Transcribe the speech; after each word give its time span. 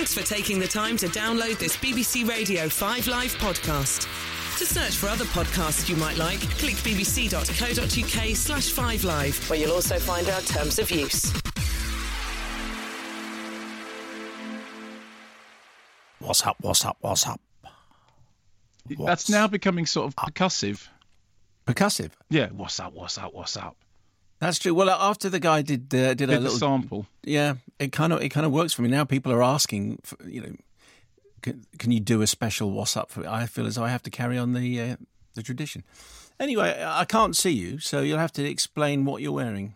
Thanks 0.00 0.14
for 0.14 0.22
taking 0.22 0.58
the 0.58 0.66
time 0.66 0.96
to 0.96 1.08
download 1.08 1.58
this 1.58 1.76
BBC 1.76 2.26
Radio 2.26 2.70
5 2.70 3.06
Live 3.06 3.36
podcast. 3.36 4.08
To 4.56 4.64
search 4.64 4.96
for 4.96 5.10
other 5.10 5.26
podcasts 5.26 5.90
you 5.90 5.96
might 5.96 6.16
like, 6.16 6.40
click 6.56 6.76
bbc.co.uk 6.76 8.34
slash 8.34 8.70
5 8.70 9.04
Live, 9.04 9.50
where 9.50 9.58
you'll 9.58 9.72
also 9.72 9.98
find 9.98 10.26
our 10.30 10.40
terms 10.40 10.78
of 10.78 10.90
use. 10.90 11.30
What's 16.20 16.46
up? 16.46 16.56
What's 16.62 16.82
up? 16.86 16.96
What's 17.02 17.26
up? 17.26 17.42
What's 18.96 19.04
That's 19.04 19.28
now 19.28 19.48
becoming 19.48 19.84
sort 19.84 20.06
of 20.06 20.16
percussive. 20.16 20.88
percussive. 21.66 22.12
Yeah, 22.30 22.46
what's 22.46 22.80
up? 22.80 22.94
What's 22.94 23.18
up? 23.18 23.34
What's 23.34 23.58
up? 23.58 23.76
That's 24.40 24.58
true. 24.58 24.74
Well, 24.74 24.88
after 24.90 25.28
the 25.28 25.38
guy 25.38 25.62
did 25.62 25.94
uh, 25.94 26.14
did 26.14 26.22
a 26.22 26.26
Did 26.26 26.28
the 26.30 26.40
little 26.40 26.58
sample. 26.58 27.06
yeah, 27.22 27.54
it 27.78 27.92
kind 27.92 28.12
of 28.12 28.22
it 28.22 28.30
kind 28.30 28.46
of 28.46 28.52
works 28.52 28.72
for 28.72 28.82
me 28.82 28.88
now. 28.88 29.04
People 29.04 29.32
are 29.32 29.42
asking, 29.42 29.98
for, 30.02 30.16
you 30.26 30.40
know, 30.40 30.54
can, 31.42 31.64
can 31.78 31.92
you 31.92 32.00
do 32.00 32.22
a 32.22 32.26
special 32.26 32.70
what's 32.72 32.96
up 32.96 33.10
for? 33.10 33.26
I 33.28 33.46
feel 33.46 33.66
as 33.66 33.74
though 33.74 33.84
I 33.84 33.90
have 33.90 34.02
to 34.04 34.10
carry 34.10 34.38
on 34.38 34.54
the 34.54 34.80
uh, 34.80 34.96
the 35.34 35.42
tradition. 35.42 35.84
Anyway, 36.38 36.82
I 36.82 37.04
can't 37.04 37.36
see 37.36 37.50
you, 37.50 37.78
so 37.80 38.00
you'll 38.00 38.18
have 38.18 38.32
to 38.32 38.44
explain 38.44 39.04
what 39.04 39.20
you're 39.20 39.30
wearing 39.32 39.74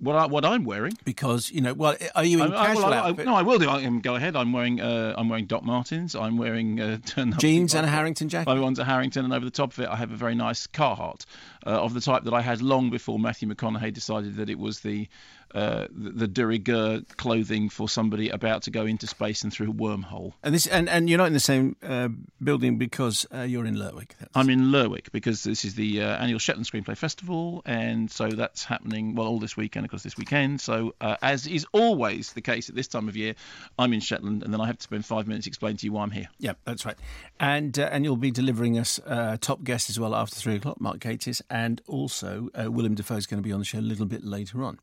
What 0.00 0.16
I, 0.16 0.26
what 0.26 0.44
I'm 0.44 0.64
wearing. 0.64 0.92
because 1.04 1.50
you 1.50 1.60
know. 1.60 1.74
Well, 1.74 1.96
are 2.14 2.24
you 2.24 2.42
in 2.44 2.52
I- 2.52 2.66
casual 2.66 2.84
well, 2.84 2.92
I- 2.92 2.96
I- 2.96 3.08
outfit? 3.10 3.26
no, 3.26 3.34
I 3.34 3.42
will 3.42 3.58
do. 3.58 3.68
I 3.68 3.84
go 4.00 4.14
ahead. 4.14 4.36
I'm 4.36 4.52
wearing. 4.52 4.80
Uh, 4.80 5.14
I'm 5.16 5.28
wearing 5.28 5.46
Doc 5.46 5.64
Martens. 5.64 6.14
I'm 6.14 6.36
wearing 6.38 6.80
uh, 6.80 6.98
jeans 7.38 7.74
and 7.74 7.84
a 7.84 7.88
Harrington 7.88 8.28
jacket. 8.28 8.48
My 8.48 8.60
one's 8.60 8.78
a 8.78 8.84
Harrington, 8.84 9.24
and 9.24 9.34
over 9.34 9.44
the 9.44 9.50
top 9.50 9.72
of 9.72 9.80
it, 9.80 9.88
I 9.88 9.96
have 9.96 10.12
a 10.12 10.16
very 10.16 10.34
nice 10.34 10.66
Carhartt 10.68 11.24
uh, 11.66 11.70
of 11.70 11.94
the 11.94 12.00
type 12.00 12.24
that 12.24 12.34
I 12.34 12.40
had 12.42 12.62
long 12.62 12.90
before 12.90 13.18
Matthew 13.18 13.48
McConaughey 13.48 13.92
decided 13.92 14.36
that 14.36 14.48
it 14.48 14.58
was 14.58 14.80
the 14.80 15.08
uh, 15.54 15.86
the, 15.90 16.10
the 16.10 16.28
de 16.28 16.46
rigueur 16.46 17.00
clothing 17.16 17.68
for 17.68 17.88
somebody 17.88 18.28
about 18.28 18.62
to 18.62 18.70
go 18.70 18.84
into 18.86 19.06
space 19.06 19.42
and 19.42 19.52
through 19.52 19.70
a 19.70 19.74
wormhole. 19.74 20.32
And 20.42 20.54
this 20.54 20.66
and, 20.66 20.88
and 20.88 21.08
you're 21.08 21.18
not 21.18 21.26
in 21.28 21.32
the 21.32 21.40
same 21.40 21.76
uh, 21.82 22.08
building 22.42 22.78
because 22.78 23.26
uh, 23.34 23.42
you're 23.42 23.66
in 23.66 23.76
Lerwick. 23.76 24.14
That's- 24.18 24.30
I'm 24.34 24.50
in 24.50 24.70
Lerwick 24.70 25.10
because 25.12 25.42
this 25.44 25.64
is 25.64 25.74
the 25.74 26.02
uh, 26.02 26.16
annual 26.16 26.38
Shetland 26.38 26.66
Screenplay 26.66 26.96
Festival, 26.96 27.62
and 27.64 28.10
so 28.10 28.28
that's 28.28 28.64
happening 28.64 29.14
well 29.14 29.26
all 29.26 29.38
this 29.38 29.56
weekend, 29.56 29.84
of 29.84 29.90
course, 29.90 30.02
this 30.02 30.16
weekend. 30.16 30.60
So, 30.60 30.94
uh, 31.00 31.16
as 31.22 31.46
is 31.46 31.66
always 31.72 32.32
the 32.32 32.40
case 32.40 32.68
at 32.68 32.74
this 32.74 32.88
time 32.88 33.08
of 33.08 33.16
year, 33.16 33.34
I'm 33.78 33.92
in 33.92 34.00
Shetland, 34.00 34.42
and 34.42 34.52
then 34.52 34.60
I 34.60 34.66
have 34.66 34.78
to 34.78 34.82
spend 34.82 35.04
five 35.06 35.26
minutes 35.26 35.46
explaining 35.46 35.78
to 35.78 35.86
you 35.86 35.92
why 35.92 36.02
I'm 36.02 36.10
here. 36.10 36.28
Yeah, 36.38 36.52
that's 36.64 36.84
right. 36.84 36.96
And 37.40 37.78
uh, 37.78 37.88
and 37.92 38.04
you'll 38.04 38.16
be 38.16 38.30
delivering 38.30 38.78
us 38.78 39.00
uh, 39.06 39.36
top 39.40 39.64
guest 39.64 39.88
as 39.90 39.98
well 39.98 40.14
after 40.14 40.36
three 40.36 40.56
o'clock, 40.56 40.80
Mark 40.80 40.98
Gatiss, 40.98 41.40
and 41.50 41.80
also 41.86 42.50
uh, 42.60 42.70
Willem 42.70 42.94
Dafoe 42.94 43.16
is 43.16 43.26
going 43.26 43.42
to 43.42 43.46
be 43.46 43.52
on 43.52 43.58
the 43.60 43.64
show 43.64 43.78
a 43.78 43.80
little 43.80 44.06
bit 44.06 44.24
later 44.24 44.62
on. 44.64 44.78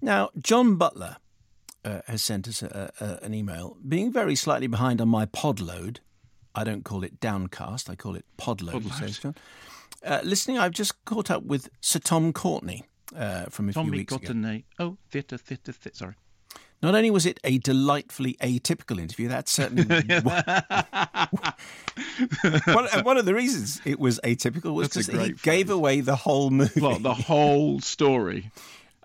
Now, 0.00 0.30
John 0.38 0.76
Butler 0.76 1.16
uh, 1.84 2.00
has 2.06 2.22
sent 2.22 2.48
us 2.48 2.62
a, 2.62 2.92
a, 3.00 3.24
an 3.24 3.34
email, 3.34 3.76
being 3.86 4.12
very 4.12 4.34
slightly 4.34 4.66
behind 4.66 5.00
on 5.00 5.08
my 5.08 5.26
pod 5.26 5.60
load. 5.60 6.00
I 6.54 6.64
don't 6.64 6.84
call 6.84 7.04
it 7.04 7.20
downcast; 7.20 7.90
I 7.90 7.94
call 7.94 8.14
it 8.16 8.24
pod 8.36 8.62
load. 8.62 8.82
Pod 8.84 9.00
load. 9.00 9.18
John. 9.20 9.34
Uh, 10.04 10.20
listening, 10.22 10.58
I've 10.58 10.72
just 10.72 11.04
caught 11.04 11.30
up 11.30 11.44
with 11.44 11.68
Sir 11.80 11.98
Tom 11.98 12.32
Courtney 12.32 12.84
uh, 13.14 13.46
from 13.46 13.68
a 13.68 13.72
few 13.72 13.82
Tommy 13.82 13.98
weeks 13.98 14.12
ago. 14.14 14.26
Courtenay. 14.26 14.64
Oh, 14.78 14.96
theatre, 15.10 15.38
theatre, 15.38 15.72
theatre. 15.72 15.96
Sorry. 15.96 16.14
Not 16.82 16.94
only 16.94 17.10
was 17.10 17.24
it 17.24 17.40
a 17.42 17.58
delightfully 17.58 18.36
atypical 18.42 19.00
interview, 19.00 19.28
that's 19.28 19.50
certainly 19.50 19.84
one, 22.66 22.86
one, 23.02 23.16
of 23.16 23.24
the 23.24 23.34
reasons 23.34 23.80
it 23.86 23.98
was 23.98 24.20
atypical 24.22 24.74
was 24.74 24.88
because 24.88 25.06
he 25.06 25.14
great 25.14 25.42
gave 25.42 25.70
away 25.70 26.02
the 26.02 26.16
whole 26.16 26.50
movie. 26.50 26.80
Well, 26.80 26.98
the 26.98 27.14
whole 27.14 27.80
story. 27.80 28.50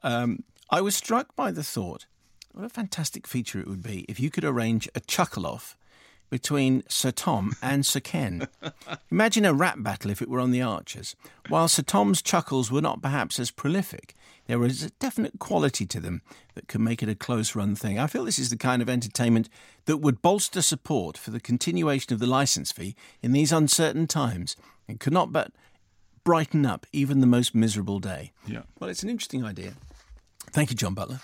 Um, 0.03 0.43
I 0.73 0.79
was 0.79 0.95
struck 0.95 1.35
by 1.35 1.51
the 1.51 1.63
thought 1.63 2.05
what 2.53 2.63
a 2.63 2.69
fantastic 2.69 3.27
feature 3.27 3.59
it 3.59 3.67
would 3.67 3.83
be 3.83 4.05
if 4.07 4.19
you 4.19 4.29
could 4.29 4.45
arrange 4.45 4.87
a 4.95 5.01
chuckle 5.01 5.45
off 5.45 5.75
between 6.29 6.83
Sir 6.87 7.11
Tom 7.11 7.53
and 7.61 7.85
Sir 7.85 7.99
Ken. 7.99 8.47
Imagine 9.11 9.43
a 9.43 9.53
rap 9.53 9.83
battle 9.83 10.11
if 10.11 10.21
it 10.21 10.29
were 10.29 10.39
on 10.39 10.51
the 10.51 10.61
Archers. 10.61 11.13
While 11.49 11.67
Sir 11.67 11.81
Tom's 11.81 12.21
chuckles 12.21 12.71
were 12.71 12.81
not 12.81 13.01
perhaps 13.01 13.37
as 13.37 13.51
prolific, 13.51 14.15
there 14.47 14.59
was 14.59 14.81
a 14.81 14.91
definite 14.91 15.39
quality 15.39 15.85
to 15.87 15.99
them 15.99 16.21
that 16.55 16.69
could 16.69 16.79
make 16.79 17.03
it 17.03 17.09
a 17.09 17.15
close 17.15 17.53
run 17.53 17.75
thing. 17.75 17.99
I 17.99 18.07
feel 18.07 18.23
this 18.23 18.39
is 18.39 18.49
the 18.49 18.57
kind 18.57 18.81
of 18.81 18.89
entertainment 18.89 19.49
that 19.85 19.97
would 19.97 20.21
bolster 20.21 20.61
support 20.61 21.17
for 21.17 21.31
the 21.31 21.41
continuation 21.41 22.13
of 22.13 22.19
the 22.19 22.27
licence 22.27 22.71
fee 22.71 22.95
in 23.21 23.33
these 23.33 23.51
uncertain 23.51 24.07
times 24.07 24.55
and 24.87 25.01
could 25.01 25.13
not 25.13 25.33
but 25.33 25.51
brighten 26.23 26.65
up 26.65 26.85
even 26.93 27.19
the 27.19 27.27
most 27.27 27.53
miserable 27.53 27.99
day. 27.99 28.31
Yeah. 28.47 28.61
Well, 28.79 28.89
it's 28.89 29.03
an 29.03 29.09
interesting 29.09 29.43
idea. 29.43 29.73
Thank 30.51 30.69
you, 30.69 30.75
John 30.75 30.93
Butler, 30.93 31.19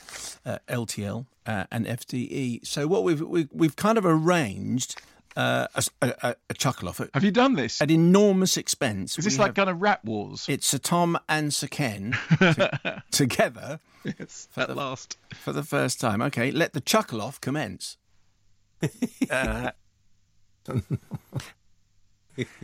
uh, 0.45 0.59
LTL 0.69 1.25
uh, 1.45 1.65
and 1.71 1.85
FDE. 1.85 2.65
So 2.65 2.87
what 2.87 3.03
we've 3.03 3.21
we've, 3.21 3.49
we've 3.51 3.75
kind 3.75 3.97
of 3.97 4.05
arranged 4.05 5.01
uh, 5.35 5.67
a, 5.75 5.83
a, 6.23 6.35
a 6.49 6.53
chuckle 6.53 6.87
off 6.89 6.99
at, 7.01 7.09
Have 7.13 7.23
you 7.23 7.31
done 7.31 7.53
this? 7.53 7.81
at 7.81 7.91
enormous 7.91 8.57
expense. 8.57 9.17
Is 9.19 9.25
this 9.25 9.33
We 9.35 9.39
like 9.39 9.49
have- 9.49 9.55
kind 9.55 9.69
of 9.69 9.81
rap 9.81 10.03
wars? 10.05 10.45
it's 10.47 10.67
Sir 10.67 10.77
Tom 10.77 11.17
and 11.27 11.53
Sir 11.53 11.67
Ken 11.67 12.17
to- 12.39 13.03
together 13.11 13.79
yes, 14.03 14.47
at 14.55 14.75
last. 14.75 15.17
for 15.35 15.51
the 15.53 15.63
first 15.63 15.99
time. 15.99 16.21
Okay, 16.21 16.51
let 16.51 16.73
the 16.73 16.81
chuckle 16.81 17.21
off 17.21 17.41
commence. 17.41 17.97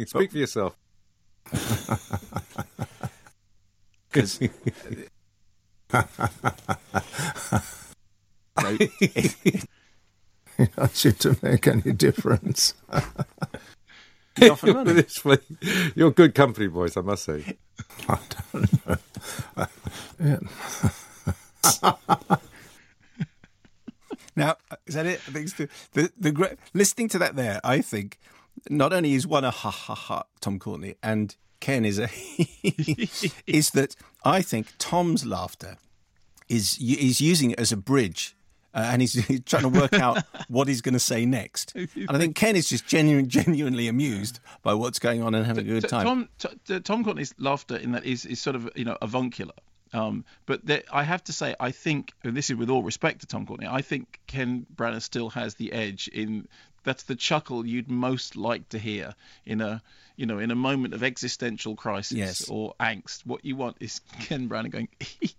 Speak 0.06 0.31
for 0.31 0.38
yourself. 0.38 0.78
That 10.75 10.91
seem 10.93 11.13
to 11.13 11.37
make 11.41 11.67
any 11.67 11.91
difference. 11.93 12.73
You're 14.37 14.51
off 14.53 14.63
and 14.63 14.73
You're, 14.73 14.83
running. 14.83 15.05
you're 15.95 16.11
good 16.11 16.35
company, 16.35 16.67
boys, 16.67 16.95
I 16.97 17.01
must 17.01 17.23
say. 17.23 17.57
I 18.07 18.19
don't 18.51 18.87
know. 18.87 18.97
Yeah. 20.19 20.39
Now, 24.35 24.57
is 24.87 24.95
that 24.95 25.05
it? 25.05 25.21
I 25.27 25.31
think 25.31 25.45
it's 25.45 25.53
the, 25.53 25.69
the, 25.93 26.11
the 26.19 26.31
great, 26.31 26.53
listening 26.73 27.07
to 27.09 27.19
that 27.19 27.35
there, 27.35 27.59
I 27.63 27.81
think 27.81 28.17
not 28.69 28.93
only 28.93 29.13
is 29.13 29.27
one 29.27 29.43
a 29.43 29.51
ha 29.51 29.69
ha 29.69 29.93
ha 29.93 30.23
Tom 30.41 30.59
Courtenay 30.59 30.95
and 31.03 31.35
Ken 31.63 31.85
is 31.85 31.97
a 31.97 32.09
is 33.47 33.69
that 33.69 33.96
I 34.25 34.41
think 34.41 34.74
Tom's 34.79 35.25
laughter 35.25 35.78
is 36.50 36.78
is 36.78 37.22
using 37.22 37.51
it 37.51 37.59
as 37.59 37.72
a 37.72 37.78
bridge. 37.78 38.35
Uh, 38.75 38.90
and 38.91 39.01
he's, 39.03 39.13
he's 39.28 39.41
trying 39.46 39.62
to 39.62 39.69
work 39.69 39.94
out 39.94 40.24
what 40.47 40.68
he's 40.68 40.81
going 40.81 40.94
to 40.94 41.00
say 41.00 41.28
next. 41.28 41.75
And 41.75 42.09
I 42.09 42.18
think 42.18 42.35
Ken 42.35 42.56
is 42.56 42.68
just 42.68 42.88
genuine, 42.88 43.29
genuinely 43.29 43.88
amused 43.88 44.40
by 44.63 44.74
what's 44.74 44.97
going 44.97 45.22
on 45.22 45.35
and 45.35 45.46
having 45.46 45.69
a 45.69 45.79
good 45.79 45.88
time. 45.88 46.03
Tom 46.03 46.29
t- 46.40 46.50
t- 46.66 46.79
Tom 46.79 47.03
Courtenay's 47.03 47.35
laughter 47.38 47.78
in 47.78 47.91
that 47.91 48.03
is, 48.03 48.25
is 48.25 48.41
sort 48.41 48.56
of 48.56 48.68
you 48.75 48.84
know 48.84 48.97
avuncular. 49.01 49.53
Um, 49.94 50.25
but 50.47 50.66
there, 50.66 50.81
I 50.91 51.03
have 51.03 51.24
to 51.25 51.34
say, 51.34 51.56
I 51.59 51.69
think, 51.69 52.13
and 52.24 52.35
this 52.35 52.50
is 52.50 52.56
with 52.56 52.72
all 52.72 52.81
respect 52.81 53.22
to 53.22 53.28
Tom 53.28 53.45
Courtenay, 53.45 53.69
I 53.69 53.84
think 53.84 54.19
Ken 54.25 54.66
Branagh 54.75 55.03
still 55.03 55.30
has 55.30 55.53
the 55.53 55.72
edge 55.72 56.07
in 56.07 56.47
that's 56.84 57.03
the 57.03 57.16
chuckle 57.16 57.66
you'd 57.66 57.90
most 57.90 58.35
like 58.35 58.68
to 58.69 58.80
hear 58.80 59.13
in 59.45 59.62
a 59.62 59.81
you 60.16 60.25
know 60.25 60.40
in 60.40 60.51
a 60.51 60.56
moment 60.56 60.94
of 60.94 61.03
existential 61.03 61.75
crisis 61.75 62.18
Yes. 62.18 62.50
or 62.50 62.74
angst. 62.79 63.25
What 63.25 63.44
you 63.46 63.56
want 63.56 63.78
is 63.79 64.00
Ken 64.22 64.47
Branagh 64.50 64.72
going. 64.72 64.90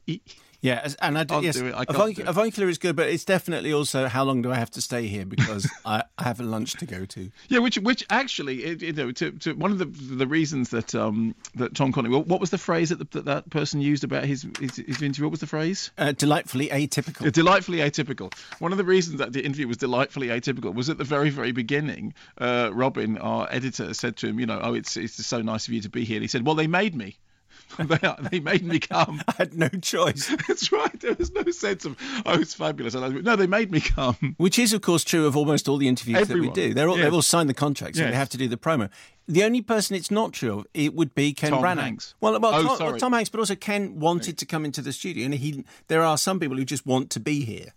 Yeah, 0.65 0.89
and 1.03 1.19
I 1.19 1.27
yes, 1.43 1.57
do 1.57 1.67
it, 1.67 1.75
I 1.75 1.85
can't 1.85 1.99
avunc- 1.99 2.17
do 2.17 2.23
avuncular 2.23 2.71
is 2.71 2.79
good, 2.79 2.97
but 2.97 3.11
it's 3.11 3.27
definitely 3.27 3.75
also 3.75 4.09
how 4.09 4.25
long 4.25 4.41
do 4.41 4.51
I 4.51 4.55
have 4.55 4.71
to 4.71 4.81
stay 4.81 5.09
here 5.09 5.27
because 5.27 5.71
I, 5.85 6.05
I 6.17 6.23
have 6.23 6.41
a 6.41 6.43
lunch 6.43 6.73
to 6.77 6.87
go 6.87 7.05
to. 7.05 7.31
Yeah, 7.49 7.59
which 7.59 7.77
which 7.77 8.07
actually, 8.09 8.65
it, 8.65 8.81
you 8.81 8.95
know, 8.95 9.13
to, 9.13 9.33
to 9.33 9.53
one 9.53 9.73
of 9.73 9.79
the 9.79 9.85
the 9.85 10.27
reasons 10.27 10.71
that 10.71 10.95
um 10.95 11.35
that 11.55 11.75
Tom 11.75 11.93
Courtenay, 11.93 12.11
well, 12.11 12.25
what 12.25 12.41
was 12.41 12.49
the 12.49 12.57
phrase 12.57 12.89
that 12.89 12.99
the, 12.99 13.05
that, 13.19 13.25
that 13.27 13.51
person 13.51 13.83
used 13.83 14.05
about 14.05 14.25
his, 14.25 14.47
his 14.59 14.77
his 14.77 15.03
interview? 15.03 15.27
What 15.27 15.33
was 15.33 15.41
the 15.41 15.47
phrase? 15.47 15.91
Uh, 15.99 16.13
delightfully 16.13 16.69
atypical. 16.69 17.25
Yeah, 17.25 17.31
delightfully 17.31 17.79
atypical. 17.81 18.33
One 18.59 18.73
of 18.73 18.79
the 18.79 18.85
reasons 18.85 19.19
that 19.19 19.35
the 19.35 19.45
interview 19.45 19.69
was 19.69 19.77
delightfully 19.77 20.29
atypical 20.29 20.73
was 20.73 20.89
at 20.89 20.97
the 20.97 21.05
very, 21.05 21.29
very 21.29 21.53
beginning. 21.53 22.15
Uh, 22.39 22.71
Robin, 22.73 23.19
our 23.19 23.47
editor, 23.51 23.93
said 23.93 24.17
to 24.17 24.29
him, 24.29 24.41
"You 24.41 24.47
know, 24.47 24.61
oh, 24.63 24.73
it's 24.73 24.97
it's 24.97 25.27
so 25.27 25.43
nice 25.43 25.69
of 25.69 25.75
you 25.75 25.83
to 25.83 25.91
be 25.91 26.07
here." 26.07 26.17
And 26.17 26.25
he 26.25 26.29
said, 26.29 26.47
"Well, 26.47 26.55
they 26.55 26.69
made 26.69 26.95
me. 26.95 27.19
they, 27.79 27.99
they 28.31 28.41
made 28.41 28.65
me 28.65 28.79
come." 28.79 29.23
I 29.29 29.35
had 29.39 29.55
no 29.55 29.69
choice. 29.69 30.29
That's 30.49 30.71
right. 30.73 30.99
There 31.01 31.15
was 31.15 31.33
no 31.33 31.45
sense 31.51 31.85
of, 31.85 31.97
"Oh, 32.27 32.39
it's 32.41 32.55
fabulous." 32.55 32.95
And 32.95 33.05
I, 33.05 33.09
no, 33.09 33.37
they 33.37 33.47
made 33.47 33.71
me 33.71 33.81
come. 33.81 34.35
Which 34.39 34.59
is, 34.59 34.73
of 34.73 34.81
course, 34.83 35.05
true 35.05 35.27
of 35.27 35.37
almost 35.37 35.69
all 35.69 35.77
the 35.77 35.89
interviews 35.89 36.29
that 36.29 36.39
we 36.39 36.51
do. 36.51 36.75
They're 36.75 36.89
all, 36.89 36.97
Yes. 36.97 37.05
They've 37.05 37.15
all 37.15 37.23
signed 37.23 37.49
the 37.49 37.55
contract, 37.55 37.97
so 37.97 38.03
Yes. 38.03 38.11
they 38.13 38.17
have 38.17 38.29
to 38.31 38.39
do 38.39 38.49
the 38.49 38.57
promo. 38.57 38.91
The 39.27 39.43
only 39.45 39.63
person 39.63 39.97
it's 39.97 40.11
not 40.11 40.33
true 40.35 40.59
of, 40.61 40.67
it 40.75 40.95
would 40.95 41.15
be 41.15 41.33
Ken 41.33 41.51
Tom 41.51 41.63
Branagh. 41.63 41.81
Hanks. 41.81 42.15
Well, 42.21 42.39
well, 42.39 42.53
Oh, 42.55 42.77
Tom, 42.77 42.99
Tom 42.99 43.13
Hanks, 43.15 43.31
but 43.31 43.41
also 43.41 43.55
Ken 43.55 43.99
wanted 43.99 44.37
to 44.39 44.45
come 44.47 44.65
into 44.67 44.83
the 44.83 44.93
studio, 44.93 45.25
and 45.25 45.35
he. 45.35 45.65
There 45.89 46.03
are 46.03 46.19
some 46.19 46.39
people 46.39 46.57
who 46.57 46.65
just 46.65 46.85
want 46.87 47.11
to 47.11 47.21
be 47.21 47.45
here, 47.45 47.73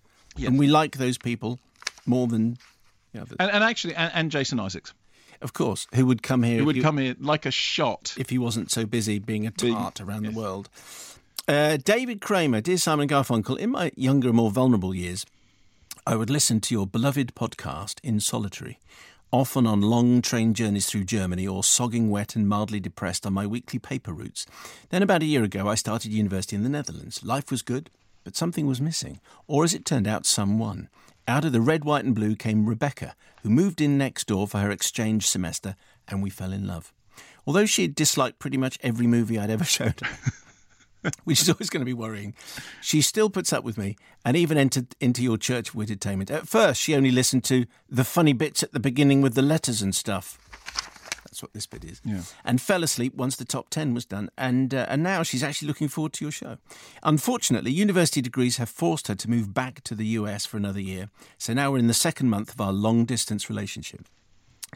and 0.45 0.59
we 0.59 0.67
like 0.67 0.97
those 0.97 1.17
people 1.17 1.59
more 2.05 2.27
than, 2.27 2.57
the- 3.13 3.35
And, 3.39 3.49
and 3.51 3.63
actually, 3.63 3.95
and, 3.95 4.11
and 4.13 4.31
Jason 4.31 4.59
Isaacs, 4.59 4.93
of 5.41 5.53
course, 5.53 5.87
who 5.95 6.05
would 6.05 6.23
come 6.23 6.43
here. 6.43 6.59
who 6.59 6.65
would 6.65 6.75
you- 6.75 6.81
come 6.81 6.97
here 6.97 7.15
like 7.19 7.45
a 7.45 7.51
shot. 7.51 8.13
if 8.17 8.29
he 8.29 8.37
wasn't 8.37 8.71
so 8.71 8.85
busy 8.85 9.19
being 9.19 9.45
a 9.47 9.51
tart 9.51 9.99
around 10.01 10.23
the 10.23 10.31
world. 10.31 10.69
Uh, 11.47 11.77
David 11.77 12.19
Kramer, 12.21 12.59
dear 12.61 12.77
Simon 12.77 13.07
Garfunkel, 13.07 13.57
in 13.57 13.69
my 13.71 13.91
younger, 13.95 14.33
more 14.33 14.51
vulnerable 14.51 14.93
years, 14.93 15.25
I 16.05 16.15
would 16.15 16.29
listen 16.29 16.59
to 16.61 16.73
your 16.73 16.85
beloved 16.87 17.35
podcast 17.35 17.99
in 18.03 18.19
solitary, 18.19 18.79
often 19.31 19.65
on 19.65 19.81
long 19.81 20.21
train 20.21 20.53
journeys 20.53 20.87
through 20.87 21.05
Germany 21.05 21.47
or 21.47 21.63
sogging 21.63 22.09
wet 22.09 22.35
and 22.35 22.47
mildly 22.49 22.79
depressed 22.81 23.25
on 23.25 23.33
my 23.33 23.45
weekly 23.47 23.79
paper 23.79 24.11
routes. 24.13 24.45
Then, 24.89 25.01
about 25.03 25.21
a 25.21 25.25
year 25.25 25.43
ago, 25.43 25.67
I 25.69 25.75
started 25.75 26.11
university 26.11 26.55
in 26.55 26.63
the 26.63 26.69
Netherlands. 26.69 27.23
Life 27.23 27.49
was 27.49 27.61
good, 27.61 27.89
but 28.25 28.35
something 28.35 28.67
was 28.67 28.81
missing, 28.81 29.19
or 29.47 29.63
as 29.63 29.73
it 29.73 29.85
turned 29.85 30.07
out, 30.07 30.25
someone. 30.25 30.89
Out 31.29 31.43
of 31.43 31.51
the 31.51 31.59
red, 31.59 31.83
white, 31.83 32.05
and 32.05 32.15
blue 32.15 32.37
came 32.37 32.65
Rebecca, 32.65 33.13
who 33.43 33.49
moved 33.49 33.81
in 33.81 33.97
next 33.97 34.27
door 34.27 34.47
for 34.47 34.59
her 34.59 34.71
exchange 34.71 35.27
semester, 35.27 35.75
and 36.07 36.23
we 36.23 36.29
fell 36.29 36.53
in 36.53 36.65
love. 36.65 36.93
Although 37.45 37.65
she 37.65 37.81
had 37.81 37.95
disliked 37.95 38.39
pretty 38.39 38.55
much 38.55 38.79
every 38.81 39.07
movie 39.07 39.37
I'd 39.37 39.49
ever 39.49 39.63
showed 39.65 39.99
her, 39.99 41.11
which 41.25 41.41
is 41.41 41.49
always 41.49 41.69
going 41.69 41.81
to 41.81 41.85
be 41.85 41.93
worrying, 41.93 42.33
she 42.79 43.01
still 43.01 43.29
puts 43.29 43.51
up 43.51 43.65
with 43.65 43.77
me 43.77 43.97
and 44.23 44.37
even 44.37 44.57
entered 44.57 44.95
into 45.01 45.21
your 45.21 45.37
church 45.37 45.73
of 45.73 45.81
entertainment. 45.81 46.31
At 46.31 46.47
first, 46.47 46.79
she 46.79 46.95
only 46.95 47.11
listened 47.11 47.43
to 47.45 47.65
the 47.89 48.05
funny 48.05 48.33
bits 48.33 48.63
at 48.63 48.71
the 48.71 48.79
beginning 48.79 49.21
with 49.21 49.33
the 49.33 49.41
letters 49.41 49.81
and 49.81 49.93
stuff. 49.93 50.37
That's 51.37 51.43
what 51.43 51.53
this 51.53 51.67
bit 51.67 51.85
is. 51.85 52.01
Yeah. 52.03 52.21
And 52.43 52.59
fell 52.59 52.83
asleep 52.83 53.13
once 53.13 53.35
the 53.35 53.45
top 53.45 53.69
10 53.69 53.93
was 53.93 54.05
done. 54.05 54.31
And, 54.39 54.73
uh, 54.73 54.87
and 54.89 55.03
now 55.03 55.21
she's 55.21 55.43
actually 55.43 55.67
looking 55.67 55.87
forward 55.87 56.13
to 56.13 56.25
your 56.25 56.31
show. 56.31 56.57
Unfortunately, 57.03 57.69
university 57.69 58.21
degrees 58.23 58.57
have 58.57 58.69
forced 58.69 59.07
her 59.07 59.13
to 59.13 59.29
move 59.29 59.53
back 59.53 59.83
to 59.83 59.93
the 59.93 60.07
US 60.19 60.47
for 60.47 60.57
another 60.57 60.79
year. 60.79 61.11
So 61.37 61.53
now 61.53 61.69
we're 61.71 61.77
in 61.77 61.85
the 61.85 61.93
second 61.93 62.31
month 62.31 62.51
of 62.51 62.59
our 62.59 62.73
long 62.73 63.05
distance 63.05 63.51
relationship. 63.51 64.07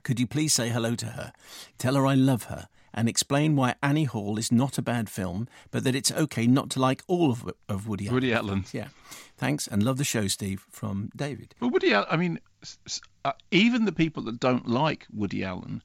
Could 0.04 0.20
you 0.20 0.28
please 0.28 0.54
say 0.54 0.70
hello 0.70 0.94
to 0.94 1.08
her? 1.08 1.34
Tell 1.80 1.96
her 1.96 2.06
I 2.06 2.14
love 2.14 2.44
her 2.44 2.68
and 2.94 3.10
explain 3.10 3.56
why 3.56 3.74
Annie 3.82 4.04
Hall 4.04 4.38
is 4.38 4.52
not 4.52 4.78
a 4.78 4.84
bad 4.84 5.10
film, 5.10 5.48
but 5.72 5.84
that 5.84 5.96
it's 5.96 6.12
okay 6.12 6.46
not 6.46 6.70
to 6.72 6.80
like 6.80 7.02
all 7.08 7.32
of, 7.32 7.52
of 7.68 7.88
Woody 7.88 8.06
Allen. 8.06 8.14
Woody 8.14 8.34
Allen. 8.34 8.66
Yeah. 8.72 8.90
Thanks 9.36 9.66
and 9.66 9.82
love 9.82 9.98
the 9.98 10.04
show, 10.04 10.28
Steve, 10.28 10.64
from 10.70 11.10
David. 11.16 11.56
Well, 11.60 11.72
Woody 11.72 11.92
Allen, 11.92 12.08
I 12.12 12.18
mean, 12.18 12.40
uh, 13.26 13.32
even 13.50 13.86
the 13.86 13.92
people 13.92 14.22
that 14.24 14.40
don't 14.40 14.68
like 14.68 15.08
Woody 15.12 15.44
Allen 15.44 15.82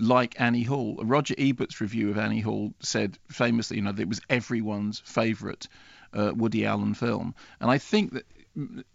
like 0.00 0.40
Annie 0.40 0.62
Hall. 0.64 0.98
Roger 1.02 1.34
Ebert's 1.38 1.80
review 1.80 2.10
of 2.10 2.18
Annie 2.18 2.40
Hall 2.40 2.72
said 2.80 3.18
famously, 3.30 3.76
you 3.76 3.82
know, 3.82 3.92
that 3.92 4.02
it 4.02 4.08
was 4.08 4.20
everyone's 4.30 5.00
favourite 5.00 5.68
uh, 6.14 6.32
Woody 6.34 6.64
Allen 6.66 6.94
film. 6.94 7.34
And 7.60 7.70
I 7.70 7.78
think 7.78 8.12
that 8.14 8.24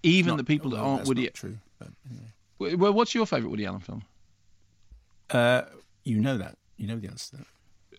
even 0.04 0.32
Not- 0.32 0.38
the 0.38 0.44
people 0.44 0.72
that 0.72 0.80
aren't 0.80 1.08
Woody. 1.08 1.28
true. 1.30 1.58
But, 1.80 1.90
anyway. 2.10 2.76
Well, 2.76 2.94
what's 2.94 3.14
your 3.16 3.26
favourite 3.26 3.52
Woody 3.52 3.66
Allen 3.66 3.82
film? 3.82 4.04
uh, 5.32 5.64
you 6.04 6.20
know 6.20 6.38
that. 6.38 6.58
You 6.78 6.88
know 6.88 6.98
the 6.98 7.08
answer 7.08 7.38
to 7.38 7.46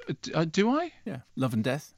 that. 0.09 0.35
Uh, 0.35 0.39
uh, 0.41 0.45
do 0.45 0.71
I? 0.71 0.93
Yeah. 1.05 1.19
Love 1.35 1.55
and 1.55 1.65
Death. 1.65 1.93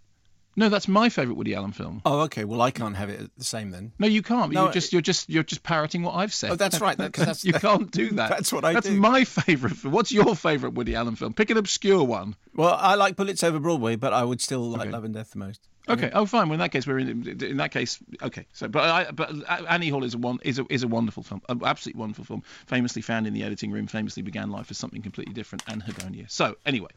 No, 0.59 0.69
that's 0.69 0.89
my 0.89 1.09
favourite 1.09 1.37
Woody 1.37 1.55
Allen 1.55 1.71
film. 1.73 2.03
Oh, 2.05 2.21
okay. 2.23 2.45
Well, 2.45 2.61
I 2.61 2.71
can't 2.73 2.97
have 2.97 3.09
it 3.09 3.31
the 3.39 3.45
same 3.45 3.71
then. 3.71 3.93
No, 3.99 4.07
you 4.09 4.23
can't. 4.23 4.53
No, 4.53 4.65
you're 4.65 4.73
just 4.73 4.93
you're 4.93 5.01
just 5.03 5.31
you're 5.31 5.45
just 5.45 5.63
parroting 5.63 6.03
what 6.03 6.17
I've 6.17 6.35
said. 6.35 6.51
Oh, 6.51 6.57
that's 6.57 6.81
right, 6.81 6.99
that- 6.99 7.13
that's- 7.13 7.45
you 7.47 7.53
can't 7.53 7.91
do 7.91 8.11
that. 8.17 8.29
That's 8.29 8.53
what 8.53 8.65
I 8.65 8.73
That's 8.73 8.89
do. 8.89 8.95
my 9.01 9.25
favourite 9.25 9.77
film. 9.77 9.95
What's 9.95 10.11
your 10.13 10.35
favourite 10.35 10.75
Woody 10.75 10.95
Allen 10.97 11.15
film? 11.17 11.33
Pick 11.33 11.51
an 11.51 11.57
obscure 11.59 12.03
one. 12.05 12.35
Well, 12.55 12.77
I 12.79 12.97
like 12.97 13.15
Bullets 13.17 13.45
Over 13.45 13.61
Broadway, 13.61 13.95
but 13.97 14.13
I 14.13 14.25
would 14.25 14.41
still 14.41 14.63
like 14.71 14.83
Okay. 14.83 14.91
Love 14.91 15.05
and 15.05 15.15
Death 15.15 15.31
the 15.31 15.39
most. 15.39 15.69
Okay. 15.89 16.11
Oh, 16.13 16.27
fine. 16.27 16.49
Well, 16.49 16.55
in 16.55 16.61
that 16.61 16.73
case, 16.73 16.87
we're 16.87 16.99
in. 16.99 17.27
In 17.43 17.57
that 17.59 17.71
case, 17.71 17.99
okay. 18.23 18.47
So, 18.53 18.69
but 18.69 18.83
I, 18.83 19.11
but 19.11 19.33
Annie 19.69 19.89
Hall 19.89 20.05
is 20.05 20.15
a 20.15 20.19
one 20.19 20.39
is 20.43 20.59
a 20.59 20.67
is 20.71 20.83
a 20.83 20.89
wonderful 20.89 21.23
film, 21.23 21.43
an 21.49 21.61
absolutely 21.65 22.01
wonderful 22.01 22.25
film. 22.25 22.43
Famously 22.67 23.03
found 23.03 23.27
in 23.27 23.35
the 23.35 23.43
editing 23.43 23.71
room. 23.71 23.87
Famously 23.87 24.23
began 24.23 24.51
life 24.51 24.71
as 24.71 24.79
something 24.79 25.03
completely 25.03 25.35
different. 25.35 25.65
Anhedonia. 25.67 26.31
So, 26.31 26.57
anyway, 26.67 26.91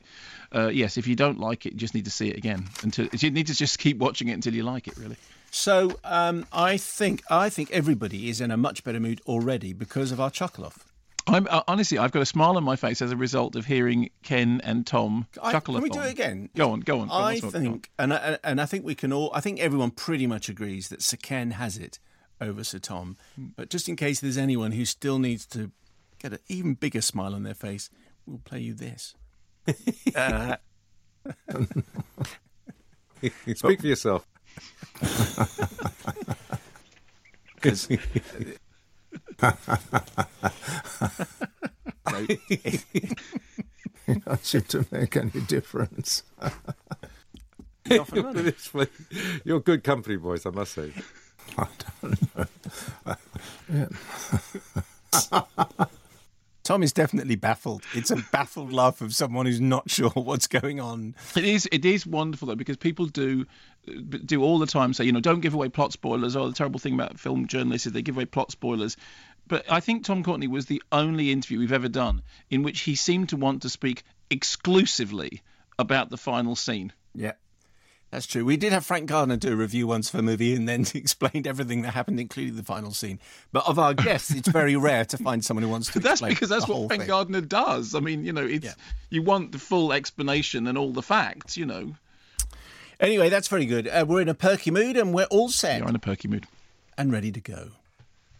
uh, 0.54 0.68
yes, 0.68 0.98
if 0.98 1.08
you 1.08 1.16
don't 1.16 1.40
like 1.40 1.66
it, 1.66 1.74
you 1.74 1.80
just 1.80 1.96
need 1.96 2.06
to 2.06 2.12
see 2.12 2.30
it 2.30 2.38
again. 2.38 2.68
Until 2.84 3.08
you 3.18 3.32
need 3.32 3.48
to 3.48 3.56
just 3.56 3.80
keep 3.80 3.98
watching 3.98 4.28
it 4.28 4.34
until 4.34 4.54
you 4.54 4.64
like 4.64 4.88
it. 4.88 4.98
Really. 4.98 5.18
So 5.52 6.00
um, 6.04 6.46
I 6.54 6.78
think 6.78 7.24
I 7.30 7.50
think 7.50 7.72
everybody 7.72 8.30
is 8.30 8.40
in 8.42 8.52
a 8.52 8.58
much 8.58 8.84
better 8.84 9.00
mood 9.00 9.22
already 9.28 9.74
because 9.74 10.12
of 10.12 10.20
our 10.20 10.32
chuckle 10.32 10.66
off. 10.66 10.91
I'm 11.28 11.48
uh, 11.50 11.62
honestly, 11.68 11.98
I've 11.98 12.12
got 12.12 12.22
a 12.22 12.26
smile 12.26 12.58
on 12.58 12.64
my 12.64 12.76
face 12.76 13.02
as 13.02 13.12
a 13.12 13.16
result 13.18 13.56
of 13.56 13.66
hearing 13.66 14.10
Ken 14.24 14.60
and 14.64 14.86
Tom 14.88 15.28
I- 15.42 15.52
chuckle. 15.52 15.76
can 15.76 15.84
we 15.84 15.90
do 15.90 16.02
it 16.02 16.12
again? 16.12 16.50
Go 16.56 16.72
on, 16.72 16.80
go 16.82 17.00
on. 17.00 17.08
go 17.10 17.14
I 17.14 17.34
what's- 17.34 17.44
what's 17.44 17.54
going 17.54 17.68
on? 17.68 17.74
think, 17.74 17.90
and 18.00 18.14
I, 18.14 18.38
and 18.44 18.60
I 18.62 18.66
think 18.66 18.84
we 18.86 18.96
can 18.96 19.14
all. 19.14 19.32
I 19.34 19.40
think 19.42 19.60
everyone 19.60 19.92
pretty 19.92 20.26
much 20.28 20.50
agrees 20.50 20.90
that 20.90 21.02
Sir 21.02 21.18
Ken 21.22 21.52
has 21.52 21.78
it 21.78 22.00
over 22.40 22.64
Sir 22.64 22.80
Tom. 22.80 23.18
But 23.38 23.70
just 23.70 23.88
in 23.88 23.96
case 23.96 24.20
there's 24.20 24.38
anyone 24.38 24.72
who 24.72 24.84
still 24.86 25.20
needs 25.20 25.46
to 25.48 25.72
get 26.20 26.34
an 26.34 26.40
even 26.48 26.74
bigger 26.74 27.02
smile 27.02 27.36
on 27.36 27.44
their 27.44 27.54
face, 27.54 27.90
we'll 28.26 28.40
play 28.40 28.60
you 28.60 28.74
this. 28.74 29.14
Uh, 30.16 30.56
Speak 33.56 33.80
for 33.82 33.88
yourself. 33.88 34.28
'cause- 37.62 37.88
It 44.08 44.26
don't 44.26 44.46
seem 44.46 44.62
to 44.62 44.86
make 44.92 45.16
any 45.16 45.42
difference. 45.48 46.24
You're 47.86 48.02
off 48.02 48.12
and 48.14 48.24
running. 48.26 48.46
Literally, 48.46 48.88
You're 49.44 49.60
good 49.60 49.84
company, 49.84 50.18
boys, 50.18 50.46
I 50.46 50.50
must 50.50 50.74
say. 50.74 50.92
I 51.58 51.68
don't 52.02 52.36
know. 52.36 53.88
Tom 56.64 56.84
is 56.84 56.94
definitely 56.94 57.36
baffled. 57.36 57.84
It's 57.94 58.12
a 58.12 58.18
baffled 58.32 58.72
laugh 58.72 59.02
of 59.02 59.16
someone 59.16 59.46
who's 59.46 59.60
not 59.60 59.90
sure 59.90 60.12
what's 60.12 60.48
going 60.48 60.80
on. 60.80 61.16
It 61.36 61.44
is 61.44 61.68
it 61.72 61.84
is 61.84 62.06
wonderful 62.06 62.48
though 62.48 62.56
because 62.56 62.78
people 62.78 63.08
do 63.08 63.46
uh, 63.88 64.18
do 64.26 64.44
all 64.44 64.60
the 64.60 64.68
time 64.68 64.94
say 64.94 65.04
you 65.04 65.12
know 65.12 65.20
don't 65.20 65.42
give 65.42 65.54
away 65.56 65.70
plot 65.70 65.92
spoilers. 65.92 66.36
Oh, 66.36 66.48
the 66.48 66.54
terrible 66.56 66.80
thing 66.80 66.94
about 66.94 67.20
film 67.20 67.48
journalists 67.48 67.88
is 67.88 67.94
they 67.94 68.04
give 68.04 68.16
away 68.16 68.26
plot 68.26 68.52
spoilers. 68.52 68.96
But 69.48 69.70
I 69.72 69.80
think 69.82 70.06
Tom 70.06 70.24
Courtenay 70.24 70.48
was 70.48 70.68
the 70.68 70.82
only 70.92 71.32
interview 71.32 71.60
we've 71.60 71.72
ever 71.74 71.90
done 71.90 72.22
in 72.50 72.64
which 72.64 72.82
he 72.82 72.96
seemed 72.96 73.30
to 73.30 73.38
want 73.38 73.62
to 73.64 73.70
speak 73.70 74.04
exclusively 74.30 75.42
about 75.80 76.10
the 76.10 76.18
final 76.18 76.56
scene. 76.56 76.94
Yeah. 77.16 77.34
That's 78.12 78.28
true. 78.28 78.44
We 78.44 78.58
did 78.58 78.74
have 78.74 78.86
Frank 78.86 79.06
Gardner 79.08 79.38
do 79.38 79.54
a 79.54 79.56
review 79.56 79.88
once 79.88 80.10
for 80.10 80.18
a 80.18 80.22
movie 80.22 80.54
and 80.54 80.68
then 80.68 80.82
explained 80.94 81.48
everything 81.48 81.82
that 81.84 81.94
happened, 81.94 82.20
including 82.20 82.58
the 82.58 82.64
final 82.64 82.92
scene. 82.92 83.20
But 83.54 83.66
of 83.68 83.80
our 83.80 83.94
guests, 83.94 84.32
it's 84.32 84.50
very 84.50 84.76
rare 84.90 85.06
to 85.06 85.18
find 85.18 85.44
someone 85.44 85.64
who 85.64 85.70
wants 85.70 85.92
to. 85.94 86.00
That's 86.00 86.14
explain 86.22 86.34
because 86.34 86.50
that's 86.50 86.68
what 86.68 86.88
Frank 86.90 87.04
thing. 87.04 87.08
Gardner 87.08 87.40
does. 87.42 87.96
I 87.96 88.02
mean, 88.02 88.26
you 88.26 88.34
know, 88.34 88.46
it's 88.46 88.66
Yeah. 88.66 88.74
you 89.10 89.24
want 89.24 89.54
the 89.54 89.60
full 89.60 89.94
explanation 89.94 90.68
and 90.68 90.78
all 90.78 90.92
the 90.92 91.02
facts. 91.02 91.56
You 91.58 91.66
know, 91.66 91.96
Anyway, 93.00 93.30
that's 93.30 93.48
very 93.48 93.66
good. 93.66 93.88
Uh, 93.88 94.06
we're 94.08 94.22
in 94.22 94.30
a 94.30 94.34
perky 94.36 94.70
mood 94.72 94.96
and 94.98 95.14
we're 95.14 95.26
all 95.32 95.50
set 95.50 95.80
you're 95.80 95.90
in 95.90 95.96
a 95.96 96.00
perky 96.00 96.28
mood. 96.28 96.46
and 96.98 97.12
ready 97.12 97.32
to 97.32 97.40
go. 97.42 97.72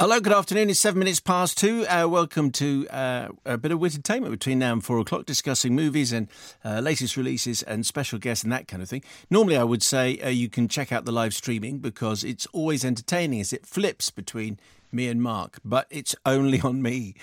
Hello, 0.02 0.20
good 0.20 0.34
afternoon. 0.34 0.72
It's 0.72 0.80
seven 0.80 0.98
minutes 0.98 1.20
past 1.20 1.60
two. 1.60 1.86
Uh, 1.86 2.08
welcome 2.08 2.50
to 2.54 2.88
uh, 2.90 3.28
a 3.46 3.56
bit 3.56 3.72
of 3.72 3.84
entertainment 3.84 4.32
between 4.32 4.58
now 4.58 4.74
and 4.74 4.84
four 4.84 4.98
o'clock, 4.98 5.28
discussing 5.28 5.76
movies 5.76 6.12
and 6.12 6.28
uh, 6.66 6.80
latest 6.80 7.16
releases 7.16 7.62
and 7.62 7.86
special 7.86 8.18
guests 8.18 8.44
and 8.44 8.52
that 8.52 8.68
kind 8.68 8.82
of 8.82 8.90
thing. 8.90 9.04
Normally, 9.30 9.58
I 9.58 9.64
would 9.64 9.84
say 9.84 10.20
uh, 10.20 10.30
you 10.30 10.50
can 10.50 10.68
check 10.68 10.92
out 10.92 11.06
the 11.06 11.12
live 11.12 11.36
streaming 11.36 11.78
because 11.78 12.24
it's 12.24 12.48
always 12.48 12.84
entertaining 12.84 13.42
as 13.42 13.54
it 13.54 13.64
flips 13.64 14.10
between 14.10 14.60
me 14.92 15.08
and 15.08 15.22
Mark, 15.22 15.60
but 15.64 15.86
it's 15.92 16.16
only 16.26 16.60
on 16.64 16.82
me 16.82 17.14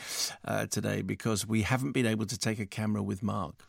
uh, 0.45 0.67
today 0.67 1.03
because 1.03 1.49
we 1.49 1.63
haven't 1.63 1.91
been 1.91 2.07
able 2.07 2.27
to 2.27 2.39
take 2.39 2.61
a 2.61 2.67
camera 2.67 3.03
with 3.03 3.25
Mark. 3.25 3.65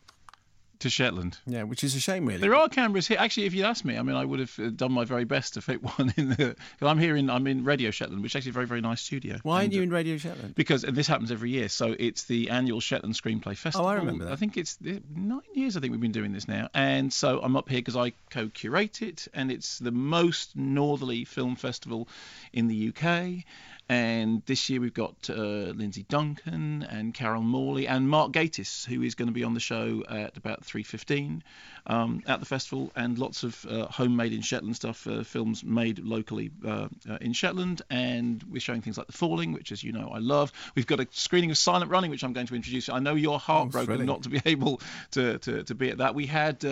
To 0.80 0.88
Shetland. 0.88 1.38
Yeah, 1.46 1.64
which 1.64 1.84
is 1.84 1.94
a 1.94 2.00
shame, 2.00 2.24
really. 2.24 2.40
There 2.40 2.54
are 2.54 2.68
cameras 2.68 3.06
here. 3.06 3.18
Actually, 3.20 3.46
if 3.46 3.54
you'd 3.54 3.66
asked 3.66 3.84
me, 3.84 3.98
I 3.98 4.02
mean, 4.02 4.16
I 4.16 4.24
would 4.24 4.40
have 4.40 4.58
uh, 4.58 4.70
done 4.70 4.92
my 4.92 5.04
very 5.04 5.24
best 5.24 5.54
to 5.54 5.60
fit 5.60 5.82
one 5.98 6.14
in 6.16 6.30
the. 6.30 6.56
I'm 6.80 6.98
here 6.98 7.16
in 7.16 7.28
I'm 7.28 7.46
in 7.46 7.64
Radio 7.64 7.90
Shetland, 7.90 8.22
which 8.22 8.32
is 8.32 8.36
actually 8.36 8.50
a 8.50 8.54
very 8.54 8.66
very 8.66 8.80
nice 8.80 9.02
studio. 9.02 9.36
Why 9.42 9.60
aren't 9.60 9.74
you 9.74 9.80
uh, 9.80 9.84
in 9.84 9.90
Radio 9.90 10.16
Shetland? 10.16 10.54
Because 10.54 10.84
and 10.84 10.96
this 10.96 11.06
happens 11.06 11.30
every 11.30 11.50
year. 11.50 11.68
So 11.68 11.94
it's 11.98 12.24
the 12.24 12.50
annual 12.50 12.80
Shetland 12.80 13.14
Screenplay 13.14 13.56
Festival. 13.56 13.86
Oh, 13.86 13.90
I 13.90 13.94
remember 13.94 14.24
that. 14.24 14.32
I 14.32 14.36
think 14.36 14.56
it's 14.56 14.78
nine 14.80 15.40
years. 15.52 15.76
I 15.76 15.80
think 15.80 15.90
we've 15.92 16.00
been 16.00 16.12
doing 16.12 16.32
this 16.32 16.48
now, 16.48 16.68
and 16.72 17.12
so 17.12 17.40
I'm 17.42 17.56
up 17.56 17.68
here 17.68 17.78
because 17.78 17.96
I 17.96 18.12
co-curate 18.30 19.02
it, 19.02 19.28
and 19.34 19.52
it's 19.52 19.78
the 19.80 19.92
most 19.92 20.56
northerly 20.56 21.24
film 21.24 21.56
festival 21.56 22.08
in 22.52 22.68
the 22.68 22.88
UK. 22.88 23.44
And 23.90 24.40
this 24.46 24.70
year 24.70 24.80
we've 24.80 24.94
got 24.94 25.28
uh, 25.28 25.32
Lindsay 25.74 26.04
Duncan 26.08 26.86
and 26.88 27.12
Carol 27.12 27.42
Morley 27.42 27.88
and 27.88 28.08
Mark 28.08 28.30
Gatiss, 28.30 28.86
who 28.86 29.02
is 29.02 29.16
going 29.16 29.26
to 29.26 29.34
be 29.34 29.42
on 29.42 29.52
the 29.52 29.58
show 29.58 30.04
at 30.08 30.36
about 30.36 30.62
3:15 30.64 31.40
um, 31.88 32.22
at 32.24 32.38
the 32.38 32.46
festival, 32.46 32.92
and 32.94 33.18
lots 33.18 33.42
of 33.42 33.66
uh, 33.68 33.86
homemade 33.86 34.32
in 34.32 34.42
Shetland 34.42 34.76
stuff, 34.76 35.08
uh, 35.08 35.24
films 35.24 35.64
made 35.64 35.98
locally 35.98 36.52
uh, 36.64 36.86
uh, 37.10 37.18
in 37.20 37.32
Shetland, 37.32 37.82
and 37.90 38.40
we're 38.44 38.60
showing 38.60 38.80
things 38.80 38.96
like 38.96 39.08
The 39.08 39.12
Falling, 39.12 39.52
which, 39.52 39.72
as 39.72 39.82
you 39.82 39.90
know, 39.90 40.12
I 40.14 40.18
love. 40.18 40.52
We've 40.76 40.86
got 40.86 41.00
a 41.00 41.08
screening 41.10 41.50
of 41.50 41.58
Silent 41.58 41.90
Running, 41.90 42.12
which 42.12 42.22
I'm 42.22 42.32
going 42.32 42.46
to 42.46 42.54
introduce. 42.54 42.88
I 42.88 43.00
know 43.00 43.16
you're 43.16 43.40
heartbroken 43.40 43.86
thrilling. 43.86 44.06
not 44.06 44.22
to 44.22 44.28
be 44.28 44.40
able 44.46 44.80
to, 45.10 45.38
to, 45.40 45.64
to 45.64 45.74
be 45.74 45.90
at 45.90 45.98
that. 45.98 46.14
We 46.14 46.26
had. 46.26 46.64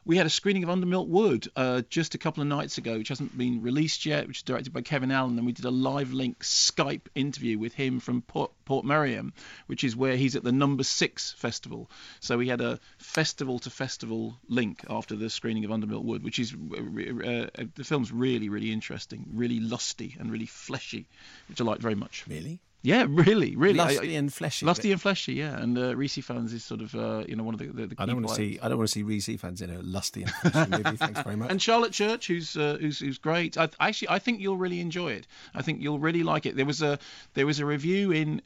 Uh, 0.00 0.04
we 0.04 0.16
had 0.16 0.26
a 0.26 0.30
screening 0.30 0.64
of 0.64 0.70
Under 0.70 0.86
Milk 0.86 1.08
Wood 1.08 1.48
uh, 1.56 1.82
just 1.88 2.14
a 2.14 2.18
couple 2.18 2.42
of 2.42 2.48
nights 2.48 2.78
ago, 2.78 2.98
which 2.98 3.08
hasn't 3.08 3.36
been 3.36 3.62
released 3.62 4.06
yet, 4.06 4.26
which 4.26 4.38
is 4.38 4.42
directed 4.42 4.72
by 4.72 4.82
Kevin 4.82 5.10
Allen, 5.10 5.36
and 5.36 5.46
we 5.46 5.52
did 5.52 5.64
a 5.64 5.70
live 5.70 6.12
link 6.12 6.42
Skype 6.42 7.06
interview 7.14 7.58
with 7.58 7.74
him 7.74 8.00
from 8.00 8.22
Port, 8.22 8.52
Portmeirion, 8.66 9.32
which 9.66 9.84
is 9.84 9.96
where 9.96 10.16
he's 10.16 10.36
at 10.36 10.44
the 10.44 10.52
Number 10.52 10.82
Six 10.82 11.32
Festival. 11.32 11.90
So 12.20 12.38
we 12.38 12.48
had 12.48 12.60
a 12.60 12.80
festival 12.98 13.58
to 13.60 13.70
festival 13.70 14.38
link 14.48 14.84
after 14.88 15.16
the 15.16 15.30
screening 15.30 15.64
of 15.64 15.72
Under 15.72 15.86
Milk 15.86 16.04
Wood, 16.04 16.22
which 16.22 16.38
is 16.38 16.54
uh, 16.54 17.30
uh, 17.30 17.64
the 17.74 17.84
film's 17.84 18.12
really 18.12 18.48
really 18.48 18.72
interesting, 18.72 19.26
really 19.32 19.60
lusty 19.60 20.16
and 20.18 20.30
really 20.30 20.46
fleshy, 20.46 21.08
which 21.48 21.60
I 21.60 21.64
liked 21.64 21.82
very 21.82 21.94
much. 21.94 22.24
Really? 22.28 22.60
Yeah, 22.82 23.06
really, 23.08 23.56
really. 23.56 23.74
Lusty 23.74 24.14
and 24.16 24.32
fleshy. 24.32 24.64
Lusty 24.64 24.88
but- 24.88 24.92
and 24.92 25.02
fleshy, 25.02 25.34
yeah. 25.34 25.58
And 25.58 25.76
uh, 25.76 25.94
Rhys 25.94 26.16
Ifans 26.16 26.52
is 26.54 26.64
sort 26.64 26.80
of, 26.80 26.94
uh, 26.94 27.24
you 27.28 27.36
know, 27.36 27.42
one 27.44 27.54
of 27.54 27.60
the. 27.60 27.66
the, 27.66 27.86
the 27.88 27.96
I 27.98 28.06
don't 28.06 28.16
want 28.16 28.28
to 28.28 28.34
see. 28.34 28.58
I 28.62 28.68
don't 28.68 28.78
want 28.78 28.88
to 28.88 28.92
see 28.92 29.02
Rhys 29.02 29.26
Ifans 29.26 29.60
in 29.60 29.70
a 29.70 29.82
lusty 29.82 30.22
and 30.22 30.30
fleshy 30.30 30.70
movie. 30.70 30.96
Thanks 30.96 31.22
very 31.22 31.36
much. 31.36 31.50
And 31.50 31.60
Charlotte 31.60 31.92
Church, 31.92 32.26
who's 32.28 32.56
uh, 32.56 32.78
who's 32.80 32.98
who's 33.00 33.18
great. 33.18 33.58
I, 33.58 33.68
actually, 33.80 34.08
I 34.08 34.18
think 34.18 34.40
you'll 34.40 34.56
really 34.56 34.80
enjoy 34.80 35.12
it. 35.12 35.26
I 35.54 35.62
think 35.62 35.82
you'll 35.82 35.98
really 35.98 36.22
like 36.22 36.46
it. 36.46 36.56
There 36.56 36.66
was 36.66 36.80
a 36.80 36.98
there 37.34 37.46
was 37.46 37.58
a 37.60 37.66
review 37.66 38.12
in, 38.12 38.40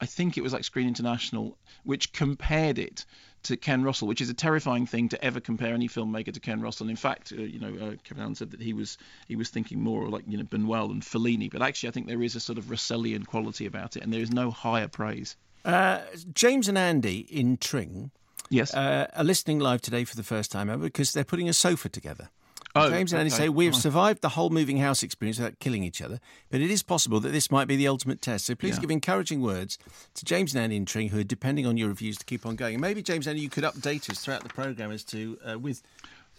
I 0.00 0.06
think 0.06 0.36
it 0.36 0.42
was 0.42 0.52
like 0.52 0.64
Screen 0.64 0.88
International, 0.88 1.56
which 1.84 2.12
compared 2.12 2.78
it 2.78 3.04
to 3.48 3.56
Ken 3.56 3.82
Russell, 3.82 4.08
which 4.08 4.20
is 4.20 4.30
a 4.30 4.34
terrifying 4.34 4.86
thing 4.86 5.08
to 5.10 5.22
ever 5.24 5.40
compare 5.40 5.74
any 5.74 5.88
filmmaker 5.88 6.32
to 6.32 6.40
Ken 6.40 6.60
Russell. 6.60 6.88
In 6.88 6.96
fact, 6.96 7.32
uh, 7.36 7.42
you 7.42 7.58
know, 7.58 7.74
uh, 7.86 7.94
Kevin 8.04 8.22
Allen 8.22 8.34
said 8.34 8.50
that 8.52 8.60
he 8.62 8.72
was 8.72 8.96
he 9.26 9.36
was 9.36 9.48
thinking 9.50 9.80
more 9.82 10.08
like 10.08 10.24
you 10.26 10.38
know 10.38 10.44
Buñuel 10.44 10.90
and 10.90 11.02
Fellini, 11.02 11.50
but 11.50 11.60
actually, 11.62 11.88
I 11.88 11.92
think 11.92 12.06
there 12.06 12.22
is 12.22 12.36
a 12.36 12.40
sort 12.40 12.58
of 12.58 12.66
Russellian 12.66 13.26
quality 13.26 13.66
about 13.66 13.96
it, 13.96 14.02
and 14.02 14.12
there 14.12 14.20
is 14.22 14.30
no 14.30 14.50
higher 14.50 14.88
praise. 14.88 15.36
Uh, 15.64 16.00
James 16.32 16.68
and 16.68 16.78
Andy 16.78 17.18
in 17.30 17.56
Tring 17.58 18.10
Yes. 18.50 18.72
uh, 18.72 19.08
are 19.14 19.24
listening 19.24 19.58
live 19.58 19.82
today 19.82 20.04
for 20.04 20.16
the 20.16 20.22
first 20.22 20.50
time 20.50 20.70
ever 20.70 20.84
because 20.84 21.12
they're 21.12 21.24
putting 21.24 21.48
a 21.48 21.52
sofa 21.52 21.88
together. 21.88 22.30
Oh, 22.86 22.90
James 22.90 23.12
and 23.12 23.20
Andy 23.20 23.32
okay. 23.32 23.44
say 23.44 23.48
we 23.48 23.64
have 23.66 23.74
survived 23.76 24.22
the 24.22 24.30
whole 24.30 24.50
moving 24.50 24.78
house 24.78 25.02
experience 25.02 25.38
without 25.38 25.58
killing 25.58 25.82
each 25.84 26.00
other, 26.02 26.20
but 26.50 26.60
it 26.60 26.70
is 26.70 26.82
possible 26.82 27.20
that 27.20 27.30
this 27.30 27.50
might 27.50 27.66
be 27.68 27.76
the 27.76 27.88
ultimate 27.88 28.20
test. 28.22 28.46
So 28.46 28.54
please 28.54 28.76
Yeah. 28.76 28.82
give 28.82 28.90
encouraging 28.90 29.40
words 29.40 29.78
to 30.14 30.24
James 30.24 30.54
and 30.54 30.62
Andy 30.62 30.76
in 30.76 30.84
Tring, 30.86 31.08
who 31.10 31.18
are 31.20 31.24
depending 31.24 31.66
on 31.66 31.76
your 31.76 31.88
reviews 31.88 32.16
to 32.18 32.24
keep 32.24 32.44
on 32.46 32.56
going. 32.56 32.74
And 32.74 32.80
maybe 32.80 33.02
James 33.02 33.26
and 33.26 33.32
Andy, 33.32 33.42
you 33.42 33.50
could 33.50 33.64
update 33.64 34.08
us 34.10 34.18
throughout 34.20 34.42
the 34.42 34.48
program 34.50 34.90
as 34.92 35.04
to 35.04 35.38
uh, 35.44 35.58
with. 35.58 35.82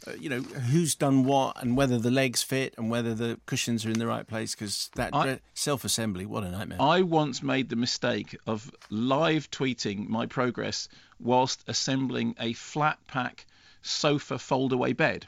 Uh, 0.07 0.13
you 0.17 0.29
know 0.29 0.39
who's 0.39 0.95
done 0.95 1.25
what 1.25 1.61
and 1.61 1.75
whether 1.75 1.99
the 1.99 2.09
legs 2.09 2.41
fit 2.41 2.73
and 2.77 2.89
whether 2.89 3.13
the 3.13 3.37
cushions 3.45 3.85
are 3.85 3.89
in 3.89 3.99
the 3.99 4.07
right 4.07 4.25
place 4.27 4.55
because 4.55 4.89
that 4.95 5.13
I- 5.13 5.41
self-assembly 5.55 6.25
what 6.25 6.45
a 6.45 6.49
nightmare 6.51 6.77
I 6.81 7.01
once 7.01 7.43
made 7.43 7.67
the 7.67 7.75
mistake 7.75 8.33
of 8.47 8.71
live 8.89 9.51
tweeting 9.51 10.07
my 10.07 10.25
progress 10.25 10.87
whilst 11.19 11.65
assembling 11.67 12.33
a 12.39 12.53
flat 12.53 12.97
pack 13.07 13.45
sofa 13.81 14.35
foldaway 14.35 14.95
bed. 14.95 15.27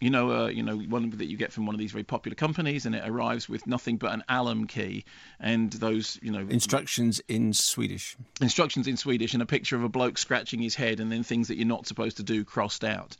You 0.00 0.08
know, 0.08 0.32
uh, 0.32 0.46
you 0.48 0.62
know, 0.62 0.78
one 0.78 1.10
that 1.10 1.26
you 1.26 1.36
get 1.36 1.52
from 1.52 1.66
one 1.66 1.74
of 1.74 1.78
these 1.78 1.92
very 1.92 2.04
popular 2.04 2.34
companies, 2.34 2.86
and 2.86 2.94
it 2.94 3.06
arrives 3.06 3.48
with 3.48 3.66
nothing 3.66 3.98
but 3.98 4.12
an 4.12 4.24
Allen 4.28 4.66
key 4.66 5.04
and 5.38 5.70
those, 5.72 6.18
you 6.22 6.32
know, 6.32 6.46
instructions 6.48 7.20
in 7.28 7.52
swedish 7.52 8.16
instructions 8.40 8.86
in 8.86 8.96
Swedish 8.96 9.34
and 9.34 9.42
a 9.42 9.46
picture 9.46 9.76
of 9.76 9.84
a 9.84 9.88
bloke 9.88 10.16
scratching 10.16 10.60
his 10.60 10.74
head 10.74 11.00
and 11.00 11.12
then 11.12 11.22
things 11.22 11.48
that 11.48 11.56
you're 11.56 11.66
not 11.66 11.86
supposed 11.86 12.16
to 12.16 12.22
do 12.22 12.44
crossed 12.44 12.82
out. 12.82 13.16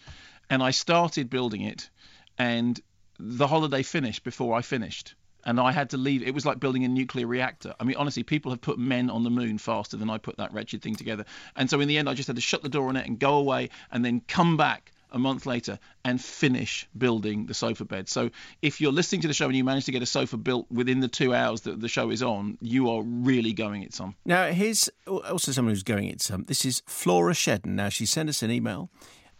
And 0.48 0.62
I 0.62 0.70
started 0.70 1.28
building 1.28 1.60
it, 1.60 1.90
and 2.38 2.80
the 3.18 3.46
holiday 3.46 3.82
finished 3.82 4.24
before 4.24 4.56
I 4.56 4.62
finished. 4.62 5.14
And 5.44 5.58
I 5.58 5.72
had 5.72 5.90
to 5.90 5.96
leave. 5.96 6.22
It 6.22 6.34
was 6.34 6.44
like 6.44 6.60
building 6.60 6.84
a 6.84 6.88
nuclear 6.88 7.26
reactor. 7.26 7.74
I 7.80 7.84
mean, 7.84 7.96
honestly, 7.96 8.22
people 8.22 8.52
have 8.52 8.60
put 8.60 8.78
men 8.78 9.08
on 9.08 9.24
the 9.24 9.30
moon 9.30 9.56
faster 9.56 9.96
than 9.96 10.10
I 10.10 10.18
put 10.18 10.36
that 10.36 10.52
wretched 10.52 10.82
thing 10.82 10.96
together. 10.96 11.24
And 11.56 11.70
so 11.70 11.80
in 11.80 11.88
the 11.88 11.96
end, 11.96 12.10
I 12.10 12.14
just 12.14 12.26
had 12.26 12.36
to 12.36 12.42
shut 12.42 12.62
the 12.62 12.68
door 12.68 12.88
on 12.88 12.96
it 12.96 13.06
and 13.06 13.18
go 13.18 13.36
away 13.36 13.70
and 13.90 14.04
then 14.04 14.20
come 14.28 14.58
back 14.58 14.92
a 15.12 15.18
month 15.18 15.46
later 15.46 15.78
and 16.04 16.20
finish 16.20 16.86
building 16.96 17.46
the 17.46 17.54
sofa 17.54 17.84
bed. 17.84 18.08
So 18.08 18.30
if 18.62 18.80
you're 18.80 18.92
listening 18.92 19.20
to 19.22 19.28
the 19.28 19.34
show 19.34 19.46
and 19.46 19.56
you 19.56 19.64
manage 19.64 19.84
to 19.86 19.92
get 19.92 20.02
a 20.02 20.06
sofa 20.06 20.36
built 20.36 20.66
within 20.70 21.00
the 21.00 21.08
two 21.08 21.34
hours 21.34 21.62
that 21.62 21.80
the 21.80 21.88
show 21.88 22.10
is 22.10 22.22
on, 22.22 22.58
you 22.60 22.90
are 22.90 23.02
really 23.02 23.52
going 23.52 23.82
it 23.82 23.92
some. 23.94 24.14
Now, 24.24 24.46
here's 24.52 24.88
also 25.06 25.52
someone 25.52 25.72
who's 25.74 25.82
going 25.82 26.08
it 26.08 26.20
some. 26.20 26.44
This 26.44 26.64
is 26.64 26.82
Flora 26.86 27.34
Shedden. 27.34 27.74
Now, 27.74 27.88
she 27.88 28.06
sent 28.06 28.28
us 28.28 28.42
an 28.42 28.50
email. 28.50 28.90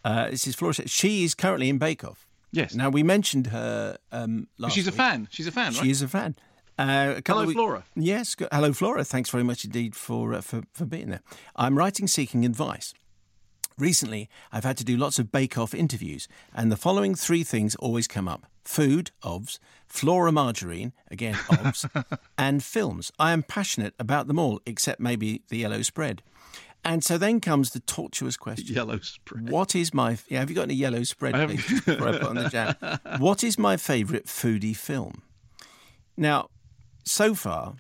Uh, 0.05 0.31
this 0.31 0.47
is 0.47 0.55
Flora 0.55 0.75
Shedden. 0.75 0.91
She 0.91 1.25
is 1.25 1.35
currently 1.35 1.69
in 1.69 1.79
Bake 1.79 2.05
Off. 2.05 2.27
Yes. 2.53 2.75
Now, 2.75 2.89
we 2.91 3.03
mentioned 3.03 3.49
her 3.49 3.97
um, 4.11 4.49
last 4.59 4.75
She's 4.75 4.89
a 4.89 4.91
week. 4.91 4.97
fan. 4.97 5.29
She's 5.31 5.47
a 5.47 5.53
fan, 5.53 5.73
right? 5.73 5.83
She 5.83 5.91
is 5.91 6.03
a 6.03 6.09
fan. 6.09 6.35
Uh, 6.79 7.21
Hello, 7.27 7.45
week- 7.45 7.55
Flora. 7.55 7.85
Yes. 7.95 8.35
Hello, 8.51 8.73
Flora. 8.73 9.05
Thanks 9.05 9.31
very 9.31 9.45
much 9.45 9.65
indeed 9.65 9.95
for, 9.95 10.35
uh, 10.35 10.41
for, 10.41 10.63
for 10.73 10.85
being 10.87 11.11
there. 11.11 11.21
I'm 11.55 11.77
writing 11.79 12.07
seeking 12.09 12.45
advice. 12.45 12.95
Recently, 13.81 14.29
I've 14.53 14.65
had 14.65 14.77
to 14.77 14.85
do 14.85 14.99
lots 14.99 15.19
of 15.19 15.33
Bake 15.33 15.57
Off 15.57 15.75
interviews, 15.75 16.29
and 16.55 16.71
the 16.71 16.77
following 16.77 17.15
three 17.15 17.43
things 17.43 17.75
always 17.77 18.07
come 18.07 18.29
up 18.29 18.45
food, 18.63 19.11
OBS, 19.23 19.59
Flora 19.87 20.31
Margarine, 20.31 20.93
again, 21.11 21.37
OBS, 21.51 21.87
and 22.39 22.63
films. 22.63 23.11
I 23.19 23.33
am 23.33 23.43
passionate 23.43 23.95
about 23.99 24.27
them 24.27 24.39
all, 24.39 24.61
except 24.67 25.01
maybe 25.01 25.43
the 25.49 25.57
yellow 25.57 25.81
spread. 25.81 26.23
And 26.85 27.03
so 27.03 27.17
then 27.17 27.41
comes 27.41 27.71
the 27.71 27.81
tortuous 27.81 28.37
question. 28.37 28.75
Yellow 28.75 28.99
spread. 28.99 29.49
What 29.49 29.75
is 29.75 29.95
my 29.95 30.19
yeah? 30.29 30.41
Have 30.41 30.51
you 30.51 30.57
got 30.57 30.65
any 30.65 30.75
yellow 30.75 31.03
spread? 31.03 31.35
Please, 31.49 31.81
before 31.81 32.09
I 32.09 32.13
put 32.19 32.23
on 32.25 32.37
the 32.37 32.49
jam. 32.51 32.75
What 33.19 33.43
is 33.43 33.59
my 33.59 33.79
favourite 33.79 34.27
foodie 34.27 34.77
film? 34.77 35.23
Now, 36.19 36.49
so 37.05 37.35
far, 37.35 37.77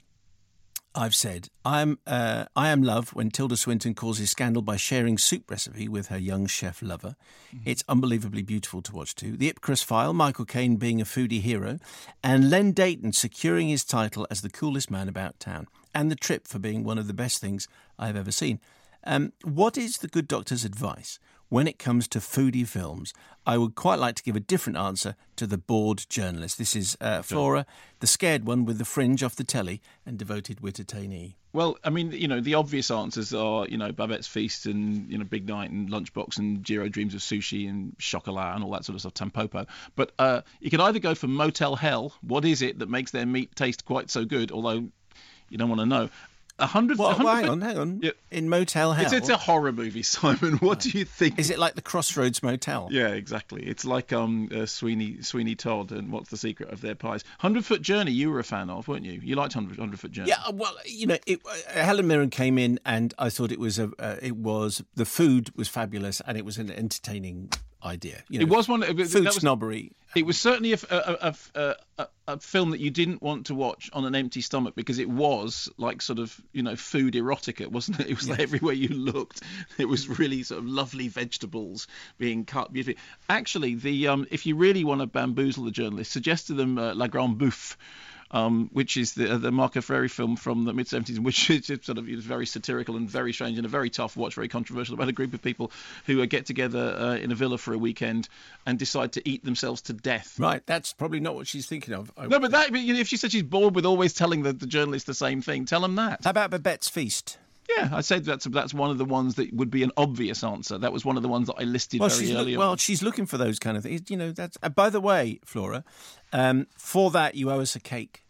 I've 0.94 1.14
said 1.14 1.48
I 1.64 1.82
am 1.82 1.98
uh, 2.04 2.46
I 2.56 2.70
am 2.70 2.82
love 2.82 3.10
when 3.10 3.30
Tilda 3.30 3.56
Swinton 3.56 3.94
causes 3.94 4.30
scandal 4.30 4.60
by 4.60 4.76
sharing 4.76 5.18
soup 5.18 5.48
recipe 5.48 5.88
with 5.88 6.08
her 6.08 6.18
young 6.18 6.46
chef 6.46 6.82
lover. 6.82 7.14
It's 7.64 7.84
unbelievably 7.88 8.42
beautiful 8.42 8.82
to 8.82 8.92
watch 8.92 9.14
too. 9.14 9.36
The 9.36 9.52
Ipcress 9.52 9.84
File, 9.84 10.12
Michael 10.12 10.44
Caine 10.44 10.76
being 10.76 11.00
a 11.00 11.04
foodie 11.04 11.40
hero, 11.40 11.78
and 12.24 12.50
Len 12.50 12.72
Deighton 12.72 13.12
securing 13.12 13.68
his 13.68 13.84
title 13.84 14.26
as 14.30 14.40
the 14.40 14.50
coolest 14.50 14.90
man 14.90 15.08
about 15.08 15.38
town, 15.38 15.68
and 15.94 16.10
the 16.10 16.16
trip 16.16 16.48
for 16.48 16.58
being 16.58 16.82
one 16.82 16.98
of 16.98 17.06
the 17.06 17.14
best 17.14 17.40
things 17.40 17.68
I've 17.96 18.16
ever 18.16 18.32
seen. 18.32 18.58
Um, 19.04 19.32
what 19.44 19.78
is 19.78 19.98
the 19.98 20.08
good 20.08 20.26
doctor's 20.26 20.64
advice 20.64 21.20
when 21.50 21.66
it 21.66 21.78
comes 21.78 22.08
to 22.08 22.18
foodie 22.18 22.66
films? 22.66 23.12
I 23.44 23.58
would 23.58 23.74
quite 23.74 23.98
like 23.98 24.14
to 24.14 24.22
give 24.22 24.36
a 24.36 24.40
different 24.40 24.78
answer 24.78 25.16
to 25.36 25.46
the 25.46 25.58
bored 25.58 26.06
journalist. 26.08 26.56
This 26.56 26.74
is 26.74 26.96
uh, 27.00 27.20
Flora, 27.20 27.66
the 27.98 28.06
scared 28.06 28.44
one 28.44 28.64
with 28.64 28.78
the 28.78 28.84
fringe 28.84 29.22
off 29.22 29.36
the 29.36 29.44
telly 29.44 29.82
and 30.06 30.18
devoted 30.18 30.60
wittertainee. 30.62 31.34
Well, 31.52 31.78
I 31.82 31.90
mean, 31.90 32.12
you 32.12 32.28
know, 32.28 32.40
the 32.40 32.54
obvious 32.54 32.90
answers 32.90 33.34
are, 33.34 33.66
you 33.66 33.76
know, 33.76 33.90
Babette's 33.90 34.28
Feast 34.28 34.66
and, 34.66 35.10
you 35.10 35.18
know, 35.18 35.24
Big 35.24 35.48
Night 35.48 35.70
and 35.70 35.90
Lunchbox 35.90 36.38
and 36.38 36.62
Jiro 36.62 36.88
Dreams 36.88 37.12
of 37.14 37.20
Sushi 37.20 37.68
and 37.68 37.98
Chocolat 37.98 38.54
and 38.54 38.62
all 38.62 38.70
that 38.70 38.84
sort 38.84 38.94
of 38.94 39.00
stuff, 39.00 39.14
Tampopo. 39.14 39.66
But 39.96 40.12
uh, 40.18 40.42
you 40.60 40.70
can 40.70 40.80
either 40.80 41.00
go 41.00 41.16
for 41.16 41.26
Motel 41.26 41.74
Hell. 41.74 42.14
What 42.20 42.44
is 42.44 42.62
it 42.62 42.78
that 42.78 42.88
makes 42.88 43.10
their 43.10 43.26
meat 43.26 43.56
taste 43.56 43.84
quite 43.84 44.10
so 44.10 44.24
good? 44.24 44.52
Although 44.52 44.90
you 45.50 45.58
don't 45.58 45.68
want 45.68 45.80
to 45.80 45.86
know. 45.86 46.08
A 46.60 46.66
hundred. 46.66 46.98
Well, 46.98 47.14
hang 47.14 47.48
on, 47.48 47.60
hang 47.60 47.78
on. 47.78 48.00
Yeah. 48.02 48.10
In 48.30 48.48
Motel 48.48 48.92
Hell, 48.92 49.04
It's, 49.04 49.12
it's 49.12 49.28
a 49.28 49.36
horror 49.36 49.72
movie, 49.72 50.02
Simon. 50.04 50.58
What 50.58 50.80
do 50.80 50.90
you 50.90 51.04
think? 51.04 51.38
is 51.38 51.50
it 51.50 51.58
like 51.58 51.74
the 51.74 51.82
Crossroads 51.82 52.42
Motel? 52.42 52.88
Yeah, 52.90 53.08
exactly. 53.08 53.62
It's 53.66 53.84
like 53.84 54.12
um 54.12 54.48
uh, 54.54 54.66
Sweeney 54.66 55.22
Sweeney 55.22 55.54
Todd 55.54 55.90
and 55.92 56.12
What's 56.12 56.30
the 56.30 56.36
Secret 56.36 56.70
of 56.70 56.80
Their 56.80 56.94
Pies. 56.94 57.24
Hundred 57.38 57.64
Foot 57.64 57.82
Journey, 57.82 58.12
you 58.12 58.30
were 58.30 58.38
a 58.38 58.44
fan 58.44 58.70
of, 58.70 58.86
weren't 58.88 59.04
you? 59.04 59.20
You 59.22 59.36
liked 59.36 59.54
Hundred 59.54 59.78
Hundred 59.78 59.98
Foot 60.00 60.12
Journey. 60.12 60.28
Yeah, 60.28 60.50
well, 60.52 60.74
you 60.84 61.06
know, 61.06 61.18
it, 61.26 61.40
uh, 61.46 61.80
Helen 61.80 62.06
Mirren 62.06 62.30
came 62.30 62.58
in, 62.58 62.78
and 62.84 63.14
I 63.18 63.30
thought 63.30 63.50
it 63.52 63.58
was 63.60 63.78
a, 63.78 63.90
uh, 63.98 64.16
it 64.22 64.36
was 64.36 64.82
the 64.94 65.04
food 65.06 65.50
was 65.56 65.68
fabulous, 65.68 66.20
and 66.26 66.36
it 66.36 66.44
was 66.44 66.58
an 66.58 66.70
entertaining 66.70 67.50
idea. 67.84 68.22
You 68.28 68.40
know, 68.40 68.46
It 68.46 68.48
was 68.48 68.68
one. 68.68 68.82
Food 68.82 68.98
was, 68.98 69.36
snobbery. 69.36 69.92
It 70.14 70.26
was 70.26 70.38
certainly 70.40 70.72
a, 70.72 70.78
a, 70.90 71.34
a, 71.54 71.76
a, 71.98 72.06
a 72.26 72.40
film 72.40 72.70
that 72.70 72.80
you 72.80 72.90
didn't 72.90 73.22
want 73.22 73.46
to 73.46 73.54
watch 73.54 73.90
on 73.92 74.04
an 74.04 74.14
empty 74.14 74.40
stomach 74.40 74.74
because 74.74 74.98
it 74.98 75.08
was 75.08 75.68
like 75.76 76.02
sort 76.02 76.18
of 76.18 76.40
you 76.52 76.62
know 76.62 76.76
food 76.76 77.14
erotica, 77.14 77.66
wasn't 77.68 78.00
it? 78.00 78.08
It 78.08 78.16
was 78.16 78.28
like 78.28 78.40
everywhere 78.40 78.74
you 78.74 78.88
looked, 78.88 79.42
it 79.78 79.86
was 79.86 80.08
really 80.18 80.42
sort 80.42 80.58
of 80.58 80.66
lovely 80.66 81.08
vegetables 81.08 81.86
being 82.18 82.44
cut 82.44 82.72
beautifully. 82.72 83.00
Actually, 83.28 83.74
the 83.76 84.08
um, 84.08 84.26
if 84.30 84.46
you 84.46 84.56
really 84.56 84.84
want 84.84 85.00
to 85.00 85.06
bamboozle 85.06 85.64
the 85.64 85.70
journalist, 85.70 86.10
suggest 86.12 86.48
to 86.48 86.54
them 86.54 86.78
uh, 86.78 86.94
La 86.94 87.06
Grande 87.06 87.38
Bouffe. 87.38 87.76
Um, 88.32 88.70
which 88.72 88.96
is 88.96 89.14
the, 89.14 89.38
the 89.38 89.50
Marco 89.50 89.80
Ferreri 89.80 90.08
film 90.08 90.36
from 90.36 90.62
the 90.64 90.72
mid 90.72 90.86
70s, 90.86 91.18
which 91.18 91.50
is 91.50 91.66
sort 91.66 91.98
of 91.98 92.08
is 92.08 92.24
very 92.24 92.46
satirical 92.46 92.96
and 92.96 93.10
very 93.10 93.32
strange 93.32 93.56
and 93.58 93.66
a 93.66 93.68
very 93.68 93.90
tough 93.90 94.16
watch, 94.16 94.36
very 94.36 94.46
controversial 94.46 94.94
about 94.94 95.08
a 95.08 95.12
group 95.12 95.34
of 95.34 95.42
people 95.42 95.72
who 96.06 96.22
uh, 96.22 96.26
get 96.26 96.46
together 96.46 96.94
uh, 96.96 97.16
in 97.16 97.32
a 97.32 97.34
villa 97.34 97.58
for 97.58 97.74
a 97.74 97.78
weekend 97.78 98.28
and 98.66 98.78
decide 98.78 99.10
to 99.14 99.28
eat 99.28 99.44
themselves 99.44 99.82
to 99.82 99.92
death. 99.92 100.38
Right, 100.38 100.64
that's 100.64 100.92
probably 100.92 101.18
not 101.18 101.34
what 101.34 101.48
she's 101.48 101.66
thinking 101.66 101.92
of. 101.92 102.12
I- 102.16 102.28
No, 102.28 102.38
but 102.38 102.52
that 102.52 102.70
but, 102.70 102.80
you 102.80 102.94
know, 102.94 103.00
if 103.00 103.08
she 103.08 103.16
said 103.16 103.32
she's 103.32 103.42
bored 103.42 103.74
with 103.74 103.84
always 103.84 104.12
telling 104.14 104.42
the, 104.44 104.52
the 104.52 104.66
journalist 104.68 105.06
the 105.06 105.14
same 105.14 105.42
thing, 105.42 105.64
tell 105.64 105.80
them 105.80 105.96
that. 105.96 106.20
How 106.22 106.30
about 106.30 106.50
Babette's 106.50 106.88
Feast? 106.88 107.36
Yeah, 107.76 107.90
I 107.92 108.00
said 108.00 108.24
that's 108.24 108.44
that's 108.46 108.74
one 108.74 108.90
of 108.90 108.98
the 108.98 109.04
ones 109.04 109.34
that 109.36 109.52
would 109.52 109.70
be 109.70 109.82
an 109.82 109.92
obvious 109.96 110.42
answer. 110.42 110.78
That 110.78 110.92
was 110.92 111.04
one 111.04 111.16
of 111.16 111.22
the 111.22 111.28
ones 111.28 111.46
that 111.46 111.54
I 111.58 111.62
listed 111.64 112.00
Well, 112.00 112.08
very 112.08 112.26
she's 112.26 112.34
early 112.34 112.54
on. 112.54 112.58
well, 112.58 112.76
she's 112.76 113.02
looking 113.02 113.26
for 113.26 113.38
those 113.38 113.58
kind 113.58 113.76
of 113.76 113.82
things. 113.82 114.02
You 114.08 114.16
know, 114.16 114.32
that's. 114.32 114.56
Uh, 114.62 114.68
by 114.68 114.90
the 114.90 115.00
way, 115.00 115.40
Flora, 115.44 115.84
um, 116.32 116.66
for 116.76 117.10
that 117.12 117.34
you 117.34 117.50
owe 117.50 117.60
us 117.60 117.76
a 117.76 117.80
cake, 117.80 118.24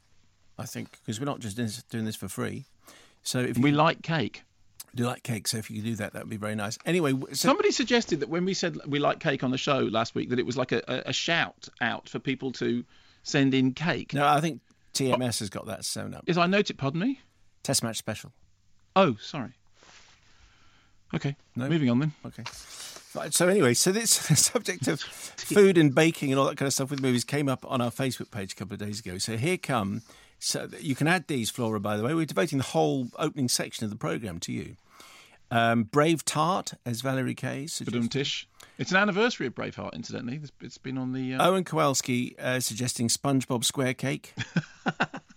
I 0.59 0.65
think, 0.67 0.99
because 1.01 1.19
we're 1.21 1.27
not 1.27 1.41
just 1.41 1.57
doing 1.89 2.05
this, 2.05 2.17
for 2.17 2.29
free. 2.29 2.67
So 3.23 3.39
if 3.41 3.57
you, 3.57 3.63
we 3.63 3.71
like 3.73 4.03
cake. 4.03 4.43
do 4.95 5.05
like 5.05 5.23
cake, 5.23 5.47
so 5.49 5.59
if 5.59 5.71
you 5.71 5.77
could 5.77 5.85
do 5.85 5.97
that, 5.97 6.13
that 6.13 6.23
would 6.23 6.31
be 6.31 6.37
very 6.37 6.55
nice. 6.55 6.79
Anyway, 6.85 7.13
so 7.13 7.35
Somebody 7.35 7.71
suggested 7.71 8.21
that 8.21 8.29
when 8.29 8.45
we 8.45 8.55
said 8.55 8.77
we 8.87 8.99
like 8.99 9.21
cake 9.21 9.43
on 9.45 9.51
the 9.51 9.59
show 9.59 9.79
last 9.81 10.15
week, 10.15 10.31
that 10.31 10.39
it 10.39 10.47
was 10.47 10.57
like 10.57 10.73
a, 10.73 10.83
a, 10.89 11.11
a 11.11 11.13
shout 11.13 11.69
out 11.81 12.09
for 12.09 12.19
people 12.19 12.53
to 12.53 12.85
send 13.23 13.55
in 13.55 13.73
cake. 13.75 14.13
no, 14.15 14.27
I 14.27 14.41
think 14.41 14.61
TMS 14.95 15.39
has 15.41 15.51
got 15.51 15.67
that 15.67 15.85
sewn 15.85 16.15
up. 16.15 16.25
Is 16.27 16.37
I 16.39 16.47
note 16.47 16.71
it? 16.71 16.77
Pardon 16.79 17.01
me. 17.01 17.21
Test 17.63 17.83
match 17.83 17.99
special. 17.99 18.33
Oh, 18.97 19.17
sorry. 19.21 19.53
Okay, 21.15 21.37
No. 21.57 21.69
moving 21.69 21.91
on 21.91 21.99
then. 21.99 22.13
Okay. 22.25 22.45
Right, 23.15 23.35
so 23.35 23.49
anyway, 23.49 23.75
so 23.75 23.91
this 23.91 24.11
subject 24.39 24.87
of 24.87 25.01
food 25.01 25.77
and 25.77 25.93
baking 25.95 26.31
and 26.31 26.39
all 26.39 26.47
that 26.47 26.57
kind 26.57 26.69
of 26.69 26.73
stuff 26.73 26.91
with 26.91 27.03
movies 27.03 27.25
came 27.25 27.49
up 27.49 27.65
on 27.69 27.81
our 27.81 27.91
Facebook 27.91 28.31
page 28.31 28.53
a 28.53 28.57
couple 28.57 28.75
of 28.75 28.79
days 28.81 29.01
ago. 29.01 29.19
So 29.19 29.37
here 29.37 29.57
come. 29.59 30.03
So 30.39 30.69
you 30.79 30.95
can 30.95 31.09
add 31.09 31.27
these, 31.27 31.51
Flora. 31.51 31.81
By 31.81 31.97
the 31.97 32.05
way, 32.05 32.15
we're 32.15 32.25
devoting 32.27 32.59
the 32.59 32.65
whole 32.65 33.09
opening 33.19 33.49
section 33.49 33.85
of 33.85 33.91
the 33.91 33.97
program 33.97 34.39
to 34.41 34.53
you. 34.53 34.77
Um, 35.51 35.83
Brave 35.83 36.25
Tart, 36.25 36.75
as 36.87 37.01
Valerie 37.01 37.35
Kay. 37.35 37.65
Badum-tish. 37.65 38.47
It's 38.79 38.93
an 38.93 38.97
anniversary 38.99 39.49
of 39.49 39.55
Braveheart, 39.57 39.95
incidentally. 39.95 40.37
It's- 40.37 40.53
It's 40.61 40.79
been 40.79 40.97
on 40.97 41.13
the. 41.13 41.35
Uh, 41.35 41.49
Owen 41.49 41.65
Kowalski 41.65 42.37
uh, 42.39 42.61
suggesting 42.61 43.09
SpongeBob 43.09 43.65
Square 43.65 43.95
Cake. 43.95 44.33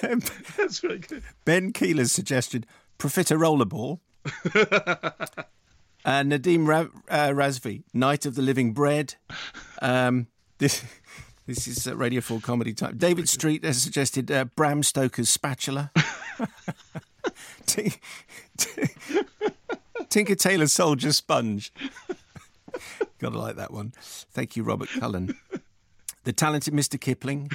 ben, 0.00 0.22
That's 0.56 0.80
good. 0.80 1.22
ben 1.44 1.72
Keeler's 1.72 2.12
suggestion 2.12 2.64
Profita 2.98 3.36
Rollerball. 3.36 3.98
uh, 6.04 6.10
Nadim 6.22 6.66
Ra- 6.66 6.86
uh, 7.08 7.28
Razvi, 7.30 7.82
Night 7.94 8.26
of 8.26 8.34
the 8.34 8.42
Living 8.42 8.72
Bread. 8.72 9.14
Um, 9.80 10.28
this 10.58 10.84
this 11.46 11.66
is 11.66 11.86
uh, 11.88 11.96
Radio 11.96 12.20
4 12.20 12.40
comedy 12.40 12.72
time. 12.72 12.96
David 12.96 13.28
Street 13.28 13.64
has 13.64 13.82
suggested 13.82 14.30
uh, 14.30 14.44
Bram 14.44 14.82
Stoker's 14.82 15.28
Spatula. 15.28 15.90
T- 17.66 17.94
T- 18.56 18.88
Tinker 20.08 20.34
Tailor 20.34 20.66
Soldier 20.68 21.12
Sponge. 21.12 21.72
Gotta 23.18 23.38
like 23.38 23.56
that 23.56 23.72
one. 23.72 23.92
Thank 24.32 24.56
you, 24.56 24.62
Robert 24.62 24.88
Cullen. 25.00 25.36
The 26.24 26.32
talented 26.32 26.74
Mr. 26.74 27.00
Kipling. 27.00 27.50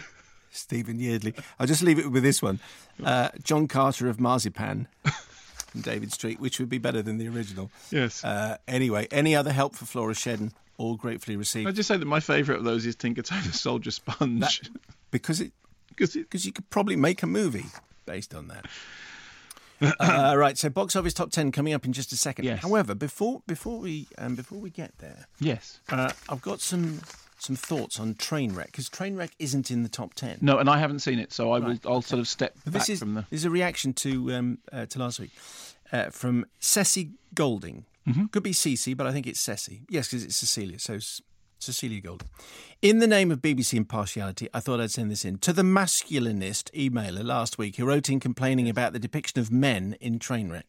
Stephen 0.57 0.99
Yeardley. 0.99 1.33
I'll 1.59 1.67
just 1.67 1.83
leave 1.83 1.99
it 1.99 2.11
with 2.11 2.23
this 2.23 2.41
one. 2.41 2.59
Uh, 3.03 3.29
John 3.43 3.67
Carter 3.67 4.07
of 4.09 4.19
Marzipan 4.19 4.87
from 5.67 5.81
David 5.81 6.11
Street, 6.11 6.39
which 6.39 6.59
would 6.59 6.69
be 6.69 6.77
better 6.77 7.01
than 7.01 7.17
the 7.17 7.27
original. 7.27 7.71
Yes. 7.91 8.23
Uh, 8.23 8.57
anyway, 8.67 9.07
any 9.11 9.35
other 9.35 9.51
help 9.51 9.75
for 9.75 9.85
Flora 9.85 10.13
Shedden? 10.13 10.51
All 10.77 10.95
gratefully 10.95 11.37
received. 11.37 11.67
I'd 11.67 11.75
just 11.75 11.87
say 11.87 11.97
that 11.97 12.05
my 12.05 12.19
favourite 12.19 12.59
of 12.59 12.63
those 12.65 12.85
is 12.85 12.95
Tinker 12.95 13.23
Tailor 13.23 13.41
Soldier 13.51 13.89
Sponge. 13.91 14.61
because 15.11 15.41
it 15.41 15.51
Because 15.89 16.15
it, 16.15 16.29
because 16.29 16.45
you 16.45 16.51
could 16.51 16.69
probably 16.69 16.95
make 16.95 17.23
a 17.23 17.27
movie 17.27 17.65
based 18.05 18.35
on 18.35 18.49
that. 18.49 18.65
uh, 19.99 20.35
right, 20.37 20.55
so 20.57 20.69
box 20.69 20.95
office 20.95 21.13
top 21.13 21.31
ten 21.31 21.51
coming 21.51 21.73
up 21.73 21.85
in 21.85 21.93
just 21.93 22.11
a 22.11 22.15
second. 22.17 22.45
Yes. 22.45 22.61
However, 22.61 22.93
before 22.93 23.41
before 23.47 23.79
we 23.79 24.07
um, 24.19 24.35
before 24.35 24.59
we 24.59 24.69
get 24.69 24.95
there, 24.99 25.25
yes. 25.39 25.79
uh, 25.89 26.11
I've 26.29 26.41
got 26.41 26.61
some 26.61 27.01
some 27.39 27.55
thoughts 27.55 27.99
on 27.99 28.15
Trainwreck 28.15 28.67
because 28.67 28.89
Trainwreck 28.89 29.31
isn't 29.39 29.69
in 29.71 29.83
the 29.83 29.89
top 29.89 30.13
ten. 30.13 30.37
No, 30.41 30.57
and 30.57 30.69
I 30.69 30.77
haven't 30.79 30.99
seen 30.99 31.19
it, 31.19 31.31
so 31.31 31.51
I 31.51 31.59
will. 31.59 31.77
I'll 31.85 32.01
sort 32.01 32.19
of 32.19 32.27
step 32.27 32.53
But 32.63 32.73
back 32.73 32.81
this 32.81 32.89
is 32.89 32.99
from 32.99 33.13
the. 33.13 33.21
this 33.29 33.41
is 33.41 33.45
a 33.45 33.49
reaction 33.49 33.93
to 33.93 34.33
um, 34.33 34.57
uh, 34.71 34.85
to 34.87 34.99
last 34.99 35.19
week 35.19 35.31
uh, 35.91 36.09
from 36.09 36.45
Ceci 36.59 37.11
Golding. 37.33 37.85
Mm-hmm. 38.07 38.25
Could 38.27 38.43
be 38.43 38.51
Cece, 38.53 38.95
but 38.95 39.05
I 39.05 39.11
think 39.11 39.27
it's 39.27 39.39
Ceci. 39.39 39.81
Yes, 39.89 40.07
because 40.07 40.23
it's 40.23 40.35
Cecilia. 40.37 40.79
So 40.79 40.97
Cecilia 41.59 41.99
Golding. 42.01 42.29
In 42.81 42.99
the 42.99 43.07
name 43.07 43.31
of 43.31 43.41
BBC 43.41 43.73
impartiality, 43.73 44.47
I 44.53 44.59
thought 44.59 44.79
I'd 44.79 44.91
send 44.91 45.11
this 45.11 45.25
in 45.25 45.39
to 45.39 45.51
the 45.51 45.63
masculinist 45.63 46.71
emailer 46.73 47.23
last 47.25 47.57
week 47.57 47.75
who 47.75 47.85
wrote 47.85 48.09
in 48.09 48.19
complaining 48.19 48.69
about 48.69 48.93
the 48.93 48.99
depiction 48.99 49.39
of 49.39 49.51
men 49.51 49.97
in 49.99 50.19
Trainwreck. 50.19 50.63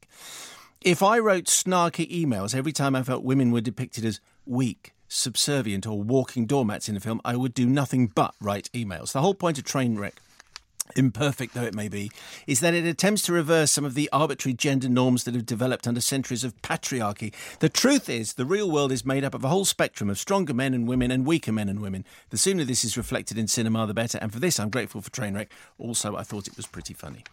If 0.81 1.03
I 1.03 1.19
wrote 1.19 1.45
snarky 1.45 2.11
emails 2.11 2.55
every 2.55 2.73
time 2.73 2.97
I 2.97 3.03
felt 3.03 3.23
women 3.25 3.51
were 3.53 3.61
depicted 3.61 4.05
as 4.05 4.21
weak, 4.47 4.95
subservient, 5.09 5.87
or 5.87 6.03
walking 6.03 6.47
doormats 6.47 6.88
in 6.88 6.97
a 6.97 7.00
film, 7.00 7.21
I 7.25 7.37
would 7.37 7.55
do 7.55 7.67
nothing 7.67 8.09
but 8.09 8.35
write 8.41 8.71
emails. 8.73 9.12
The 9.12 9.21
whole 9.21 9.35
point 9.35 9.59
of 9.59 9.65
Trainwreck 9.65 10.15
imperfect 10.97 11.55
though 11.55 11.65
it 11.65 11.75
may 11.75 11.88
be, 11.88 12.11
is 12.47 12.61
that 12.61 12.75
it 12.75 12.85
attempts 12.85 13.23
to 13.23 13.33
reverse 13.33 13.71
some 13.71 13.85
of 13.85 13.95
the 13.95 14.09
arbitrary 14.12 14.55
gender 14.55 14.88
norms 14.88 15.25
that 15.25 15.35
have 15.35 15.47
developed 15.47 15.87
under 15.87 16.00
centuries 16.00 16.45
of 16.45 16.61
patriarchy. 16.62 17.33
The 17.61 17.69
truth 17.69 18.09
is, 18.09 18.35
the 18.35 18.45
real 18.45 18.71
world 18.71 18.93
is 18.93 19.05
made 19.05 19.25
up 19.25 19.35
of 19.35 19.45
a 19.45 19.49
whole 19.49 19.65
spectrum 19.65 20.11
of 20.11 20.19
stronger 20.19 20.55
men 20.55 20.75
and 20.75 20.88
women 20.88 21.11
and 21.11 21.27
weaker 21.27 21.53
men 21.53 21.69
and 21.69 21.81
women. 21.81 22.05
The 22.31 22.38
sooner 22.38 22.65
this 22.65 22.85
is 22.85 22.97
reflected 22.97 23.38
in 23.38 23.49
cinema, 23.49 23.87
the 23.87 23.95
better. 23.95 24.19
And 24.21 24.33
for 24.33 24.41
this, 24.41 24.59
I'm 24.59 24.71
grateful 24.71 25.00
for 25.00 25.11
Trainwreck. 25.11 25.49
Also, 25.79 26.17
I 26.17 26.23
thought 26.23 26.47
it 26.49 26.57
was 26.57 26.67
pretty 26.67 26.95
funny. 26.95 27.25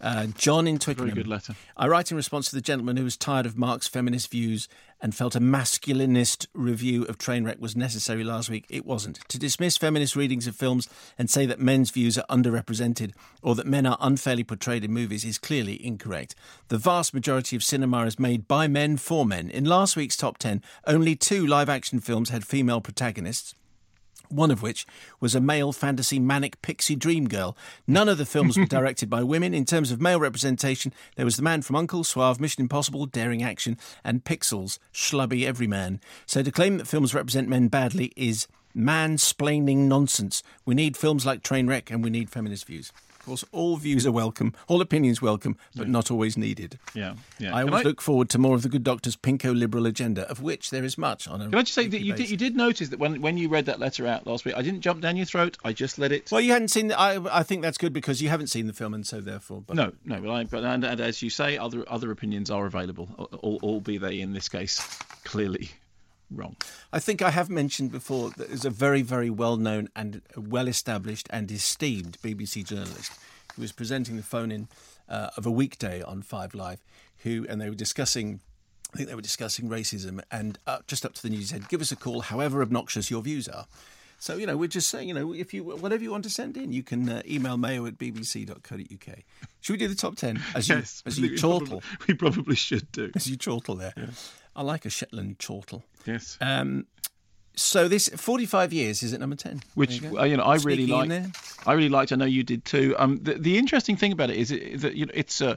Uh, 0.00 0.26
John 0.26 0.68
in 0.68 0.78
Twickenham. 0.78 1.14
good 1.14 1.26
letter. 1.26 1.54
I 1.76 1.88
write 1.88 2.12
in 2.12 2.16
response 2.16 2.48
to 2.50 2.54
the 2.54 2.60
gentleman 2.60 2.96
who 2.96 3.04
was 3.04 3.16
tired 3.16 3.46
of 3.46 3.58
Mark's 3.58 3.88
feminist 3.88 4.30
views 4.30 4.68
and 5.00 5.14
felt 5.14 5.36
a 5.36 5.40
masculinist 5.40 6.46
review 6.54 7.04
of 7.04 7.18
Trainwreck 7.18 7.60
was 7.60 7.76
necessary 7.76 8.24
last 8.24 8.50
week. 8.50 8.66
It 8.68 8.84
wasn't. 8.84 9.20
To 9.28 9.38
dismiss 9.38 9.76
feminist 9.76 10.16
readings 10.16 10.46
of 10.46 10.56
films 10.56 10.88
and 11.18 11.30
say 11.30 11.46
that 11.46 11.60
men's 11.60 11.90
views 11.90 12.18
are 12.18 12.26
underrepresented 12.26 13.12
or 13.42 13.54
that 13.54 13.66
men 13.66 13.86
are 13.86 13.98
unfairly 14.00 14.44
portrayed 14.44 14.84
in 14.84 14.92
movies 14.92 15.24
is 15.24 15.38
clearly 15.38 15.84
incorrect. 15.84 16.34
The 16.68 16.78
vast 16.78 17.14
majority 17.14 17.56
of 17.56 17.64
cinema 17.64 18.06
is 18.06 18.18
made 18.18 18.48
by 18.48 18.68
men 18.68 18.96
for 18.96 19.24
men. 19.24 19.50
In 19.50 19.64
last 19.64 19.96
week's 19.96 20.16
top 20.16 20.38
10, 20.38 20.62
only 20.86 21.14
two 21.14 21.46
live 21.46 21.68
action 21.68 22.00
films 22.00 22.30
had 22.30 22.46
female 22.46 22.80
protagonists 22.80 23.54
one 24.30 24.50
of 24.50 24.62
which 24.62 24.86
was 25.20 25.34
a 25.34 25.40
male 25.40 25.72
fantasy 25.72 26.18
manic 26.18 26.60
pixie 26.62 26.96
dream 26.96 27.28
girl. 27.28 27.56
None 27.86 28.08
of 28.08 28.18
the 28.18 28.26
films 28.26 28.56
were 28.56 28.64
directed 28.78 29.08
by 29.10 29.22
women. 29.22 29.54
In 29.54 29.64
terms 29.64 29.90
of 29.90 30.00
male 30.00 30.20
representation, 30.20 30.92
there 31.16 31.24
was 31.24 31.36
The 31.36 31.42
Man 31.42 31.62
from 31.62 31.76
Uncle, 31.76 32.04
Suave, 32.04 32.40
Mission 32.40 32.62
Impossible, 32.62 33.06
Daring 33.06 33.42
Action, 33.42 33.76
and 34.04 34.24
Pixels, 34.24 34.78
Schlubby 34.92 35.46
Everyman. 35.46 36.00
So 36.26 36.42
to 36.42 36.52
claim 36.52 36.78
that 36.78 36.86
films 36.86 37.14
represent 37.14 37.48
men 37.48 37.68
badly 37.68 38.12
is 38.16 38.46
mansplaining 38.76 39.88
nonsense. 39.88 40.42
We 40.64 40.74
need 40.74 40.96
films 40.96 41.26
like 41.26 41.42
Trainwreck 41.42 41.90
and 41.90 42.04
we 42.04 42.10
need 42.10 42.30
feminist 42.30 42.66
views. 42.66 42.92
Course, 43.28 43.44
all 43.52 43.76
views 43.76 44.06
are 44.06 44.12
welcome, 44.12 44.54
all 44.68 44.80
opinions 44.80 45.20
welcome, 45.20 45.58
but 45.76 45.86
not 45.86 46.10
always 46.10 46.38
needed. 46.38 46.78
Yeah, 46.94 47.12
yeah. 47.38 47.54
I 47.54 47.60
Can 47.60 47.68
always 47.68 47.84
I- 47.84 47.88
look 47.90 48.00
forward 48.00 48.30
to 48.30 48.38
more 48.38 48.54
of 48.54 48.62
the 48.62 48.70
good 48.70 48.82
doctor's 48.82 49.16
pinko 49.16 49.54
liberal 49.54 49.84
agenda, 49.84 50.22
of 50.30 50.40
which 50.40 50.70
there 50.70 50.82
is 50.82 50.96
much 50.96 51.28
on 51.28 51.42
a 51.42 51.44
Can 51.44 51.54
I 51.56 51.60
just 51.60 51.74
say 51.74 51.86
that 51.88 52.00
you 52.00 52.14
did, 52.14 52.30
you 52.30 52.38
did 52.38 52.56
notice 52.56 52.88
that 52.88 52.98
when, 52.98 53.20
when 53.20 53.36
you 53.36 53.50
read 53.50 53.66
that 53.66 53.78
letter 53.80 54.06
out 54.06 54.26
last 54.26 54.46
week, 54.46 54.56
I 54.56 54.62
didn't 54.62 54.80
jump 54.80 55.02
down 55.02 55.16
your 55.18 55.26
throat. 55.26 55.58
I 55.62 55.74
just 55.74 55.98
let 55.98 56.10
it. 56.10 56.32
Well, 56.32 56.40
you 56.40 56.52
hadn't 56.52 56.68
seen. 56.68 56.88
The, 56.88 56.98
I 56.98 57.40
I 57.40 57.42
think 57.42 57.60
that's 57.60 57.76
good 57.76 57.92
because 57.92 58.22
you 58.22 58.30
haven't 58.30 58.46
seen 58.46 58.66
the 58.66 58.72
film, 58.72 58.94
and 58.94 59.06
so 59.06 59.20
therefore. 59.20 59.60
But 59.60 59.76
no, 59.76 59.92
no, 60.06 60.22
but, 60.22 60.30
I, 60.30 60.44
but 60.44 60.64
and, 60.64 60.82
and 60.84 61.00
as 61.00 61.20
you 61.20 61.28
say, 61.28 61.58
other 61.58 61.84
other 61.86 62.10
opinions 62.10 62.50
are 62.50 62.64
available, 62.64 63.08
all, 63.42 63.58
all 63.62 63.80
be 63.80 63.98
they 63.98 64.20
in 64.20 64.32
this 64.32 64.48
case 64.48 64.78
clearly 65.24 65.70
wrong. 66.30 66.56
I 66.92 66.98
think 66.98 67.22
I 67.22 67.30
have 67.30 67.48
mentioned 67.50 67.90
before 67.92 68.30
that 68.36 68.48
there's 68.48 68.64
a 68.64 68.70
very, 68.70 69.02
very 69.02 69.30
well-known 69.30 69.88
and 69.96 70.22
well-established 70.36 71.26
and 71.30 71.50
esteemed 71.50 72.18
BBC 72.22 72.64
journalist 72.66 73.12
who 73.56 73.62
was 73.62 73.72
presenting 73.72 74.16
the 74.16 74.22
phone-in 74.22 74.68
uh, 75.08 75.30
of 75.36 75.46
a 75.46 75.50
weekday 75.50 76.02
on 76.02 76.22
Five 76.22 76.54
Live, 76.54 76.84
who 77.18 77.46
and 77.48 77.60
they 77.60 77.68
were 77.68 77.74
discussing. 77.74 78.40
I 78.94 78.96
think 78.96 79.08
they 79.10 79.14
were 79.14 79.20
discussing 79.22 79.68
racism, 79.68 80.22
and 80.30 80.58
uh, 80.66 80.78
just 80.86 81.04
up 81.04 81.12
to 81.14 81.22
the 81.22 81.28
news, 81.30 81.50
said, 81.50 81.68
"Give 81.68 81.80
us 81.80 81.92
a 81.92 81.96
call, 81.96 82.20
however 82.22 82.62
obnoxious 82.62 83.10
your 83.10 83.22
views 83.22 83.48
are." 83.48 83.66
So 84.20 84.36
you 84.36 84.46
know, 84.46 84.56
we're 84.56 84.68
just 84.68 84.88
saying, 84.88 85.08
you 85.08 85.14
know, 85.14 85.32
if 85.34 85.52
you 85.54 85.62
whatever 85.64 86.02
you 86.02 86.10
want 86.10 86.24
to 86.24 86.30
send 86.30 86.56
in, 86.56 86.72
you 86.72 86.82
can 86.82 87.08
uh, 87.08 87.22
email 87.28 87.56
mayo 87.56 87.86
at 87.86 87.98
bbc.co.uk. 87.98 89.18
Should 89.60 89.72
we 89.72 89.76
do 89.78 89.88
the 89.88 89.94
top 89.94 90.16
ten 90.16 90.40
as 90.54 90.68
you 90.68 90.76
Yes, 90.76 91.02
as 91.06 91.18
you 91.18 91.28
think 91.28 91.32
we 91.36 91.38
chortle 91.40 91.66
probably- 91.66 91.82
We 92.08 92.14
probably 92.14 92.56
should 92.56 92.90
do. 92.92 93.10
as 93.14 93.26
you 93.28 93.36
chortle 93.36 93.76
there? 93.76 93.94
I 94.58 94.62
like 94.62 94.84
a 94.84 94.90
Shetland 94.90 95.38
chortle. 95.38 95.84
Yes. 96.04 96.36
Um, 96.40 96.88
so 97.54 97.86
this 97.86 98.08
45 98.08 98.72
years 98.72 99.04
is 99.04 99.14
at 99.14 99.20
number 99.20 99.36
10. 99.36 99.62
Which 99.76 100.02
you 100.02 100.18
uh, 100.18 100.24
you 100.24 100.36
know, 100.36 100.42
I 100.42 100.56
really 100.56 100.88
like. 100.88 101.10
I 101.64 101.74
really 101.74 101.88
liked. 101.88 102.10
I 102.10 102.16
know 102.16 102.24
you 102.24 102.42
did 102.42 102.64
too. 102.64 102.96
Um, 102.98 103.20
the, 103.22 103.34
the 103.34 103.56
interesting 103.56 103.96
thing 103.96 104.10
about 104.10 104.30
it 104.30 104.36
is 104.36 104.50
it, 104.50 104.80
that 104.80 104.96
you 104.96 105.06
know 105.06 105.12
it's 105.14 105.40
a. 105.40 105.56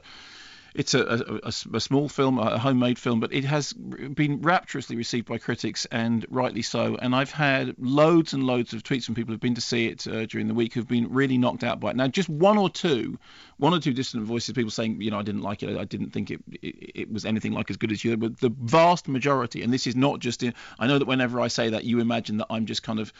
It's 0.74 0.94
a, 0.94 1.40
a, 1.42 1.52
a, 1.74 1.80
small 1.80 2.08
film, 2.08 2.38
a 2.38 2.58
homemade 2.58 2.98
film, 2.98 3.20
but 3.20 3.32
it 3.32 3.44
has 3.44 3.72
been 3.72 4.40
rapturously 4.40 4.96
received 4.96 5.26
by 5.26 5.38
critics 5.38 5.86
and 5.86 6.24
rightly 6.30 6.62
so. 6.62 6.96
And 6.96 7.14
I've 7.14 7.30
had 7.30 7.74
loads 7.78 8.32
and 8.32 8.44
loads 8.44 8.72
of 8.72 8.82
tweets 8.82 9.04
from 9.04 9.14
people 9.14 9.32
who've 9.32 9.40
been 9.40 9.54
to 9.54 9.60
see 9.60 9.88
it 9.88 10.06
uh, 10.06 10.24
during 10.26 10.48
the 10.48 10.54
week 10.54 10.72
who've 10.72 10.88
been 10.88 11.12
really 11.12 11.36
knocked 11.36 11.62
out 11.62 11.78
by 11.78 11.90
it. 11.90 11.96
Now, 11.96 12.08
just 12.08 12.28
one 12.30 12.56
or 12.56 12.70
two, 12.70 13.18
one 13.58 13.74
or 13.74 13.80
two 13.80 13.92
distant 13.92 14.24
voices, 14.24 14.54
people 14.54 14.70
saying, 14.70 15.00
you 15.00 15.10
know, 15.10 15.18
I 15.18 15.22
didn't 15.22 15.42
like 15.42 15.62
it, 15.62 15.76
I 15.76 15.84
didn't 15.84 16.10
think 16.10 16.30
it, 16.30 16.40
it, 16.62 16.92
it 16.94 17.12
was 17.12 17.26
anything 17.26 17.52
like 17.52 17.68
as 17.68 17.76
good 17.76 17.92
as 17.92 18.02
you. 18.02 18.16
But 18.16 18.40
the 18.40 18.50
vast 18.62 19.08
majority, 19.08 19.62
and 19.62 19.72
this 19.72 19.86
is 19.86 19.94
not 19.94 20.20
just 20.20 20.42
in, 20.42 20.54
I 20.78 20.86
know 20.86 20.98
that 20.98 21.06
whenever 21.06 21.40
I 21.40 21.48
say 21.48 21.68
that, 21.70 21.84
you 21.84 22.00
imagine 22.00 22.38
that 22.38 22.46
I'm 22.48 22.64
just 22.64 22.82
kind 22.82 22.98
of 22.98 23.12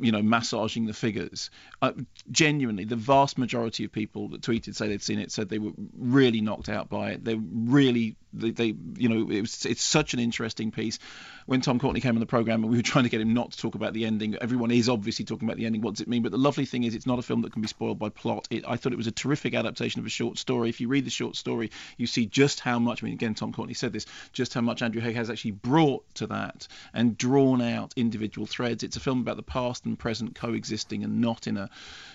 you 0.00 0.12
know, 0.12 0.22
massaging 0.22 0.86
the 0.86 0.92
figures. 0.92 1.50
Uh, 1.82 1.92
genuinely, 2.30 2.84
the 2.84 2.96
vast 2.96 3.38
majority 3.38 3.84
of 3.84 3.92
people 3.92 4.28
that 4.28 4.42
tweeted 4.42 4.74
say 4.74 4.88
they'd 4.88 5.02
seen 5.02 5.18
it 5.18 5.32
said 5.32 5.48
they 5.48 5.58
were 5.58 5.72
really 5.96 6.40
knocked 6.40 6.68
out 6.68 6.88
by 6.88 7.10
it. 7.10 7.24
They 7.24 7.34
really, 7.34 8.16
they, 8.32 8.50
they 8.50 8.74
you 8.96 9.08
know, 9.08 9.30
it 9.30 9.40
was 9.40 9.64
it's 9.66 9.82
such 9.82 10.14
an 10.14 10.20
interesting 10.20 10.70
piece. 10.70 10.98
When 11.46 11.60
Tom 11.60 11.80
Courtenay 11.80 12.00
came 12.00 12.14
on 12.14 12.20
the 12.20 12.26
program 12.26 12.62
and 12.62 12.70
we 12.70 12.76
were 12.76 12.82
trying 12.90 13.04
to 13.04 13.10
get 13.10 13.20
him 13.20 13.34
not 13.34 13.52
to 13.52 13.58
talk 13.58 13.74
about 13.74 13.92
the 13.92 14.04
ending, 14.04 14.36
everyone 14.36 14.70
is 14.70 14.88
obviously 14.88 15.24
talking 15.24 15.48
about 15.48 15.56
the 15.56 15.66
ending. 15.66 15.80
What 15.80 15.94
does 15.94 16.02
it 16.02 16.08
mean? 16.08 16.22
But 16.22 16.32
the 16.32 16.38
lovely 16.38 16.64
thing 16.64 16.84
is, 16.84 16.94
it's 16.94 17.06
not 17.06 17.18
a 17.18 17.22
film 17.22 17.42
that 17.42 17.52
can 17.52 17.62
be 17.62 17.68
spoiled 17.68 17.98
by 17.98 18.08
plot. 18.08 18.46
It, 18.50 18.64
I 18.68 18.76
thought 18.76 18.92
it 18.92 18.96
was 18.96 19.06
a 19.06 19.12
terrific 19.12 19.54
adaptation 19.54 20.00
of 20.00 20.06
a 20.06 20.10
short 20.10 20.38
story. 20.38 20.68
If 20.68 20.80
you 20.80 20.88
read 20.88 21.06
the 21.06 21.10
short 21.10 21.36
story, 21.36 21.70
you 21.96 22.06
see 22.06 22.26
just 22.26 22.60
how 22.60 22.78
much. 22.78 23.02
I 23.02 23.06
mean, 23.06 23.14
again, 23.14 23.34
Tom 23.34 23.52
Courtenay 23.52 23.74
said 23.74 23.92
this, 23.92 24.06
just 24.32 24.54
how 24.54 24.60
much 24.60 24.82
Andrew 24.82 25.00
Haigh 25.00 25.14
has 25.14 25.30
actually 25.30 25.52
brought 25.52 26.04
to 26.16 26.26
that 26.28 26.68
and 26.92 27.16
drawn 27.16 27.60
out 27.60 27.94
individual 27.96 28.46
threads. 28.46 28.82
It's 28.82 28.96
a 28.96 29.00
film 29.00 29.20
about 29.20 29.36
the 29.36 29.42
past 29.42 29.79
and 29.84 29.98
present 29.98 30.34
coexisting 30.34 31.04
and 31.04 31.20
not 31.20 31.46
in 31.46 31.56
a, 31.56 31.70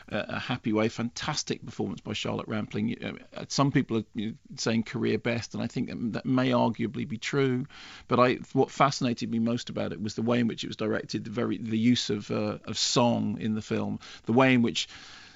a 0.10 0.40
happy 0.40 0.74
way. 0.74 0.90
Fantastic 0.90 1.66
performance 1.66 2.02
by 2.02 2.14
Charlotte 2.14 2.48
Rampling. 2.48 2.96
Uh, 3.04 3.46
some 3.48 3.72
people 3.72 3.98
are 3.98 4.32
saying 4.56 4.84
career 4.84 5.18
best, 5.18 5.54
and 5.54 5.64
I 5.64 5.68
think 5.68 5.90
that 6.14 6.26
may 6.26 6.52
arguably 6.52 7.08
be 7.08 7.18
true. 7.18 7.66
But 8.08 8.20
I, 8.20 8.34
what 8.54 8.72
fascinated 8.72 9.30
me 9.32 9.40
most 9.40 9.70
about 9.70 9.92
it 9.92 10.02
was 10.02 10.16
the 10.16 10.22
way 10.22 10.40
in 10.40 10.48
which 10.48 10.64
it 10.64 10.68
was 10.68 10.78
directed, 10.78 11.24
the 11.24 11.32
very 11.32 11.58
the 11.58 11.78
use 11.78 12.10
of 12.10 12.30
uh, 12.32 12.58
of 12.66 12.78
song 12.78 13.40
in 13.40 13.56
the 13.56 13.62
film, 13.62 14.00
the 14.26 14.34
way 14.34 14.54
in 14.54 14.62
which 14.62 14.88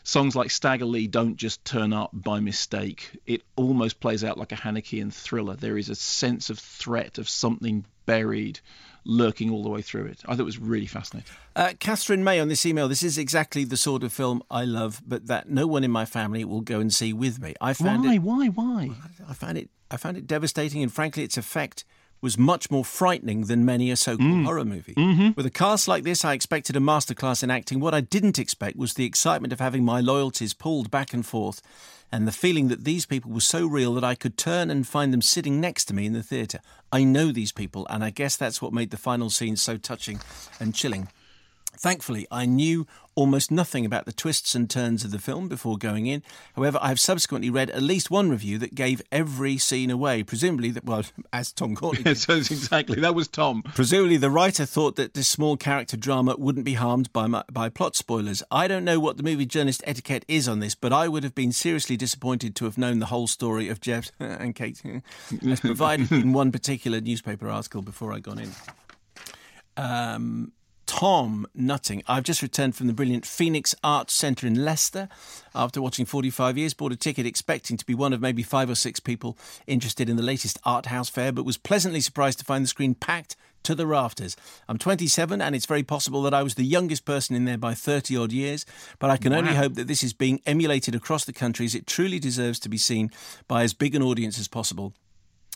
songs 0.04 0.36
like 0.36 0.52
Stagger 0.52 0.86
Lee 0.86 1.08
don't 1.08 1.36
just 1.36 1.64
turn 1.64 1.94
up 1.94 2.10
by 2.14 2.40
mistake. 2.40 3.12
It 3.26 3.44
almost 3.56 4.00
plays 4.00 4.24
out 4.24 4.38
like 4.38 4.52
a 4.52 4.56
Hanekean 4.56 5.14
thriller. 5.14 5.56
There 5.56 5.78
is 5.78 5.90
a 5.90 5.96
sense 5.96 6.50
of 6.50 6.58
threat 6.60 7.18
of 7.18 7.30
something 7.30 7.86
buried 8.06 8.60
lurking 9.10 9.50
all 9.50 9.64
the 9.64 9.70
way 9.70 9.82
through 9.82 10.06
it. 10.06 10.22
I 10.26 10.34
thought 10.34 10.42
it 10.42 10.46
was 10.46 10.60
really 10.60 10.86
fascinating. 10.86 11.32
Uh, 11.56 11.74
Catherine 11.80 12.24
May 12.24 12.40
on 12.40 12.48
this 12.48 12.66
email. 12.66 12.88
This 12.88 13.04
is 13.04 13.18
exactly 13.18 13.64
the 13.64 13.76
sort 13.76 14.04
of 14.04 14.14
film 14.14 14.44
I 14.50 14.66
love, 14.66 15.02
but 15.06 15.28
that 15.28 15.50
no 15.50 15.68
one 15.68 15.84
in 15.84 15.92
my 15.92 16.06
family 16.06 16.46
will 16.46 16.62
go 16.62 16.80
and 16.80 16.94
see 16.94 17.12
with 17.12 17.42
me. 17.42 17.56
I 17.60 17.74
found 17.74 18.06
why, 18.06 18.14
it. 18.14 18.20
Why? 18.20 18.48
Why? 18.48 18.92
I 19.28 19.34
found 19.34 19.58
it. 19.58 19.70
I 19.92 19.98
found 19.98 20.18
it 20.18 20.28
devastating, 20.28 20.84
and 20.84 20.94
frankly, 20.94 21.24
its 21.24 21.38
effect 21.38 21.84
was 22.22 22.38
much 22.38 22.70
more 22.70 22.84
frightening 22.84 23.46
than 23.46 23.66
many 23.66 23.92
a 23.92 23.96
so-called 23.96 24.30
mm. 24.30 24.46
horror 24.46 24.66
movie. 24.66 24.94
Mm-hmm. 24.94 25.30
With 25.36 25.46
a 25.46 25.52
cast 25.52 25.88
like 25.88 26.04
this, 26.04 26.26
I 26.26 26.34
expected 26.34 26.76
a 26.76 26.80
masterclass 26.80 27.44
in 27.44 27.52
acting. 27.52 27.80
What 27.80 27.94
I 27.94 28.02
didn't 28.02 28.40
expect 28.40 28.78
was 28.78 28.94
the 28.94 29.06
excitement 29.06 29.54
of 29.54 29.60
having 29.60 29.84
my 29.84 30.02
loyalties 30.02 30.54
pulled 30.54 30.92
back 30.92 31.14
and 31.14 31.26
forth, 31.26 31.62
and 32.12 32.28
the 32.28 32.32
feeling 32.32 32.68
that 32.70 32.84
these 32.84 33.06
people 33.06 33.32
were 33.32 33.40
so 33.40 33.66
real 33.66 33.94
that 33.94 34.04
I 34.04 34.16
could 34.16 34.38
turn 34.38 34.70
and 34.70 34.88
find 34.88 35.14
them 35.14 35.22
sitting 35.22 35.62
next 35.62 35.86
to 35.86 35.94
me 35.94 36.06
in 36.06 36.14
the 36.14 36.24
theatre. 36.24 36.60
I 36.92 37.04
know 37.04 37.32
these 37.32 37.52
people, 37.52 37.86
and 37.90 38.04
I 38.04 38.10
guess 38.10 38.36
that's 38.36 38.62
what 38.62 38.74
made 38.74 38.90
the 38.90 38.98
final 38.98 39.30
scene 39.30 39.56
so 39.56 39.78
touching 39.78 40.20
and 40.60 40.74
chilling. 40.74 41.08
Thankfully, 41.78 42.28
I 42.30 42.46
knew 42.46 42.88
almost 43.20 43.52
nothing 43.52 43.86
about 43.86 44.06
the 44.06 44.14
twists 44.14 44.56
and 44.56 44.70
turns 44.70 45.04
of 45.04 45.12
the 45.12 45.20
film 45.20 45.50
before 45.50 45.78
going 45.78 46.08
in. 46.08 46.24
However, 46.56 46.80
I 46.82 46.88
have 46.88 47.02
subsequently 47.02 47.50
read 47.50 47.70
at 47.70 47.84
least 47.84 48.10
one 48.10 48.30
review 48.30 48.58
that 48.60 48.74
gave 48.74 49.02
every 49.12 49.58
scene 49.58 49.92
away. 49.92 50.24
Presumably, 50.24 50.72
that 50.72 50.86
well, 50.86 51.04
as 51.34 51.52
Tom 51.52 51.76
Courtenay. 51.76 52.00
Yes, 52.10 52.30
exactly. 52.30 53.02
That 53.02 53.16
was 53.16 53.28
Tom. 53.28 53.62
Presumably, 53.76 54.16
the 54.16 54.30
writer 54.30 54.66
thought 54.66 54.96
that 54.96 55.16
this 55.16 55.28
small 55.28 55.58
character 55.58 55.98
drama 55.98 56.36
wouldn't 56.38 56.64
be 56.64 56.76
harmed 56.76 57.12
by 57.12 57.28
my, 57.28 57.44
by 57.52 57.68
plot 57.68 57.98
spoilers. 57.98 58.42
I 58.50 58.70
don't 58.70 58.86
know 58.86 59.02
what 59.02 59.18
the 59.18 59.24
movie 59.24 59.46
journalist 59.46 59.84
etiquette 59.86 60.24
is 60.30 60.48
on 60.48 60.62
this, 60.62 60.74
but 60.74 60.94
I 60.94 61.10
would 61.10 61.24
have 61.26 61.36
been 61.36 61.52
seriously 61.52 61.98
disappointed 61.98 62.56
to 62.56 62.66
have 62.66 62.78
known 62.78 63.00
the 63.00 63.08
whole 63.08 63.28
story 63.28 63.68
of 63.68 63.82
Jeff 63.82 64.12
and 64.20 64.56
Kate, 64.56 64.82
as 65.46 65.60
provided 65.60 66.10
in 66.12 66.32
one 66.32 66.54
particular 66.54 67.02
newspaper 67.02 67.50
article 67.50 67.82
before 67.82 68.14
I 68.14 68.20
gone 68.20 68.40
in. 68.40 68.52
Um, 69.76 70.54
Tom 70.90 71.46
Nutting. 71.54 72.02
I've 72.08 72.24
just 72.24 72.42
returned 72.42 72.76
from 72.76 72.88
the 72.88 72.94
brilliant 72.94 73.24
Phoenix 73.24 73.76
Arts 73.84 74.12
Centre 74.12 74.48
in 74.48 74.66
Leicester 74.66 75.08
after 75.54 75.84
watching 75.84 76.04
45 76.04 76.58
years. 76.58 76.74
Bought 76.74 76.92
a 76.92 76.96
ticket 76.96 77.28
expecting 77.28 77.78
to 77.78 77.86
be 77.86 77.94
one 77.94 78.12
of 78.12 78.22
maybe 78.22 78.42
five 78.42 78.72
or 78.72 78.76
six 78.76 79.00
people 79.00 79.38
interested 79.68 80.10
in 80.10 80.16
the 80.16 80.24
latest 80.24 80.58
art 80.66 80.88
house 80.88 81.08
fair, 81.08 81.32
but 81.32 81.46
was 81.46 81.58
pleasantly 81.58 82.02
surprised 82.02 82.40
to 82.40 82.46
find 82.46 82.64
the 82.64 82.68
screen 82.68 82.96
packed 82.96 83.36
to 83.64 83.76
the 83.76 83.86
rafters. 83.86 84.36
I'm 84.68 84.80
27, 84.80 85.40
and 85.40 85.56
it's 85.56 85.68
very 85.68 85.84
possible 85.84 86.24
that 86.24 86.34
I 86.34 86.42
was 86.42 86.56
the 86.56 86.66
youngest 86.66 87.06
person 87.06 87.36
in 87.36 87.46
there 87.46 87.60
by 87.60 87.76
30 87.76 88.18
odd 88.18 88.32
years, 88.32 88.66
but 88.98 89.12
I 89.12 89.18
can 89.18 89.32
wow. 89.32 89.38
only 89.38 89.54
hope 89.54 89.76
that 89.76 89.88
this 89.88 90.02
is 90.04 90.14
being 90.14 90.42
emulated 90.48 90.96
across 90.96 91.24
the 91.24 91.34
country 91.34 91.68
as 91.68 91.76
it 91.76 91.86
truly 91.86 92.18
deserves 92.18 92.60
to 92.62 92.70
be 92.70 92.80
seen 92.80 93.12
by 93.48 93.62
as 93.62 93.76
big 93.76 93.94
an 93.94 94.02
audience 94.02 94.40
as 94.40 94.48
possible. 94.48 94.96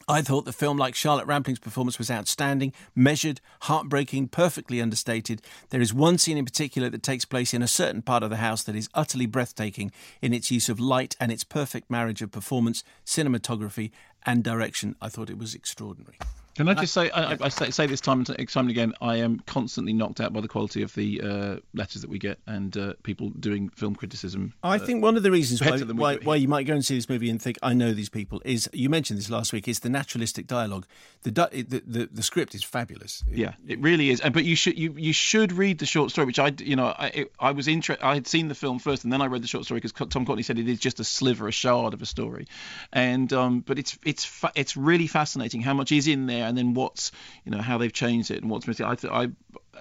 I 0.07 0.21
thought 0.21 0.45
the 0.45 0.51
film, 0.51 0.77
like 0.77 0.95
Charlotte 0.95 1.27
Rampling's 1.27 1.59
performance, 1.59 1.97
was 1.97 2.11
outstanding, 2.11 2.73
measured, 2.93 3.39
heartbreaking, 3.61 4.27
perfectly 4.27 4.81
understated. 4.81 5.41
There 5.69 5.81
is 5.81 5.93
one 5.93 6.17
scene 6.17 6.37
in 6.37 6.45
particular 6.45 6.89
that 6.89 7.03
takes 7.03 7.25
place 7.25 7.53
in 7.53 7.61
a 7.61 7.67
certain 7.67 8.01
part 8.01 8.23
of 8.23 8.29
the 8.29 8.37
house 8.37 8.63
that 8.63 8.75
is 8.75 8.89
utterly 8.93 9.25
breathtaking 9.25 9.91
in 10.21 10.33
its 10.33 10.51
use 10.51 10.67
of 10.67 10.79
light 10.79 11.15
and 11.19 11.31
its 11.31 11.43
perfect 11.43 11.89
marriage 11.89 12.21
of 12.21 12.31
performance, 12.31 12.83
cinematography, 13.05 13.91
and 14.25 14.43
direction. 14.43 14.95
I 15.01 15.09
thought 15.09 15.29
it 15.29 15.37
was 15.37 15.55
extraordinary. 15.55 16.17
Can 16.55 16.69
I 16.69 16.75
just 16.75 16.93
say, 16.93 17.09
I, 17.09 17.35
I 17.41 17.49
say, 17.49 17.71
say, 17.71 17.87
this 17.87 17.99
time 17.99 18.19
and 18.19 18.27
time 18.27 18.65
and 18.65 18.69
again, 18.69 18.93
I 19.01 19.17
am 19.17 19.39
constantly 19.47 19.91
knocked 19.91 20.21
out 20.21 20.33
by 20.33 20.41
the 20.41 20.47
quality 20.47 20.83
of 20.83 20.93
the 20.93 21.21
uh, 21.21 21.55
letters 21.73 22.03
that 22.03 22.11
we 22.11 22.19
get 22.19 22.37
and 22.45 22.75
uh, 22.77 22.93
people 23.01 23.29
doing 23.31 23.69
film 23.69 23.95
criticism. 23.95 24.53
I 24.61 24.75
uh, 24.75 24.79
think 24.79 25.01
one 25.01 25.17
of 25.17 25.23
the 25.23 25.31
reasons 25.31 25.61
why, 25.61 25.79
why, 25.79 26.17
why, 26.17 26.35
you 26.35 26.47
might 26.47 26.67
go 26.67 26.73
and 26.73 26.85
see 26.85 26.95
this 26.95 27.09
movie 27.09 27.29
and 27.31 27.41
think, 27.41 27.57
I 27.63 27.73
know 27.73 27.93
these 27.93 28.09
people, 28.09 28.39
is 28.45 28.69
you 28.71 28.89
mentioned 28.89 29.17
this 29.17 29.31
last 29.31 29.51
week, 29.51 29.67
is 29.67 29.79
the 29.79 29.89
naturalistic 29.89 30.45
dialogue. 30.45 30.85
The, 31.23 31.31
the, 31.31 31.83
the, 31.85 32.09
the 32.11 32.23
script 32.23 32.53
is 32.53 32.63
fabulous. 32.63 33.23
Yeah, 33.31 33.53
it 33.67 33.79
really 33.79 34.11
is. 34.11 34.21
But 34.21 34.45
you 34.45 34.55
should 34.55 34.77
you, 34.77 34.93
you 34.95 35.13
should 35.13 35.53
read 35.53 35.79
the 35.79 35.85
short 35.87 36.11
story, 36.11 36.25
which 36.25 36.39
I, 36.39 36.53
you 36.59 36.75
know, 36.75 36.87
I, 36.87 37.07
it, 37.07 37.31
I 37.39 37.51
was 37.51 37.67
interested. 37.67 38.05
I 38.05 38.13
had 38.13 38.27
seen 38.27 38.47
the 38.47 38.55
film 38.55 38.77
first 38.77 39.05
and 39.05 39.11
then 39.11 39.21
I 39.21 39.25
read 39.25 39.41
the 39.41 39.47
short 39.47 39.65
story 39.65 39.79
because 39.79 39.93
Tom 40.09 40.25
Courtenay 40.25 40.43
said 40.43 40.59
it 40.59 40.69
is 40.69 40.79
just 40.79 40.99
a 40.99 41.03
sliver, 41.03 41.47
a 41.47 41.51
shard 41.51 41.95
of 41.95 42.01
a 42.01 42.05
story. 42.05 42.47
And 42.91 43.31
um, 43.33 43.61
But 43.61 43.79
it's, 43.79 43.97
it's, 44.05 44.23
fa- 44.23 44.51
it's 44.53 44.77
really 44.77 45.07
fascinating 45.07 45.61
how 45.61 45.73
much 45.73 45.91
is 45.91 46.07
in 46.07 46.27
there 46.27 46.42
and 46.47 46.57
then 46.57 46.73
what's 46.73 47.11
you 47.45 47.51
know 47.51 47.61
how 47.61 47.77
they've 47.77 47.93
changed 47.93 48.31
it 48.31 48.41
and 48.41 48.49
what's 48.49 48.67
missing. 48.67 48.85
I, 48.85 48.95
I 49.09 49.29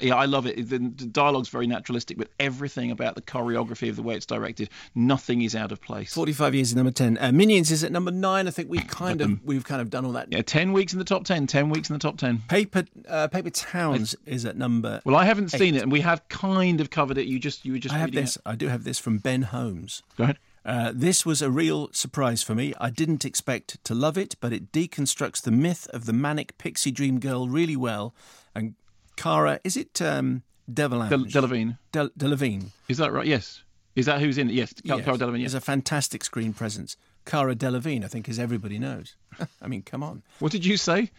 yeah, 0.01 0.16
I 0.16 0.25
love 0.25 0.46
it. 0.46 0.57
The, 0.57 0.79
the, 0.79 1.07
dialogue's 1.07 1.48
very 1.48 1.66
naturalistic, 1.66 2.16
but 2.16 2.29
everything 2.40 2.90
about 2.90 3.14
the 3.14 3.22
choreography 3.22 3.90
of 3.90 3.96
the 3.96 4.03
way 4.03 4.14
it's 4.14 4.27
directed, 4.27 4.70
nothing 4.94 5.42
is 5.42 5.55
out 5.55 5.70
of 5.70 5.81
place. 5.81 6.14
Forty-five 6.14 6.55
years 6.55 6.68
is 6.68 6.77
number 6.77 6.90
ten. 6.90 7.18
Uh, 7.18 7.31
Minions 7.33 7.70
is 7.70 7.85
at 7.85 7.92
number 7.92 8.11
nine. 8.11 8.48
I 8.48 8.51
think 8.51 8.70
we 8.70 8.79
kind 8.79 9.20
of 9.20 9.40
we've 9.44 9.64
kind 9.64 9.81
of 9.81 9.90
done 9.90 10.05
all 10.05 10.12
that. 10.12 10.29
Yeah, 10.33 10.42
ten 10.42 10.72
weeks 10.72 10.92
in 10.92 10.98
the 10.98 11.05
top 11.05 11.25
ten. 11.25 11.46
Ten 11.46 11.68
weeks 11.68 11.90
in 11.90 11.94
the 11.94 12.01
top 12.01 12.16
ten. 12.16 12.42
Paper 12.48 12.85
uh, 13.09 13.29
Paper 13.29 13.51
Towns 13.51 14.14
it's, 14.14 14.22
is 14.27 14.44
at 14.46 14.57
number. 14.57 15.03
Well, 15.05 15.16
I 15.16 15.25
haven't 15.25 15.55
eight. 15.55 15.59
seen 15.59 15.75
it, 15.75 15.83
and 15.83 15.92
we 15.92 16.01
have 16.01 16.27
kind 16.29 16.81
of 16.81 16.90
covered 16.90 17.18
it. 17.18 17.27
You 17.27 17.38
just 17.38 17.64
you 17.64 17.72
were 17.72 17.79
just. 17.79 17.94
I 17.94 17.98
have 17.98 18.12
this. 18.12 18.37
It. 18.37 18.42
I 18.46 18.55
do 18.55 18.68
have 18.68 18.85
this 18.85 18.98
from 18.98 19.18
Ben 19.18 19.42
Holmes. 19.42 20.03
Go 20.16 20.25
ahead. 20.25 20.38
Uh, 20.64 20.92
this 20.94 21.27
was 21.27 21.42
a 21.42 21.51
real 21.51 21.88
surprise 21.92 22.42
for 22.42 22.55
me. 22.55 22.72
I 22.81 22.90
didn't 22.90 23.25
expect 23.25 23.83
to 23.85 23.94
love 23.94 24.16
it, 24.16 24.37
but 24.40 24.53
it 24.53 24.70
deconstructs 24.72 25.42
the 25.42 25.51
myth 25.51 25.88
of 25.92 26.07
the 26.07 26.12
manic 26.12 26.57
pixie 26.59 26.92
dream 26.92 27.18
girl 27.18 27.48
really 27.48 27.77
well. 27.77 28.14
And 28.55 28.75
Cara, 29.16 29.59
is 29.64 29.77
it 29.77 30.01
um, 30.01 30.42
Delevingne? 30.72 31.09
Del- 31.11 31.25
Delevingne. 31.42 31.79
Del- 31.90 32.11
Delevingne. 32.11 32.66
Is 32.88 32.98
that 32.98 33.12
right? 33.12 33.27
Yes. 33.27 33.64
Is 33.96 34.07
that 34.07 34.20
who's 34.20 34.38
in 34.38 34.48
it? 34.51 34.55
Yes, 34.55 34.72
yes. 34.85 35.05
Cara 35.05 35.18
Delevingne. 35.18 35.40
Yes. 35.42 35.53
There's 35.53 35.62
a 35.62 35.66
fantastic 35.66 36.25
screen 36.25 36.53
presence. 36.53 36.96
Cara 37.27 37.55
Delevingne, 37.55 38.05
I 38.05 38.09
think, 38.09 38.29
as 38.29 38.38
everybody 38.38 38.79
knows. 38.79 39.16
I 39.62 39.66
mean, 39.68 39.83
come 39.83 40.03
on. 40.03 40.22
What 40.38 40.53
did 40.53 40.64
you 40.64 40.77
say? 40.77 41.11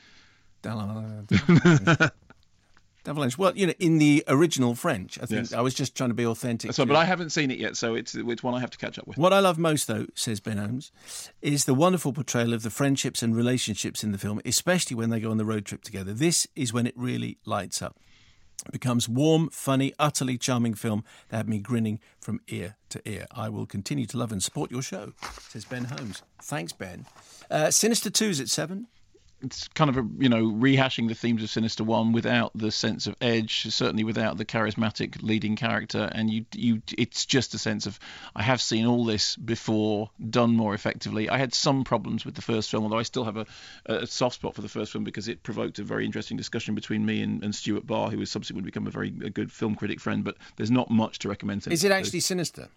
Avalanche. 3.05 3.37
Well, 3.37 3.55
you 3.55 3.67
know, 3.67 3.73
in 3.79 3.97
the 3.97 4.23
original 4.27 4.75
French, 4.75 5.19
I 5.21 5.25
think 5.25 5.41
yes. 5.41 5.53
I 5.53 5.61
was 5.61 5.73
just 5.73 5.95
trying 5.95 6.09
to 6.09 6.13
be 6.13 6.25
authentic. 6.25 6.73
So, 6.73 6.85
but 6.85 6.95
I 6.95 7.05
haven't 7.05 7.31
seen 7.31 7.51
it 7.51 7.59
yet, 7.59 7.75
so 7.75 7.95
it's 7.95 8.15
it's 8.15 8.43
one 8.43 8.53
I 8.53 8.59
have 8.59 8.71
to 8.71 8.77
catch 8.77 8.97
up 8.97 9.07
with. 9.07 9.17
What 9.17 9.33
I 9.33 9.39
love 9.39 9.57
most, 9.57 9.87
though, 9.87 10.05
says 10.15 10.39
Ben 10.39 10.57
Holmes, 10.57 10.91
is 11.41 11.65
the 11.65 11.73
wonderful 11.73 12.13
portrayal 12.13 12.53
of 12.53 12.63
the 12.63 12.69
friendships 12.69 13.21
and 13.21 13.35
relationships 13.35 14.03
in 14.03 14.11
the 14.11 14.17
film, 14.17 14.41
especially 14.45 14.95
when 14.95 15.09
they 15.09 15.19
go 15.19 15.31
on 15.31 15.37
the 15.37 15.45
road 15.45 15.65
trip 15.65 15.83
together. 15.83 16.13
This 16.13 16.47
is 16.55 16.71
when 16.71 16.87
it 16.87 16.93
really 16.95 17.37
lights 17.45 17.81
up. 17.81 17.97
It 18.65 18.71
becomes 18.71 19.09
warm, 19.09 19.49
funny, 19.49 19.93
utterly 19.99 20.37
charming 20.37 20.73
film 20.73 21.03
that 21.29 21.37
had 21.37 21.49
me 21.49 21.59
grinning 21.59 21.99
from 22.21 22.39
ear 22.47 22.77
to 22.89 23.01
ear. 23.09 23.25
I 23.31 23.49
will 23.49 23.65
continue 23.65 24.05
to 24.05 24.17
love 24.17 24.31
and 24.31 24.41
support 24.41 24.71
your 24.71 24.81
show, 24.81 25.13
says 25.49 25.65
Ben 25.65 25.85
Holmes. 25.85 26.23
Thanks, 26.41 26.71
Ben. 26.71 27.05
Uh, 27.51 27.71
Sinister 27.71 28.09
2 28.09 28.25
is 28.25 28.39
at 28.39 28.49
7 28.49 28.87
it's 29.43 29.67
kind 29.69 29.89
of 29.89 29.97
a 29.97 30.07
you 30.17 30.29
know 30.29 30.45
rehashing 30.45 31.07
the 31.07 31.15
themes 31.15 31.43
of 31.43 31.49
Sinister 31.49 31.83
One 31.83 32.13
without 32.13 32.51
the 32.55 32.71
sense 32.71 33.07
of 33.07 33.15
edge, 33.21 33.63
certainly 33.73 34.03
without 34.03 34.37
the 34.37 34.45
charismatic 34.45 35.21
leading 35.21 35.55
character, 35.55 36.09
and 36.11 36.29
you 36.29 36.45
you 36.53 36.81
it's 36.97 37.25
just 37.25 37.53
a 37.53 37.57
sense 37.57 37.85
of 37.85 37.99
I 38.35 38.43
have 38.43 38.61
seen 38.61 38.85
all 38.85 39.05
this 39.05 39.35
before 39.35 40.09
done 40.29 40.55
more 40.55 40.73
effectively. 40.73 41.29
I 41.29 41.37
had 41.37 41.53
some 41.53 41.83
problems 41.83 42.25
with 42.25 42.35
the 42.35 42.41
first 42.41 42.71
film, 42.71 42.83
although 42.83 42.99
I 42.99 43.03
still 43.03 43.25
have 43.25 43.37
a, 43.37 43.45
a 43.85 44.07
soft 44.07 44.35
spot 44.35 44.55
for 44.55 44.61
the 44.61 44.69
first 44.69 44.91
film 44.91 45.03
because 45.03 45.27
it 45.27 45.43
provoked 45.43 45.79
a 45.79 45.83
very 45.83 46.05
interesting 46.05 46.37
discussion 46.37 46.73
between 46.73 47.05
me 47.05 47.21
and, 47.21 47.43
and 47.43 47.53
Stuart 47.53 47.85
Barr, 47.85 48.09
who 48.09 48.19
has 48.19 48.31
subsequently 48.31 48.69
become 48.69 48.87
a 48.87 48.91
very 48.91 49.09
a 49.23 49.29
good 49.29 49.51
film 49.51 49.75
critic 49.75 49.99
friend. 49.99 50.23
But 50.23 50.37
there's 50.55 50.71
not 50.71 50.89
much 50.89 51.19
to 51.19 51.29
recommend. 51.29 51.67
Is 51.67 51.83
it 51.83 51.91
actually 51.91 52.21
sinister? 52.21 52.69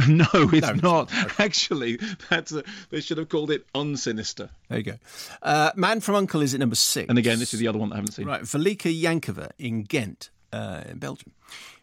no, 0.08 0.26
it's 0.32 0.66
no, 0.66 0.74
not. 0.74 1.12
Actually, 1.40 1.98
that's 2.28 2.52
a, 2.52 2.64
they 2.90 3.00
should 3.00 3.18
have 3.18 3.28
called 3.28 3.50
it 3.50 3.66
unsinister. 3.74 4.50
There 4.68 4.78
you 4.78 4.84
go. 4.84 4.94
Uh, 5.42 5.70
Man 5.76 6.00
from 6.00 6.14
Uncle 6.16 6.40
is 6.40 6.54
at 6.54 6.60
number 6.60 6.76
six. 6.76 7.08
And 7.08 7.18
again, 7.18 7.38
this 7.38 7.54
is 7.54 7.60
the 7.60 7.68
other 7.68 7.78
one 7.78 7.92
I 7.92 7.96
haven't 7.96 8.12
seen. 8.12 8.26
Right, 8.26 8.42
Velika 8.42 8.92
Yankova 8.92 9.50
in 9.58 9.84
Ghent, 9.84 10.30
uh, 10.52 10.82
in 10.88 10.98
Belgium. 10.98 11.32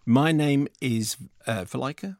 My 0.06 0.32
name 0.32 0.68
is 0.82 1.16
uh, 1.48 1.64
Valika. 1.66 2.18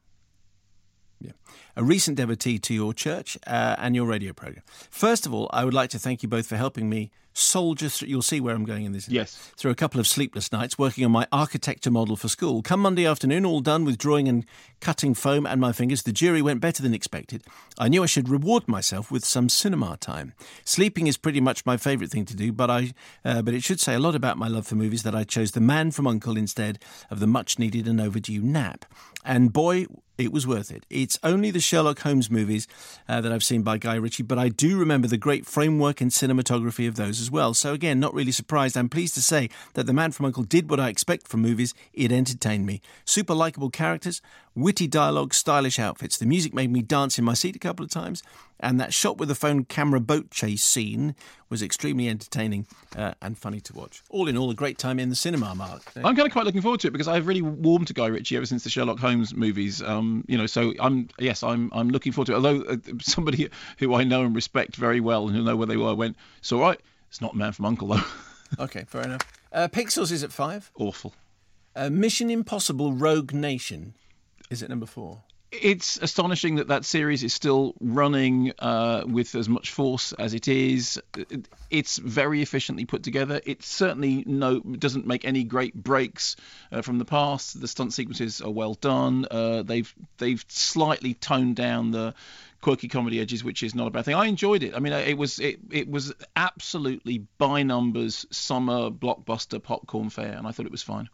Yeah. 1.22 1.32
A 1.76 1.84
recent 1.84 2.18
devotee 2.18 2.60
to 2.60 2.74
your 2.74 2.94
church 2.94 3.38
uh, 3.48 3.76
and 3.78 3.96
your 3.96 4.06
radio 4.06 4.34
program. 4.34 4.64
First 4.90 5.26
of 5.26 5.34
all, 5.34 5.50
I 5.54 5.64
would 5.64 5.74
like 5.74 5.90
to 5.92 6.00
thank 6.00 6.24
you 6.24 6.30
both 6.30 6.48
for 6.48 6.58
helping 6.58 6.90
me 6.90 7.12
soldier 7.34 7.90
through. 7.90 8.10
You'll 8.10 8.22
see 8.22 8.42
where 8.42 8.56
I'm 8.56 8.66
going 8.66 8.84
in 8.84 8.92
this. 8.92 9.08
Yes. 9.08 9.36
Through 9.56 9.72
a 9.72 9.76
couple 9.76 10.00
of 10.00 10.08
sleepless 10.08 10.52
nights 10.52 10.78
working 10.78 11.06
on 11.06 11.12
my 11.12 11.28
architecture 11.32 11.92
model 11.92 12.16
for 12.16 12.28
school. 12.28 12.62
Come 12.62 12.82
Monday 12.82 13.06
afternoon, 13.06 13.46
all 13.46 13.62
done 13.62 13.86
with 13.86 13.98
drawing 13.98 14.28
and 14.28 14.46
cutting 14.80 15.14
foam 15.14 15.46
and 15.46 15.62
my 15.62 15.72
fingers, 15.72 16.04
the 16.04 16.12
jury 16.12 16.42
went 16.42 16.60
better 16.60 16.84
than 16.84 16.94
expected. 16.94 17.44
I 17.78 17.88
knew 17.88 18.04
I 18.04 18.08
should 18.08 18.30
reward 18.30 18.68
myself 18.68 19.12
with 19.12 19.24
some 19.24 19.50
cinema 19.50 19.98
time. 19.98 20.34
Sleeping 20.66 21.08
is 21.08 21.18
pretty 21.18 21.42
much 21.42 21.66
my 21.66 21.78
favourite 21.78 22.12
thing 22.12 22.26
to 22.26 22.36
do, 22.36 22.52
but 22.52 22.70
I, 22.70 22.94
uh, 23.24 23.42
but 23.42 23.54
it 23.54 23.64
should 23.64 23.80
say 23.80 23.94
a 23.94 24.00
lot 24.00 24.16
about 24.16 24.38
my 24.38 24.48
love 24.48 24.68
for 24.68 24.76
movies 24.76 25.04
that 25.04 25.16
I 25.16 25.24
chose 25.24 25.52
The 25.52 25.62
Man 25.62 25.92
from 25.92 26.08
Uncle 26.08 26.38
instead 26.38 26.80
of 27.10 27.20
the 27.20 27.28
much 27.28 27.58
needed 27.58 27.88
and 27.88 28.02
overdue 28.02 28.42
nap. 28.42 28.86
And 29.24 29.54
boy, 29.54 29.86
it 30.24 30.32
was 30.32 30.46
worth 30.46 30.72
it. 30.72 30.86
It's 30.90 31.20
only 31.24 31.52
the 31.52 31.60
Sherlock 31.60 32.00
Holmes 32.00 32.30
movies 32.30 32.68
uh, 33.08 33.22
that 33.22 33.32
I've 33.32 33.44
seen 33.44 33.64
by 33.64 33.78
Guy 33.78 33.96
Ritchie, 33.96 34.24
but 34.24 34.38
I 34.38 34.50
do 34.50 34.78
remember 34.78 35.08
the 35.08 35.18
great 35.18 35.46
framework 35.46 36.02
and 36.02 36.12
cinematography 36.12 36.88
of 36.88 36.96
those 36.96 37.20
as 37.20 37.32
well. 37.32 37.54
So 37.54 37.74
again, 37.74 38.00
not 38.00 38.14
really 38.14 38.32
surprised. 38.32 38.78
I'm 38.78 38.90
pleased 38.90 39.14
to 39.16 39.22
say 39.22 39.50
that 39.74 39.86
The 39.86 39.94
Man 39.94 40.12
from 40.12 40.26
Uncle 40.28 40.44
did 40.44 40.70
what 40.70 40.80
I 40.80 40.90
expect 40.90 41.28
from 41.28 41.42
movies. 41.42 41.74
It 41.94 42.12
entertained 42.12 42.66
me. 42.66 42.82
Super 43.06 43.34
likable 43.34 43.70
characters, 43.70 44.22
witty 44.56 44.88
dialogue, 44.88 45.34
stylish 45.34 45.80
outfits. 45.80 46.18
The 46.18 46.26
music 46.26 46.54
made 46.54 46.72
me 46.72 46.82
dance 46.82 47.18
in 47.18 47.26
my 47.26 47.34
seat 47.34 47.56
a 47.56 47.60
couple 47.60 47.84
of 47.84 47.92
times, 47.92 48.22
and 48.60 48.80
that 48.80 48.94
shot 48.94 49.18
with 49.18 49.30
the 49.30 49.36
phone 49.36 49.66
camera 49.66 50.00
boat 50.00 50.32
chase 50.32 50.64
scene 50.64 51.16
was 51.50 51.62
extremely 51.62 52.08
entertaining 52.08 52.68
uh, 52.96 53.14
and 53.22 53.38
funny 53.38 53.60
to 53.62 53.74
watch. 53.74 54.04
All 54.10 54.28
in 54.28 54.38
all, 54.38 54.50
a 54.50 54.56
great 54.56 54.78
time 54.78 55.00
in 55.00 55.10
the 55.10 55.16
cinema, 55.16 55.56
Mark. 55.56 55.82
I'm 55.96 56.16
kind 56.16 56.28
of 56.28 56.32
quite 56.32 56.46
looking 56.46 56.62
forward 56.62 56.80
to 56.82 56.88
it 56.88 56.92
because 56.92 57.08
I've 57.08 57.28
really 57.28 57.42
warmed 57.42 57.88
to 57.88 57.94
Guy 57.94 58.08
Ritchie 58.08 58.38
ever 58.38 58.46
since 58.46 58.64
the 58.64 58.70
Sherlock 58.70 59.00
Holmes 59.00 59.34
movies. 59.34 59.82
Um, 59.82 60.24
you 60.28 60.38
know, 60.38 60.46
so 60.46 60.74
I'm 60.80 61.10
yes, 61.18 61.44
I'm 61.44 61.70
I'm 61.74 61.90
looking 61.90 62.12
forward 62.12 62.28
to 62.28 62.34
it. 62.34 62.36
Although 62.36 62.62
uh, 62.62 62.78
somebody 63.02 63.50
who 63.80 63.96
I 63.96 64.04
know 64.04 64.24
and 64.24 64.36
respect 64.36 64.76
very 64.76 65.00
well 65.00 65.28
and 65.28 65.36
who 65.36 65.44
know 65.44 65.56
where 65.56 65.68
they 65.68 65.78
were 65.78 65.96
went, 65.96 66.18
it's 66.40 66.52
all 66.52 66.62
right. 66.62 66.80
It's 67.10 67.22
not 67.22 67.36
Man 67.36 67.52
from 67.52 67.66
Uncle 67.66 67.90
though. 67.90 68.04
okay, 68.60 68.86
fair 68.88 69.02
enough. 69.02 69.22
Uh, 69.52 69.68
Pixels 69.68 70.12
is 70.12 70.24
at 70.24 70.32
five. 70.32 70.72
Awful. 70.76 71.14
Uh, 71.76 71.90
Mission 71.90 72.30
Impossible 72.30 72.94
Rogue 72.94 73.34
Nation 73.34 73.94
is 74.52 74.62
it 74.62 74.70
number 74.70 74.86
four 74.86 75.24
it's 75.52 75.98
astonishing 75.98 76.56
that 76.56 76.70
that 76.70 76.86
series 76.86 77.24
is 77.24 77.34
still 77.34 77.74
running 77.82 78.54
uh, 78.60 79.04
with 79.06 79.36
as 79.36 79.50
much 79.50 79.72
force 79.72 80.14
as 80.14 80.34
it 80.34 80.48
is. 80.48 81.02
It's 81.70 81.98
very 81.98 82.42
efficiently 82.42 82.86
put 82.86 83.04
together. 83.04 83.42
It 83.46 83.62
certainly 83.62 84.24
no 84.26 84.62
doesn't 84.62 85.06
make 85.06 85.26
any 85.26 85.44
great 85.44 85.76
breaks 85.76 86.38
uh, 86.72 86.82
from 86.82 87.00
the 87.00 87.06
past. 87.06 87.60
The 87.60 87.68
stunt 87.68 87.94
sequences 87.94 88.42
are 88.42 88.50
well 88.50 88.76
done. 88.76 89.28
Uh, 89.30 89.64
they've 89.64 89.94
they've 90.18 90.44
slightly 90.48 91.16
toned 91.16 91.58
down 91.58 91.92
the 91.92 92.14
quirky 92.62 92.88
comedy 92.88 93.20
edges, 93.20 93.44
which 93.44 93.62
is 93.62 93.76
not 93.76 93.88
a 93.88 93.92
bad 93.92 94.06
thing. 94.06 94.16
I 94.16 94.28
enjoyed 94.28 94.64
it. 94.64 94.74
I 94.74 94.80
mean, 94.80 94.94
it 94.94 95.18
was 95.18 95.40
it 95.40 95.60
it 95.70 95.90
was 95.90 96.14
absolutely 96.38 97.26
by 97.38 97.64
numbers 97.64 98.26
summer 98.32 98.90
blockbuster 98.90 99.62
popcorn 99.62 100.10
fare, 100.10 100.38
and 100.38 100.48
I 100.48 100.52
thought 100.52 100.66
it 100.66 100.72
was 100.72 100.84
fine. 100.84 101.10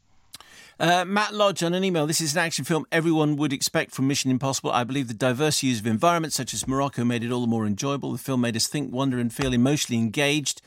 Uh, 0.80 1.04
Matt 1.06 1.34
Lodge 1.34 1.64
on 1.64 1.74
an 1.74 1.84
email. 1.84 2.06
This 2.06 2.22
is 2.22 2.36
an 2.36 2.40
action 2.40 2.64
film 2.64 2.86
everyone 2.92 3.36
would 3.38 3.52
expect 3.52 3.96
from 3.96 4.08
Mission 4.08 4.30
Impossible. 4.30 4.72
I 4.72 4.84
believe 4.84 5.08
the 5.08 5.16
diverse 5.16 5.64
use 5.64 5.80
of 5.80 5.88
environments 5.88 6.36
such 6.36 6.54
as 6.54 6.68
Morocco 6.68 7.04
made 7.04 7.24
it 7.24 7.32
all 7.32 7.42
the 7.42 7.48
more 7.48 7.66
enjoyable. 7.66 8.12
The 8.12 8.20
film 8.20 8.42
made 8.42 8.56
us 8.56 8.68
think, 8.68 8.94
wonder, 8.94 9.18
and 9.18 9.34
feel 9.34 9.54
emotionally 9.54 10.00
engaged. 10.00 10.62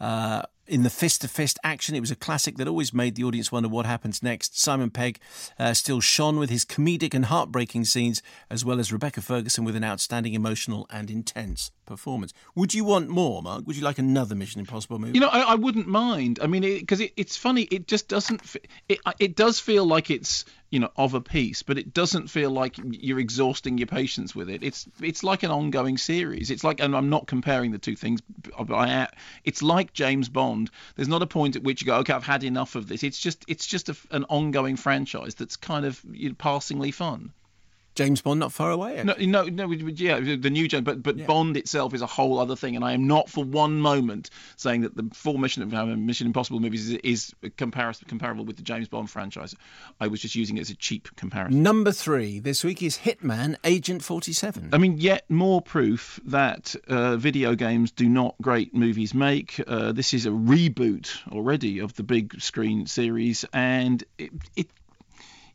Uh, 0.00 0.42
in 0.66 0.82
the 0.82 0.90
fist 0.90 1.20
to 1.22 1.28
fist 1.28 1.58
action. 1.62 1.94
It 1.94 2.00
was 2.00 2.10
a 2.10 2.16
classic 2.16 2.56
that 2.56 2.68
always 2.68 2.92
made 2.92 3.14
the 3.14 3.24
audience 3.24 3.52
wonder 3.52 3.68
what 3.68 3.86
happens 3.86 4.22
next. 4.22 4.58
Simon 4.58 4.90
Pegg 4.90 5.18
uh, 5.58 5.74
still 5.74 6.00
shone 6.00 6.38
with 6.38 6.50
his 6.50 6.64
comedic 6.64 7.14
and 7.14 7.26
heartbreaking 7.26 7.84
scenes, 7.84 8.22
as 8.50 8.64
well 8.64 8.80
as 8.80 8.92
Rebecca 8.92 9.20
Ferguson 9.20 9.64
with 9.64 9.76
an 9.76 9.84
outstanding 9.84 10.34
emotional 10.34 10.86
and 10.90 11.10
intense 11.10 11.70
performance. 11.86 12.32
Would 12.54 12.74
you 12.74 12.84
want 12.84 13.08
more, 13.08 13.42
Mark? 13.42 13.66
Would 13.66 13.76
you 13.76 13.82
like 13.82 13.98
another 13.98 14.34
Mission 14.34 14.60
Impossible 14.60 14.98
movie? 14.98 15.14
You 15.14 15.20
know, 15.20 15.28
I, 15.28 15.40
I 15.40 15.54
wouldn't 15.54 15.86
mind. 15.86 16.38
I 16.42 16.46
mean, 16.46 16.62
because 16.62 17.00
it, 17.00 17.04
it, 17.04 17.12
it's 17.16 17.36
funny. 17.36 17.62
It 17.62 17.86
just 17.86 18.08
doesn't. 18.08 18.42
It 18.88 19.00
it 19.18 19.36
does 19.36 19.60
feel 19.60 19.84
like 19.84 20.10
it's 20.10 20.44
you 20.70 20.80
know 20.80 20.90
of 20.96 21.14
a 21.14 21.20
piece, 21.20 21.62
but 21.62 21.78
it 21.78 21.94
doesn't 21.94 22.28
feel 22.28 22.50
like 22.50 22.76
you're 22.82 23.20
exhausting 23.20 23.78
your 23.78 23.86
patience 23.86 24.34
with 24.34 24.50
it. 24.50 24.62
It's 24.62 24.86
it's 25.00 25.22
like 25.22 25.42
an 25.42 25.50
ongoing 25.50 25.98
series. 25.98 26.50
It's 26.50 26.64
like, 26.64 26.80
and 26.80 26.96
I'm 26.96 27.10
not 27.10 27.26
comparing 27.26 27.70
the 27.70 27.78
two 27.78 27.96
things. 27.96 28.20
I, 28.58 29.08
it's 29.44 29.62
like 29.62 29.92
James 29.92 30.28
Bond. 30.28 30.70
There's 30.96 31.08
not 31.08 31.22
a 31.22 31.26
point 31.26 31.56
at 31.56 31.62
which 31.62 31.80
you 31.80 31.86
go, 31.86 31.96
okay, 31.98 32.12
I've 32.12 32.24
had 32.24 32.44
enough 32.44 32.74
of 32.74 32.88
this. 32.88 33.02
It's 33.02 33.18
just 33.18 33.44
it's 33.46 33.66
just 33.66 33.88
a, 33.88 33.96
an 34.10 34.24
ongoing 34.24 34.76
franchise 34.76 35.34
that's 35.34 35.56
kind 35.56 35.86
of 35.86 36.00
you 36.12 36.30
know, 36.30 36.34
passingly 36.36 36.90
fun. 36.90 37.32
James 37.94 38.20
Bond 38.20 38.40
not 38.40 38.52
far 38.52 38.70
away. 38.70 38.98
Actually. 38.98 39.26
No, 39.26 39.44
no, 39.44 39.66
no, 39.66 39.72
yeah, 39.72 40.18
the 40.20 40.50
new 40.50 40.66
James, 40.66 40.84
but 40.84 41.02
but 41.02 41.16
yeah. 41.16 41.26
Bond 41.26 41.56
itself 41.56 41.94
is 41.94 42.02
a 42.02 42.06
whole 42.06 42.38
other 42.38 42.56
thing, 42.56 42.76
and 42.76 42.84
I 42.84 42.92
am 42.92 43.06
not 43.06 43.28
for 43.28 43.44
one 43.44 43.80
moment 43.80 44.30
saying 44.56 44.82
that 44.82 44.96
the 44.96 45.08
full 45.12 45.38
Mission 45.38 45.68
Mission 46.04 46.26
Impossible 46.26 46.60
movies 46.60 46.90
is, 46.90 46.98
is 47.04 47.34
comparison 47.56 48.06
comparable 48.08 48.44
with 48.44 48.56
the 48.56 48.62
James 48.62 48.88
Bond 48.88 49.10
franchise. 49.10 49.54
I 50.00 50.08
was 50.08 50.20
just 50.20 50.34
using 50.34 50.56
it 50.56 50.62
as 50.62 50.70
a 50.70 50.74
cheap 50.74 51.08
comparison. 51.16 51.62
Number 51.62 51.92
three 51.92 52.40
this 52.40 52.64
week 52.64 52.82
is 52.82 52.98
Hitman 52.98 53.56
Agent 53.64 54.02
47. 54.02 54.70
I 54.72 54.78
mean, 54.78 54.98
yet 54.98 55.28
more 55.30 55.62
proof 55.62 56.18
that 56.26 56.74
uh, 56.88 57.16
video 57.16 57.54
games 57.54 57.92
do 57.92 58.08
not 58.08 58.34
great 58.42 58.74
movies 58.74 59.14
make. 59.14 59.60
Uh, 59.66 59.92
this 59.92 60.14
is 60.14 60.26
a 60.26 60.30
reboot 60.30 61.10
already 61.30 61.78
of 61.78 61.94
the 61.94 62.02
big 62.02 62.40
screen 62.40 62.86
series, 62.86 63.44
and 63.52 64.02
it, 64.18 64.32
it 64.56 64.68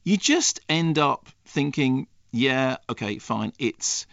you 0.04 0.18
just 0.18 0.62
end 0.70 0.98
up 0.98 1.30
thinking 1.46 2.08
yeah, 2.32 2.78
okay, 2.90 3.18
fine. 3.18 3.54
It's 3.60 4.06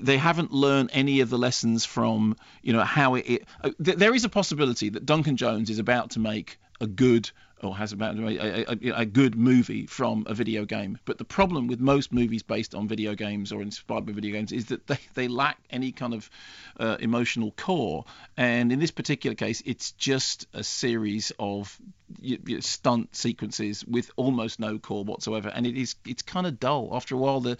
they 0.00 0.16
haven't 0.16 0.52
learned 0.52 0.90
any 0.92 1.20
of 1.20 1.30
the 1.30 1.38
lessons 1.38 1.84
from 1.84 2.36
you 2.62 2.72
know 2.72 2.82
how 2.82 3.16
it, 3.16 3.24
it 3.26 3.44
uh, 3.62 3.70
th- 3.82 3.98
there 3.98 4.14
is 4.14 4.24
a 4.24 4.28
possibility 4.28 4.88
that 4.88 5.04
Duncan 5.04 5.36
Jones 5.36 5.68
is 5.70 5.78
about 5.78 6.10
to 6.10 6.20
make 6.20 6.58
a 6.80 6.86
good 6.86 7.30
or 7.62 7.76
has 7.76 7.92
about 7.92 8.16
a, 8.18 8.70
a, 8.70 9.00
a, 9.00 9.06
good 9.06 9.34
movie 9.34 9.86
from 9.86 10.24
a 10.26 10.34
video 10.34 10.64
game. 10.64 10.98
But 11.04 11.18
the 11.18 11.24
problem 11.24 11.66
with 11.66 11.80
most 11.80 12.12
movies 12.12 12.42
based 12.42 12.74
on 12.74 12.88
video 12.88 13.14
games 13.14 13.52
or 13.52 13.62
inspired 13.62 14.06
by 14.06 14.12
video 14.12 14.32
games 14.32 14.52
is 14.52 14.66
that 14.66 14.86
they, 14.86 14.98
they 15.14 15.28
lack 15.28 15.58
any 15.70 15.92
kind 15.92 16.14
of 16.14 16.30
uh, 16.78 16.96
emotional 17.00 17.52
core. 17.52 18.04
And 18.36 18.72
in 18.72 18.78
this 18.78 18.90
particular 18.90 19.34
case, 19.34 19.62
it's 19.66 19.92
just 19.92 20.46
a 20.54 20.64
series 20.64 21.32
of 21.38 21.78
you, 22.20 22.38
you 22.46 22.60
stunt 22.60 23.14
sequences 23.14 23.84
with 23.84 24.10
almost 24.16 24.58
no 24.58 24.78
core 24.78 25.04
whatsoever, 25.04 25.48
and 25.48 25.66
it 25.66 25.76
is 25.76 25.94
it's 26.06 26.22
kind 26.22 26.46
of 26.46 26.58
dull. 26.58 26.90
After 26.92 27.14
a 27.14 27.18
while, 27.18 27.40
the 27.40 27.56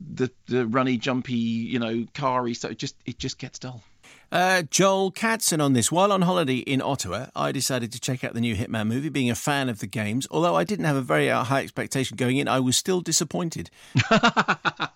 the 0.00 0.30
the 0.46 0.66
runny, 0.66 0.96
jumpy, 0.96 1.34
you 1.34 1.78
know, 1.78 2.06
carry 2.14 2.54
stuff 2.54 2.70
it 2.70 2.78
just 2.78 2.96
it 3.04 3.18
just 3.18 3.38
gets 3.38 3.58
dull. 3.58 3.82
Uh, 4.32 4.62
Joel 4.62 5.12
Katzen 5.12 5.62
on 5.62 5.74
this. 5.74 5.92
While 5.92 6.10
on 6.10 6.22
holiday 6.22 6.56
in 6.56 6.80
Ottawa, 6.80 7.26
I 7.36 7.52
decided 7.52 7.92
to 7.92 8.00
check 8.00 8.24
out 8.24 8.32
the 8.32 8.40
new 8.40 8.56
Hitman 8.56 8.86
movie. 8.86 9.10
Being 9.10 9.28
a 9.28 9.34
fan 9.34 9.68
of 9.68 9.80
the 9.80 9.86
games, 9.86 10.26
although 10.30 10.56
I 10.56 10.64
didn't 10.64 10.86
have 10.86 10.96
a 10.96 11.02
very 11.02 11.30
uh, 11.30 11.44
high 11.44 11.60
expectation 11.60 12.16
going 12.16 12.38
in, 12.38 12.48
I 12.48 12.58
was 12.58 12.74
still 12.74 13.02
disappointed. 13.02 13.68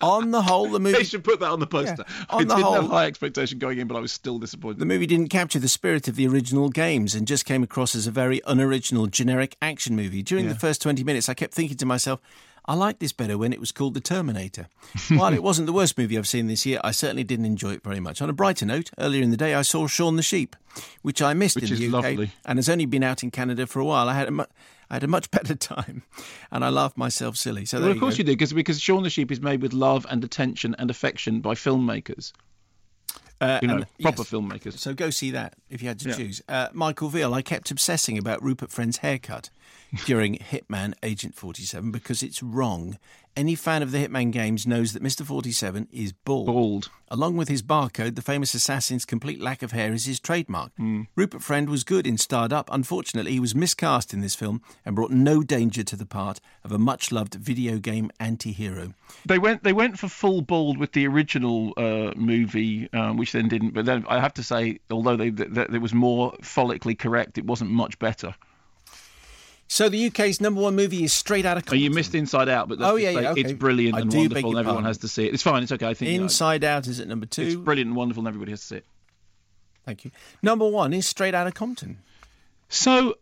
on 0.01 0.31
the 0.31 0.41
whole, 0.41 0.71
the 0.71 0.81
movie. 0.81 0.97
They 0.97 1.05
should 1.05 1.23
put 1.23 1.41
that 1.41 1.51
on 1.51 1.61
the 1.61 1.67
poster. 1.67 2.07
Yeah, 2.09 2.25
on 2.31 2.41
I 2.41 2.45
the 2.45 2.55
didn't 2.55 2.65
whole, 2.65 2.75
have 2.77 2.91
high 2.91 3.05
expectation 3.05 3.59
going 3.59 3.79
in, 3.79 3.87
but 3.87 3.97
I 3.97 4.01
was 4.01 4.11
still 4.11 4.39
disappointed. 4.39 4.79
The 4.79 4.87
movie 4.87 5.07
didn't 5.07 5.29
capture 5.29 5.59
the 5.59 5.69
spirit 5.69 6.09
of 6.09 6.17
the 6.17 6.27
original 6.27 6.71
games 6.71 7.15
and 7.15 7.29
just 7.29 7.45
came 7.45 7.63
across 7.63 7.95
as 7.95 8.07
a 8.07 8.11
very 8.11 8.41
unoriginal, 8.47 9.07
generic 9.07 9.59
action 9.61 9.95
movie. 9.95 10.23
During 10.23 10.47
yeah. 10.47 10.55
the 10.55 10.59
first 10.59 10.81
20 10.81 11.05
minutes, 11.05 11.29
I 11.29 11.35
kept 11.35 11.53
thinking 11.53 11.77
to 11.77 11.85
myself, 11.85 12.21
I 12.69 12.75
liked 12.75 13.01
this 13.01 13.13
better 13.13 13.39
when 13.39 13.53
it 13.53 13.61
was 13.61 13.71
called 13.71 13.95
The 13.95 14.01
Terminator. 14.01 14.69
While 15.09 15.33
it 15.33 15.43
wasn't 15.43 15.67
the 15.67 15.73
worst 15.73 15.97
movie 15.97 16.19
I've 16.19 16.27
seen 16.27 16.49
this 16.49 16.67
year, 16.67 16.81
I 16.83 16.91
certainly 16.91 17.23
didn't 17.23 17.45
enjoy 17.45 17.75
it 17.75 17.83
very 17.83 18.01
much. 18.01 18.21
On 18.21 18.29
a 18.29 18.33
brighter 18.33 18.67
note, 18.67 18.91
earlier 18.99 19.23
in 19.23 19.31
the 19.31 19.37
day 19.37 19.55
I 19.55 19.63
saw 19.63 19.87
Shaun 19.87 20.17
the 20.17 20.23
Sheep, 20.23 20.57
which 21.03 21.23
I 21.23 21.33
missed 21.33 21.57
which 21.57 21.71
in 21.71 21.79
the 21.79 21.87
UK 21.87 21.93
lovely. 21.93 22.31
and 22.45 22.59
has 22.59 22.69
only 22.69 22.87
been 22.87 23.05
out 23.05 23.23
in 23.23 23.31
Canada 23.31 23.67
for 23.67 23.79
a 23.79 23.85
while. 23.85 24.09
I 24.09 24.15
had 24.15 24.29
a 24.29 24.33
mu- 24.33 24.45
I 24.91 24.95
had 24.95 25.05
a 25.05 25.09
much 25.09 25.31
better 25.33 25.55
time, 25.55 26.03
and 26.51 26.65
I 26.65 26.71
laughed 26.71 26.97
myself 26.97 27.37
silly. 27.37 27.67
So 27.67 27.79
well, 27.79 27.91
of 27.91 27.95
you 27.95 28.01
course 28.01 28.15
go. 28.15 28.19
you 28.19 28.25
did, 28.25 28.33
because 28.33 28.53
because 28.53 28.81
Shaun 28.81 29.05
the 29.05 29.11
Sheep 29.11 29.31
is 29.31 29.41
made 29.41 29.63
with 29.63 29.73
love 29.73 30.07
and 30.11 30.25
attention 30.25 30.75
and 30.79 30.91
affection 30.91 31.41
by 31.41 31.55
filmmakers. 31.55 32.33
Uh, 33.39 33.59
you 33.61 33.69
know, 33.69 33.75
and, 33.75 33.87
proper 34.01 34.23
yes. 34.23 34.31
filmmakers. 34.31 34.79
So 34.79 34.95
go 34.95 35.11
see 35.11 35.33
that 35.33 35.55
if 35.69 35.83
you 35.83 35.89
had 35.89 35.99
to 36.01 36.09
yeah. 36.09 36.15
choose. 36.17 36.41
Uh, 36.49 36.69
Michael 36.73 37.11
Veal, 37.11 37.35
I 37.35 37.43
kept 37.43 37.71
obsessing 37.71 38.17
about 38.17 38.43
Rupert 38.43 38.71
Friend's 38.71 38.99
haircut 38.99 39.51
during 40.05 40.37
Hitman 40.37 40.95
Agent 41.03 41.35
47 41.35 41.91
because 41.91 42.23
it's 42.23 42.43
wrong. 42.43 42.99
Any 43.37 43.55
fan 43.55 43.83
of 43.83 43.91
the 43.91 43.99
Hitman 43.99 44.33
games 44.33 44.67
knows 44.67 44.95
that 44.95 45.03
Mr. 45.03 45.23
47 45.23 45.89
is 45.93 46.13
bald. 46.13 46.47
Bald. 46.47 46.89
Along 47.09 47.37
with 47.37 47.49
his 47.49 47.63
barcode, 47.63 48.15
the 48.15 48.23
famous 48.23 48.55
assassin's 48.55 49.05
complete 49.05 49.43
lack 49.43 49.63
of 49.63 49.73
hair 49.73 49.93
is 49.93 50.07
his 50.07 50.19
trademark. 50.19 50.73
Mm. 50.81 51.07
Rupert 51.15 51.43
Friend 51.43 51.69
was 51.69 51.85
good 51.85 52.07
in 52.07 52.17
Starred 52.17 52.53
Up. 52.53 52.71
Unfortunately, 52.73 53.33
he 53.33 53.41
was 53.41 53.55
miscast 53.55 54.15
in 54.15 54.23
this 54.23 54.35
film 54.35 54.63
and 54.87 54.97
brought 54.97 55.11
no 55.11 55.43
danger 55.43 55.83
to 55.85 55.97
the 55.97 56.07
part 56.07 56.41
of 56.65 56.73
a 56.73 56.79
much 56.79 57.13
loved 57.13 57.35
video 57.35 57.79
game 57.79 58.11
anti 58.19 58.53
hero. 58.53 58.95
They 59.27 59.39
went 59.39 59.63
they 59.63 59.75
went 59.75 59.99
for 59.99 60.09
full 60.09 60.41
bald 60.41 60.79
with 60.79 60.93
the 60.93 61.07
original 61.07 61.75
uh, 61.77 62.13
movie, 62.17 62.91
um, 62.95 63.19
which 63.19 63.33
then 63.33 63.49
didn't. 63.49 63.75
But 63.75 63.85
then 63.85 64.07
I 64.09 64.19
have 64.19 64.33
to 64.35 64.43
say, 64.43 64.81
although 64.91 65.17
they, 65.17 65.29
they, 65.29 65.45
they, 65.45 65.77
it 65.77 65.83
was 65.83 65.93
more 65.93 66.33
follically 66.41 66.99
correct, 66.99 67.37
it 67.37 67.45
wasn't 67.45 67.71
much 67.71 67.99
better. 67.99 68.35
So 69.69 69.89
the 69.89 70.07
UK's 70.07 70.41
number 70.41 70.61
one 70.61 70.77
movie 70.77 71.03
is 71.05 71.13
Straight 71.13 71.45
Out 71.45 71.57
of 71.57 71.65
Compton. 71.65 71.79
Oh, 71.79 71.83
you 71.83 71.91
missed 71.91 72.15
Inside 72.15 72.49
Out, 72.49 72.69
but 72.69 72.79
Oh, 72.81 72.97
yeah, 72.97 73.11
yeah, 73.11 73.31
okay. 73.33 73.41
it's 73.41 73.53
brilliant 73.53 73.97
I 73.97 74.01
and 74.01 74.13
wonderful, 74.15 74.51
and 74.51 74.59
everyone 74.61 74.65
pardon. 74.65 74.85
has 74.87 74.99
to 74.99 75.09
see 75.09 75.27
it. 75.27 75.35
It's 75.35 75.43
fine. 75.43 75.63
It's 75.63 75.73
okay. 75.73 75.87
I 75.89 75.95
think 75.95 76.11
you 76.13 76.19
know, 76.19 76.25
Inside 76.25 76.63
Out 76.65 76.87
is 76.87 77.01
at 77.01 77.09
number 77.09 77.27
two. 77.27 77.43
it's 77.43 77.55
brilliant 77.57 77.89
and 77.89 77.97
wonderful, 77.97 78.21
and 78.21 78.29
everybody 78.29 78.53
has 78.53 78.61
to 78.61 78.67
see 78.67 78.77
it. 78.77 78.87
Thank 79.85 80.05
you. 80.05 80.11
Number 80.43 80.69
one 80.69 80.93
is 80.93 81.07
Straight 81.07 81.35
Out 81.35 81.47
of 81.47 81.55
Compton. 81.55 81.99
So 82.69 83.17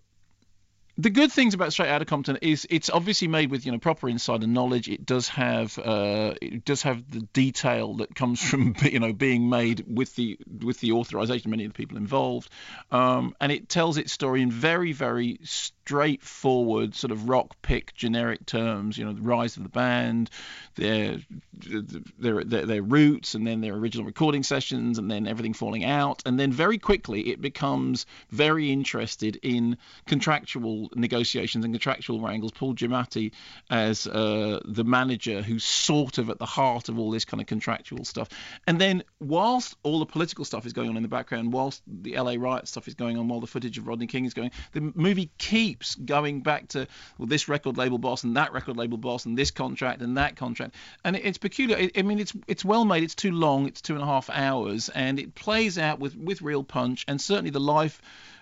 the 0.97 1.11
good 1.11 1.33
things 1.33 1.55
about 1.55 1.73
Straight 1.73 1.89
Outta 1.89 2.05
Compton 2.05 2.39
is 2.41 2.67
it's 2.71 2.89
obviously 2.89 3.27
made 3.27 3.51
with 3.51 3.67
you 3.67 3.73
know 3.73 3.79
proper 3.79 4.09
insider 4.09 4.47
knowledge. 4.47 4.89
It 4.89 5.05
does 5.05 5.29
have 5.29 5.77
uh, 5.79 6.35
it 6.41 6.65
does 6.65 6.83
have 6.83 7.11
the 7.11 7.21
detail 7.33 7.95
that 7.95 8.15
comes 8.15 8.41
from 8.41 8.77
you 8.83 9.01
know 9.01 9.13
being 9.13 9.51
made 9.51 9.85
with 9.89 10.15
the 10.15 10.39
with 10.63 10.79
the 10.81 10.93
authorization 10.93 11.49
of 11.49 11.51
many 11.51 11.65
of 11.65 11.73
the 11.73 11.77
people 11.77 11.97
involved, 11.97 12.49
um, 12.93 13.35
and 13.41 13.51
it 13.51 13.69
tells 13.69 13.99
its 13.99 14.13
story 14.13 14.41
in 14.41 14.51
very 14.53 14.93
very 14.93 15.41
straightforward 15.85 16.95
sort 16.95 17.11
of 17.11 17.29
rock 17.29 17.57
pick 17.61 17.95
generic 17.95 18.47
terms. 18.47 18.97
You 18.97 19.05
know 19.05 19.13
the 19.13 19.21
rise 19.21 19.57
of 19.57 19.63
the 19.63 19.69
band, 19.69 20.31
their 20.77 21.19
their 21.53 22.43
their, 22.43 22.65
their 22.67 22.83
roots, 22.83 23.35
and 23.35 23.47
then 23.47 23.61
their 23.61 23.75
original 23.75 24.07
recording 24.07 24.43
sessions, 24.43 24.99
and 24.99 25.11
then 25.11 25.27
everything 25.27 25.53
falling 25.53 25.85
out, 25.85 26.23
and 26.25 26.41
then 26.41 26.53
very 26.53 26.79
quickly 26.79 27.29
it 27.29 27.41
becomes 27.41 28.07
very 28.31 28.73
interested 28.73 29.39
in 29.43 29.77
contractual 30.07 30.89
negotiations 30.95 31.65
and 31.65 31.75
contractual 31.75 32.21
wrangles. 32.21 32.53
Paul 32.53 32.75
Giamatti 32.75 33.33
as 33.71 34.07
uh, 34.07 34.61
the 34.65 34.85
manager 34.85 35.43
who's 35.43 35.65
sort 35.65 36.19
of 36.19 36.31
at 36.31 36.39
the 36.39 36.47
heart 36.47 36.89
of 36.89 36.99
all 36.99 37.11
this 37.11 37.25
kind 37.25 37.41
of 37.41 37.47
contractual 37.47 38.05
stuff. 38.05 38.29
And 38.67 38.81
then 38.81 39.03
whilst 39.21 39.77
all 39.83 39.99
the 39.99 40.07
political 40.07 40.45
stuff 40.45 40.65
is 40.65 40.73
going 40.73 40.89
on 40.89 40.97
in 40.97 41.03
the 41.03 41.09
background, 41.09 41.53
whilst 41.53 41.83
the 41.87 42.17
LA 42.17 42.37
riot 42.39 42.69
stuff 42.69 42.89
is 42.89 42.95
going 42.95 43.19
on, 43.19 43.29
while 43.29 43.41
the 43.41 43.47
footage 43.47 43.77
of 43.79 43.87
Rodney 43.87 44.07
King 44.07 44.25
is 44.25 44.35
going, 44.35 44.51
the 44.73 44.93
movie 44.95 45.31
keeps 45.75 45.97
going 45.97 46.41
back 46.41 46.69
to 46.69 46.87
well, 47.19 47.27
this 47.27 47.49
record 47.49 47.77
label 47.77 47.99
boss 47.99 48.23
and 48.23 48.37
that 48.37 48.53
record 48.53 48.77
label 48.77 48.97
boss 48.97 49.27
and 49.27 49.37
this 49.37 49.51
contract 49.51 50.03
and 50.03 50.17
that 50.19 50.37
contract. 50.37 50.75
And 51.05 51.17
it's 51.17 51.39
peculiar. 51.39 51.91
I 51.97 52.03
mean, 52.03 52.21
it's 52.21 52.33
it's 52.47 52.65
well 52.65 52.85
made. 52.85 53.03
It's 53.03 53.15
too 53.15 53.33
long. 53.33 53.67
It's 53.67 53.81
two 53.81 53.95
and 53.95 54.03
a 54.03 54.07
half 54.07 54.31
hours, 54.31 54.89
and 54.89 55.19
it 55.19 55.35
plays 55.35 55.77
out 55.79 55.99
with 55.99 56.17
with 56.17 56.43
real 56.43 56.63
punch. 56.63 57.05
And 57.09 57.21
certainly 57.21 57.51
the 57.51 57.61
live 57.61 58.01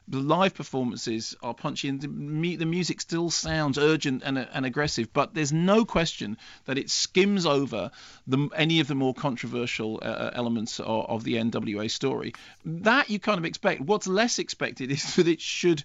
the 0.09 0.21
live 0.21 0.55
performances 0.55 1.37
are 1.43 1.55
punchy 1.55 1.89
and 1.89 2.01
the, 2.01 2.57
the 2.57 2.67
music 2.67 3.01
still 3.01 3.31
sounds 3.31 3.79
urgent 3.79 4.23
and, 4.25 4.39
and 4.39 4.67
aggressive 4.67 5.13
but 5.13 5.35
there's 5.35 5.53
no 5.53 5.85
question 5.85 6.37
that 6.65 6.79
it 6.79 6.91
skims 6.91 7.47
over 7.47 7.91
the, 8.27 8.49
any 8.57 8.81
of 8.81 8.89
the 8.89 8.95
more 8.95 9.15
controversial 9.15 9.99
uh, 10.03 10.31
elements 10.35 10.81
of, 10.81 11.07
of 11.09 11.25
the 11.25 11.35
NWA 11.35 11.91
story. 11.91 12.35
That 12.65 13.11
you 13.11 13.19
kind 13.19 13.39
of 13.39 13.45
expect. 13.45 13.81
What's 13.81 14.07
less 14.07 14.39
expected 14.39 14.91
is 14.91 15.17
that 15.17 15.29
it 15.29 15.41
should 15.41 15.85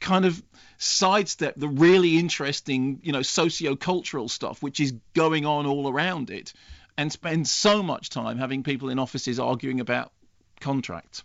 kind 0.00 0.24
of 0.24 0.42
sidestep 0.78 1.54
the 1.56 1.68
really 1.68 2.18
interesting 2.18 3.00
you 3.02 3.12
know 3.12 3.22
socio-cultural 3.22 4.28
stuff 4.28 4.60
which 4.60 4.80
is 4.80 4.92
going 5.14 5.46
on 5.46 5.64
all 5.64 5.88
around 5.88 6.28
it 6.28 6.52
and 6.98 7.12
spend 7.12 7.46
so 7.46 7.84
much 7.84 8.10
time 8.10 8.36
having 8.36 8.64
people 8.64 8.88
in 8.88 8.98
offices 8.98 9.38
arguing 9.38 9.78
about 9.78 10.12
contracts 10.60 11.22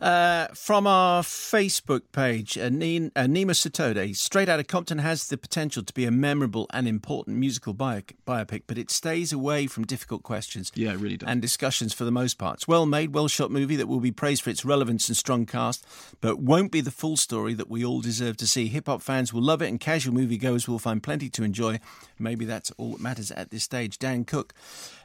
Uh, 0.00 0.46
from 0.54 0.86
our 0.86 1.22
Facebook 1.22 2.02
page, 2.12 2.58
uh, 2.58 2.68
Nin- 2.68 3.12
uh, 3.14 3.22
Nima 3.22 3.52
Satode, 3.52 4.16
Straight 4.16 4.48
Outta 4.48 4.64
Compton 4.64 4.98
has 4.98 5.28
the 5.28 5.36
potential 5.38 5.82
to 5.82 5.92
be 5.92 6.04
a 6.04 6.10
memorable 6.10 6.66
and 6.72 6.88
important 6.88 7.36
musical 7.38 7.72
bio- 7.72 8.02
biopic, 8.26 8.62
but 8.66 8.78
it 8.78 8.90
stays 8.90 9.32
away 9.32 9.66
from 9.66 9.84
difficult 9.84 10.22
questions 10.22 10.72
yeah 10.74 10.94
really 10.98 11.16
does 11.16 11.28
and 11.28 11.40
discussions 11.40 11.92
for 11.92 12.04
the 12.04 12.10
most 12.10 12.38
part. 12.38 12.56
It's 12.56 12.68
well 12.68 12.86
made, 12.86 13.14
well 13.14 13.28
shot 13.28 13.50
movie 13.50 13.76
that 13.76 13.88
will 13.88 14.00
be 14.00 14.12
praised 14.12 14.42
for 14.42 14.50
its 14.50 14.64
relevance 14.64 15.08
and 15.08 15.16
strong 15.16 15.46
cast, 15.46 15.86
but 16.20 16.38
won't 16.38 16.72
be 16.72 16.80
the 16.80 16.90
full 16.90 17.16
story 17.16 17.54
that 17.54 17.70
we 17.70 17.84
all 17.84 18.00
deserve 18.00 18.36
to 18.38 18.46
see. 18.46 18.68
Hip 18.68 18.86
hop 18.86 19.02
fans 19.02 19.32
will 19.32 19.42
love 19.42 19.62
it, 19.62 19.68
and 19.68 19.78
casual 19.80 20.14
moviegoers 20.14 20.66
will 20.68 20.78
find 20.78 21.02
plenty 21.02 21.28
to 21.30 21.44
enjoy. 21.44 21.78
Maybe 22.18 22.44
that's 22.44 22.70
all 22.72 22.92
that 22.92 23.00
matters 23.00 23.30
at 23.30 23.50
this 23.50 23.64
stage. 23.64 23.98
Dan 23.98 24.24
Cook, 24.24 24.54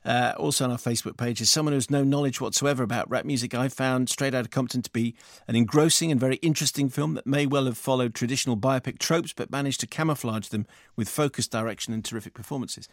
uh, 0.05 0.33
also 0.37 0.65
on 0.65 0.71
our 0.71 0.77
Facebook 0.77 1.17
page, 1.17 1.41
is 1.41 1.51
someone 1.51 1.73
who 1.73 1.77
has 1.77 1.89
no 1.89 2.03
knowledge 2.03 2.41
whatsoever 2.41 2.83
about 2.83 3.09
rap 3.09 3.25
music. 3.25 3.53
I 3.53 3.67
found 3.69 4.09
Straight 4.09 4.33
Outta 4.33 4.46
Compton 4.47 4.81
to 4.81 4.91
be 4.91 5.15
an 5.47 5.55
engrossing 5.55 6.11
and 6.11 6.19
very 6.19 6.37
interesting 6.37 6.89
film 6.89 7.13
that 7.13 7.27
may 7.27 7.45
well 7.45 7.65
have 7.65 7.77
followed 7.77 8.13
traditional 8.13 8.57
biopic 8.57 8.99
tropes, 8.99 9.33
but 9.33 9.51
managed 9.51 9.79
to 9.81 9.87
camouflage 9.87 10.47
them 10.47 10.65
with 10.95 11.09
focused 11.09 11.51
direction 11.51 11.93
and 11.93 12.03
terrific 12.03 12.33
performances. 12.33 12.87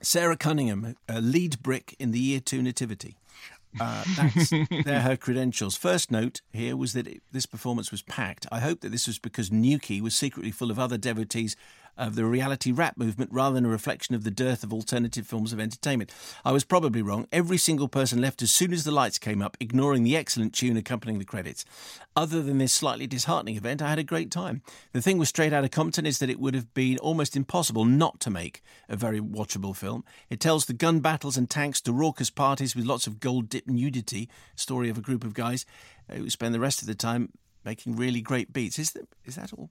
Sarah 0.00 0.36
Cunningham, 0.36 0.96
a 1.08 1.20
lead 1.20 1.62
brick 1.62 1.94
in 1.98 2.12
the 2.12 2.20
Year 2.20 2.40
Two 2.40 2.62
Nativity. 2.62 3.16
Uh, 3.80 4.04
that's 4.16 4.50
they're 4.84 5.00
her 5.00 5.16
credentials. 5.16 5.76
First 5.76 6.10
note 6.10 6.40
here 6.52 6.76
was 6.76 6.92
that 6.94 7.06
it, 7.06 7.22
this 7.32 7.46
performance 7.46 7.90
was 7.90 8.02
packed. 8.02 8.46
I 8.50 8.60
hope 8.60 8.80
that 8.80 8.92
this 8.92 9.06
was 9.06 9.18
because 9.18 9.52
Newquay 9.52 10.00
was 10.00 10.16
secretly 10.16 10.50
full 10.50 10.70
of 10.70 10.78
other 10.78 10.98
devotees 10.98 11.56
of 11.98 12.14
the 12.14 12.24
reality 12.24 12.72
rap 12.72 12.96
movement 12.96 13.30
rather 13.32 13.54
than 13.54 13.66
a 13.66 13.68
reflection 13.68 14.14
of 14.14 14.24
the 14.24 14.30
dearth 14.30 14.62
of 14.62 14.72
alternative 14.72 15.26
forms 15.26 15.52
of 15.52 15.60
entertainment. 15.60 16.12
I 16.44 16.52
was 16.52 16.64
probably 16.64 17.02
wrong. 17.02 17.26
Every 17.32 17.58
single 17.58 17.88
person 17.88 18.20
left 18.20 18.40
as 18.40 18.50
soon 18.50 18.72
as 18.72 18.84
the 18.84 18.92
lights 18.92 19.18
came 19.18 19.42
up, 19.42 19.56
ignoring 19.60 20.04
the 20.04 20.16
excellent 20.16 20.54
tune 20.54 20.76
accompanying 20.76 21.18
the 21.18 21.24
credits. 21.24 21.64
Other 22.14 22.42
than 22.42 22.58
this 22.58 22.72
slightly 22.72 23.06
disheartening 23.06 23.56
event, 23.56 23.82
I 23.82 23.90
had 23.90 23.98
a 23.98 24.04
great 24.04 24.30
time. 24.30 24.62
The 24.92 25.02
thing 25.02 25.18
with 25.18 25.28
Straight 25.28 25.52
Outta 25.52 25.68
Compton 25.68 26.06
is 26.06 26.18
that 26.20 26.30
it 26.30 26.40
would 26.40 26.54
have 26.54 26.72
been 26.72 26.98
almost 26.98 27.36
impossible 27.36 27.84
not 27.84 28.20
to 28.20 28.30
make 28.30 28.62
a 28.88 28.96
very 28.96 29.20
watchable 29.20 29.76
film. 29.76 30.04
It 30.30 30.40
tells 30.40 30.66
the 30.66 30.72
gun 30.72 31.00
battles 31.00 31.36
and 31.36 31.50
tanks 31.50 31.80
to 31.82 31.92
raucous 31.92 32.30
parties 32.30 32.76
with 32.76 32.86
lots 32.86 33.06
of 33.06 33.20
gold 33.20 33.48
dip 33.48 33.66
nudity, 33.66 34.28
story 34.54 34.88
of 34.88 34.98
a 34.98 35.02
group 35.02 35.24
of 35.24 35.34
guys 35.34 35.66
uh, 36.10 36.14
who 36.14 36.30
spend 36.30 36.54
the 36.54 36.60
rest 36.60 36.80
of 36.80 36.86
the 36.86 36.94
time 36.94 37.32
making 37.64 37.96
really 37.96 38.20
great 38.20 38.52
beats. 38.52 38.78
Is 38.78 38.92
that, 38.92 39.08
is 39.24 39.36
that 39.36 39.52
all 39.52 39.70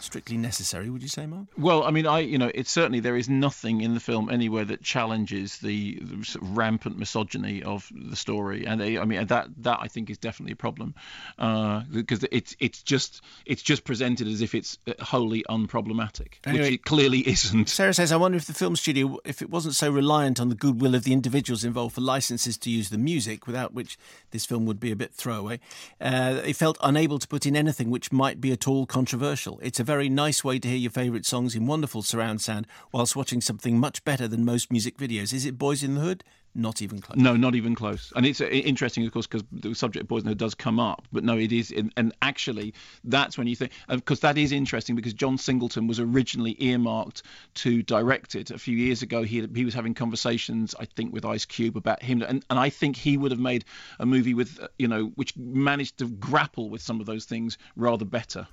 strictly 0.00 0.36
necessary, 0.36 0.90
would 0.90 1.02
you 1.02 1.08
say, 1.08 1.26
Mark? 1.26 1.46
Well, 1.56 1.84
I 1.84 1.90
mean, 1.90 2.06
I 2.06 2.20
you 2.20 2.38
know, 2.38 2.50
it's 2.54 2.70
certainly 2.70 3.00
there 3.00 3.16
is 3.16 3.28
nothing 3.28 3.80
in 3.80 3.94
the 3.94 4.00
film 4.00 4.28
anywhere 4.30 4.64
that 4.66 4.82
challenges 4.82 5.58
the, 5.58 5.98
the 6.02 6.24
sort 6.24 6.42
of 6.44 6.56
rampant 6.56 6.98
misogyny 6.98 7.62
of 7.62 7.90
the 7.94 8.16
story, 8.16 8.66
and 8.66 8.80
they, 8.80 8.98
I 8.98 9.04
mean 9.04 9.26
that 9.26 9.48
that 9.58 9.78
I 9.80 9.88
think 9.88 10.10
is 10.10 10.18
definitely 10.18 10.52
a 10.52 10.56
problem 10.56 10.94
uh, 11.38 11.82
because 11.92 12.24
it's 12.30 12.56
it's 12.60 12.82
just 12.82 13.22
it's 13.46 13.62
just 13.62 13.84
presented 13.84 14.26
as 14.28 14.42
if 14.42 14.54
it's 14.54 14.78
uh, 14.86 14.92
wholly 15.00 15.44
unproblematic, 15.48 16.34
Anyway- 16.44 16.64
which 16.64 16.72
it 16.74 16.84
clearly 16.84 17.20
isn't. 17.28 17.68
Sarah 17.68 17.94
says, 17.94 18.12
I 18.12 18.16
wonder 18.16 18.36
if 18.36 18.46
the 18.46 18.54
film 18.54 18.76
studio, 18.76 19.18
if 19.24 19.42
it 19.42 19.50
wasn't 19.50 19.74
so 19.74 19.90
reliant 19.90 20.40
on 20.40 20.48
the 20.48 20.54
goodwill 20.54 20.94
of 20.94 21.04
the 21.04 21.12
individuals 21.12 21.64
involved 21.64 21.94
for 21.94 22.00
licenses 22.00 22.56
to 22.58 22.70
use 22.70 22.90
the 22.90 22.98
music, 22.98 23.46
without 23.46 23.72
which 23.74 23.98
this 24.30 24.44
film 24.44 24.66
would 24.66 24.80
be 24.80 24.90
a 24.92 24.96
bit 24.96 25.12
throwaway, 25.14 25.58
uh, 26.00 26.34
they 26.34 26.52
felt 26.52 26.76
unable 26.82 27.18
to 27.18 27.26
put 27.28 27.46
in 27.46 27.56
anything 27.56 27.90
which 27.90 28.12
might 28.12 28.40
be 28.40 28.52
at 28.52 28.66
all 28.68 28.86
controversial. 28.86 29.58
It's 29.62 29.80
a 29.80 29.84
very 29.86 30.08
nice 30.08 30.42
way 30.42 30.58
to 30.58 30.68
hear 30.68 30.76
your 30.76 30.90
favourite 30.90 31.24
songs 31.24 31.54
in 31.54 31.64
wonderful 31.64 32.02
surround 32.02 32.40
sound 32.40 32.66
whilst 32.92 33.14
watching 33.14 33.40
something 33.40 33.78
much 33.78 34.04
better 34.04 34.26
than 34.26 34.44
most 34.44 34.72
music 34.72 34.98
videos. 34.98 35.32
Is 35.32 35.46
it 35.46 35.56
Boys 35.56 35.84
in 35.84 35.94
the 35.94 36.00
Hood? 36.00 36.24
Not 36.56 36.80
even 36.80 37.00
close. 37.00 37.18
No, 37.18 37.36
not 37.36 37.54
even 37.54 37.74
close. 37.74 38.12
And 38.16 38.24
it's 38.24 38.40
uh, 38.40 38.46
interesting, 38.46 39.06
of 39.06 39.12
course, 39.12 39.26
because 39.26 39.44
the 39.52 39.74
subject 39.74 40.04
of 40.04 40.08
Boys 40.08 40.22
in 40.22 40.24
the 40.24 40.30
Hood 40.30 40.38
does 40.38 40.54
come 40.54 40.80
up. 40.80 41.06
But 41.12 41.22
no, 41.22 41.36
it 41.36 41.52
is, 41.52 41.70
and, 41.70 41.92
and 41.98 42.14
actually, 42.22 42.72
that's 43.04 43.36
when 43.36 43.46
you 43.46 43.54
think, 43.54 43.72
because 43.88 44.20
that 44.20 44.38
is 44.38 44.52
interesting, 44.52 44.96
because 44.96 45.12
John 45.12 45.36
Singleton 45.38 45.86
was 45.86 46.00
originally 46.00 46.56
earmarked 46.58 47.22
to 47.56 47.82
direct 47.82 48.34
it 48.34 48.50
a 48.50 48.58
few 48.58 48.76
years 48.76 49.02
ago. 49.02 49.22
He 49.22 49.46
he 49.54 49.64
was 49.66 49.74
having 49.74 49.92
conversations, 49.92 50.74
I 50.80 50.86
think, 50.86 51.12
with 51.12 51.26
Ice 51.26 51.44
Cube 51.44 51.76
about 51.76 52.02
him, 52.02 52.22
and 52.22 52.42
and 52.48 52.58
I 52.58 52.70
think 52.70 52.96
he 52.96 53.18
would 53.18 53.30
have 53.30 53.40
made 53.40 53.66
a 54.00 54.06
movie 54.06 54.34
with, 54.34 54.58
uh, 54.58 54.68
you 54.78 54.88
know, 54.88 55.12
which 55.16 55.36
managed 55.36 55.98
to 55.98 56.08
grapple 56.08 56.70
with 56.70 56.80
some 56.80 57.00
of 57.00 57.06
those 57.06 57.26
things 57.26 57.58
rather 57.76 58.06
better. 58.06 58.48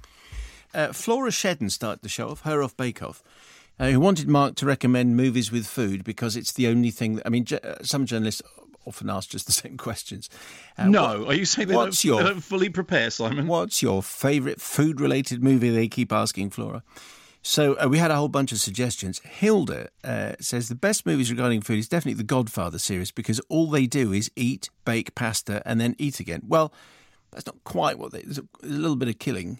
Uh, 0.73 0.91
Flora 0.93 1.29
Shedden 1.31 1.69
started 1.71 2.01
the 2.01 2.09
show 2.09 2.29
off, 2.29 2.41
her 2.41 2.63
off 2.63 2.75
Bake 2.75 3.01
Off, 3.03 3.23
uh, 3.79 3.89
who 3.89 3.99
wanted 3.99 4.27
Mark 4.27 4.55
to 4.55 4.65
recommend 4.65 5.15
movies 5.17 5.51
with 5.51 5.65
food 5.67 6.03
because 6.03 6.36
it's 6.36 6.51
the 6.53 6.67
only 6.67 6.91
thing. 6.91 7.15
That, 7.15 7.27
I 7.27 7.29
mean, 7.29 7.45
ju- 7.45 7.59
uh, 7.63 7.75
some 7.83 8.05
journalists 8.05 8.41
often 8.86 9.09
ask 9.09 9.29
just 9.29 9.45
the 9.45 9.51
same 9.63 9.77
questions. 9.77 10.29
Uh, 10.77 10.88
no, 10.88 11.19
what- 11.21 11.29
are 11.29 11.33
you 11.36 11.45
saying 11.45 11.67
they 11.69 11.75
what's 11.75 12.01
don't, 12.03 12.09
your- 12.09 12.23
they 12.23 12.29
don't 12.29 12.41
fully 12.41 12.69
prepare, 12.69 13.09
Simon? 13.09 13.47
What's 13.47 13.81
your 13.81 14.01
favourite 14.03 14.59
food 14.62 14.99
related 15.01 15.43
movie? 15.43 15.69
They 15.69 15.88
keep 15.88 16.12
asking 16.12 16.49
Flora. 16.51 16.83
So 17.45 17.73
uh, 17.75 17.88
we 17.89 17.97
had 17.97 18.09
a 18.09 18.15
whole 18.15 18.29
bunch 18.29 18.53
of 18.53 18.59
suggestions. 18.59 19.19
Hilda 19.25 19.89
uh, 20.05 20.33
says 20.39 20.69
the 20.69 20.75
best 20.75 21.05
movies 21.05 21.29
regarding 21.29 21.59
food 21.59 21.77
is 21.77 21.89
definitely 21.89 22.13
the 22.17 22.23
Godfather 22.23 22.79
series 22.79 23.12
because 23.12 23.41
all 23.49 23.69
they 23.69 23.86
do 23.86 24.13
is 24.13 24.31
eat, 24.38 24.69
bake 24.86 25.13
pasta, 25.13 25.62
and 25.65 25.81
then 25.81 25.93
eat 25.99 26.21
again. 26.21 26.43
Well, 26.47 26.71
that's 27.31 27.45
not 27.45 27.62
quite 27.65 27.99
what 27.99 28.13
they. 28.13 28.21
There's 28.21 28.38
a, 28.38 28.45
there's 28.62 28.75
a 28.75 28.79
little 28.79 28.95
bit 28.95 29.09
of 29.09 29.19
killing 29.19 29.59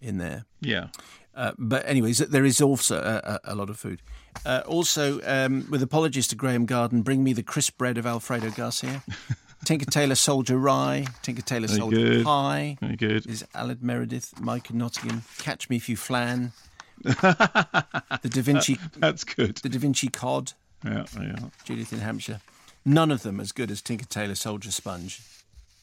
in 0.00 0.18
there. 0.18 0.44
Yeah. 0.60 0.88
Uh, 1.34 1.52
but 1.56 1.86
anyways, 1.86 2.18
there 2.18 2.44
is 2.44 2.60
also 2.60 2.98
a, 2.98 3.40
a, 3.44 3.52
a 3.52 3.54
lot 3.54 3.70
of 3.70 3.78
food. 3.78 4.02
Uh, 4.44 4.62
also, 4.66 5.20
um, 5.24 5.66
with 5.70 5.82
apologies 5.82 6.26
to 6.28 6.36
Graeme 6.36 6.66
Garden, 6.66 7.02
bring 7.02 7.22
me 7.22 7.32
the 7.32 7.42
crisp 7.44 7.78
bread 7.78 7.96
of 7.98 8.06
Alfredo 8.06 8.50
Garcia. 8.50 9.02
Tinker 9.64 9.86
Tailor 9.90 10.14
Soldier 10.14 10.56
Rye, 10.56 11.04
Tinker 11.22 11.42
Tailor 11.42 11.66
Very 11.66 11.78
Soldier 11.78 11.96
good. 11.96 12.24
Pie. 12.24 12.78
Very 12.80 12.96
good. 12.96 13.26
Is 13.26 13.44
Aled 13.54 13.82
Meredith, 13.82 14.40
Mike 14.40 14.72
Nottingham, 14.72 15.22
Catch 15.38 15.68
Me 15.68 15.76
If 15.76 15.88
You 15.88 15.96
Flan, 15.96 16.52
the 17.02 18.28
Da 18.30 18.40
Vinci, 18.42 18.78
That's 18.96 19.24
good. 19.24 19.56
the 19.58 19.68
Da 19.68 19.78
Vinci 19.78 20.08
Cod, 20.08 20.52
Yeah, 20.84 21.06
yeah. 21.20 21.36
Judith 21.64 21.92
in 21.92 21.98
Hampshire. 22.00 22.40
None 22.84 23.10
of 23.10 23.22
them 23.22 23.40
as 23.40 23.52
good 23.52 23.70
as 23.70 23.82
Tinker 23.82 24.06
Tailor 24.06 24.36
Soldier 24.36 24.70
Sponge. 24.70 25.20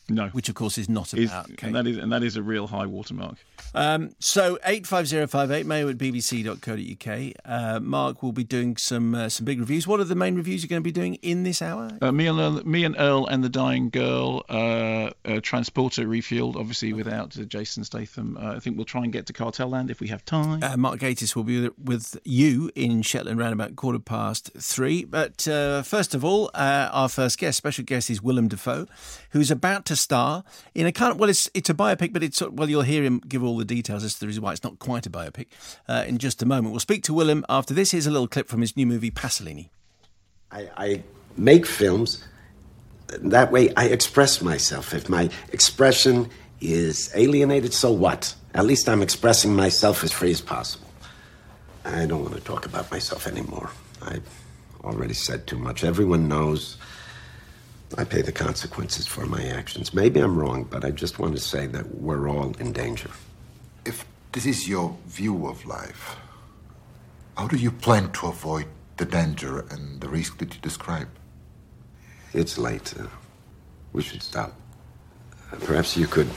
No. 0.07 0.27
Which, 0.29 0.49
of 0.49 0.55
course, 0.55 0.77
is 0.77 0.87
not 0.87 1.13
Is- 1.13 1.29
about 1.31 1.47
Kate. 1.49 1.63
and 1.63 1.75
that 1.75 1.87
is 1.87 1.97
and 1.97 2.11
that 2.11 2.23
is 2.23 2.35
a 2.37 2.43
real 2.43 2.67
high 2.67 2.85
watermark. 2.85 3.37
Um, 3.73 4.11
so 4.19 4.57
eight 4.65 4.85
five 4.87 5.07
zero 5.07 5.27
five 5.27 5.51
eight 5.51 5.65
mail 5.65 5.89
at 5.89 5.97
bbc.co.uk. 5.97 7.33
Uh, 7.45 7.79
Mark 7.79 8.23
will 8.23 8.31
be 8.31 8.43
doing 8.43 8.77
some 8.77 9.15
uh, 9.15 9.29
some 9.29 9.45
big 9.45 9.59
reviews. 9.59 9.87
What 9.87 9.99
are 9.99 10.03
the 10.05 10.15
main 10.15 10.35
reviews 10.35 10.63
you're 10.63 10.69
going 10.69 10.81
to 10.81 10.83
be 10.83 10.91
doing 10.91 11.15
in 11.15 11.43
this 11.43 11.61
hour? 11.61 11.91
Uh, 12.01 12.11
me 12.11 12.27
and 12.27 12.39
Earl, 12.39 12.63
me 12.65 12.83
and 12.85 12.95
Earl 12.97 13.25
and 13.27 13.43
the 13.43 13.49
Dying 13.49 13.89
Girl, 13.89 14.43
uh, 14.49 15.09
uh, 15.25 15.39
Transporter 15.41 16.05
refueled, 16.05 16.55
obviously 16.55 16.93
without 16.93 17.37
uh, 17.37 17.43
Jason 17.43 17.83
Statham. 17.83 18.37
Uh, 18.37 18.55
I 18.55 18.59
think 18.59 18.77
we'll 18.77 18.85
try 18.85 19.03
and 19.03 19.11
get 19.11 19.25
to 19.27 19.33
Cartel 19.33 19.69
Land 19.69 19.89
if 19.91 19.99
we 19.99 20.07
have 20.07 20.23
time. 20.25 20.63
Uh, 20.63 20.77
Mark 20.77 20.99
Gatiss 20.99 21.35
will 21.35 21.43
be 21.43 21.69
with, 21.83 22.17
you 22.23 22.71
in 22.75 23.01
Shetland 23.01 23.39
round 23.39 23.53
about 23.53 23.75
quarter 23.75 23.99
past 23.99 24.51
three. 24.57 25.03
But 25.03 25.47
uh, 25.47 25.81
first 25.81 26.13
of 26.15 26.23
all, 26.23 26.49
uh, 26.53 26.89
our 26.91 27.09
first 27.09 27.37
guest, 27.39 27.57
special 27.57 27.83
guest, 27.83 28.09
is 28.09 28.21
Willem 28.21 28.47
Dafoe, 28.47 28.87
who's 29.31 29.51
about 29.51 29.85
to 29.85 29.94
star 29.95 30.43
in 30.73 30.85
a 30.85 30.91
kind 30.91 31.11
of 31.11 31.19
well, 31.19 31.29
it's 31.29 31.49
it's 31.53 31.69
a 31.69 31.73
biopic, 31.73 32.13
but 32.13 32.23
it's 32.23 32.41
well, 32.41 32.69
you'll 32.69 32.81
hear 32.81 33.03
him 33.03 33.21
give 33.27 33.43
all 33.43 33.57
the 33.57 33.65
details 33.65 34.03
as 34.03 34.15
to 34.15 34.19
the 34.21 34.27
reason 34.27 34.43
why 34.43 34.51
it's 34.51 34.63
not 34.63 34.79
quite 34.79 35.05
a 35.05 35.09
biopic 35.09 35.47
uh, 35.87 36.03
in 36.07 36.17
just 36.17 36.41
a 36.41 36.45
moment. 36.45 36.71
We'll 36.71 36.79
speak 36.79 37.03
to 37.03 37.13
Willem 37.13 37.45
after 37.49 37.73
this. 37.73 37.91
Here's 37.91 38.07
a 38.07 38.11
little 38.11 38.27
clip 38.27 38.47
from 38.47 38.61
his 38.61 38.75
new 38.75 38.85
movie 38.85 39.11
Pasolini. 39.11 39.69
I, 40.51 40.69
I 40.77 41.03
make 41.37 41.65
films. 41.65 42.23
That 43.07 43.51
way, 43.51 43.73
I 43.75 43.85
express 43.85 44.41
myself. 44.41 44.93
If 44.93 45.09
my 45.09 45.29
expression 45.51 46.29
is 46.59 47.11
alienated, 47.13 47.73
so 47.73 47.91
what? 47.91 48.33
At 48.53 48.65
least 48.65 48.89
I'm 48.89 49.01
expressing 49.01 49.55
myself 49.55 50.03
as 50.03 50.11
free 50.11 50.31
as 50.31 50.41
possible. 50.41 50.87
I 51.83 52.05
don't 52.05 52.23
want 52.23 52.33
to 52.33 52.41
talk 52.41 52.65
about 52.65 52.89
myself 52.89 53.27
anymore. 53.27 53.69
I've 54.01 54.27
already 54.83 55.13
said 55.13 55.45
too 55.45 55.57
much. 55.57 55.83
Everyone 55.83 56.27
knows 56.27 56.77
I 57.97 58.03
pay 58.03 58.21
the 58.21 58.31
consequences 58.31 59.07
for 59.07 59.25
my 59.25 59.43
actions. 59.45 59.93
Maybe 59.93 60.19
I'm 60.19 60.37
wrong, 60.37 60.63
but 60.63 60.83
I 60.83 60.91
just 60.91 61.19
want 61.19 61.35
to 61.35 61.41
say 61.41 61.67
that 61.67 61.95
we're 61.95 62.27
all 62.27 62.51
in 62.59 62.73
danger. 62.73 63.11
If 63.85 64.05
this 64.31 64.45
is 64.45 64.67
your 64.67 64.97
view 65.05 65.47
of 65.47 65.65
life, 65.65 66.17
how 67.37 67.47
do 67.47 67.57
you 67.57 67.71
plan 67.71 68.11
to 68.13 68.27
avoid 68.27 68.65
the 68.97 69.05
danger 69.05 69.59
and 69.69 70.01
the 70.01 70.09
risk 70.09 70.39
that 70.39 70.53
you 70.53 70.61
describe? 70.61 71.07
It's 72.33 72.57
late. 72.57 72.93
Uh, 72.99 73.07
we 73.93 74.01
should 74.01 74.23
stop. 74.23 74.53
Uh, 75.51 75.57
perhaps 75.57 75.95
you 75.95 76.07
could 76.07 76.29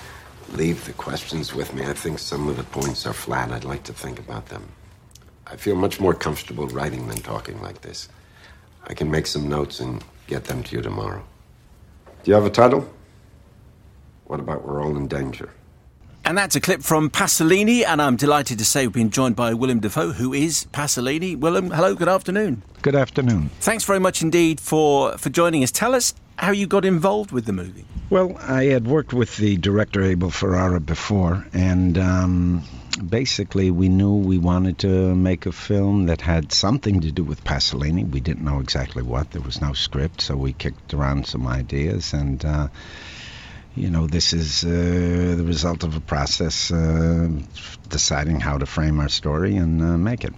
leave 0.52 0.84
the 0.84 0.92
questions 0.92 1.54
with 1.54 1.74
me. 1.74 1.84
I 1.84 1.92
think 1.92 2.18
some 2.18 2.48
of 2.48 2.56
the 2.56 2.64
points 2.64 3.06
are 3.06 3.12
flat. 3.12 3.50
I'd 3.50 3.64
like 3.64 3.84
to 3.84 3.92
think 3.92 4.18
about 4.18 4.46
them. 4.46 4.68
I 5.46 5.56
feel 5.56 5.76
much 5.76 5.98
more 5.98 6.14
comfortable 6.14 6.68
writing 6.68 7.08
than 7.08 7.18
talking 7.18 7.60
like 7.62 7.80
this. 7.80 8.08
I 8.86 8.94
can 8.94 9.10
make 9.10 9.26
some 9.26 9.48
notes 9.48 9.80
and 9.80 10.04
get 10.26 10.44
them 10.44 10.62
to 10.64 10.76
you 10.76 10.82
tomorrow. 10.82 11.24
Do 12.28 12.32
you 12.32 12.34
have 12.34 12.44
a 12.44 12.50
title? 12.50 12.86
What 14.26 14.38
about 14.38 14.62
We're 14.62 14.84
All 14.84 14.94
in 14.98 15.08
Danger? 15.08 15.48
And 16.26 16.36
that's 16.36 16.54
a 16.54 16.60
clip 16.60 16.82
from 16.82 17.08
Pasolini, 17.08 17.86
and 17.86 18.02
I'm 18.02 18.16
delighted 18.16 18.58
to 18.58 18.66
say 18.66 18.86
we've 18.86 18.92
been 18.92 19.08
joined 19.08 19.34
by 19.34 19.54
Willem 19.54 19.80
Dafoe, 19.80 20.12
who 20.12 20.34
is 20.34 20.66
Pasolini. 20.70 21.38
Willem, 21.38 21.70
hello, 21.70 21.94
good 21.94 22.06
afternoon. 22.06 22.62
Good 22.82 22.94
afternoon. 22.94 23.48
Thanks 23.60 23.84
very 23.84 23.98
much 23.98 24.20
indeed 24.20 24.60
for, 24.60 25.16
for 25.16 25.30
joining 25.30 25.64
us. 25.64 25.70
Tell 25.70 25.94
us 25.94 26.12
how 26.36 26.50
you 26.50 26.66
got 26.66 26.84
involved 26.84 27.32
with 27.32 27.46
the 27.46 27.54
movie. 27.54 27.86
Well, 28.10 28.36
I 28.42 28.64
had 28.64 28.86
worked 28.86 29.14
with 29.14 29.38
the 29.38 29.56
director 29.56 30.02
Abel 30.02 30.30
Ferrara 30.30 30.80
before, 30.80 31.46
and 31.54 31.96
um, 31.96 32.62
basically 32.98 33.70
we 33.70 33.88
knew 33.88 34.14
we 34.14 34.38
wanted 34.38 34.78
to 34.78 35.14
make 35.14 35.46
a 35.46 35.52
film 35.52 36.06
that 36.06 36.20
had 36.20 36.52
something 36.52 37.00
to 37.00 37.12
do 37.12 37.24
with 37.24 37.44
Pasolini. 37.44 38.08
We 38.10 38.20
didn't 38.20 38.44
know 38.44 38.60
exactly 38.60 39.02
what. 39.02 39.30
There 39.30 39.42
was 39.42 39.60
no 39.60 39.72
script, 39.72 40.20
so 40.20 40.36
we 40.36 40.52
kicked 40.52 40.94
around 40.94 41.26
some 41.26 41.46
ideas, 41.46 42.12
and 42.12 42.44
uh, 42.44 42.68
you 43.78 43.90
know, 43.90 44.06
this 44.06 44.32
is 44.32 44.64
uh, 44.64 45.34
the 45.36 45.44
result 45.44 45.84
of 45.84 45.96
a 45.96 46.00
process 46.00 46.70
uh, 46.70 47.28
deciding 47.88 48.40
how 48.40 48.58
to 48.58 48.66
frame 48.66 48.98
our 49.00 49.08
story 49.08 49.56
and 49.56 49.80
uh, 49.80 49.96
make 49.96 50.24
it. 50.24 50.34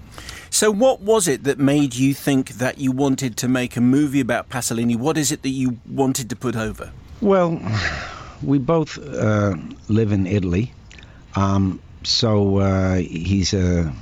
So, 0.50 0.70
what 0.70 1.00
was 1.00 1.28
it 1.28 1.44
that 1.44 1.58
made 1.58 1.94
you 1.94 2.12
think 2.12 2.50
that 2.58 2.78
you 2.78 2.92
wanted 2.92 3.36
to 3.38 3.48
make 3.48 3.76
a 3.76 3.80
movie 3.80 4.20
about 4.20 4.48
Pasolini? 4.48 4.96
What 4.96 5.16
is 5.16 5.32
it 5.32 5.42
that 5.42 5.50
you 5.50 5.78
wanted 5.88 6.28
to 6.30 6.36
put 6.36 6.56
over? 6.56 6.92
Well, 7.20 7.60
we 8.42 8.58
both 8.58 8.98
uh, 8.98 9.54
live 9.88 10.12
in 10.12 10.26
Italy, 10.26 10.72
um, 11.34 11.80
so 12.02 12.58
uh, 12.58 12.96
he's 12.96 13.54
a 13.54 13.92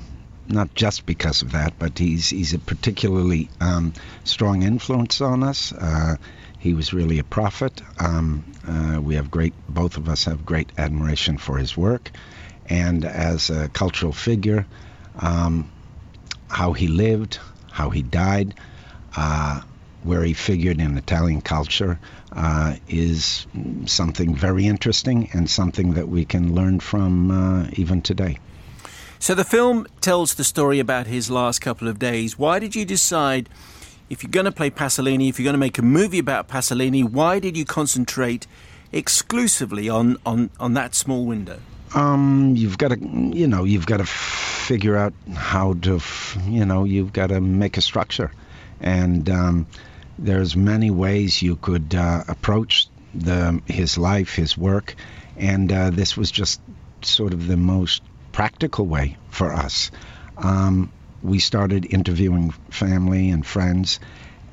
not 0.48 0.74
just 0.74 1.04
because 1.04 1.42
of 1.42 1.52
that, 1.52 1.74
but 1.78 1.98
he's 1.98 2.30
he's 2.30 2.54
a 2.54 2.58
particularly 2.58 3.50
um, 3.60 3.92
strong 4.24 4.62
influence 4.62 5.20
on 5.20 5.42
us. 5.42 5.72
Uh, 5.72 6.16
he 6.58 6.74
was 6.74 6.92
really 6.92 7.18
a 7.18 7.24
prophet. 7.24 7.80
Um, 8.00 8.44
uh, 8.66 9.00
we 9.00 9.14
have 9.14 9.30
great, 9.30 9.54
both 9.68 9.96
of 9.96 10.08
us 10.08 10.24
have 10.24 10.44
great 10.44 10.70
admiration 10.78 11.38
for 11.38 11.58
his 11.58 11.76
work, 11.76 12.10
and 12.66 13.04
as 13.04 13.50
a 13.50 13.68
cultural 13.68 14.12
figure, 14.12 14.66
um, 15.18 15.70
how 16.48 16.72
he 16.72 16.88
lived, 16.88 17.38
how 17.70 17.90
he 17.90 18.02
died, 18.02 18.54
uh, 19.16 19.60
where 20.02 20.22
he 20.22 20.32
figured 20.32 20.80
in 20.80 20.96
Italian 20.96 21.40
culture 21.40 21.98
uh, 22.38 22.76
is 22.88 23.46
something 23.86 24.32
very 24.32 24.66
interesting 24.66 25.28
and 25.32 25.50
something 25.50 25.94
that 25.94 26.08
we 26.08 26.24
can 26.24 26.54
learn 26.54 26.78
from 26.78 27.32
uh, 27.32 27.66
even 27.72 28.00
today. 28.00 28.38
So, 29.18 29.34
the 29.34 29.44
film 29.44 29.88
tells 30.00 30.34
the 30.34 30.44
story 30.44 30.78
about 30.78 31.08
his 31.08 31.28
last 31.28 31.58
couple 31.58 31.88
of 31.88 31.98
days. 31.98 32.38
Why 32.38 32.60
did 32.60 32.76
you 32.76 32.84
decide, 32.84 33.48
if 34.08 34.22
you're 34.22 34.30
going 34.30 34.46
to 34.46 34.52
play 34.52 34.70
Pasolini, 34.70 35.28
if 35.28 35.40
you're 35.40 35.44
going 35.44 35.54
to 35.54 35.58
make 35.58 35.78
a 35.78 35.82
movie 35.82 36.20
about 36.20 36.46
Pasolini, 36.46 37.02
why 37.02 37.40
did 37.40 37.56
you 37.56 37.64
concentrate 37.64 38.46
exclusively 38.92 39.88
on, 39.88 40.16
on, 40.24 40.50
on 40.60 40.74
that 40.74 40.94
small 40.94 41.26
window? 41.26 41.58
Um, 41.96 42.54
you've 42.56 42.78
got 42.78 42.92
to, 42.92 43.00
you 43.00 43.48
know, 43.48 43.64
you've 43.64 43.86
got 43.86 43.96
to 43.96 44.06
figure 44.06 44.96
out 44.96 45.12
how 45.34 45.72
to, 45.82 45.96
f- 45.96 46.38
you 46.46 46.64
know, 46.64 46.84
you've 46.84 47.12
got 47.12 47.28
to 47.28 47.40
make 47.40 47.76
a 47.76 47.80
structure, 47.80 48.30
and 48.80 49.28
um, 49.28 49.66
there's 50.18 50.56
many 50.56 50.90
ways 50.90 51.40
you 51.40 51.56
could 51.56 51.94
uh, 51.94 52.24
approach 52.28 52.88
the 53.14 53.62
his 53.66 53.96
life, 53.96 54.34
his 54.34 54.58
work, 54.58 54.94
and 55.36 55.72
uh, 55.72 55.90
this 55.90 56.16
was 56.16 56.30
just 56.30 56.60
sort 57.02 57.32
of 57.32 57.46
the 57.46 57.56
most 57.56 58.02
practical 58.32 58.86
way 58.86 59.16
for 59.30 59.52
us. 59.52 59.90
Um, 60.36 60.92
we 61.22 61.38
started 61.38 61.86
interviewing 61.86 62.50
family 62.70 63.30
and 63.30 63.44
friends, 63.44 64.00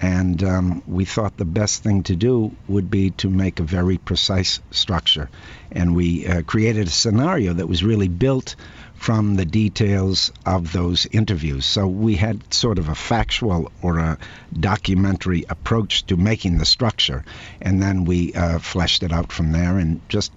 and 0.01 0.43
um, 0.43 0.83
we 0.87 1.05
thought 1.05 1.37
the 1.37 1.45
best 1.45 1.83
thing 1.83 2.03
to 2.03 2.15
do 2.15 2.55
would 2.67 2.89
be 2.89 3.11
to 3.11 3.29
make 3.29 3.59
a 3.59 3.63
very 3.63 3.97
precise 3.97 4.59
structure. 4.71 5.29
And 5.71 5.95
we 5.95 6.27
uh, 6.27 6.41
created 6.43 6.87
a 6.87 6.91
scenario 6.91 7.53
that 7.53 7.67
was 7.67 7.83
really 7.83 8.07
built 8.07 8.55
from 8.95 9.35
the 9.35 9.45
details 9.45 10.31
of 10.45 10.71
those 10.71 11.05
interviews. 11.05 11.65
So 11.65 11.87
we 11.87 12.15
had 12.15 12.53
sort 12.53 12.79
of 12.79 12.89
a 12.89 12.95
factual 12.95 13.71
or 13.81 13.99
a 13.99 14.17
documentary 14.59 15.45
approach 15.47 16.05
to 16.07 16.17
making 16.17 16.57
the 16.57 16.65
structure, 16.65 17.23
and 17.61 17.81
then 17.81 18.05
we 18.05 18.33
uh, 18.33 18.59
fleshed 18.59 19.03
it 19.03 19.11
out 19.11 19.31
from 19.31 19.51
there 19.51 19.77
and 19.77 20.01
just 20.09 20.31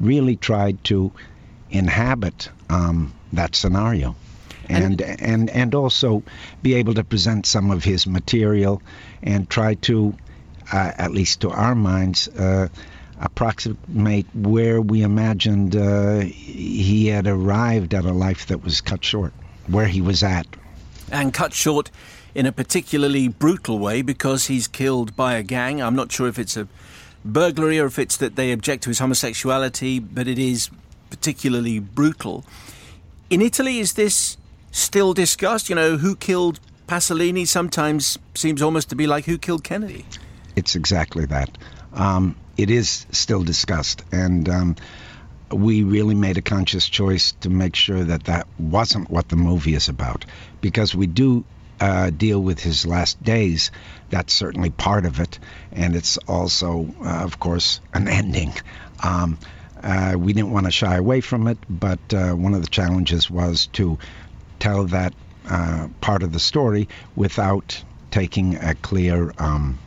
really 0.00 0.36
tried 0.36 0.82
to 0.84 1.12
inhabit 1.70 2.48
um, 2.70 3.12
that 3.32 3.54
scenario. 3.54 4.16
And, 4.66 5.02
and 5.02 5.50
and 5.50 5.74
also 5.74 6.22
be 6.62 6.74
able 6.74 6.94
to 6.94 7.04
present 7.04 7.44
some 7.44 7.70
of 7.70 7.84
his 7.84 8.06
material 8.06 8.80
and 9.22 9.50
try 9.50 9.74
to, 9.74 10.14
uh, 10.72 10.92
at 10.96 11.10
least 11.10 11.42
to 11.42 11.50
our 11.50 11.74
minds, 11.74 12.28
uh, 12.28 12.68
approximate 13.24 14.26
where 14.34 14.80
we 14.80 15.02
imagined 15.02 15.74
uh, 15.74 16.20
he 16.20 17.06
had 17.06 17.26
arrived 17.26 17.94
at 17.94 18.04
a 18.04 18.12
life 18.12 18.46
that 18.46 18.62
was 18.62 18.80
cut 18.80 19.04
short, 19.04 19.32
where 19.66 19.86
he 19.86 20.00
was 20.00 20.22
at. 20.22 20.46
And 21.10 21.32
cut 21.34 21.52
short 21.52 21.90
in 22.34 22.46
a 22.46 22.52
particularly 22.52 23.28
brutal 23.28 23.78
way 23.78 24.02
because 24.02 24.46
he's 24.46 24.68
killed 24.68 25.16
by 25.16 25.34
a 25.34 25.42
gang. 25.42 25.80
I'm 25.80 25.96
not 25.96 26.12
sure 26.12 26.28
if 26.28 26.38
it's 26.38 26.56
a 26.56 26.68
burglary 27.24 27.78
or 27.78 27.86
if 27.86 27.98
it's 27.98 28.16
that 28.18 28.36
they 28.36 28.52
object 28.52 28.82
to 28.84 28.90
his 28.90 28.98
homosexuality, 28.98 29.98
but 29.98 30.28
it 30.28 30.38
is 30.38 30.70
particularly 31.10 31.78
brutal. 31.78 32.44
In 33.30 33.40
Italy, 33.40 33.78
is 33.78 33.94
this 33.94 34.36
still 34.70 35.14
discussed? 35.14 35.68
You 35.68 35.76
know, 35.76 35.96
who 35.96 36.16
killed 36.16 36.60
Pasolini 36.86 37.46
sometimes 37.46 38.18
seems 38.34 38.60
almost 38.60 38.90
to 38.90 38.96
be 38.96 39.06
like 39.06 39.24
who 39.24 39.38
killed 39.38 39.64
Kennedy. 39.64 40.04
It's 40.56 40.76
exactly 40.76 41.24
that. 41.26 41.56
Um, 41.94 42.36
it 42.56 42.70
is 42.70 43.06
still 43.10 43.42
discussed, 43.42 44.02
and 44.12 44.48
um, 44.48 44.76
we 45.50 45.82
really 45.82 46.14
made 46.14 46.38
a 46.38 46.42
conscious 46.42 46.88
choice 46.88 47.32
to 47.40 47.50
make 47.50 47.76
sure 47.76 48.02
that 48.02 48.24
that 48.24 48.46
wasn't 48.58 49.10
what 49.10 49.28
the 49.28 49.36
movie 49.36 49.74
is 49.74 49.88
about, 49.88 50.24
because 50.60 50.94
we 50.94 51.06
do 51.06 51.44
uh, 51.80 52.10
deal 52.10 52.40
with 52.40 52.60
his 52.60 52.86
last 52.86 53.22
days. 53.22 53.70
That's 54.10 54.32
certainly 54.32 54.70
part 54.70 55.06
of 55.06 55.20
it, 55.20 55.38
and 55.72 55.96
it's 55.96 56.16
also, 56.18 56.94
uh, 57.00 57.24
of 57.24 57.38
course, 57.38 57.80
an 57.92 58.08
ending. 58.08 58.54
Um, 59.02 59.38
uh, 59.82 60.14
we 60.16 60.32
didn't 60.32 60.52
want 60.52 60.66
to 60.66 60.72
shy 60.72 60.96
away 60.96 61.20
from 61.20 61.46
it, 61.46 61.58
but 61.68 62.00
uh, 62.14 62.32
one 62.32 62.54
of 62.54 62.62
the 62.62 62.68
challenges 62.68 63.30
was 63.30 63.66
to 63.74 63.98
tell 64.58 64.84
that 64.84 65.12
uh, 65.48 65.88
part 66.00 66.22
of 66.22 66.32
the 66.32 66.40
story 66.40 66.88
without 67.14 67.82
taking 68.10 68.54
a 68.54 68.74
clear 68.74 69.32
um, 69.38 69.78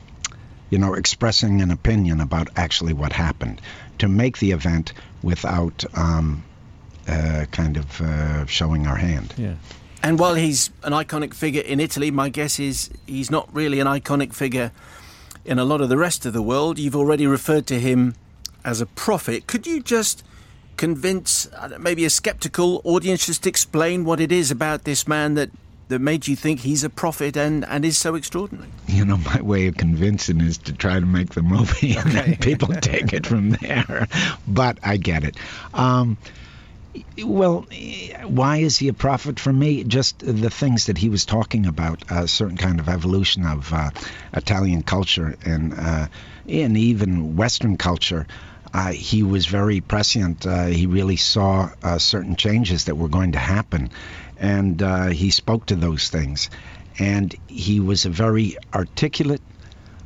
you 0.69 0.77
know, 0.77 0.93
expressing 0.93 1.61
an 1.61 1.71
opinion 1.71 2.19
about 2.21 2.49
actually 2.55 2.93
what 2.93 3.13
happened, 3.13 3.61
to 3.99 4.07
make 4.07 4.39
the 4.39 4.51
event 4.51 4.93
without 5.23 5.83
um, 5.97 6.43
uh, 7.07 7.45
kind 7.51 7.77
of 7.77 8.01
uh, 8.01 8.45
showing 8.45 8.87
our 8.87 8.97
hand. 8.97 9.33
Yeah. 9.37 9.55
And 10.03 10.19
while 10.19 10.35
he's 10.35 10.69
an 10.83 10.93
iconic 10.93 11.33
figure 11.33 11.61
in 11.61 11.79
Italy, 11.79 12.11
my 12.11 12.29
guess 12.29 12.59
is 12.59 12.89
he's 13.07 13.31
not 13.31 13.53
really 13.53 13.79
an 13.79 13.87
iconic 13.87 14.33
figure 14.33 14.71
in 15.43 15.59
a 15.59 15.65
lot 15.65 15.81
of 15.81 15.89
the 15.89 15.97
rest 15.97 16.25
of 16.25 16.33
the 16.33 16.41
world. 16.41 16.77
You've 16.77 16.95
already 16.95 17.25
referred 17.25 17.65
to 17.67 17.79
him 17.79 18.15
as 18.63 18.81
a 18.81 18.85
prophet. 18.85 19.47
Could 19.47 19.65
you 19.65 19.81
just 19.81 20.23
convince 20.75 21.47
uh, 21.53 21.77
maybe 21.79 22.05
a 22.05 22.09
skeptical 22.09 22.81
audience 22.83 23.25
just 23.25 23.47
explain 23.47 24.05
what 24.05 24.19
it 24.19 24.31
is 24.31 24.51
about 24.51 24.83
this 24.83 25.07
man 25.07 25.33
that 25.33 25.49
that 25.89 25.99
made 25.99 26.27
you 26.27 26.35
think 26.35 26.61
he's 26.61 26.83
a 26.83 26.89
prophet 26.89 27.37
and, 27.37 27.65
and 27.65 27.85
is 27.85 27.97
so 27.97 28.15
extraordinary? 28.15 28.69
You 28.87 29.05
know, 29.05 29.17
my 29.17 29.41
way 29.41 29.67
of 29.67 29.77
convincing 29.77 30.41
is 30.41 30.57
to 30.59 30.73
try 30.73 30.99
to 30.99 31.05
make 31.05 31.31
the 31.31 31.41
movie 31.41 31.95
and 31.97 32.11
then 32.11 32.35
people 32.37 32.67
take 32.81 33.13
it 33.13 33.25
from 33.25 33.51
there. 33.51 34.07
But 34.47 34.79
I 34.83 34.97
get 34.97 35.23
it. 35.23 35.37
Um, 35.73 36.17
well, 37.23 37.65
why 38.23 38.57
is 38.57 38.77
he 38.77 38.87
a 38.87 38.93
prophet 38.93 39.39
for 39.39 39.53
me? 39.53 39.83
Just 39.83 40.19
the 40.19 40.49
things 40.49 40.85
that 40.85 40.97
he 40.97 41.09
was 41.09 41.25
talking 41.25 41.65
about, 41.65 42.03
a 42.09 42.27
certain 42.27 42.57
kind 42.57 42.79
of 42.79 42.89
evolution 42.89 43.45
of 43.45 43.71
uh, 43.73 43.91
Italian 44.33 44.83
culture 44.83 45.35
and 45.45 45.73
uh, 45.73 46.07
and 46.47 46.77
even 46.77 47.35
Western 47.35 47.77
culture. 47.77 48.25
Uh, 48.73 48.91
he 48.91 49.23
was 49.23 49.45
very 49.45 49.81
prescient. 49.81 50.45
Uh, 50.45 50.65
he 50.65 50.87
really 50.87 51.15
saw 51.15 51.69
uh, 51.83 51.97
certain 51.97 52.35
changes 52.35 52.85
that 52.85 52.95
were 52.95 53.07
going 53.07 53.31
to 53.31 53.39
happen, 53.39 53.89
and 54.39 54.81
uh, 54.81 55.07
he 55.07 55.31
spoke 55.31 55.65
to 55.67 55.75
those 55.75 56.09
things. 56.09 56.49
And 56.99 57.35
he 57.47 57.79
was 57.79 58.05
a 58.05 58.09
very 58.09 58.57
articulate 58.73 59.41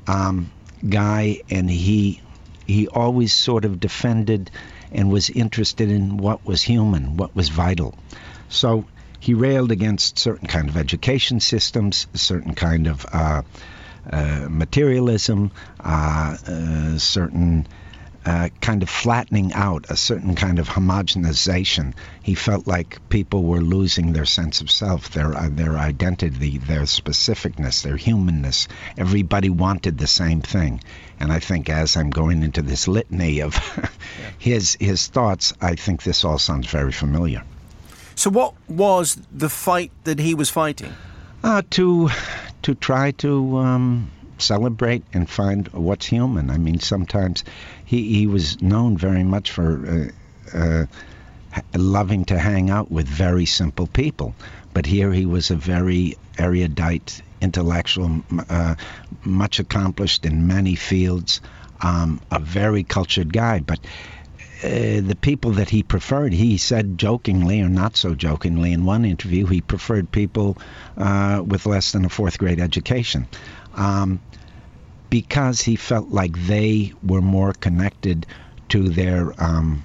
um, 0.07 0.51
guy, 0.87 1.41
and 1.49 1.69
he 1.69 2.21
he 2.65 2.87
always 2.87 3.33
sort 3.33 3.65
of 3.65 3.79
defended 3.79 4.51
and 4.91 5.09
was 5.09 5.29
interested 5.29 5.89
in 5.89 6.17
what 6.17 6.45
was 6.45 6.61
human, 6.61 7.17
what 7.17 7.35
was 7.35 7.49
vital. 7.49 7.97
So 8.49 8.85
he 9.19 9.33
railed 9.33 9.71
against 9.71 10.19
certain 10.19 10.47
kind 10.47 10.67
of 10.69 10.77
education 10.77 11.39
systems, 11.39 12.07
certain 12.13 12.55
kind 12.55 12.87
of 12.87 13.05
uh, 13.11 13.41
uh, 14.11 14.47
materialism, 14.49 15.51
uh, 15.79 16.37
uh 16.45 16.97
certain 16.97 17.67
uh, 18.25 18.49
kind 18.61 18.83
of 18.83 18.89
flattening 18.89 19.51
out, 19.53 19.89
a 19.89 19.95
certain 19.95 20.35
kind 20.35 20.59
of 20.59 20.69
homogenization. 20.69 21.93
He 22.21 22.35
felt 22.35 22.67
like 22.67 23.09
people 23.09 23.43
were 23.43 23.61
losing 23.61 24.13
their 24.13 24.25
sense 24.25 24.61
of 24.61 24.69
self, 24.69 25.09
their 25.09 25.35
uh, 25.35 25.49
their 25.49 25.77
identity, 25.77 26.59
their 26.59 26.81
specificness, 26.81 27.81
their 27.81 27.97
humanness. 27.97 28.67
Everybody 28.97 29.49
wanted 29.49 29.97
the 29.97 30.07
same 30.07 30.41
thing, 30.41 30.81
and 31.19 31.31
I 31.31 31.39
think 31.39 31.69
as 31.69 31.97
I'm 31.97 32.11
going 32.11 32.43
into 32.43 32.61
this 32.61 32.87
litany 32.87 33.41
of 33.41 33.55
his 34.37 34.77
his 34.79 35.07
thoughts, 35.07 35.53
I 35.59 35.75
think 35.75 36.03
this 36.03 36.23
all 36.23 36.37
sounds 36.37 36.67
very 36.67 36.91
familiar. 36.91 37.43
So, 38.15 38.29
what 38.29 38.53
was 38.67 39.19
the 39.31 39.49
fight 39.49 39.91
that 40.03 40.19
he 40.19 40.35
was 40.35 40.49
fighting? 40.49 40.93
Uh, 41.43 41.63
to 41.71 42.09
to 42.61 42.75
try 42.75 43.11
to. 43.11 43.57
Um, 43.57 44.11
celebrate 44.41 45.03
and 45.13 45.29
find 45.29 45.67
what's 45.69 46.05
human. 46.05 46.49
I 46.49 46.57
mean, 46.57 46.79
sometimes 46.79 47.43
he, 47.85 48.13
he 48.13 48.27
was 48.27 48.61
known 48.61 48.97
very 48.97 49.23
much 49.23 49.51
for 49.51 50.11
uh, 50.53 50.57
uh, 50.57 50.85
loving 51.75 52.25
to 52.25 52.37
hang 52.37 52.69
out 52.69 52.91
with 52.91 53.07
very 53.07 53.45
simple 53.45 53.87
people. 53.87 54.35
But 54.73 54.85
here 54.85 55.11
he 55.11 55.25
was 55.25 55.51
a 55.51 55.55
very 55.55 56.17
erudite, 56.37 57.21
intellectual, 57.41 58.23
uh, 58.49 58.75
much 59.23 59.59
accomplished 59.59 60.25
in 60.25 60.47
many 60.47 60.75
fields, 60.75 61.41
um, 61.81 62.21
a 62.31 62.39
very 62.39 62.83
cultured 62.83 63.33
guy. 63.33 63.59
But 63.59 63.79
uh, 64.63 65.01
the 65.01 65.17
people 65.19 65.51
that 65.53 65.69
he 65.69 65.83
preferred, 65.83 66.33
he 66.33 66.57
said 66.57 66.97
jokingly 66.97 67.61
or 67.61 67.69
not 67.69 67.97
so 67.97 68.13
jokingly 68.13 68.71
in 68.71 68.85
one 68.85 69.05
interview, 69.05 69.47
he 69.47 69.59
preferred 69.59 70.11
people 70.11 70.57
uh, 70.97 71.41
with 71.45 71.65
less 71.65 71.91
than 71.91 72.05
a 72.05 72.09
fourth 72.09 72.37
grade 72.37 72.59
education. 72.59 73.27
Um, 73.75 74.21
because 75.09 75.61
he 75.61 75.75
felt 75.75 76.09
like 76.09 76.37
they 76.47 76.93
were 77.03 77.21
more 77.21 77.51
connected 77.53 78.25
to 78.69 78.89
their 78.89 79.33
um, 79.43 79.83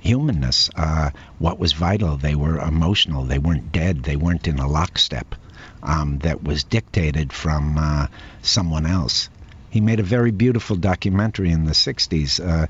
humanness. 0.00 0.70
Uh, 0.76 1.10
what 1.38 1.58
was 1.58 1.72
vital? 1.72 2.16
They 2.16 2.36
were 2.36 2.58
emotional. 2.58 3.24
They 3.24 3.38
weren't 3.38 3.72
dead. 3.72 4.04
They 4.04 4.16
weren't 4.16 4.46
in 4.46 4.60
a 4.60 4.68
lockstep 4.68 5.34
um, 5.82 6.18
that 6.18 6.42
was 6.42 6.64
dictated 6.64 7.32
from 7.32 7.76
uh, 7.76 8.06
someone 8.42 8.86
else. 8.86 9.28
He 9.70 9.80
made 9.80 10.00
a 10.00 10.04
very 10.04 10.30
beautiful 10.30 10.76
documentary 10.76 11.50
in 11.50 11.64
the 11.64 11.72
60s 11.72 12.40
uh, 12.40 12.66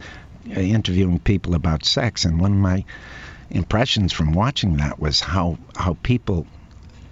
interviewing 0.50 1.18
people 1.18 1.54
about 1.54 1.84
sex, 1.84 2.24
and 2.24 2.40
one 2.40 2.52
of 2.52 2.58
my 2.58 2.84
impressions 3.50 4.12
from 4.12 4.32
watching 4.32 4.78
that 4.78 4.98
was 4.98 5.20
how, 5.20 5.58
how 5.76 5.96
people 6.02 6.46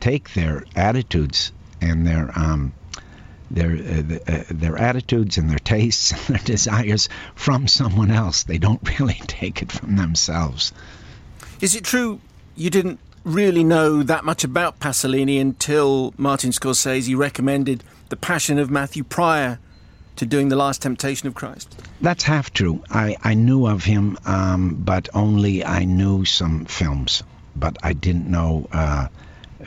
take 0.01 0.33
their 0.33 0.65
attitudes 0.75 1.53
and 1.81 2.07
their 2.07 2.31
um, 2.37 2.73
their 3.55 3.71
uh, 3.73 4.19
uh, 4.27 4.45
their 4.51 4.77
attitudes 4.77 5.39
and 5.39 5.49
their 5.49 5.59
tastes 5.59 6.13
and 6.29 6.37
their 6.37 6.45
desires 6.45 7.09
from 7.35 7.67
someone 7.69 8.11
else. 8.11 8.43
They 8.43 8.59
don't 8.59 8.83
really 8.99 9.21
take 9.27 9.63
it 9.63 9.73
from 9.73 9.97
themselves. 9.97 10.73
Is 11.61 11.75
it 11.75 11.85
true 11.85 12.21
you 12.57 12.71
didn't 12.71 13.01
really 13.25 13.65
know 13.65 14.03
that 14.03 14.25
much 14.25 14.45
about 14.45 14.79
Pasolini 14.79 15.41
until 15.41 16.13
Martin 16.19 16.51
Scorsese 16.51 17.17
recommended 17.17 17.83
The 18.11 18.17
Passion 18.17 18.59
of 18.59 18.71
Matthew 18.71 19.03
prior 19.03 19.59
to 20.17 20.27
doing 20.27 20.49
The 20.51 20.57
Last 20.57 20.83
Temptation 20.83 21.27
of 21.27 21.35
Christ? 21.35 21.75
That's 22.01 22.23
half 22.23 22.53
true. 22.53 22.85
I, 22.91 23.17
I 23.25 23.35
knew 23.35 23.67
of 23.67 23.85
him, 23.85 24.19
um, 24.27 24.75
but 24.75 25.09
only 25.15 25.65
I 25.65 25.85
knew 25.85 26.25
some 26.25 26.67
films, 26.67 27.23
but 27.57 27.79
I 27.83 27.95
didn't 27.95 28.31
know. 28.31 28.69
Uh, 28.71 29.09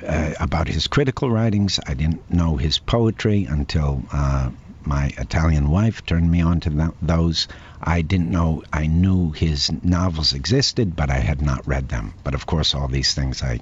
uh, 0.06 0.34
about 0.40 0.68
his 0.68 0.88
critical 0.88 1.30
writings. 1.30 1.80
I 1.86 1.94
didn't 1.94 2.30
know 2.32 2.58
his 2.58 2.78
poetry 2.78 3.46
until 3.46 4.04
uh, 4.12 4.50
my 4.86 5.12
Italian 5.18 5.70
wife 5.70 6.06
turned 6.06 6.32
me 6.32 6.42
on 6.42 6.60
to 6.62 6.70
th- 6.70 6.90
those. 7.02 7.48
I 7.82 8.02
didn't 8.02 8.32
know, 8.32 8.64
I 8.74 8.88
knew 8.88 9.32
his 9.32 9.72
novels 9.84 10.34
existed, 10.34 10.96
but 10.96 11.10
I 11.10 11.20
had 11.20 11.42
not 11.42 11.68
read 11.68 11.90
them. 11.90 12.14
But 12.24 12.34
of 12.34 12.46
course, 12.46 12.74
all 12.74 12.88
these 12.88 13.14
things 13.14 13.44
I, 13.44 13.60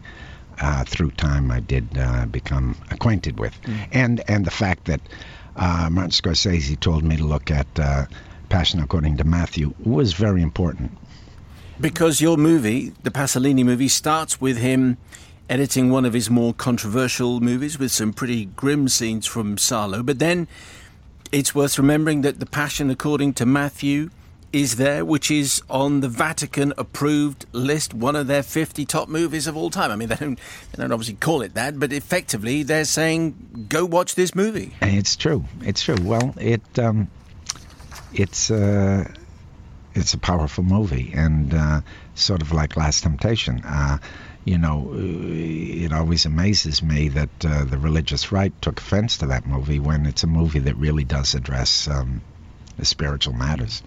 uh, 0.61 0.83
through 0.85 1.11
time, 1.11 1.51
I 1.51 1.59
did 1.59 1.97
uh, 1.97 2.25
become 2.25 2.75
acquainted 2.91 3.39
with. 3.39 3.59
Mm. 3.63 3.87
And, 3.91 4.29
and 4.29 4.45
the 4.45 4.51
fact 4.51 4.85
that 4.85 5.01
uh, 5.55 5.89
Martin 5.91 6.11
Scorsese 6.11 6.79
told 6.79 7.03
me 7.03 7.17
to 7.17 7.23
look 7.23 7.51
at 7.51 7.67
uh, 7.79 8.05
Passion 8.49 8.79
According 8.79 9.17
to 9.17 9.23
Matthew 9.23 9.73
was 9.83 10.13
very 10.13 10.41
important. 10.41 10.91
Because 11.79 12.21
your 12.21 12.37
movie, 12.37 12.93
the 13.03 13.11
Pasolini 13.11 13.65
movie, 13.65 13.89
starts 13.89 14.39
with 14.39 14.57
him 14.57 14.97
editing 15.49 15.89
one 15.91 16.05
of 16.05 16.13
his 16.13 16.29
more 16.29 16.53
controversial 16.53 17.39
movies 17.39 17.77
with 17.77 17.91
some 17.91 18.13
pretty 18.13 18.45
grim 18.45 18.87
scenes 18.87 19.25
from 19.25 19.57
Salo. 19.57 20.01
But 20.03 20.19
then 20.19 20.47
it's 21.31 21.53
worth 21.53 21.77
remembering 21.77 22.21
that 22.21 22.39
The 22.39 22.45
Passion, 22.45 22.89
according 22.89 23.33
to 23.35 23.45
Matthew, 23.45 24.09
is 24.51 24.77
there, 24.77 25.03
which 25.03 25.29
is 25.29 25.61
on 25.69 25.99
the 25.99 26.07
Vatican 26.07 26.73
approved 26.77 27.45
list, 27.51 27.93
one 27.93 28.15
of 28.15 28.27
their 28.27 28.41
50 28.41 28.85
top 28.85 29.09
movies 29.09 29.47
of 29.47 29.57
all 29.57 29.69
time. 29.69 29.91
I 29.91 29.95
mean, 29.95 30.07
they 30.07 30.15
don't, 30.15 30.39
they 30.71 30.81
don't 30.81 30.91
obviously 30.91 31.15
call 31.15 31.41
it 31.41 31.53
that, 31.55 31.79
but 31.79 31.91
effectively 31.91 32.63
they're 32.63 32.85
saying, 32.85 33.67
go 33.69 33.85
watch 33.85 34.15
this 34.15 34.33
movie. 34.33 34.73
It's 34.81 35.15
true. 35.15 35.43
It's 35.61 35.83
true. 35.83 35.97
Well, 36.01 36.33
it 36.39 36.79
um, 36.79 37.09
it's. 38.13 38.49
Uh, 38.49 39.11
it's 39.95 40.13
a 40.13 40.17
powerful 40.17 40.63
movie 40.63 41.13
and 41.15 41.53
uh, 41.53 41.81
sort 42.15 42.41
of 42.41 42.51
like 42.51 42.75
Last 42.75 43.03
Temptation. 43.03 43.61
Uh, 43.63 43.97
you 44.45 44.59
know, 44.59 44.91
it 44.95 45.91
always 45.91 46.25
amazes 46.25 46.83
me 46.83 47.09
that 47.09 47.29
uh, 47.43 47.65
the 47.65 47.79
religious 47.79 48.31
right 48.31 48.53
took 48.61 48.79
offense 48.79 49.17
to 49.17 49.25
that 49.27 49.47
movie 49.47 49.79
when 49.79 50.05
it's 50.05 50.23
a 50.23 50.27
movie 50.27 50.59
that 50.59 50.75
really 50.77 51.03
does 51.03 51.33
address 51.33 51.87
um, 51.87 52.21
the 52.77 52.85
spiritual 52.85 53.33
matters. 53.33 53.81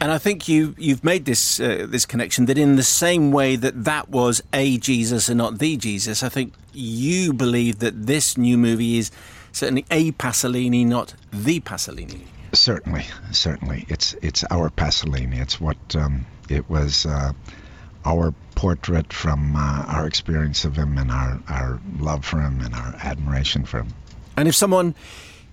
And 0.00 0.10
I 0.10 0.18
think 0.18 0.48
you 0.48 0.74
you've 0.76 1.04
made 1.04 1.26
this 1.26 1.60
uh, 1.60 1.86
this 1.88 2.04
connection 2.04 2.46
that 2.46 2.58
in 2.58 2.74
the 2.74 2.82
same 2.82 3.30
way 3.30 3.54
that 3.54 3.84
that 3.84 4.08
was 4.08 4.42
a 4.52 4.76
Jesus 4.78 5.28
and 5.28 5.38
not 5.38 5.60
the 5.60 5.76
Jesus, 5.76 6.24
I 6.24 6.28
think 6.28 6.54
you 6.72 7.32
believe 7.32 7.78
that 7.78 8.06
this 8.06 8.36
new 8.36 8.58
movie 8.58 8.98
is 8.98 9.12
certainly 9.52 9.84
a 9.92 10.10
Pasolini, 10.12 10.84
not 10.84 11.14
the 11.32 11.60
Pasolini. 11.60 12.22
Certainly, 12.52 13.06
certainly, 13.30 13.86
it's 13.88 14.14
it's 14.14 14.42
our 14.50 14.70
Pasolini. 14.70 15.40
It's 15.40 15.60
what 15.60 15.78
um, 15.94 16.26
it 16.48 16.68
was. 16.68 17.06
Uh, 17.06 17.32
our 18.04 18.34
portrait 18.54 19.12
from 19.12 19.56
uh, 19.56 19.84
our 19.88 20.06
experience 20.06 20.64
of 20.64 20.76
him 20.76 20.98
and 20.98 21.10
our, 21.10 21.40
our 21.48 21.80
love 21.98 22.24
for 22.24 22.40
him 22.40 22.60
and 22.60 22.74
our 22.74 22.94
admiration 23.02 23.64
for 23.64 23.80
him. 23.80 23.88
And 24.36 24.48
if 24.48 24.54
someone 24.54 24.94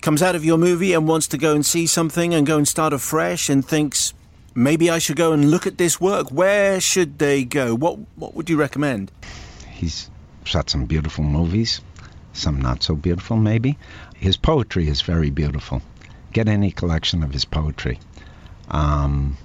comes 0.01 0.21
out 0.21 0.35
of 0.35 0.45
your 0.45 0.57
movie 0.57 0.93
and 0.93 1.07
wants 1.07 1.27
to 1.27 1.37
go 1.37 1.53
and 1.53 1.65
see 1.65 1.87
something 1.87 2.33
and 2.33 2.47
go 2.47 2.57
and 2.57 2.67
start 2.67 2.93
afresh 2.93 3.49
and 3.49 3.65
thinks, 3.65 4.13
maybe 4.55 4.89
I 4.89 4.99
should 4.99 5.17
go 5.17 5.33
and 5.33 5.51
look 5.51 5.67
at 5.67 5.77
this 5.77 5.99
work, 5.99 6.31
where 6.31 6.79
should 6.79 7.19
they 7.19 7.43
go? 7.43 7.75
What, 7.75 7.99
what 8.15 8.33
would 8.35 8.49
you 8.49 8.57
recommend? 8.57 9.11
He's 9.69 10.09
shot 10.43 10.69
some 10.69 10.85
beautiful 10.85 11.23
movies, 11.23 11.81
some 12.33 12.61
not 12.61 12.83
so 12.83 12.95
beautiful, 12.95 13.37
maybe. 13.37 13.77
His 14.15 14.37
poetry 14.37 14.87
is 14.87 15.01
very 15.01 15.29
beautiful. 15.29 15.81
get 16.33 16.47
any 16.47 16.71
collection 16.71 17.23
of 17.23 17.33
his 17.33 17.45
poetry. 17.45 17.99
Um, 18.69 19.37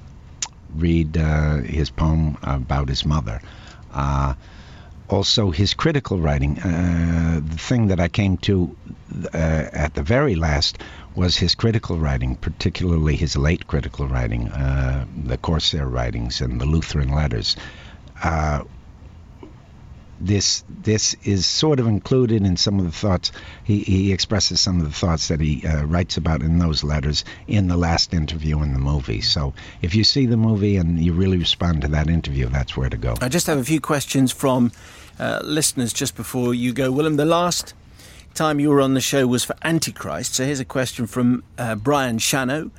read 0.76 1.16
uh, 1.16 1.58
his 1.58 1.90
poem 1.90 2.36
about 2.42 2.88
his 2.88 3.04
mother. 3.04 3.40
Uh, 3.92 4.34
also, 5.08 5.50
his 5.50 5.74
critical 5.74 6.18
writing. 6.18 6.58
Uh, 6.58 7.40
the 7.44 7.58
thing 7.58 7.88
that 7.88 8.00
I 8.00 8.08
came 8.08 8.38
to 8.38 8.74
uh, 9.32 9.36
at 9.72 9.94
the 9.94 10.02
very 10.02 10.34
last 10.34 10.78
was 11.14 11.36
his 11.36 11.54
critical 11.54 11.98
writing, 11.98 12.36
particularly 12.36 13.14
his 13.14 13.36
late 13.36 13.66
critical 13.66 14.08
writing, 14.08 14.46
the 14.46 15.38
Corsair 15.40 15.86
writings 15.86 16.40
and 16.40 16.60
the 16.60 16.66
Lutheran 16.66 17.10
letters. 17.10 17.54
Uh, 18.22 18.64
this 20.20 20.64
this 20.68 21.14
is 21.24 21.46
sort 21.46 21.80
of 21.80 21.86
included 21.86 22.44
in 22.44 22.56
some 22.56 22.78
of 22.78 22.84
the 22.84 22.92
thoughts. 22.92 23.32
He, 23.64 23.80
he 23.80 24.12
expresses 24.12 24.60
some 24.60 24.80
of 24.80 24.86
the 24.86 24.92
thoughts 24.96 25.28
that 25.28 25.40
he 25.40 25.66
uh, 25.66 25.84
writes 25.84 26.16
about 26.16 26.42
in 26.42 26.58
those 26.58 26.84
letters 26.84 27.24
in 27.46 27.68
the 27.68 27.76
last 27.76 28.14
interview 28.14 28.62
in 28.62 28.72
the 28.72 28.78
movie. 28.78 29.20
So 29.20 29.54
if 29.82 29.94
you 29.94 30.04
see 30.04 30.26
the 30.26 30.36
movie 30.36 30.76
and 30.76 30.98
you 30.98 31.12
really 31.12 31.38
respond 31.38 31.82
to 31.82 31.88
that 31.88 32.08
interview 32.08 32.48
that's 32.48 32.76
where 32.76 32.90
to 32.90 32.96
go. 32.96 33.14
I 33.20 33.28
just 33.28 33.46
have 33.46 33.58
a 33.58 33.64
few 33.64 33.80
questions 33.80 34.32
from 34.32 34.72
uh, 35.18 35.40
listeners 35.44 35.92
just 35.92 36.16
before 36.16 36.54
you 36.54 36.72
go. 36.72 36.90
Willem 36.90 37.16
the 37.16 37.24
last 37.24 37.74
time 38.34 38.58
you 38.58 38.70
were 38.70 38.80
on 38.80 38.94
the 38.94 39.00
show 39.00 39.26
was 39.26 39.44
for 39.44 39.54
antichrist. 39.62 40.34
So 40.34 40.44
here's 40.44 40.60
a 40.60 40.64
question 40.64 41.06
from 41.06 41.44
uh, 41.56 41.74
brian 41.76 42.18
shano 42.18 42.70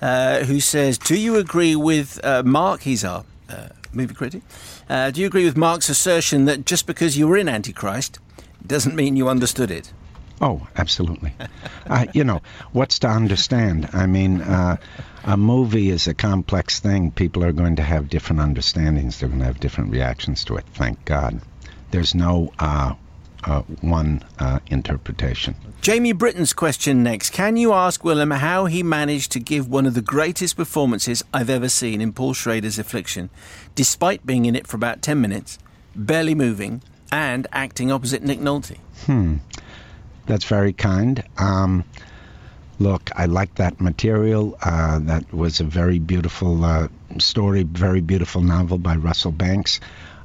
uh, 0.00 0.44
who 0.44 0.60
says 0.60 0.98
do 0.98 1.18
you 1.18 1.36
agree 1.36 1.76
with 1.76 2.20
uh, 2.24 2.42
mark 2.44 2.82
he's 2.82 3.04
our 3.04 3.24
uh, 3.48 3.68
movie 3.92 4.14
critic 4.14 4.42
uh, 4.90 5.10
do 5.10 5.20
you 5.20 5.26
agree 5.26 5.44
with 5.44 5.56
Mark's 5.56 5.88
assertion 5.88 6.46
that 6.46 6.66
just 6.66 6.86
because 6.86 7.16
you 7.16 7.28
were 7.28 7.38
in 7.38 7.48
Antichrist 7.48 8.18
doesn't 8.66 8.96
mean 8.96 9.16
you 9.16 9.28
understood 9.28 9.70
it? 9.70 9.92
Oh, 10.40 10.66
absolutely. 10.76 11.32
uh, 11.86 12.06
you 12.12 12.24
know, 12.24 12.42
what's 12.72 12.98
to 13.00 13.08
understand? 13.08 13.88
I 13.92 14.06
mean, 14.06 14.40
uh, 14.40 14.78
a 15.24 15.36
movie 15.36 15.90
is 15.90 16.08
a 16.08 16.14
complex 16.14 16.80
thing. 16.80 17.12
People 17.12 17.44
are 17.44 17.52
going 17.52 17.76
to 17.76 17.82
have 17.82 18.08
different 18.08 18.40
understandings. 18.40 19.20
They're 19.20 19.28
going 19.28 19.40
to 19.40 19.46
have 19.46 19.60
different 19.60 19.92
reactions 19.92 20.44
to 20.46 20.56
it. 20.56 20.64
Thank 20.74 21.04
God. 21.04 21.40
There's 21.92 22.14
no 22.14 22.52
uh, 23.44 23.62
one 23.80 24.24
uh, 24.38 24.60
interpretation. 24.66 25.54
Jamie 25.80 26.12
Britton's 26.12 26.52
question 26.52 27.02
next. 27.02 27.30
Can 27.30 27.56
you 27.56 27.72
ask 27.72 28.04
Willem 28.04 28.30
how 28.30 28.66
he 28.66 28.82
managed 28.82 29.32
to 29.32 29.40
give 29.40 29.68
one 29.68 29.86
of 29.86 29.94
the 29.94 30.02
greatest 30.02 30.56
performances 30.56 31.24
I've 31.32 31.50
ever 31.50 31.68
seen 31.68 32.00
in 32.00 32.12
Paul 32.12 32.34
Schrader's 32.34 32.78
Affliction, 32.78 33.30
despite 33.74 34.26
being 34.26 34.44
in 34.44 34.54
it 34.54 34.66
for 34.66 34.76
about 34.76 35.02
10 35.02 35.20
minutes, 35.20 35.58
barely 35.96 36.34
moving, 36.34 36.82
and 37.10 37.46
acting 37.52 37.90
opposite 37.90 38.22
Nick 38.22 38.40
Nolte? 38.40 38.76
Hmm. 39.06 39.36
That's 40.26 40.44
very 40.44 40.72
kind. 40.72 41.24
Um, 41.38 41.84
look, 42.78 43.10
I 43.16 43.26
like 43.26 43.54
that 43.56 43.80
material. 43.80 44.56
Uh, 44.62 44.98
that 45.00 45.32
was 45.32 45.60
a 45.60 45.64
very 45.64 45.98
beautiful 45.98 46.64
uh, 46.64 46.88
story, 47.18 47.62
very 47.62 48.00
beautiful 48.00 48.42
novel 48.42 48.78
by 48.78 48.96
Russell 48.96 49.32
Banks. 49.32 49.80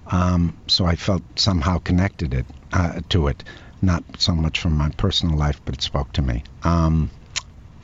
Um, 0.08 0.56
so 0.68 0.86
I 0.86 0.96
felt 0.96 1.24
somehow 1.36 1.80
connected 1.80 2.34
it 2.34 2.46
uh, 2.74 3.02
to 3.10 3.28
it, 3.28 3.44
not 3.82 4.04
so 4.18 4.34
much 4.34 4.60
from 4.60 4.74
my 4.78 4.90
personal 4.90 5.38
life, 5.38 5.62
but 5.66 5.76
it 5.76 5.82
spoke 5.82 6.12
to 6.14 6.22
me. 6.22 6.44
Um, 6.64 7.10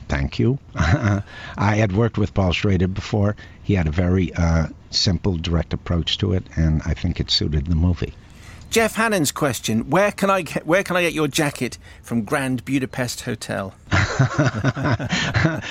thank 0.08 0.38
you. 0.38 0.58
I 0.74 1.22
had 1.56 1.92
worked 1.92 2.18
with 2.18 2.34
Paul 2.34 2.52
Schrader 2.52 2.88
before. 2.88 3.36
He 3.62 3.74
had 3.74 3.86
a 3.86 3.92
very 3.92 4.32
uh, 4.34 4.68
simple, 4.90 5.36
direct 5.36 5.72
approach 5.72 6.18
to 6.18 6.32
it, 6.32 6.44
and 6.56 6.82
I 6.84 6.94
think 6.94 7.20
it 7.20 7.30
suited 7.30 7.66
the 7.66 7.76
movie. 7.76 8.14
Jeff 8.70 8.94
Hannon's 8.94 9.32
question: 9.32 9.90
Where 9.90 10.10
can 10.12 10.30
I 10.30 10.42
get 10.42 10.66
where 10.66 10.82
can 10.82 10.96
I 10.96 11.02
get 11.02 11.12
your 11.12 11.28
jacket 11.28 11.76
from 12.02 12.24
Grand 12.24 12.64
Budapest 12.64 13.20
Hotel? 13.22 13.74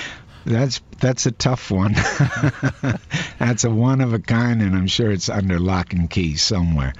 That's 0.44 0.80
that's 0.98 1.26
a 1.26 1.30
tough 1.30 1.70
one. 1.70 1.94
that's 3.38 3.64
a 3.64 3.70
one 3.70 4.00
of 4.00 4.12
a 4.12 4.18
kind, 4.18 4.60
and 4.60 4.76
I'm 4.76 4.88
sure 4.88 5.10
it's 5.10 5.28
under 5.28 5.58
lock 5.60 5.92
and 5.92 6.10
key 6.10 6.36
somewhere. 6.36 6.94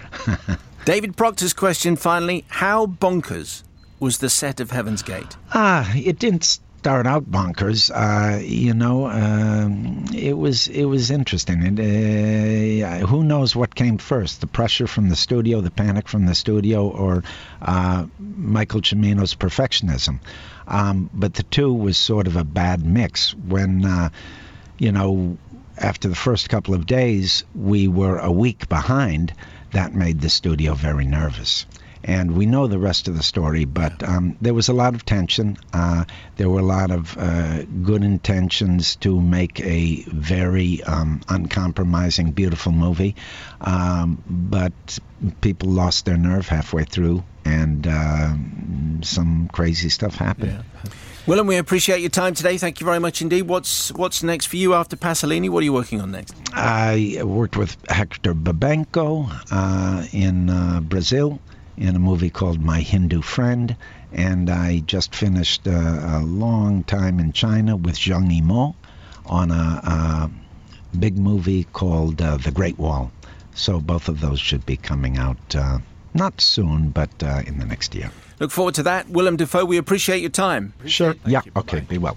David 0.85 1.17
Proctor's 1.17 1.53
question 1.53 1.95
finally: 1.95 2.45
How 2.49 2.87
bonkers 2.87 3.63
was 4.01 4.19
the 4.19 4.29
set 4.29 4.59
of 4.59 4.73
Heaven's 4.73 5.03
Gate? 5.03 5.37
Ah, 5.55 5.89
it 5.95 6.19
didn't 6.19 6.43
start 6.43 7.07
out 7.07 7.31
bonkers. 7.31 7.89
Uh, 7.95 8.41
you 8.43 8.75
know, 8.75 9.07
um, 9.07 10.05
it 10.13 10.37
was 10.37 10.67
it 10.67 10.87
was 10.87 11.13
interesting. 11.13 11.63
And 11.63 11.79
uh, 11.79 13.07
who 13.07 13.23
knows 13.23 13.55
what 13.55 13.77
came 13.77 13.97
first? 13.97 14.41
The 14.41 14.49
pressure 14.49 14.89
from 14.89 15.09
the 15.09 15.15
studio, 15.15 15.61
the 15.61 15.71
panic 15.71 16.09
from 16.09 16.27
the 16.27 16.35
studio, 16.35 16.89
or 16.89 17.23
uh, 17.61 18.07
Michael 18.19 18.81
Cimino's 18.81 19.37
perfectionism. 19.37 20.19
Um, 20.67 21.09
but 21.15 21.35
the 21.35 21.45
two 21.45 21.73
was 21.73 21.97
sort 21.97 22.27
of 22.27 22.35
a 22.35 22.45
bad 22.45 22.85
mix. 22.85 23.35
When, 23.35 23.85
uh, 23.85 24.09
you 24.79 24.91
know, 24.91 25.39
after 25.79 26.09
the 26.09 26.17
first 26.17 26.49
couple 26.49 26.75
of 26.75 26.87
days, 26.87 27.45
we 27.55 27.87
were 27.87 28.19
a 28.19 28.33
week 28.33 28.69
behind. 28.69 29.33
That 29.73 29.95
made 29.95 30.21
the 30.21 30.29
studio 30.29 30.75
very 30.75 31.07
nervous. 31.07 31.67
And 32.05 32.33
we 32.33 32.47
know 32.47 32.67
the 32.67 32.81
rest 32.81 33.07
of 33.07 33.17
the 33.17 33.23
story, 33.23 33.65
but 33.65 34.03
um, 34.03 34.37
there 34.41 34.55
was 34.55 34.69
a 34.69 34.73
lot 34.73 34.95
of 34.95 35.05
tension. 35.05 35.57
Uh, 35.73 36.05
there 36.37 36.51
were 36.51 36.59
a 36.59 36.65
lot 36.65 36.91
of 36.91 37.17
uh, 37.17 37.63
good 37.63 38.03
intentions 38.03 38.97
to 38.97 39.21
make 39.21 39.61
a 39.61 40.03
very 40.09 40.83
um, 40.83 41.21
uncompromising, 41.29 42.33
beautiful 42.33 42.73
movie. 42.73 43.15
Um, 43.61 44.23
but 44.29 44.99
people 45.41 45.69
lost 45.69 46.05
their 46.05 46.17
nerve 46.17 46.49
halfway 46.49 46.85
through 46.85 47.25
and 47.45 47.87
uh, 47.87 48.35
some 49.03 49.49
crazy 49.53 49.89
stuff 49.89 50.15
happened. 50.15 50.65
Yeah. 50.85 50.91
Willem, 51.25 51.47
we 51.47 51.57
appreciate 51.57 52.01
your 52.01 52.11
time 52.11 52.35
today. 52.35 52.59
Thank 52.59 52.81
you 52.81 52.85
very 52.85 52.99
much 52.99 53.23
indeed. 53.23 53.43
What's 53.43 53.93
what's 53.93 54.25
next 54.25 54.47
for 54.47 54.57
you 54.57 54.75
after 54.75 54.97
Pasolini? 54.97 55.49
What 55.49 55.61
are 55.61 55.65
you 55.65 55.73
working 55.73 56.01
on 56.01 56.11
next? 56.11 56.35
I 56.53 57.21
worked 57.23 57.57
with 57.57 57.77
Hector 57.89 58.35
Babenco 58.35 59.31
uh, 59.53 60.07
in 60.13 60.51
uh, 60.51 60.81
Brazil 60.81 61.39
in 61.77 61.95
a 61.95 61.99
movie 62.01 62.31
called 62.31 62.61
My 62.61 62.81
Hindu 62.81 63.23
Friend, 63.23 63.77
and 64.13 64.51
I 64.51 64.81
just 64.81 65.15
finished 65.15 65.69
uh, 65.69 65.71
a 65.71 66.23
long 66.25 66.83
time 66.85 67.21
in 67.21 67.33
China 67.33 67.77
with 67.77 67.95
Zhang 67.95 68.29
Yimou 68.29 68.75
on 69.25 69.53
a, 69.53 69.55
a 69.55 70.31
big 70.97 71.17
movie 71.17 71.65
called 71.73 72.21
uh, 72.21 72.37
The 72.37 72.51
Great 72.51 72.79
Wall. 72.79 73.13
So 73.55 73.81
both 73.81 74.09
of 74.09 74.21
those 74.21 74.41
should 74.41 74.65
be 74.67 74.77
coming 74.77 75.19
out 75.19 75.55
uh, 75.55 75.79
not 76.15 76.41
soon, 76.41 76.91
but 76.91 77.11
uh, 77.23 77.43
in 77.47 77.59
the 77.59 77.65
next 77.67 77.95
year. 77.95 78.11
Look 78.41 78.51
forward 78.51 78.75
to 78.77 78.83
that. 78.85 79.09
Willem 79.09 79.37
Dafoe, 79.37 79.65
we 79.65 79.77
appreciate 79.79 80.21
your 80.21 80.31
time. 80.31 80.73
Appreciate 80.79 81.21
Sure. 81.23 81.31
yeah. 81.31 81.43
You. 81.45 81.53
Okay. 81.57 81.81
Be 81.81 81.99
well. 81.99 82.17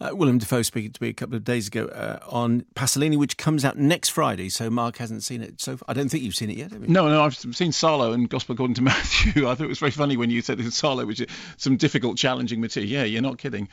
Uh, 0.00 0.10
Willem 0.12 0.38
Dafoe 0.38 0.62
speaking 0.62 0.92
to 0.92 1.02
me 1.02 1.08
a 1.08 1.12
couple 1.12 1.34
of 1.34 1.44
days 1.44 1.66
ago 1.66 1.86
uh, 1.86 2.18
on 2.28 2.64
Pasolini, 2.74 3.16
which 3.16 3.36
comes 3.36 3.64
out 3.64 3.76
next 3.76 4.10
Friday. 4.10 4.48
So 4.48 4.70
Mark 4.70 4.98
hasn't 4.98 5.24
seen 5.24 5.42
it. 5.42 5.60
So 5.60 5.78
I 5.88 5.92
don't 5.92 6.08
think 6.08 6.22
you've 6.22 6.36
seen 6.36 6.50
it 6.50 6.56
yet. 6.56 6.72
No, 6.72 7.08
no, 7.08 7.22
I've 7.22 7.36
seen 7.36 7.72
Salo 7.72 8.12
and 8.12 8.28
Gospel 8.28 8.54
According 8.54 8.74
to 8.74 8.82
Matthew. 8.88 9.48
I 9.48 9.54
thought 9.54 9.64
it 9.64 9.68
was 9.68 9.78
very 9.78 9.90
funny 9.90 10.16
when 10.16 10.30
you 10.30 10.40
said 10.40 10.58
this 10.58 10.74
Salo, 10.74 11.04
which 11.04 11.20
is 11.20 11.26
some 11.56 11.76
difficult, 11.76 12.16
challenging 12.16 12.60
material. 12.60 12.90
Yeah, 12.90 13.04
you're 13.04 13.22
not 13.22 13.38
kidding. 13.38 13.68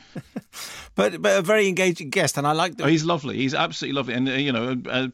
but 0.94 1.20
but 1.22 1.38
a 1.38 1.42
very 1.42 1.68
engaging 1.68 2.10
guest, 2.10 2.38
and 2.38 2.46
I 2.46 2.52
like. 2.52 2.76
The... 2.76 2.84
Oh, 2.84 2.86
he's 2.86 3.04
lovely. 3.04 3.36
He's 3.36 3.54
absolutely 3.54 3.96
lovely, 3.96 4.14
and 4.14 4.28
uh, 4.28 4.32
you 4.32 4.52
know, 4.52 4.80
uh, 4.88 5.08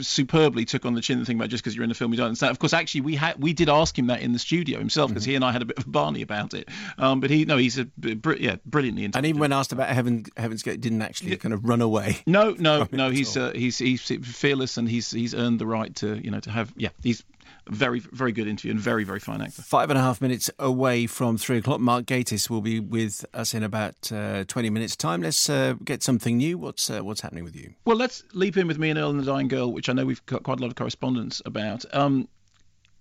superbly 0.00 0.64
took 0.64 0.84
on 0.84 0.94
the 0.94 1.00
chin 1.00 1.18
the 1.18 1.24
thing 1.24 1.36
about 1.36 1.48
just 1.48 1.62
because 1.62 1.74
you're 1.76 1.84
in 1.84 1.88
the 1.88 1.94
film 1.94 2.12
you 2.12 2.16
don't 2.16 2.26
understand. 2.26 2.50
Of 2.50 2.58
course, 2.58 2.72
actually, 2.72 3.02
we 3.02 3.14
had 3.14 3.40
we 3.40 3.52
did 3.52 3.68
ask 3.68 3.98
him 3.98 4.08
that 4.08 4.20
in 4.20 4.32
the 4.32 4.38
studio 4.38 4.78
himself 4.78 5.10
because 5.10 5.24
mm-hmm. 5.24 5.30
he 5.30 5.36
and 5.36 5.44
I 5.44 5.52
had 5.52 5.62
a 5.62 5.66
bit 5.66 5.78
of 5.78 5.86
a 5.86 5.90
Barney 5.90 6.22
about 6.22 6.54
it. 6.54 6.68
Um, 6.98 7.20
but 7.20 7.30
he 7.30 7.44
no, 7.44 7.56
he's 7.56 7.78
a 7.78 7.86
yeah, 8.02 8.56
brilliantly. 8.66 9.04
And 9.04 9.26
even 9.26 9.40
when 9.40 9.52
asked 9.52 9.72
about 9.72 9.88
Heaven, 9.88 10.23
Heaven's 10.36 10.62
Gate, 10.62 10.80
didn't 10.80 11.02
actually 11.02 11.36
kind 11.36 11.52
of 11.52 11.64
run 11.64 11.80
away. 11.80 12.18
No, 12.26 12.54
no, 12.58 12.88
no. 12.90 13.10
He's 13.10 13.36
uh, 13.36 13.52
he's 13.54 13.78
he's 13.78 14.00
fearless 14.02 14.76
and 14.76 14.88
he's 14.88 15.10
he's 15.10 15.34
earned 15.34 15.60
the 15.60 15.66
right 15.66 15.94
to 15.96 16.16
you 16.16 16.30
know 16.30 16.40
to 16.40 16.50
have 16.50 16.72
yeah 16.76 16.88
he's 17.02 17.22
very 17.68 18.00
very 18.00 18.32
good 18.32 18.48
interview 18.48 18.72
and 18.72 18.80
very 18.80 19.04
very 19.04 19.20
fine 19.20 19.40
actor. 19.40 19.62
Five 19.62 19.90
and 19.90 19.98
a 19.98 20.02
half 20.02 20.20
minutes 20.20 20.50
away 20.58 21.06
from 21.06 21.36
three 21.38 21.58
o'clock. 21.58 21.80
Mark 21.80 22.06
Gatiss 22.06 22.50
will 22.50 22.60
be 22.60 22.80
with 22.80 23.24
us 23.34 23.54
in 23.54 23.62
about 23.62 24.10
uh, 24.12 24.44
twenty 24.44 24.70
minutes' 24.70 24.96
time. 24.96 25.22
Let's 25.22 25.48
uh, 25.48 25.74
get 25.84 26.02
something 26.02 26.38
new. 26.38 26.58
What's 26.58 26.90
uh, 26.90 27.00
what's 27.02 27.20
happening 27.20 27.44
with 27.44 27.56
you? 27.56 27.74
Well, 27.84 27.96
let's 27.96 28.24
leap 28.32 28.56
in 28.56 28.66
with 28.66 28.78
me 28.78 28.90
and 28.90 28.98
Earl 28.98 29.10
and 29.10 29.20
the 29.20 29.24
Dying 29.24 29.48
Girl, 29.48 29.72
which 29.72 29.88
I 29.88 29.92
know 29.92 30.04
we've 30.04 30.24
got 30.26 30.42
quite 30.42 30.58
a 30.58 30.62
lot 30.62 30.68
of 30.68 30.76
correspondence 30.76 31.40
about. 31.44 31.84
Um, 31.94 32.28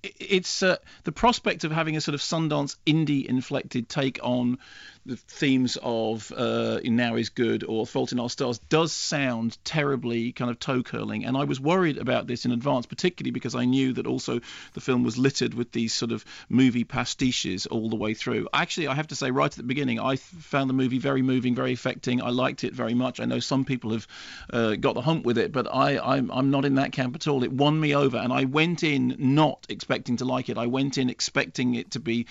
it's 0.03 0.61
uh, 0.61 0.77
the 1.05 1.11
prospect 1.11 1.63
of 1.63 1.71
having 1.71 1.95
a 1.95 2.01
sort 2.01 2.15
of 2.15 2.21
Sundance 2.21 2.75
indie 2.85 3.25
inflected 3.25 3.87
take 3.87 4.19
on 4.21 4.57
the 5.05 5.17
themes 5.17 5.77
of 5.81 6.31
uh, 6.35 6.79
Now 6.83 7.15
is 7.15 7.29
Good 7.29 7.63
or 7.63 7.85
Fault 7.85 8.11
in 8.11 8.19
Our 8.19 8.29
Stars 8.29 8.59
does 8.69 8.93
sound 8.93 9.57
terribly 9.65 10.31
kind 10.31 10.49
of 10.49 10.59
toe 10.59 10.81
curling. 10.81 11.25
And 11.25 11.35
I 11.35 11.43
was 11.43 11.59
worried 11.59 11.97
about 11.97 12.25
this 12.25 12.45
in 12.45 12.51
advance, 12.51 12.85
particularly 12.85 13.31
because 13.31 13.53
I 13.53 13.65
knew 13.65 13.93
that 13.93 14.07
also 14.07 14.39
the 14.73 14.81
film 14.81 15.03
was 15.03 15.17
littered 15.17 15.53
with 15.53 15.71
these 15.71 15.93
sort 15.93 16.11
of 16.11 16.23
movie 16.47 16.85
pastiches 16.85 17.67
all 17.67 17.89
the 17.89 17.95
way 17.97 18.13
through. 18.13 18.47
Actually, 18.53 18.87
I 18.87 18.95
have 18.95 19.07
to 19.07 19.15
say, 19.15 19.31
right 19.31 19.51
at 19.51 19.57
the 19.57 19.63
beginning, 19.63 19.99
I 19.99 20.15
found 20.15 20.69
the 20.69 20.73
movie 20.73 20.99
very 20.99 21.21
moving, 21.21 21.53
very 21.53 21.73
affecting. 21.73 22.21
I 22.21 22.29
liked 22.29 22.63
it 22.63 22.73
very 22.73 22.93
much. 22.93 23.19
I 23.19 23.25
know 23.25 23.39
some 23.39 23.65
people 23.65 23.91
have 23.91 24.07
uh, 24.51 24.75
got 24.75 24.95
the 24.95 25.01
hump 25.01 25.25
with 25.25 25.37
it, 25.37 25.51
but 25.51 25.67
I, 25.73 25.99
I'm, 25.99 26.31
I'm 26.31 26.49
not 26.49 26.63
in 26.63 26.75
that 26.75 26.93
camp 26.93 27.15
at 27.15 27.27
all. 27.27 27.43
It 27.43 27.51
won 27.51 27.77
me 27.77 27.93
over, 27.93 28.17
and 28.17 28.31
I 28.31 28.45
went 28.45 28.83
in 28.83 29.15
not 29.19 29.65
expecting 29.67 30.17
to 30.17 30.25
like 30.25 30.49
it. 30.49 30.57
I 30.57 30.67
went 30.67 30.97
in 30.97 31.09
expecting 31.09 31.75
it 31.75 31.91
to 31.91 31.99
be 31.99 32.27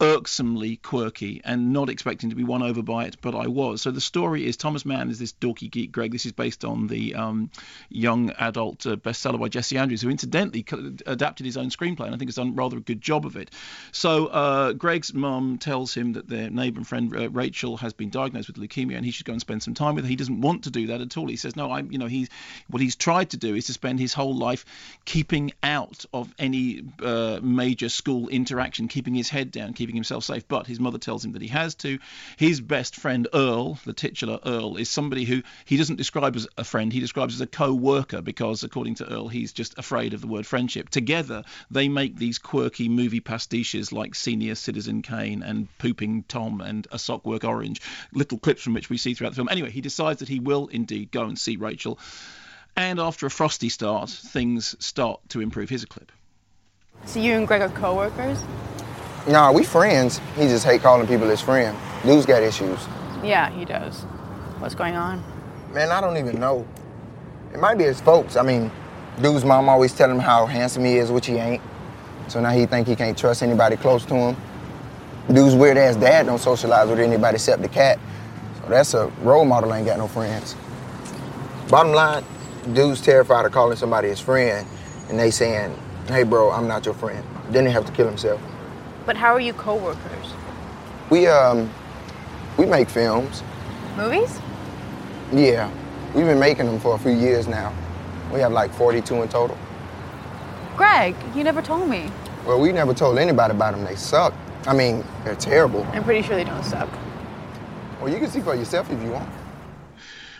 irksomely 0.00 0.76
quirky 0.76 1.40
and 1.44 1.72
not 1.72 1.88
expecting 1.88 2.30
to 2.30 2.36
be 2.36 2.44
won 2.44 2.62
over 2.62 2.82
by 2.82 3.06
it, 3.06 3.16
but 3.20 3.34
I 3.34 3.46
was. 3.46 3.82
So 3.82 3.90
the 3.90 4.00
story 4.00 4.46
is 4.46 4.56
Thomas 4.56 4.84
Mann 4.84 5.10
is 5.10 5.18
this 5.18 5.32
dorky 5.32 5.70
geek 5.70 5.90
Greg. 5.90 6.12
This 6.12 6.26
is 6.26 6.32
based 6.32 6.64
on 6.64 6.86
the 6.86 7.14
um, 7.14 7.50
young 7.88 8.30
adult 8.32 8.86
uh, 8.86 8.96
bestseller 8.96 9.40
by 9.40 9.48
Jesse 9.48 9.78
Andrews, 9.78 10.02
who 10.02 10.10
incidentally 10.10 10.64
adapted 11.06 11.46
his 11.46 11.56
own 11.56 11.70
screenplay 11.70 12.06
and 12.06 12.14
I 12.14 12.18
think 12.18 12.28
has 12.28 12.34
done 12.34 12.54
rather 12.54 12.76
a 12.76 12.80
good 12.80 13.00
job 13.00 13.24
of 13.24 13.36
it. 13.36 13.50
So 13.92 14.26
uh, 14.26 14.72
Greg's 14.72 15.14
mum 15.14 15.58
tells 15.58 15.94
him 15.94 16.12
that 16.14 16.28
their 16.28 16.50
neighbour 16.50 16.78
and 16.78 16.86
friend 16.86 17.14
uh, 17.16 17.30
Rachel 17.30 17.78
has 17.78 17.92
been 17.92 18.10
diagnosed 18.10 18.48
with 18.48 18.56
leukemia 18.56 18.96
and 18.96 19.04
he 19.04 19.10
should 19.10 19.26
go 19.26 19.32
and 19.32 19.40
spend 19.40 19.62
some 19.62 19.74
time 19.74 19.94
with 19.94 20.04
her. 20.04 20.08
He 20.08 20.16
doesn't 20.16 20.40
want 20.40 20.64
to 20.64 20.70
do 20.70 20.88
that 20.88 21.00
at 21.00 21.16
all. 21.16 21.26
He 21.26 21.36
says, 21.36 21.56
no, 21.56 21.72
I'm, 21.72 21.90
you 21.90 21.98
know, 21.98 22.06
he's 22.06 22.28
what 22.68 22.82
he's 22.82 22.96
tried 22.96 23.30
to 23.30 23.36
do 23.36 23.54
is 23.54 23.66
to 23.66 23.72
spend 23.72 23.98
his 23.98 24.12
whole 24.12 24.34
life 24.34 24.64
keeping 25.04 25.52
out 25.62 26.04
of 26.12 26.34
any 26.38 26.82
uh, 27.02 27.40
major 27.42 27.88
school 27.88 28.28
interaction, 28.28 28.88
keeping 28.88 29.14
his 29.14 29.28
head 29.28 29.50
down, 29.50 29.72
keeping 29.72 29.85
keeping 29.86 29.96
himself 29.96 30.24
safe, 30.24 30.48
but 30.48 30.66
his 30.66 30.80
mother 30.80 30.98
tells 30.98 31.24
him 31.24 31.32
that 31.32 31.42
he 31.42 31.48
has 31.48 31.76
to. 31.76 31.98
His 32.36 32.60
best 32.60 32.96
friend, 32.96 33.28
Earl, 33.32 33.78
the 33.84 33.92
titular 33.92 34.40
Earl, 34.44 34.76
is 34.76 34.90
somebody 34.90 35.24
who 35.24 35.42
he 35.64 35.76
doesn't 35.76 35.96
describe 35.96 36.34
as 36.34 36.48
a 36.58 36.64
friend, 36.64 36.92
he 36.92 36.98
describes 36.98 37.34
as 37.34 37.40
a 37.40 37.46
co 37.46 37.72
worker 37.72 38.20
because, 38.20 38.64
according 38.64 38.96
to 38.96 39.08
Earl, 39.08 39.28
he's 39.28 39.52
just 39.52 39.78
afraid 39.78 40.12
of 40.12 40.20
the 40.20 40.26
word 40.26 40.44
friendship. 40.44 40.88
Together, 40.88 41.44
they 41.70 41.88
make 41.88 42.16
these 42.16 42.38
quirky 42.38 42.88
movie 42.88 43.20
pastiches 43.20 43.92
like 43.92 44.16
Senior 44.16 44.56
Citizen 44.56 45.02
Kane 45.02 45.42
and 45.42 45.68
Pooping 45.78 46.24
Tom 46.24 46.60
and 46.60 46.86
A 46.90 46.96
Sockwork 46.96 47.44
Orange, 47.44 47.80
little 48.12 48.38
clips 48.38 48.62
from 48.62 48.74
which 48.74 48.90
we 48.90 48.96
see 48.96 49.14
throughout 49.14 49.30
the 49.30 49.36
film. 49.36 49.48
Anyway, 49.48 49.70
he 49.70 49.80
decides 49.80 50.18
that 50.18 50.28
he 50.28 50.40
will 50.40 50.66
indeed 50.66 51.12
go 51.12 51.24
and 51.24 51.38
see 51.38 51.56
Rachel. 51.56 51.98
And 52.74 52.98
after 52.98 53.24
a 53.24 53.30
frosty 53.30 53.68
start, 53.68 54.10
things 54.10 54.74
start 54.84 55.20
to 55.28 55.40
improve. 55.40 55.68
Here's 55.68 55.84
a 55.84 55.86
clip. 55.86 56.10
So 57.04 57.20
you 57.20 57.34
and 57.34 57.46
Greg 57.46 57.62
are 57.62 57.68
co-workers? 57.68 58.42
Nah, 59.28 59.50
we 59.50 59.64
friends. 59.64 60.20
He 60.36 60.42
just 60.42 60.64
hate 60.64 60.82
calling 60.82 61.08
people 61.08 61.28
his 61.28 61.40
friend. 61.40 61.76
Dude's 62.04 62.26
got 62.26 62.44
issues. 62.44 62.78
Yeah, 63.24 63.50
he 63.50 63.64
does. 63.64 64.02
What's 64.60 64.76
going 64.76 64.94
on? 64.94 65.22
Man, 65.72 65.90
I 65.90 66.00
don't 66.00 66.16
even 66.16 66.38
know. 66.38 66.64
It 67.52 67.58
might 67.58 67.76
be 67.76 67.84
his 67.84 68.00
folks. 68.00 68.36
I 68.36 68.42
mean, 68.42 68.70
dude's 69.20 69.44
mom 69.44 69.68
always 69.68 69.92
tell 69.92 70.08
him 70.08 70.20
how 70.20 70.46
handsome 70.46 70.84
he 70.84 70.98
is, 70.98 71.10
which 71.10 71.26
he 71.26 71.34
ain't. 71.36 71.60
So 72.28 72.40
now 72.40 72.50
he 72.50 72.66
think 72.66 72.86
he 72.86 72.94
can't 72.94 73.18
trust 73.18 73.42
anybody 73.42 73.76
close 73.76 74.04
to 74.06 74.14
him. 74.14 74.36
Dude's 75.32 75.56
weird 75.56 75.76
ass 75.76 75.96
dad 75.96 76.26
don't 76.26 76.38
socialize 76.38 76.88
with 76.88 77.00
anybody 77.00 77.34
except 77.34 77.62
the 77.62 77.68
cat. 77.68 77.98
So 78.62 78.68
that's 78.68 78.94
a 78.94 79.08
role 79.22 79.44
model 79.44 79.74
ain't 79.74 79.86
got 79.86 79.98
no 79.98 80.06
friends. 80.06 80.54
Bottom 81.68 81.92
line, 81.92 82.24
dude's 82.74 83.00
terrified 83.00 83.44
of 83.44 83.50
calling 83.50 83.76
somebody 83.76 84.08
his 84.08 84.20
friend, 84.20 84.64
and 85.08 85.18
they 85.18 85.32
saying, 85.32 85.76
"Hey, 86.06 86.22
bro, 86.22 86.52
I'm 86.52 86.68
not 86.68 86.84
your 86.84 86.94
friend." 86.94 87.24
Then 87.50 87.66
he 87.66 87.72
have 87.72 87.86
to 87.86 87.92
kill 87.92 88.06
himself. 88.06 88.40
But 89.06 89.16
how 89.16 89.32
are 89.32 89.40
you 89.40 89.52
co-workers? 89.52 90.26
We 91.08 91.28
um 91.28 91.70
we 92.58 92.66
make 92.66 92.90
films. 92.90 93.42
Movies? 93.96 94.40
Yeah. 95.32 95.70
We've 96.14 96.26
been 96.26 96.40
making 96.40 96.66
them 96.66 96.80
for 96.80 96.96
a 96.96 96.98
few 96.98 97.12
years 97.12 97.46
now. 97.46 97.72
We 98.32 98.40
have 98.40 98.52
like 98.52 98.72
42 98.74 99.22
in 99.22 99.28
total. 99.28 99.56
Greg, 100.76 101.14
you 101.34 101.44
never 101.44 101.62
told 101.62 101.88
me. 101.88 102.10
Well, 102.44 102.60
we 102.60 102.72
never 102.72 102.92
told 102.92 103.18
anybody 103.18 103.52
about 103.52 103.74
them. 103.74 103.84
They 103.84 103.96
suck. 103.96 104.34
I 104.66 104.74
mean, 104.74 105.04
they're 105.24 105.36
terrible. 105.36 105.86
I'm 105.92 106.02
pretty 106.02 106.26
sure 106.26 106.36
they 106.36 106.44
don't 106.44 106.64
suck. 106.64 106.88
Well, 108.00 108.12
you 108.12 108.18
can 108.18 108.28
see 108.28 108.40
for 108.40 108.54
yourself 108.54 108.90
if 108.90 109.00
you 109.02 109.10
want. 109.10 109.28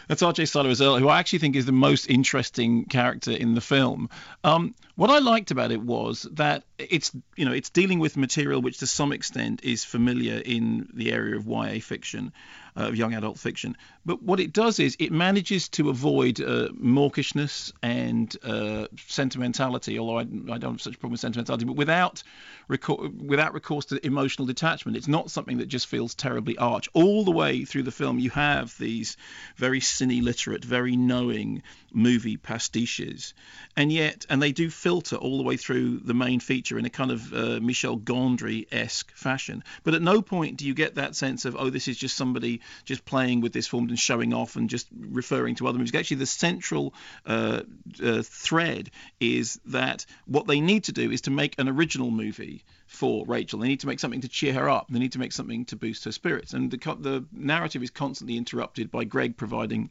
That's 0.08 0.22
R.J. 0.22 0.44
Cyler 0.46 0.70
as 0.70 0.78
who 0.78 1.08
I 1.08 1.18
actually 1.18 1.40
think 1.40 1.56
is 1.56 1.66
the 1.66 1.72
most 1.72 2.08
interesting 2.08 2.84
character 2.84 3.32
in 3.32 3.54
the 3.54 3.60
film. 3.60 4.08
Um, 4.47 4.76
what 4.94 5.11
I 5.11 5.18
liked 5.18 5.51
about 5.51 5.72
it 5.72 5.82
was 5.82 6.22
that 6.34 6.62
it's 6.78 7.11
you 7.36 7.44
know 7.44 7.53
it's 7.53 7.70
dealing 7.70 7.99
with 7.99 8.16
material 8.16 8.62
which 8.62 8.78
to 8.78 8.86
some 8.86 9.12
extent 9.12 9.64
is 9.64 9.84
familiar 9.84 10.38
in 10.38 10.88
the 10.94 11.11
area 11.12 11.36
of 11.36 11.49
YA 11.49 11.80
fiction, 11.80 12.32
uh, 12.76 12.84
of 12.84 12.97
young 12.97 13.12
adult 13.12 13.40
fiction. 13.40 13.76
But 14.05 14.22
what 14.22 14.38
it 14.38 14.53
does 14.53 14.78
is 14.78 14.97
it 15.01 15.11
manages 15.11 15.68
to 15.70 15.90
avoid 15.90 16.40
uh, 16.40 16.68
mawkishness 16.80 17.72
and 17.82 18.34
uh, 18.44 18.86
sentimentality. 19.09 19.99
Although 19.99 20.18
I, 20.18 20.22
I, 20.22 20.59
don't 20.59 20.74
have 20.74 20.80
such 20.80 20.94
a 20.94 20.99
problem 20.99 21.12
with 21.12 21.20
sentimentality, 21.20 21.64
but 21.64 21.74
without 21.74 22.22
without 22.68 23.53
recourse 23.53 23.86
to 23.86 24.07
emotional 24.07 24.47
detachment, 24.47 24.97
it's 24.97 25.09
not 25.09 25.28
something 25.28 25.59
that 25.59 25.66
just 25.66 25.88
feels 25.88 26.14
terribly 26.14 26.57
arch. 26.57 26.88
All 26.94 27.24
the 27.24 27.32
way 27.32 27.64
through 27.64 27.82
the 27.82 27.90
film, 27.90 28.20
you 28.20 28.30
have 28.30 28.78
these 28.78 29.16
very 29.57 29.80
cine 29.80 30.22
literate, 30.22 30.64
very 30.64 30.97
knowing 30.97 31.64
movie 31.97 32.36
pastiches, 32.36 33.32
and 33.74 33.90
yet 33.90 34.26
and 34.28 34.40
they 34.42 34.53
do 34.53 34.68
filter 34.68 35.16
all 35.16 35.38
the 35.38 35.42
way 35.42 35.57
through 35.57 35.99
the 35.99 36.14
main 36.14 36.38
feature 36.38 36.78
in 36.78 36.84
a 36.84 36.90
kind 36.90 37.11
of 37.11 37.32
uh, 37.32 37.59
Michel 37.61 37.97
Gondry 37.97 38.66
esque 38.70 39.11
fashion. 39.12 39.64
But 39.82 39.94
at 39.94 40.03
no 40.03 40.20
point 40.20 40.59
do 40.59 40.66
you 40.66 40.74
get 40.74 40.97
that 40.97 41.16
sense 41.16 41.47
of 41.47 41.57
oh 41.57 41.70
this 41.70 41.88
is 41.88 41.97
just 41.97 42.16
somebody 42.16 42.61
just 42.84 43.05
playing 43.07 43.40
with 43.40 43.55
this 43.55 43.66
form 43.66 43.88
and 43.88 43.99
showing 43.99 44.34
off 44.34 44.57
and 44.57 44.68
just 44.68 44.86
referring 44.94 45.55
to 45.57 45.66
other 45.66 45.78
movies. 45.78 45.94
Actually, 45.94 46.18
the 46.18 46.26
central 46.26 46.92
uh, 47.24 47.62
uh, 48.03 48.22
thread 48.22 48.90
is 49.18 49.59
that 49.66 50.05
what 50.26 50.47
they 50.47 50.61
need 50.61 50.84
to 50.84 50.92
do 50.92 51.11
is 51.11 51.22
to 51.22 51.30
make 51.30 51.59
an 51.59 51.68
original 51.68 52.11
movie 52.11 52.62
for 52.86 53.24
Rachel. 53.26 53.61
They 53.61 53.68
need 53.68 53.80
to 53.80 53.86
make 53.86 54.01
something 54.01 54.20
to 54.20 54.28
cheer 54.28 54.53
her 54.53 54.68
up. 54.68 54.88
They 54.90 54.99
need 54.99 55.12
to 55.12 55.18
make 55.18 55.32
something 55.32 55.64
to 55.66 55.76
boost 55.76 56.05
her 56.05 56.12
spirits. 56.12 56.53
And 56.53 56.70
the, 56.70 56.76
the 56.76 57.24
narrative 57.32 57.82
is 57.82 57.90
constantly 57.90 58.36
interrupted 58.36 58.90
by 58.90 59.05
Greg 59.05 59.36
providing 59.36 59.88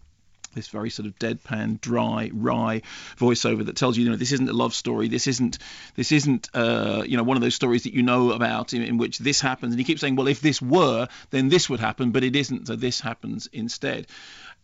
this 0.56 0.68
very 0.68 0.90
sort 0.90 1.06
of 1.06 1.18
deadpan, 1.20 1.80
dry, 1.80 2.32
wry 2.34 2.82
voiceover 3.18 3.66
that 3.66 3.76
tells 3.76 3.98
you, 3.98 4.06
you 4.06 4.10
know, 4.10 4.16
this 4.16 4.32
isn't 4.32 4.50
a 4.50 4.54
love 4.54 4.74
story. 4.74 5.08
This 5.08 5.28
isn't, 5.28 5.60
this 5.96 6.12
isn't, 6.12 6.50
uh, 6.54 7.04
you 7.06 7.18
know, 7.18 7.24
one 7.24 7.38
of 7.38 7.42
those 7.42 7.56
stories 7.56 7.84
that 7.84 7.94
you 7.94 8.02
know 8.02 8.32
about 8.32 8.74
in, 8.74 8.82
in, 8.82 8.98
which 8.98 9.20
this 9.20 9.42
happens. 9.42 9.74
And 9.74 9.80
he 9.80 9.86
keeps 9.86 10.02
saying, 10.02 10.16
well, 10.16 10.28
if 10.28 10.42
this 10.42 10.62
were, 10.62 11.08
then 11.30 11.50
this 11.50 11.70
would 11.70 11.80
happen, 11.80 12.12
but 12.12 12.24
it 12.24 12.36
isn't. 12.36 12.68
So 12.68 12.76
this 12.76 13.00
happens 13.00 13.48
instead. 13.54 14.08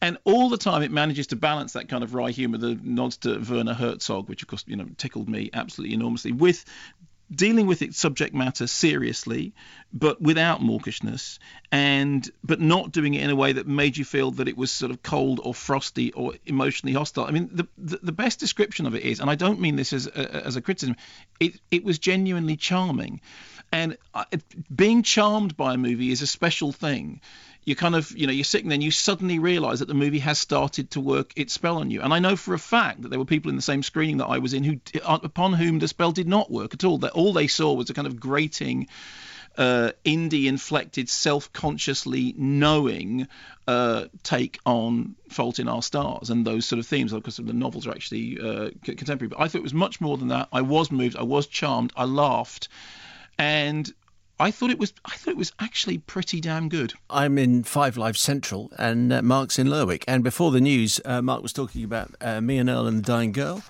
And 0.02 0.18
all 0.24 0.50
the 0.50 0.58
time, 0.58 0.82
it 0.82 0.92
manages 0.92 1.28
to 1.28 1.36
balance 1.36 1.74
that 1.74 1.88
kind 1.88 2.04
of 2.04 2.16
wry 2.16 2.32
humour, 2.32 2.58
the 2.58 2.80
nods 2.82 3.18
to 3.18 3.38
Werner 3.38 3.76
Herzog, 3.76 4.30
which 4.30 4.42
of 4.42 4.48
course, 4.48 4.64
you 4.66 4.76
know, 4.76 4.88
tickled 4.98 5.30
me 5.30 5.52
absolutely 5.54 5.94
enormously, 5.94 6.32
with 6.32 6.66
dealing 7.34 7.66
with 7.66 7.82
its 7.82 7.98
subject 7.98 8.34
matter 8.34 8.68
seriously, 8.68 9.54
but 9.94 10.22
without 10.22 10.62
mawkishness, 10.62 11.40
and 11.72 12.30
but 12.44 12.60
not 12.60 12.92
doing 12.92 13.14
it 13.14 13.24
in 13.24 13.30
a 13.30 13.36
way 13.36 13.54
that 13.54 13.68
made 13.68 13.98
you 13.98 14.06
feel 14.06 14.32
that 14.32 14.48
it 14.48 14.58
was 14.58 14.72
sort 14.72 14.92
of 14.92 15.02
cold 15.02 15.40
or 15.44 15.54
frosty 15.54 16.12
or 16.12 16.34
emotionally 16.46 16.94
hostile. 16.94 17.26
I 17.26 17.32
mean, 17.32 17.50
the 17.54 17.68
the, 17.78 18.00
the 18.04 18.12
best 18.12 18.40
description 18.40 18.86
of 18.86 18.96
it 18.96 19.04
is, 19.04 19.20
and 19.20 19.30
I 19.30 19.36
don't 19.36 19.62
mean 19.62 19.76
this 19.76 19.94
as 19.94 20.08
a, 20.08 20.46
as 20.46 20.56
a 20.56 20.62
criticism, 20.62 20.96
it 21.40 21.60
it 21.72 21.84
was 21.84 22.00
genuinely 22.00 22.58
charming, 22.58 23.22
and 23.72 23.98
uh, 24.14 24.26
being 24.74 25.04
charmed 25.04 25.56
by 25.56 25.76
a 25.76 25.78
movie 25.78 26.12
is 26.12 26.22
a 26.22 26.28
special 26.28 26.72
thing 26.72 27.22
you 27.64 27.76
kind 27.76 27.95
of 27.95 28.12
you 28.18 28.28
know 28.28 28.34
you're 28.34 28.43
sitting 28.43 28.70
there 28.70 28.76
and 28.76 28.84
you 28.84 28.91
suddenly 28.91 29.39
realize 29.39 29.80
that 29.80 29.88
the 29.88 29.93
movie 29.93 30.20
has 30.20 30.39
started 30.39 30.91
to 30.91 30.99
work 30.99 31.32
its 31.36 31.53
spell 31.53 31.78
on 31.78 31.91
you. 31.91 32.01
And 32.01 32.14
i 32.14 32.20
know 32.20 32.36
for 32.36 32.53
a 32.53 32.59
fact 32.59 33.01
that 33.03 33.09
there 33.09 33.20
were 33.20 33.26
people 33.26 33.49
in 33.49 33.55
the 33.55 33.62
same 33.62 33.84
screening 33.84 34.18
that 34.18 34.28
i 34.28 34.39
was 34.39 34.53
in 34.53 34.64
who 34.64 34.80
uh, 35.03 35.20
upon 35.24 35.53
whom 35.53 35.80
the 35.80 35.88
spell 35.88 36.12
did 36.12 36.28
not 36.28 36.49
work 36.49 36.74
at 36.74 36.84
all. 36.84 36.97
That 36.99 37.12
all 37.12 37.34
they 37.34 37.47
saw 37.47 37.74
was 37.74 37.89
a 37.89 37.93
kind 37.93 38.07
of 38.07 38.20
grating 38.20 38.88
uh, 39.57 39.91
indie 40.05 40.45
inflected 40.45 41.09
self-consciously 41.09 42.34
knowing 42.38 43.28
uh, 43.68 44.05
take 44.24 44.59
on 44.66 45.16
fault 45.30 45.59
in 45.59 45.68
our 45.68 45.82
stars 45.84 46.30
and 46.30 46.47
those 46.47 46.66
sort 46.66 46.80
of 46.80 46.88
themes. 46.88 47.14
Because 47.14 47.38
the 47.38 47.53
novels 47.53 47.86
are 47.86 47.91
actually 47.91 48.39
uh, 48.39 48.70
contemporary 48.84 49.28
but 49.28 49.39
i 49.39 49.47
thought 49.47 49.59
it 49.59 49.64
was 49.64 49.74
much 49.74 50.01
more 50.01 50.18
than 50.18 50.30
that. 50.30 50.47
I 50.51 50.62
was 50.62 50.91
moved. 50.91 51.16
I 51.16 51.24
was 51.24 51.47
charmed. 51.47 51.93
I 51.95 52.05
laughed. 52.05 52.70
And 53.38 53.91
I 54.42 54.50
thought 54.50 54.72
it 54.72 54.80
was 54.80 54.92
I 55.06 55.16
thought 55.16 55.32
it 55.32 55.38
was 55.38 55.52
actually 55.60 56.00
pretty 56.00 56.42
damn 56.42 56.68
good. 56.68 56.94
I'm 57.12 57.38
in 57.38 57.62
Five 57.62 57.96
Live 57.96 58.18
Central, 58.18 58.72
and 58.76 59.14
uh, 59.14 59.22
Mark's 59.22 59.60
in 59.60 59.70
Lerwick. 59.70 60.04
And 60.08 60.24
before 60.24 60.50
the 60.50 60.60
news, 60.60 61.00
uh, 61.06 61.22
Mark 61.22 61.44
was 61.44 61.54
talking 61.54 61.84
about 61.84 62.16
uh, 62.20 62.42
Me 62.42 62.58
and 62.58 62.68
Earl 62.68 62.88
and 62.88 62.98
the 62.98 63.04
Dying 63.04 63.34
Girl. 63.34 63.62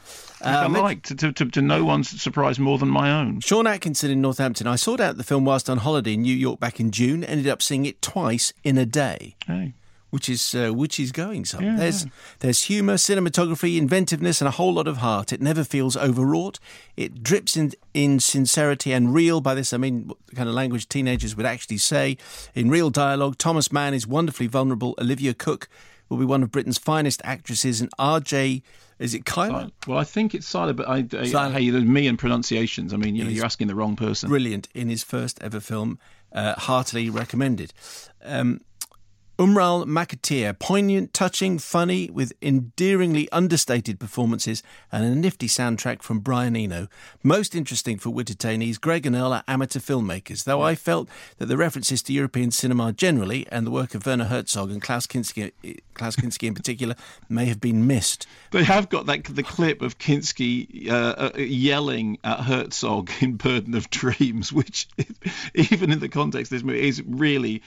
I 0.41 0.63
um, 0.63 0.73
like 0.73 1.03
to, 1.03 1.15
to, 1.15 1.33
to, 1.33 1.45
to, 1.45 1.61
no 1.61 1.83
one's 1.83 2.21
surprise 2.21 2.57
more 2.57 2.77
than 2.77 2.87
my 2.87 3.11
own. 3.11 3.41
Sean 3.41 3.67
Atkinson 3.67 4.11
in 4.11 4.21
Northampton. 4.21 4.65
I 4.65 4.77
sought 4.77 5.01
out 5.01 5.17
the 5.17 5.25
film 5.25 5.43
whilst 5.43 5.69
on 5.69 5.79
holiday 5.79 6.13
in 6.13 6.21
New 6.21 6.35
York 6.35 6.61
back 6.61 6.79
in 6.79 6.91
June. 6.91 7.25
Ended 7.25 7.49
up 7.49 7.61
seeing 7.61 7.85
it 7.85 8.01
twice 8.01 8.53
in 8.63 8.77
a 8.77 8.85
day. 8.85 9.35
Hey 9.45 9.73
which 10.11 10.29
is 10.29 10.53
uh, 10.53 10.71
which 10.71 10.99
is 10.99 11.11
going 11.11 11.45
some. 11.45 11.63
Yeah, 11.63 11.75
there's 11.77 12.05
there's 12.39 12.63
humour, 12.63 12.95
cinematography, 12.95 13.77
inventiveness, 13.77 14.39
and 14.39 14.47
a 14.47 14.51
whole 14.51 14.73
lot 14.73 14.87
of 14.87 14.97
heart. 14.97 15.33
It 15.33 15.41
never 15.41 15.63
feels 15.63 15.97
overwrought. 15.97 16.59
It 16.95 17.23
drips 17.23 17.57
in 17.57 17.71
in 17.93 18.19
sincerity 18.19 18.91
and 18.93 19.13
real. 19.13 19.41
By 19.41 19.55
this 19.55 19.73
I 19.73 19.77
mean 19.77 20.11
the 20.27 20.35
kind 20.35 20.47
of 20.47 20.53
language 20.53 20.87
teenagers 20.87 21.35
would 21.35 21.45
actually 21.45 21.79
say 21.79 22.17
in 22.53 22.69
real 22.69 22.89
dialogue. 22.89 23.37
Thomas 23.37 23.71
Mann 23.71 23.93
is 23.93 24.05
wonderfully 24.05 24.47
vulnerable. 24.47 24.93
Olivia 24.99 25.33
Cooke 25.33 25.67
will 26.09 26.17
be 26.17 26.25
one 26.25 26.43
of 26.43 26.51
Britain's 26.51 26.77
finest 26.77 27.21
actresses, 27.23 27.81
and 27.81 27.89
R.J. 27.97 28.61
Is 28.99 29.15
it 29.15 29.23
Kyler? 29.23 29.71
Well, 29.87 29.97
I 29.97 30.03
think 30.03 30.35
it's 30.35 30.51
Siler, 30.51 30.75
but 30.75 30.87
I, 30.87 31.07
I 31.17 31.49
hey, 31.49 31.71
me 31.71 32.05
and 32.05 32.19
pronunciations. 32.19 32.93
I 32.93 32.97
mean, 32.97 33.15
you 33.15 33.23
know, 33.23 33.31
you're 33.31 33.45
asking 33.45 33.67
the 33.67 33.73
wrong 33.73 33.95
person. 33.95 34.29
Brilliant 34.29 34.67
in 34.75 34.89
his 34.89 35.03
first 35.03 35.41
ever 35.41 35.59
film. 35.59 35.97
Uh, 36.31 36.53
heartily 36.53 37.09
recommended. 37.09 37.73
Um, 38.23 38.61
Umral 39.41 39.87
Makatir, 39.87 40.53
poignant, 40.59 41.15
touching, 41.15 41.57
funny, 41.57 42.11
with 42.11 42.31
endearingly 42.43 43.27
understated 43.31 43.99
performances 43.99 44.61
and 44.91 45.03
a 45.03 45.15
nifty 45.15 45.47
soundtrack 45.47 46.03
from 46.03 46.19
Brian 46.19 46.55
Eno. 46.55 46.87
Most 47.23 47.55
interesting 47.55 47.97
for 47.97 48.11
Wittertainees, 48.11 48.79
Greg 48.79 49.07
and 49.07 49.15
Earl 49.15 49.33
are 49.33 49.43
amateur 49.47 49.79
filmmakers, 49.79 50.43
though 50.43 50.61
I 50.61 50.75
felt 50.75 51.09
that 51.39 51.47
the 51.47 51.57
references 51.57 52.03
to 52.03 52.13
European 52.13 52.51
cinema 52.51 52.93
generally 52.93 53.47
and 53.49 53.65
the 53.65 53.71
work 53.71 53.95
of 53.95 54.05
Werner 54.05 54.25
Herzog 54.25 54.69
and 54.69 54.79
Klaus 54.79 55.07
Kinski, 55.07 55.51
Klaus 55.95 56.15
Kinski 56.15 56.47
in 56.47 56.53
particular 56.53 56.93
may 57.27 57.45
have 57.45 57.59
been 57.59 57.87
missed. 57.87 58.27
They 58.51 58.63
have 58.63 58.89
got 58.89 59.07
that 59.07 59.23
the 59.23 59.41
clip 59.41 59.81
of 59.81 59.97
Kinski 59.97 60.87
uh, 60.87 61.31
uh, 61.33 61.37
yelling 61.39 62.19
at 62.23 62.41
Herzog 62.41 63.09
in 63.21 63.37
Burden 63.37 63.73
of 63.73 63.89
Dreams, 63.89 64.53
which 64.53 64.87
even 65.55 65.91
in 65.91 65.97
the 65.97 66.09
context 66.09 66.51
of 66.51 66.57
this 66.57 66.63
movie 66.63 66.87
is 66.87 67.01
really 67.07 67.63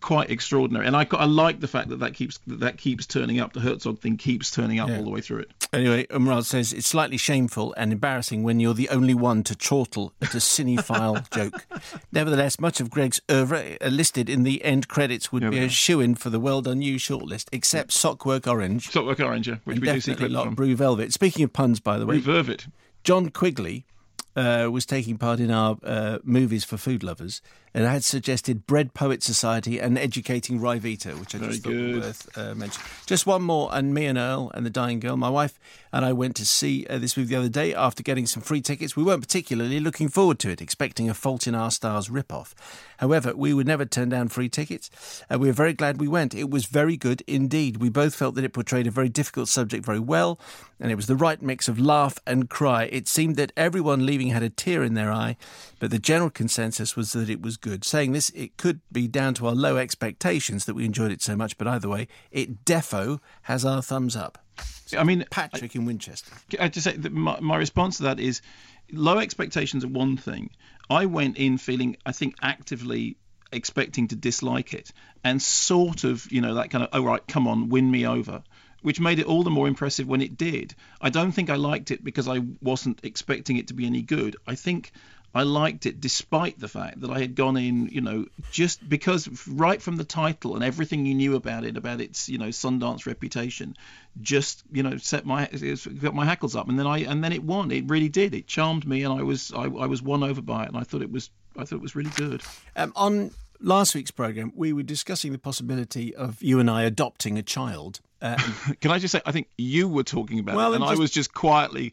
quite 0.00 0.30
extraordinary. 0.30 0.86
And 0.86 0.96
I, 0.96 1.06
I 1.12 1.24
like 1.24 1.60
the 1.60 1.68
fact 1.68 1.88
that 1.90 2.00
that 2.00 2.14
keeps 2.14 2.38
that, 2.46 2.60
that 2.60 2.76
keeps 2.78 3.06
turning 3.06 3.40
up. 3.40 3.52
The 3.52 3.60
Herzog 3.60 3.98
thing 4.00 4.16
keeps 4.16 4.50
turning 4.50 4.78
up 4.80 4.88
Yeah. 4.88 4.98
all 4.98 5.04
the 5.04 5.10
way 5.10 5.20
through 5.20 5.40
it. 5.40 5.50
Anyway, 5.72 6.06
Umral 6.06 6.44
says 6.44 6.72
it's 6.72 6.86
slightly 6.88 7.16
shameful 7.16 7.72
and 7.76 7.92
embarrassing 7.92 8.42
when 8.42 8.58
you're 8.60 8.74
the 8.74 8.88
only 8.88 9.14
one 9.14 9.42
to 9.44 9.54
chortle 9.54 10.12
at 10.20 10.34
a 10.34 10.38
cinephile 10.38 11.28
joke. 11.34 11.64
Nevertheless, 12.12 12.58
much 12.58 12.80
of 12.80 12.90
Greg's 12.90 13.20
oeuvre 13.30 13.76
uh, 13.80 13.86
listed 13.88 14.28
in 14.28 14.42
the 14.42 14.64
end 14.64 14.88
credits 14.88 15.30
would 15.32 15.42
Yeah, 15.42 15.50
be 15.50 15.58
a 15.60 15.68
shoe 15.68 16.00
in 16.00 16.14
for 16.16 16.30
the 16.30 16.40
well 16.40 16.60
done 16.62 16.82
you 16.82 16.96
shortlist, 16.96 17.46
except 17.52 17.90
Sockwork 17.92 18.46
Orange. 18.46 18.90
Sockwork 18.90 19.20
Orange, 19.24 19.48
yeah, 19.48 19.56
which 19.64 19.80
we 19.80 19.86
do 19.92 20.00
see 20.00 20.14
clips 20.14 20.32
Lot 20.32 20.46
from. 20.46 20.54
Brew 20.54 20.74
Velvet. 20.76 21.12
Speaking 21.12 21.44
of 21.44 21.52
puns, 21.52 21.80
by 21.80 21.98
the 21.98 22.06
way, 22.06 22.16
Reverve 22.16 22.48
it. 22.50 22.66
John 23.04 23.30
Quigley 23.30 23.86
uh, 24.36 24.68
was 24.70 24.84
taking 24.86 25.16
part 25.18 25.40
in 25.40 25.50
our 25.50 25.78
uh, 25.84 26.18
movies 26.24 26.64
for 26.64 26.76
food 26.76 27.02
lovers 27.02 27.40
and 27.72 27.86
I 27.86 27.92
had 27.92 28.04
suggested 28.04 28.66
Bread 28.66 28.94
Poet 28.94 29.22
Society 29.22 29.78
and 29.78 29.96
Educating 29.98 30.60
Ryvita, 30.60 31.18
which 31.18 31.34
I 31.34 31.38
Very 31.38 31.50
just 31.52 31.62
thought 31.64 31.70
good. 31.70 32.00
worth 32.00 32.38
uh, 32.38 32.54
mentioning. 32.54 32.88
Just 33.06 33.26
one 33.26 33.42
more, 33.42 33.68
and 33.72 33.94
me 33.94 34.06
and 34.06 34.18
Earl 34.18 34.50
and 34.54 34.66
the 34.66 34.70
Dying 34.70 35.00
Girl, 35.00 35.16
my 35.16 35.30
wife 35.30 35.58
and 35.92 36.04
I 36.04 36.12
went 36.12 36.36
to 36.36 36.46
see 36.46 36.86
uh, 36.88 36.98
this 36.98 37.16
movie 37.16 37.34
the 37.34 37.40
other 37.40 37.48
day 37.48 37.74
after 37.74 38.02
getting 38.02 38.26
some 38.26 38.42
free 38.42 38.60
tickets. 38.60 38.96
We 38.96 39.02
weren't 39.02 39.22
particularly 39.22 39.80
looking 39.80 40.08
forward 40.08 40.38
to 40.40 40.50
it, 40.50 40.60
expecting 40.60 41.08
a 41.10 41.14
Fault 41.14 41.46
in 41.46 41.54
Our 41.54 41.70
Stars 41.70 42.08
rip-off. 42.08 42.54
However, 42.98 43.34
we 43.34 43.54
would 43.54 43.66
never 43.66 43.84
turn 43.84 44.08
down 44.08 44.28
free 44.28 44.48
tickets, 44.48 45.24
and 45.28 45.40
we 45.40 45.48
were 45.48 45.52
very 45.52 45.72
glad 45.72 46.00
we 46.00 46.08
went. 46.08 46.34
It 46.34 46.50
was 46.50 46.66
very 46.66 46.96
good 46.96 47.22
indeed. 47.26 47.78
We 47.78 47.88
both 47.88 48.14
felt 48.14 48.34
that 48.36 48.44
it 48.44 48.52
portrayed 48.52 48.86
a 48.86 48.90
very 48.90 49.08
difficult 49.08 49.48
subject 49.48 49.84
very 49.84 49.98
well, 49.98 50.38
and 50.78 50.92
it 50.92 50.96
was 50.96 51.06
the 51.06 51.16
right 51.16 51.40
mix 51.40 51.66
of 51.66 51.80
laugh 51.80 52.18
and 52.26 52.48
cry. 52.48 52.84
It 52.84 53.08
seemed 53.08 53.36
that 53.36 53.52
everyone 53.56 54.06
leaving 54.06 54.28
had 54.28 54.42
a 54.42 54.50
tear 54.50 54.82
in 54.82 54.94
their 54.94 55.10
eye, 55.10 55.36
but 55.78 55.90
the 55.90 55.98
general 55.98 56.30
consensus 56.30 56.94
was 56.94 57.12
that 57.12 57.30
it 57.30 57.42
was 57.42 57.56
good. 57.60 57.84
Saying 57.84 58.12
this, 58.12 58.30
it 58.30 58.56
could 58.56 58.80
be 58.90 59.08
down 59.08 59.34
to 59.34 59.46
our 59.46 59.54
low 59.54 59.76
expectations 59.76 60.64
that 60.64 60.74
we 60.74 60.84
enjoyed 60.84 61.12
it 61.12 61.22
so 61.22 61.36
much, 61.36 61.58
but 61.58 61.66
either 61.66 61.88
way, 61.88 62.08
it 62.30 62.64
defo 62.64 63.20
has 63.42 63.64
our 63.64 63.82
thumbs 63.82 64.16
up. 64.16 64.38
I 64.96 65.04
mean, 65.04 65.24
Patrick 65.30 65.74
in 65.74 65.84
Winchester. 65.84 66.32
I 66.58 66.68
to 66.68 66.80
say 66.80 66.96
my, 66.96 67.38
my 67.40 67.56
response 67.56 67.98
to 67.98 68.04
that 68.04 68.20
is 68.20 68.42
low 68.92 69.18
expectations 69.18 69.84
are 69.84 69.88
one 69.88 70.16
thing. 70.16 70.50
I 70.88 71.06
went 71.06 71.36
in 71.36 71.58
feeling, 71.58 71.96
I 72.04 72.12
think, 72.12 72.34
actively 72.42 73.16
expecting 73.52 74.08
to 74.08 74.16
dislike 74.16 74.74
it, 74.74 74.92
and 75.24 75.40
sort 75.40 76.04
of, 76.04 76.30
you 76.30 76.40
know, 76.40 76.54
that 76.54 76.70
kind 76.70 76.84
of, 76.84 76.90
oh 76.92 77.04
right, 77.04 77.26
come 77.26 77.46
on, 77.46 77.68
win 77.68 77.90
me 77.90 78.06
over. 78.06 78.42
Which 78.82 78.98
made 78.98 79.18
it 79.18 79.26
all 79.26 79.42
the 79.42 79.50
more 79.50 79.68
impressive 79.68 80.08
when 80.08 80.22
it 80.22 80.38
did. 80.38 80.74
I 81.02 81.10
don't 81.10 81.32
think 81.32 81.50
I 81.50 81.56
liked 81.56 81.90
it 81.90 82.02
because 82.02 82.26
I 82.26 82.40
wasn't 82.62 83.00
expecting 83.02 83.58
it 83.58 83.68
to 83.68 83.74
be 83.74 83.84
any 83.84 84.00
good. 84.00 84.36
I 84.46 84.54
think 84.54 84.92
I 85.34 85.44
liked 85.44 85.86
it 85.86 86.00
despite 86.00 86.58
the 86.58 86.66
fact 86.66 87.00
that 87.02 87.10
I 87.10 87.20
had 87.20 87.36
gone 87.36 87.56
in, 87.56 87.86
you 87.86 88.00
know, 88.00 88.26
just 88.50 88.86
because 88.88 89.28
right 89.46 89.80
from 89.80 89.96
the 89.96 90.04
title 90.04 90.56
and 90.56 90.64
everything 90.64 91.06
you 91.06 91.14
knew 91.14 91.36
about 91.36 91.64
it, 91.64 91.76
about 91.76 92.00
its, 92.00 92.28
you 92.28 92.38
know, 92.38 92.48
Sundance 92.48 93.06
reputation, 93.06 93.76
just, 94.20 94.64
you 94.72 94.82
know, 94.82 94.96
set 94.96 95.24
my 95.24 95.46
got 96.00 96.14
my 96.14 96.24
hackles 96.24 96.56
up, 96.56 96.68
and 96.68 96.78
then 96.78 96.86
I 96.86 96.98
and 97.00 97.22
then 97.22 97.32
it 97.32 97.44
won. 97.44 97.70
It 97.70 97.88
really 97.88 98.08
did. 98.08 98.34
It 98.34 98.48
charmed 98.48 98.86
me, 98.86 99.04
and 99.04 99.12
I 99.12 99.22
was 99.22 99.52
I, 99.52 99.64
I 99.64 99.86
was 99.86 100.02
won 100.02 100.24
over 100.24 100.42
by 100.42 100.64
it, 100.64 100.68
and 100.68 100.76
I 100.76 100.82
thought 100.82 101.02
it 101.02 101.12
was 101.12 101.30
I 101.56 101.64
thought 101.64 101.76
it 101.76 101.82
was 101.82 101.94
really 101.94 102.10
good. 102.10 102.42
Um, 102.74 102.92
on 102.96 103.30
last 103.60 103.94
week's 103.94 104.10
programme, 104.10 104.52
we 104.56 104.72
were 104.72 104.82
discussing 104.82 105.30
the 105.30 105.38
possibility 105.38 106.14
of 106.14 106.42
you 106.42 106.58
and 106.58 106.68
I 106.68 106.82
adopting 106.82 107.38
a 107.38 107.42
child. 107.42 108.00
Uh, 108.20 108.36
Can 108.80 108.90
I 108.90 108.98
just 108.98 109.12
say, 109.12 109.22
I 109.24 109.32
think 109.32 109.48
you 109.56 109.88
were 109.88 110.02
talking 110.02 110.38
about 110.38 110.56
Well, 110.56 110.72
it, 110.72 110.76
and 110.76 110.84
and 110.84 110.92
I 110.92 110.96
was 110.96 111.10
just 111.10 111.32
quietly 111.32 111.92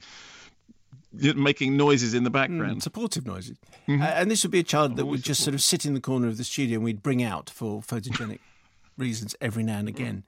making 1.14 1.78
noises 1.78 2.14
in 2.14 2.24
the 2.24 2.30
background. 2.30 2.84
supportive 2.84 3.26
noises. 3.26 3.58
Uh, 3.88 3.93
and 4.03 4.30
this 4.30 4.43
would 4.43 4.51
be 4.51 4.60
a 4.60 4.64
child 4.64 4.95
that 4.97 5.05
would 5.05 5.24
just 5.24 5.43
sort 5.43 5.53
of 5.53 5.62
sit 5.62 5.86
in 5.86 5.93
the 5.93 6.01
corner 6.01 6.28
of 6.28 6.38
the 6.38 6.43
studio 6.43 6.76
and 6.76 6.84
we'd 6.84 7.01
bring 7.03 7.24
out 7.24 7.49
for 7.49 7.82
photogenic 7.82 8.39
reasons 8.97 9.36
every 9.41 9.64
now 9.64 9.80
and 9.80 9.88
again. 9.88 10.24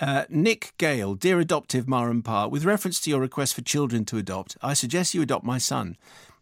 Uh, 0.00 0.24
Nick 0.28 0.74
Gale, 0.78 1.14
dear 1.14 1.38
adoptive 1.38 1.88
Ma 1.88 2.04
and 2.04 2.24
Pa, 2.24 2.48
with 2.48 2.64
reference 2.64 3.00
to 3.00 3.10
your 3.10 3.20
request 3.20 3.54
for 3.54 3.62
children 3.62 4.04
to 4.06 4.18
adopt, 4.18 4.56
I 4.60 4.74
suggest 4.74 5.14
you 5.14 5.22
adopt 5.22 5.44
my 5.44 5.58
son. 5.58 5.96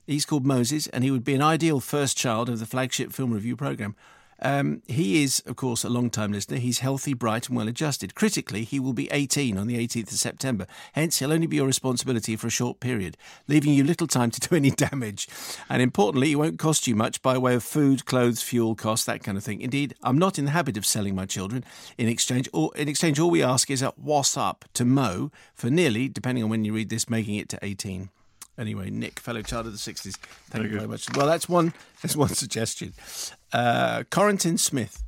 He's 0.06 0.24
called 0.24 0.46
Moses, 0.46 0.86
and 0.88 1.04
he 1.04 1.10
would 1.10 1.24
be 1.24 1.34
an 1.34 1.42
ideal 1.42 1.78
first 1.78 2.16
child 2.16 2.48
of 2.48 2.58
the 2.58 2.66
flagship 2.66 3.12
film 3.12 3.32
review 3.32 3.54
program. 3.56 3.94
Um, 4.42 4.82
he 4.86 5.22
is, 5.22 5.40
of 5.46 5.56
course, 5.56 5.84
a 5.84 5.88
long 5.88 6.10
time 6.10 6.32
listener. 6.32 6.58
He's 6.58 6.80
healthy, 6.80 7.14
bright, 7.14 7.48
and 7.48 7.56
well 7.56 7.68
adjusted. 7.68 8.14
Critically, 8.14 8.64
he 8.64 8.80
will 8.80 8.92
be 8.92 9.08
18 9.10 9.58
on 9.58 9.66
the 9.66 9.76
18th 9.76 10.12
of 10.12 10.18
September. 10.18 10.66
Hence, 10.92 11.18
he'll 11.18 11.32
only 11.32 11.46
be 11.46 11.56
your 11.56 11.66
responsibility 11.66 12.36
for 12.36 12.46
a 12.46 12.50
short 12.50 12.80
period, 12.80 13.16
leaving 13.48 13.74
you 13.74 13.84
little 13.84 14.06
time 14.06 14.30
to 14.30 14.40
do 14.40 14.54
any 14.54 14.70
damage. 14.90 15.28
And 15.68 15.82
importantly, 15.82 16.28
he 16.28 16.36
won't 16.36 16.58
cost 16.58 16.86
you 16.86 16.96
much 16.96 17.22
by 17.22 17.36
way 17.38 17.54
of 17.54 17.62
food, 17.62 18.06
clothes, 18.06 18.42
fuel 18.42 18.74
costs, 18.74 19.06
that 19.06 19.22
kind 19.22 19.36
of 19.36 19.44
thing. 19.44 19.60
Indeed, 19.60 19.94
I'm 20.02 20.18
not 20.18 20.38
in 20.38 20.46
the 20.46 20.50
habit 20.52 20.76
of 20.76 20.86
selling 20.86 21.14
my 21.14 21.26
children. 21.26 21.64
In 21.98 22.08
exchange, 22.08 22.48
or 22.52 22.70
in 22.76 22.88
exchange, 22.88 23.18
all 23.18 23.30
we 23.30 23.42
ask 23.42 23.70
is 23.70 23.82
a 23.82 23.92
what's 23.96 24.36
up 24.36 24.64
to 24.74 24.84
Mo 24.84 25.30
for 25.54 25.70
nearly, 25.70 26.08
depending 26.08 26.44
on 26.44 26.50
when 26.50 26.64
you 26.64 26.72
read 26.72 26.88
this, 26.88 27.10
making 27.10 27.36
it 27.36 27.48
to 27.50 27.58
18. 27.62 28.10
Anyway, 28.60 28.90
Nick, 28.90 29.18
fellow 29.18 29.40
child 29.40 29.64
of 29.66 29.72
the 29.72 29.78
60s, 29.78 30.18
thank 30.50 30.64
you 30.64 30.76
very 30.76 30.86
much. 30.86 31.06
Well, 31.16 31.26
that's 31.26 31.48
one, 31.48 31.72
that's 32.02 32.14
one 32.14 32.28
suggestion. 32.34 32.92
Uh, 33.54 34.04
Corentin 34.10 34.58
Smith, 34.58 35.02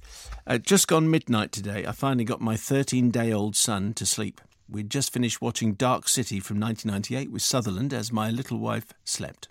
uh, 0.46 0.56
just 0.56 0.88
gone 0.88 1.10
midnight 1.10 1.52
today. 1.52 1.84
I 1.84 1.92
finally 1.92 2.24
got 2.24 2.40
my 2.40 2.56
13 2.56 3.10
day 3.10 3.30
old 3.30 3.54
son 3.54 3.92
to 3.94 4.06
sleep. 4.06 4.40
We'd 4.70 4.88
just 4.88 5.12
finished 5.12 5.42
watching 5.42 5.74
Dark 5.74 6.08
City 6.08 6.40
from 6.40 6.58
1998 6.58 7.30
with 7.30 7.42
Sutherland 7.42 7.92
as 7.92 8.10
my 8.10 8.30
little 8.30 8.56
wife 8.56 8.94
slept. 9.04 9.48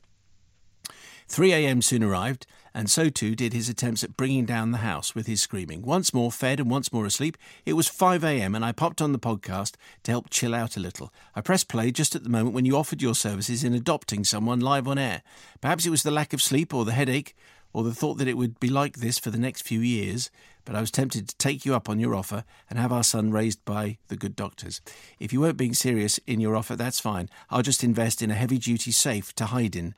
3 1.28 1.54
a.m. 1.54 1.84
soon 1.84 2.04
arrived, 2.04 2.48
and 2.74 2.90
so 2.90 3.10
too 3.10 3.36
did 3.36 3.54
his 3.54 3.70
attempts 3.70 4.04
at 4.04 4.16
bringing 4.18 4.46
down 4.46 4.72
the 4.72 4.80
house 4.80 5.14
with 5.14 5.28
his 5.28 5.42
screaming. 5.42 5.82
Once 5.82 6.14
more 6.14 6.32
fed 6.32 6.60
and 6.60 6.70
once 6.70 6.94
more 6.94 7.06
asleep, 7.06 7.38
it 7.66 7.74
was 7.74 7.88
5 7.88 8.24
a.m., 8.24 8.56
and 8.56 8.64
I 8.64 8.72
popped 8.72 9.02
on 9.02 9.12
the 9.12 9.20
podcast 9.20 9.76
to 10.04 10.12
help 10.12 10.30
chill 10.30 10.56
out 10.56 10.78
a 10.78 10.80
little. 10.80 11.14
I 11.36 11.42
pressed 11.42 11.68
play 11.68 11.92
just 11.92 12.16
at 12.16 12.24
the 12.24 12.30
moment 12.30 12.56
when 12.56 12.66
you 12.66 12.78
offered 12.78 13.02
your 13.02 13.16
services 13.16 13.64
in 13.64 13.74
adopting 13.74 14.24
someone 14.24 14.60
live 14.60 14.88
on 14.88 14.98
air. 14.98 15.22
Perhaps 15.60 15.86
it 15.86 15.90
was 15.90 16.04
the 16.04 16.12
lack 16.12 16.34
of 16.34 16.42
sleep 16.42 16.74
or 16.74 16.86
the 16.86 16.92
headache 16.92 17.36
or 17.74 17.84
the 17.84 17.94
thought 17.94 18.18
that 18.18 18.28
it 18.28 18.38
would 18.38 18.60
be 18.60 18.70
like 18.70 18.98
this 18.98 19.18
for 19.18 19.30
the 19.30 19.38
next 19.38 19.62
few 19.62 19.80
years, 19.80 20.30
but 20.66 20.76
I 20.76 20.82
was 20.82 20.92
tempted 20.92 21.28
to 21.28 21.38
take 21.38 21.66
you 21.66 21.74
up 21.74 21.90
on 21.90 22.00
your 22.00 22.16
offer 22.16 22.44
and 22.70 22.78
have 22.78 22.92
our 22.92 23.04
son 23.04 23.32
raised 23.32 23.64
by 23.66 23.98
the 24.10 24.18
good 24.18 24.36
doctors. 24.36 24.82
If 25.20 25.34
you 25.34 25.42
weren't 25.42 25.58
being 25.58 25.74
serious 25.74 26.20
in 26.28 26.40
your 26.40 26.56
offer, 26.56 26.76
that's 26.76 27.00
fine. 27.00 27.30
I'll 27.50 27.62
just 27.62 27.84
invest 27.84 28.22
in 28.22 28.32
a 28.32 28.36
heavy 28.36 28.58
duty 28.58 28.92
safe 28.92 29.34
to 29.36 29.46
hide 29.46 29.76
in 29.76 29.96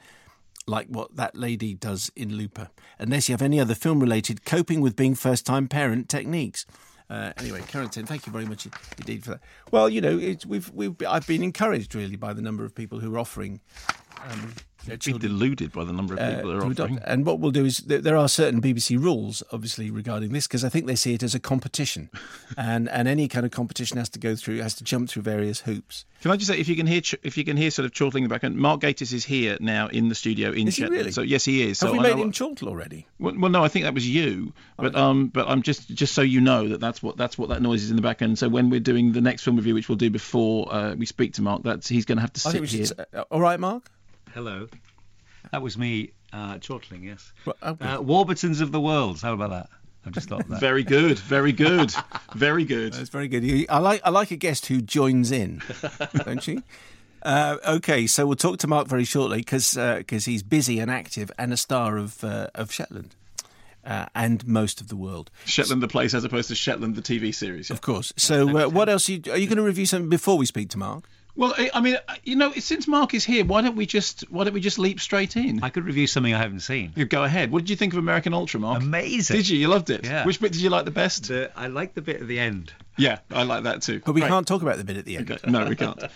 like 0.68 0.88
what 0.88 1.16
that 1.16 1.36
lady 1.36 1.74
does 1.74 2.12
in 2.16 2.36
Looper, 2.36 2.70
unless 3.00 3.28
you 3.28 3.34
have 3.34 3.42
any 3.42 3.60
other 3.60 3.76
film 3.76 4.00
related 4.00 4.46
coping 4.46 4.82
with 4.82 4.96
being 4.96 5.16
first 5.16 5.46
time 5.46 5.68
parent 5.68 6.10
techniques. 6.10 6.66
Uh, 7.10 7.34
anyway, 7.38 7.62
Carrington, 7.68 8.06
thank 8.06 8.26
you 8.26 8.32
very 8.32 8.46
much 8.46 8.68
indeed 8.98 9.24
for 9.24 9.32
that. 9.32 9.42
Well, 9.72 9.90
you 9.90 10.02
know, 10.02 10.36
we've, 10.48 10.72
we've, 10.74 10.96
I've 11.08 11.28
been 11.28 11.44
encouraged 11.44 11.94
really 11.94 12.16
by 12.16 12.34
the 12.34 12.42
number 12.42 12.66
of 12.66 12.74
people 12.74 13.00
who 13.00 13.14
are 13.14 13.20
offering 13.20 13.60
um, 14.30 14.54
Be 14.88 14.98
deluded 15.14 15.72
by 15.72 15.84
the 15.86 15.94
number 15.94 16.14
of 16.14 16.20
uh, 16.20 16.36
people 16.36 16.50
that 16.52 16.58
are 16.58 16.62
to 16.62 16.68
adopt. 16.68 16.80
offering. 16.92 17.00
And 17.06 17.26
what 17.26 17.40
we'll 17.40 17.52
do 17.52 17.64
is 17.66 17.78
th- 17.82 18.02
there 18.04 18.18
are 18.18 18.28
certain 18.28 18.62
BBC 18.62 19.02
rules, 19.02 19.42
obviously, 19.52 19.90
regarding 19.92 20.34
this 20.34 20.46
because 20.48 20.64
I 20.66 20.70
think 20.70 20.88
they 20.88 20.96
see 20.96 21.14
it 21.14 21.24
as 21.24 21.34
a 21.34 21.40
competition, 21.40 22.10
and 22.58 22.90
and 22.90 23.08
any 23.08 23.28
kind 23.30 23.46
of 23.46 23.52
competition 23.52 23.98
has 23.98 24.10
to 24.10 24.20
go 24.20 24.36
through 24.36 24.60
has 24.62 24.76
to 24.76 24.84
jump 24.84 25.10
through 25.10 25.22
various 25.24 25.62
hoops. 25.62 26.04
Can 26.22 26.32
I 26.32 26.38
just 26.38 26.50
say, 26.50 26.58
if 26.58 26.68
you 26.70 26.76
can 26.76 26.86
hear, 26.88 27.02
ch- 27.02 27.16
if 27.24 27.38
you 27.38 27.44
can 27.46 27.58
hear 27.58 27.70
sort 27.72 27.86
of 27.86 27.92
chortling 27.94 28.24
in 28.24 28.30
the 28.30 28.34
background, 28.34 28.56
Mark 28.58 28.82
Gatiss 28.82 29.12
is 29.14 29.26
here 29.26 29.58
now 29.60 29.88
in 29.88 30.08
the 30.10 30.16
studio 30.16 30.52
in 30.52 30.68
Is 30.68 30.76
he 30.76 30.82
Shetland. 30.84 31.00
really? 31.00 31.12
So 31.12 31.22
yes, 31.22 31.44
he 31.46 31.62
is. 31.64 31.80
Have 31.82 31.90
so 31.90 31.94
we 31.94 32.00
I 32.00 32.04
made 32.04 32.16
know- 32.18 32.24
him 32.24 32.32
chortle 32.34 32.68
already? 32.70 33.08
Well, 33.20 33.36
well, 33.38 33.52
no, 33.52 33.64
I 33.64 33.68
think 33.70 33.84
that 33.84 33.94
was 33.94 34.08
you, 34.10 34.54
but 34.78 34.96
um, 34.96 35.28
but 35.28 35.48
I'm 35.48 35.62
just 35.62 35.88
just 35.94 36.14
so 36.14 36.22
you 36.22 36.42
know 36.42 36.68
that 36.70 36.80
that's 36.82 37.02
what 37.02 37.16
that's 37.18 37.38
what 37.38 37.50
that 37.50 37.62
noise 37.62 37.84
is 37.84 37.90
in 37.90 37.96
the 37.96 38.02
background. 38.02 38.38
So 38.38 38.50
when 38.50 38.70
we're 38.70 38.80
doing 38.82 39.14
the 39.14 39.22
next 39.22 39.44
film 39.44 39.56
review, 39.56 39.74
which 39.76 39.88
we'll 39.88 39.98
do 39.98 40.10
before 40.10 40.74
uh, 40.74 40.96
we 40.96 41.06
speak 41.06 41.34
to 41.36 41.42
Mark, 41.42 41.64
that's 41.64 41.88
he's 41.88 42.04
going 42.06 42.18
to 42.18 42.22
have 42.22 42.34
to 42.34 42.40
sit 42.42 42.64
here. 42.70 42.86
should. 42.86 43.00
uh, 43.14 43.24
all 43.32 43.40
right, 43.42 43.60
Mark. 43.60 43.90
Hello. 44.34 44.68
That 45.52 45.62
was 45.62 45.78
me 45.78 46.12
uh, 46.32 46.58
chortling, 46.60 47.04
yes. 47.04 47.32
Well. 47.46 47.56
Uh, 47.62 47.98
Warburtons 48.02 48.62
of 48.62 48.72
the 48.72 48.80
world. 48.82 49.22
How 49.22 49.34
about 49.34 49.50
that? 49.52 49.70
I've 50.06 50.14
just 50.14 50.28
thought 50.30 50.48
that. 50.50 50.60
Very 50.60 50.84
good, 50.84 51.18
very 51.20 51.52
good, 51.54 51.94
very 52.36 52.66
good. 52.66 52.94
That's 52.94 53.10
very 53.10 53.28
good. 53.28 53.44
You- 53.44 53.66
I 53.70 53.78
like 53.80 54.02
I 54.04 54.10
like 54.10 54.32
a 54.32 54.36
guest 54.36 54.66
who 54.66 54.82
joins 54.82 55.32
in, 55.32 55.62
don't 56.26 56.46
you? 56.48 56.64
Uh, 57.22 57.58
okay, 57.66 58.06
so 58.08 58.26
we'll 58.26 58.36
talk 58.36 58.58
to 58.60 58.68
Mark 58.68 58.88
very 58.88 59.06
shortly 59.06 59.38
because 59.38 59.76
because 59.76 60.26
he's 60.26 60.44
busy 60.44 60.80
and 60.80 60.92
active 60.92 61.32
and 61.38 61.54
a 61.54 61.58
star 61.58 61.98
of 61.98 62.22
uh, 62.24 62.48
of 62.56 62.72
Shetland. 62.72 63.16
uh, 63.86 64.08
and 64.16 64.46
most 64.48 64.82
of 64.82 64.88
the 64.90 64.96
world. 64.96 65.30
Shetland 65.46 65.82
the 65.84 65.88
place 65.88 66.14
as 66.14 66.24
opposed 66.26 66.48
to 66.50 66.56
Shetland 66.56 66.96
the 66.96 67.02
TV 67.02 67.34
series. 67.34 67.70
Of 67.70 67.82
course. 67.82 68.12
So, 68.18 68.48
uh, 68.58 68.70
what 68.70 68.88
else 68.90 69.08
are 69.10 69.14
you, 69.14 69.22
are 69.32 69.38
you 69.38 69.48
going 69.48 69.58
to 69.58 69.64
review 69.64 69.86
something 69.86 70.10
before 70.10 70.38
we 70.38 70.46
speak 70.46 70.70
to 70.70 70.78
Mark? 70.78 71.04
Well, 71.36 71.54
I- 71.58 71.72
I 71.74 71.82
mean, 71.82 71.96
uh, 72.08 72.14
you 72.24 72.36
know, 72.36 72.54
since 72.54 72.88
Mark 72.88 73.14
is 73.16 73.24
here, 73.26 73.44
why 73.44 73.62
don't 73.62 73.76
we 73.76 73.86
just 73.88 74.22
why 74.30 74.44
don't 74.44 74.54
we 74.54 74.60
just 74.62 74.78
leap 74.78 75.00
straight 75.00 75.36
in? 75.36 75.64
I 75.64 75.70
could 75.70 75.84
review 75.84 76.06
something 76.06 76.34
I 76.34 76.38
haven't 76.38 76.60
seen. 76.60 76.94
You 76.96 77.06
go 77.06 77.24
ahead. 77.24 77.52
What 77.52 77.60
did 77.64 77.70
you 77.72 77.76
think 77.76 77.94
of 77.94 78.00
American 78.00 78.34
Ultra, 78.34 78.60
Mark? 78.60 78.84
Amazing. 78.84 79.38
Did 79.38 79.50
you? 79.50 79.58
You 79.58 79.68
loved 79.68 79.90
it. 79.90 80.06
Yeah. 80.06 80.26
Which 80.26 80.40
bit 80.40 80.52
did 80.52 80.62
you 80.62 80.70
like 80.70 80.86
the 80.86 80.92
best? 80.92 81.30
The, 81.30 81.50
I 81.56 81.68
like 81.68 81.96
the 81.96 82.02
bit 82.04 82.22
at 82.22 82.28
the 82.28 82.40
end. 82.40 82.72
Yeah, 82.98 83.20
I 83.32 83.44
like 83.44 83.64
that 83.64 83.82
too. 83.82 84.02
But 84.06 84.14
we 84.14 84.22
Great. 84.22 84.30
can't 84.30 84.46
talk 84.48 84.62
about 84.62 84.78
the 84.78 84.84
bit 84.84 84.98
at 84.98 85.06
the 85.06 85.18
end. 85.18 85.32
Okay. 85.32 85.50
No, 85.50 85.66
we 85.66 85.76
can't. 85.76 86.00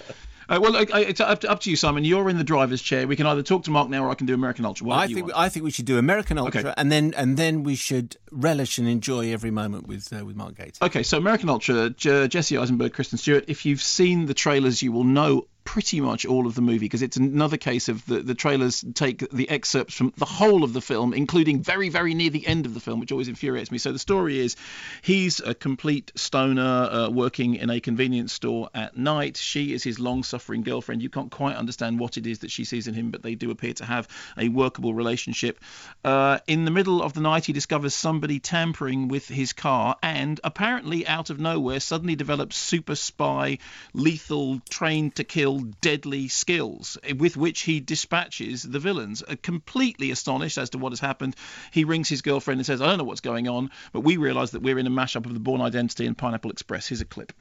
Uh, 0.49 0.59
well, 0.61 0.75
I, 0.77 1.01
it's 1.01 1.19
up 1.19 1.41
to, 1.41 1.49
up 1.51 1.59
to 1.61 1.69
you, 1.69 1.75
Simon. 1.75 2.05
You're 2.05 2.29
in 2.29 2.37
the 2.37 2.43
driver's 2.43 2.81
chair. 2.81 3.05
We 3.07 3.15
can 3.15 3.25
either 3.25 3.43
talk 3.43 3.63
to 3.65 3.71
Mark 3.71 3.89
now, 3.89 4.05
or 4.05 4.09
I 4.09 4.15
can 4.15 4.27
do 4.27 4.33
American 4.33 4.65
Ultra. 4.65 4.87
What 4.87 4.97
I 4.99 5.07
think? 5.07 5.31
I 5.35 5.49
think 5.49 5.65
we 5.65 5.71
should 5.71 5.85
do 5.85 5.97
American 5.97 6.37
Ultra, 6.37 6.61
Okay. 6.61 6.73
and 6.77 6.91
then 6.91 7.13
and 7.17 7.35
then 7.37 7.63
we 7.63 7.75
should 7.75 8.15
relish 8.31 8.77
and 8.77 8.87
enjoy 8.87 9.33
every 9.33 9.51
moment 9.51 9.87
with 9.87 10.11
uh, 10.13 10.23
with 10.25 10.35
Mark 10.35 10.55
Gatiss. 10.55 10.81
Okay, 10.81 11.03
so 11.03 11.17
American 11.17 11.49
Ultra, 11.49 11.89
J- 11.89 12.27
Jesse 12.27 12.57
Eisenberg, 12.57 12.93
Kristen 12.93 13.17
Stewart. 13.17 13.45
If 13.47 13.65
you've 13.65 13.81
seen 13.81 14.25
the 14.25 14.33
trailers, 14.33 14.81
you 14.81 14.91
will 14.91 15.03
know 15.03 15.47
pretty 15.67 15.99
much 15.99 16.25
all 16.25 16.47
of 16.47 16.55
the 16.55 16.61
movie 16.61 16.79
because 16.79 17.01
it's 17.01 17.17
another 17.17 17.57
case 17.57 17.89
of 17.89 18.05
the, 18.05 18.21
the 18.21 18.33
trailers 18.33 18.85
take 18.93 19.29
the 19.31 19.49
excerpts 19.49 19.93
from 19.93 20.13
the 20.15 20.23
whole 20.23 20.63
of 20.63 20.71
the 20.71 20.79
film, 20.79 21.13
including 21.13 21.61
very, 21.61 21.89
very 21.89 22.13
near 22.13 22.29
the 22.29 22.47
end 22.47 22.65
of 22.65 22.73
the 22.73 22.79
film, 22.79 23.01
which 23.01 23.11
always 23.11 23.27
infuriates 23.27 23.69
me. 23.69 23.77
So 23.77 23.91
the 23.91 23.99
story 23.99 24.39
is 24.39 24.55
he's 25.01 25.41
a 25.41 25.53
complete 25.53 26.13
stoner 26.15 26.61
uh, 26.63 27.09
working 27.09 27.55
in 27.55 27.69
a 27.69 27.81
convenience 27.81 28.31
store 28.31 28.69
at 28.73 28.95
night. 28.95 29.35
She 29.35 29.73
is 29.73 29.83
his 29.83 29.99
long 29.99 30.23
suffering 30.23 30.63
girlfriend. 30.63 31.03
You 31.03 31.09
can't 31.09 31.29
quite 31.29 31.57
understand 31.57 31.99
what 31.99 32.15
it 32.15 32.25
is 32.25 32.39
that 32.39 32.49
she 32.49 32.63
sees 32.63 32.87
in 32.87 32.93
him, 32.93 33.11
but 33.11 33.21
they 33.21 33.35
do 33.35 33.51
appear 33.51 33.73
to 33.73 33.85
have 33.85 34.07
a 34.37 34.47
workable 34.47 34.93
relationship. 34.93 35.59
Uh, 36.01 36.39
in 36.47 36.63
the 36.63 36.71
middle 36.71 37.03
of 37.03 37.11
the 37.11 37.19
night, 37.19 37.43
he 37.43 37.51
discovers 37.51 37.93
somebody 37.93 38.39
tampering 38.39 39.09
with 39.09 39.27
his 39.27 39.51
car 39.51 39.97
and 40.01 40.39
apparently 40.45 41.05
out 41.05 41.29
of 41.29 41.41
nowhere 41.41 41.81
suddenly 41.81 42.15
develops 42.15 42.55
super 42.55 42.95
spy, 42.95 43.57
lethal, 43.93 44.61
trained 44.69 45.13
to 45.15 45.25
kill, 45.25 45.56
deadly 45.59 46.27
skills 46.27 46.97
with 47.17 47.37
which 47.37 47.61
he 47.61 47.79
dispatches 47.79 48.63
the 48.63 48.79
villains. 48.79 49.23
Uh, 49.27 49.35
completely 49.41 50.11
astonished 50.11 50.57
as 50.57 50.69
to 50.71 50.77
what 50.77 50.91
has 50.91 50.99
happened, 50.99 51.35
he 51.71 51.83
rings 51.83 52.09
his 52.09 52.21
girlfriend 52.21 52.59
and 52.59 52.65
says, 52.65 52.81
I 52.81 52.87
don't 52.87 52.97
know 52.97 53.03
what's 53.03 53.21
going 53.21 53.47
on, 53.47 53.71
but 53.91 54.01
we 54.01 54.17
realise 54.17 54.51
that 54.51 54.61
we're 54.61 54.79
in 54.79 54.87
a 54.87 54.91
mashup 54.91 55.25
of 55.25 55.33
the 55.33 55.39
Bourne 55.39 55.61
Identity 55.61 56.05
and 56.05 56.17
Pineapple 56.17 56.51
Express. 56.51 56.87
Here's 56.87 57.01
a 57.01 57.05
clip. 57.05 57.33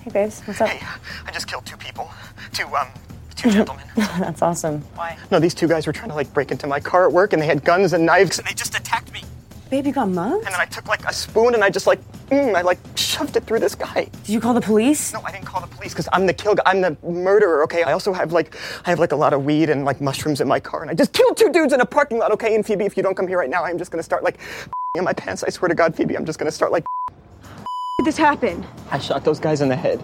Hey, 0.00 0.10
babes, 0.10 0.42
what's 0.42 0.60
up? 0.60 0.68
Hey, 0.68 0.86
I 1.26 1.32
just 1.32 1.48
killed 1.48 1.66
two 1.66 1.76
people. 1.76 2.10
Two, 2.52 2.66
um, 2.76 2.88
two 3.34 3.50
gentlemen. 3.52 3.84
That's 3.96 4.42
awesome. 4.42 4.80
Why? 4.94 5.18
No, 5.30 5.40
these 5.40 5.54
two 5.54 5.68
guys 5.68 5.86
were 5.86 5.92
trying 5.92 6.10
to, 6.10 6.14
like, 6.14 6.32
break 6.32 6.50
into 6.50 6.66
my 6.66 6.80
car 6.80 7.06
at 7.06 7.12
work, 7.12 7.32
and 7.32 7.42
they 7.42 7.46
had 7.46 7.64
guns 7.64 7.92
and 7.92 8.06
knives, 8.06 8.38
and 8.38 8.46
they 8.46 8.54
just 8.54 8.78
attacked 8.78 9.12
me. 9.12 9.22
Babe, 9.70 9.84
you 9.84 9.92
got 9.92 10.08
mugged? 10.08 10.46
And 10.46 10.54
then 10.54 10.60
I 10.60 10.64
took, 10.64 10.88
like, 10.88 11.04
a 11.04 11.12
spoon, 11.12 11.52
and 11.52 11.62
I 11.62 11.68
just, 11.68 11.86
like, 11.86 12.00
mm, 12.30 12.54
I, 12.54 12.62
like, 12.62 12.78
shoved 12.96 13.36
it 13.36 13.44
through 13.44 13.58
this 13.58 13.74
guy. 13.74 14.08
Did 14.24 14.28
you 14.30 14.40
call 14.40 14.54
the 14.54 14.62
police? 14.62 15.12
No, 15.12 15.20
I 15.20 15.30
didn't 15.30 15.44
call 15.44 15.60
the 15.60 15.66
police, 15.66 15.92
because 15.92 16.08
I'm 16.10 16.26
the 16.26 16.32
kill 16.32 16.54
guy. 16.54 16.62
I'm 16.64 16.80
the 16.80 16.96
murderer, 17.06 17.62
okay? 17.64 17.82
I 17.82 17.92
also 17.92 18.14
have, 18.14 18.32
like, 18.32 18.56
I 18.86 18.90
have, 18.90 18.98
like, 18.98 19.12
a 19.12 19.16
lot 19.16 19.34
of 19.34 19.44
weed 19.44 19.68
and, 19.68 19.84
like, 19.84 20.00
mushrooms 20.00 20.40
in 20.40 20.48
my 20.48 20.58
car, 20.58 20.80
and 20.80 20.90
I 20.90 20.94
just 20.94 21.12
killed 21.12 21.36
two 21.36 21.52
dudes 21.52 21.74
in 21.74 21.82
a 21.82 21.84
parking 21.84 22.18
lot, 22.18 22.32
okay? 22.32 22.54
And 22.54 22.64
Phoebe, 22.64 22.86
if 22.86 22.96
you 22.96 23.02
don't 23.02 23.14
come 23.14 23.28
here 23.28 23.36
right 23.36 23.50
now, 23.50 23.62
I'm 23.62 23.76
just 23.76 23.90
gonna 23.90 24.02
start, 24.02 24.24
like, 24.24 24.38
in 24.94 25.04
my 25.04 25.12
pants. 25.12 25.44
I 25.44 25.50
swear 25.50 25.68
to 25.68 25.74
God, 25.74 25.94
Phoebe, 25.94 26.16
I'm 26.16 26.24
just 26.24 26.38
gonna 26.38 26.50
start, 26.50 26.72
like, 26.72 26.86
did 27.98 28.06
this 28.06 28.16
happen? 28.16 28.66
I 28.90 28.98
shot 28.98 29.22
those 29.22 29.38
guys 29.38 29.60
in 29.60 29.68
the 29.68 29.76
head. 29.76 30.02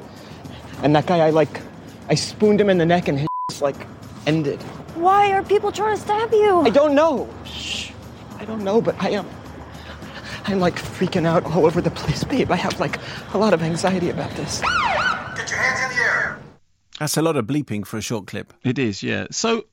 And 0.82 0.94
that 0.94 1.06
guy, 1.06 1.20
I, 1.20 1.30
like, 1.30 1.62
I 2.10 2.16
spooned 2.16 2.60
him 2.60 2.68
in 2.68 2.76
the 2.76 2.86
neck, 2.86 3.08
and 3.08 3.18
his, 3.18 3.28
like, 3.62 3.86
ended. 4.26 4.60
Why 4.94 5.32
are 5.32 5.42
people 5.42 5.72
trying 5.72 5.96
to 5.96 6.02
stab 6.02 6.32
you? 6.32 6.60
I 6.60 6.70
don't 6.70 6.94
know. 6.94 7.30
Shh. 7.46 7.92
I 8.38 8.44
don't 8.44 8.62
know, 8.62 8.82
but 8.82 8.94
I 9.02 9.08
am. 9.08 9.26
I'm 10.46 10.60
like 10.60 10.76
freaking 10.76 11.26
out 11.26 11.44
all 11.44 11.66
over 11.66 11.80
the 11.80 11.90
place, 11.90 12.22
babe. 12.24 12.50
I 12.50 12.56
have 12.56 12.78
like 12.78 12.98
a 13.32 13.38
lot 13.38 13.54
of 13.54 13.62
anxiety 13.62 14.10
about 14.10 14.30
this. 14.32 14.60
Get 14.60 15.50
your 15.50 15.58
hands 15.58 15.92
in 15.92 15.96
the 15.96 16.04
air. 16.04 16.38
That's 16.98 17.16
a 17.16 17.22
lot 17.22 17.36
of 17.36 17.46
bleeping 17.46 17.86
for 17.86 17.96
a 17.96 18.02
short 18.02 18.26
clip. 18.26 18.52
It 18.62 18.78
is, 18.78 19.02
yeah. 19.02 19.26
So 19.30 19.64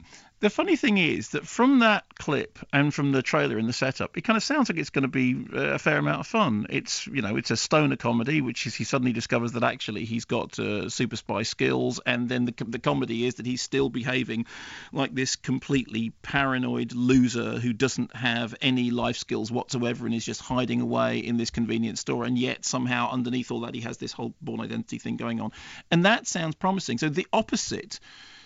the 0.41 0.49
funny 0.49 0.75
thing 0.75 0.97
is 0.97 1.29
that 1.29 1.47
from 1.47 1.79
that 1.79 2.03
clip 2.15 2.57
and 2.73 2.91
from 2.91 3.11
the 3.11 3.21
trailer 3.21 3.59
and 3.59 3.69
the 3.69 3.73
setup, 3.73 4.17
it 4.17 4.21
kind 4.21 4.35
of 4.35 4.43
sounds 4.43 4.69
like 4.69 4.77
it's 4.79 4.89
going 4.89 5.03
to 5.03 5.07
be 5.07 5.45
uh, 5.53 5.75
a 5.75 5.79
fair 5.79 5.99
amount 5.99 6.19
of 6.19 6.27
fun. 6.27 6.65
It's 6.69 7.05
you 7.07 7.21
know 7.21 7.35
it's 7.37 7.51
a 7.51 7.57
stoner 7.57 7.95
comedy, 7.95 8.41
which 8.41 8.65
is 8.65 8.73
he 8.73 8.83
suddenly 8.83 9.13
discovers 9.13 9.51
that 9.53 9.63
actually 9.63 10.05
he's 10.05 10.25
got 10.25 10.57
uh, 10.57 10.89
super 10.89 11.15
spy 11.15 11.43
skills, 11.43 11.99
and 12.05 12.27
then 12.27 12.45
the 12.45 12.53
the 12.67 12.79
comedy 12.79 13.25
is 13.25 13.35
that 13.35 13.45
he's 13.45 13.61
still 13.61 13.89
behaving 13.89 14.47
like 14.91 15.13
this 15.13 15.35
completely 15.35 16.11
paranoid 16.23 16.93
loser 16.93 17.59
who 17.59 17.71
doesn't 17.71 18.15
have 18.15 18.55
any 18.61 18.89
life 18.89 19.17
skills 19.17 19.51
whatsoever 19.51 20.07
and 20.07 20.15
is 20.15 20.25
just 20.25 20.41
hiding 20.41 20.81
away 20.81 21.19
in 21.19 21.37
this 21.37 21.51
convenience 21.51 22.01
store, 22.01 22.25
and 22.25 22.37
yet 22.37 22.65
somehow 22.65 23.11
underneath 23.11 23.51
all 23.51 23.61
that 23.61 23.75
he 23.75 23.81
has 23.81 23.97
this 23.97 24.11
whole 24.11 24.33
Bourne 24.41 24.59
Identity 24.59 24.97
thing 24.97 25.17
going 25.17 25.39
on, 25.39 25.51
and 25.91 26.05
that 26.05 26.25
sounds 26.25 26.55
promising. 26.55 26.97
So 26.97 27.09
the 27.09 27.27
opposite 27.31 27.99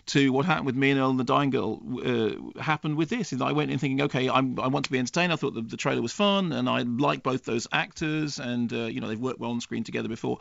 to 0.07 0.31
what 0.31 0.45
happened 0.45 0.65
with 0.67 0.75
me 0.75 0.91
and 0.91 0.99
Earl 0.99 1.09
and 1.09 1.19
the 1.19 1.23
Dying 1.23 1.49
Girl 1.49 1.81
uh, 2.05 2.61
happened 2.61 2.95
with 2.95 3.09
this. 3.09 3.33
Is 3.33 3.41
I 3.41 3.51
went 3.51 3.71
in 3.71 3.79
thinking, 3.79 4.01
okay, 4.03 4.29
I'm, 4.29 4.59
I 4.59 4.67
want 4.67 4.85
to 4.85 4.91
be 4.91 4.99
entertained. 4.99 5.33
I 5.33 5.35
thought 5.35 5.53
the, 5.53 5.61
the 5.61 5.77
trailer 5.77 6.01
was 6.01 6.11
fun, 6.11 6.51
and 6.51 6.69
I 6.69 6.81
like 6.81 7.23
both 7.23 7.45
those 7.45 7.67
actors, 7.71 8.39
and 8.39 8.71
uh, 8.71 8.85
you 8.85 9.01
know 9.01 9.07
they've 9.07 9.19
worked 9.19 9.39
well 9.39 9.51
on 9.51 9.61
screen 9.61 9.83
together 9.83 10.07
before. 10.07 10.39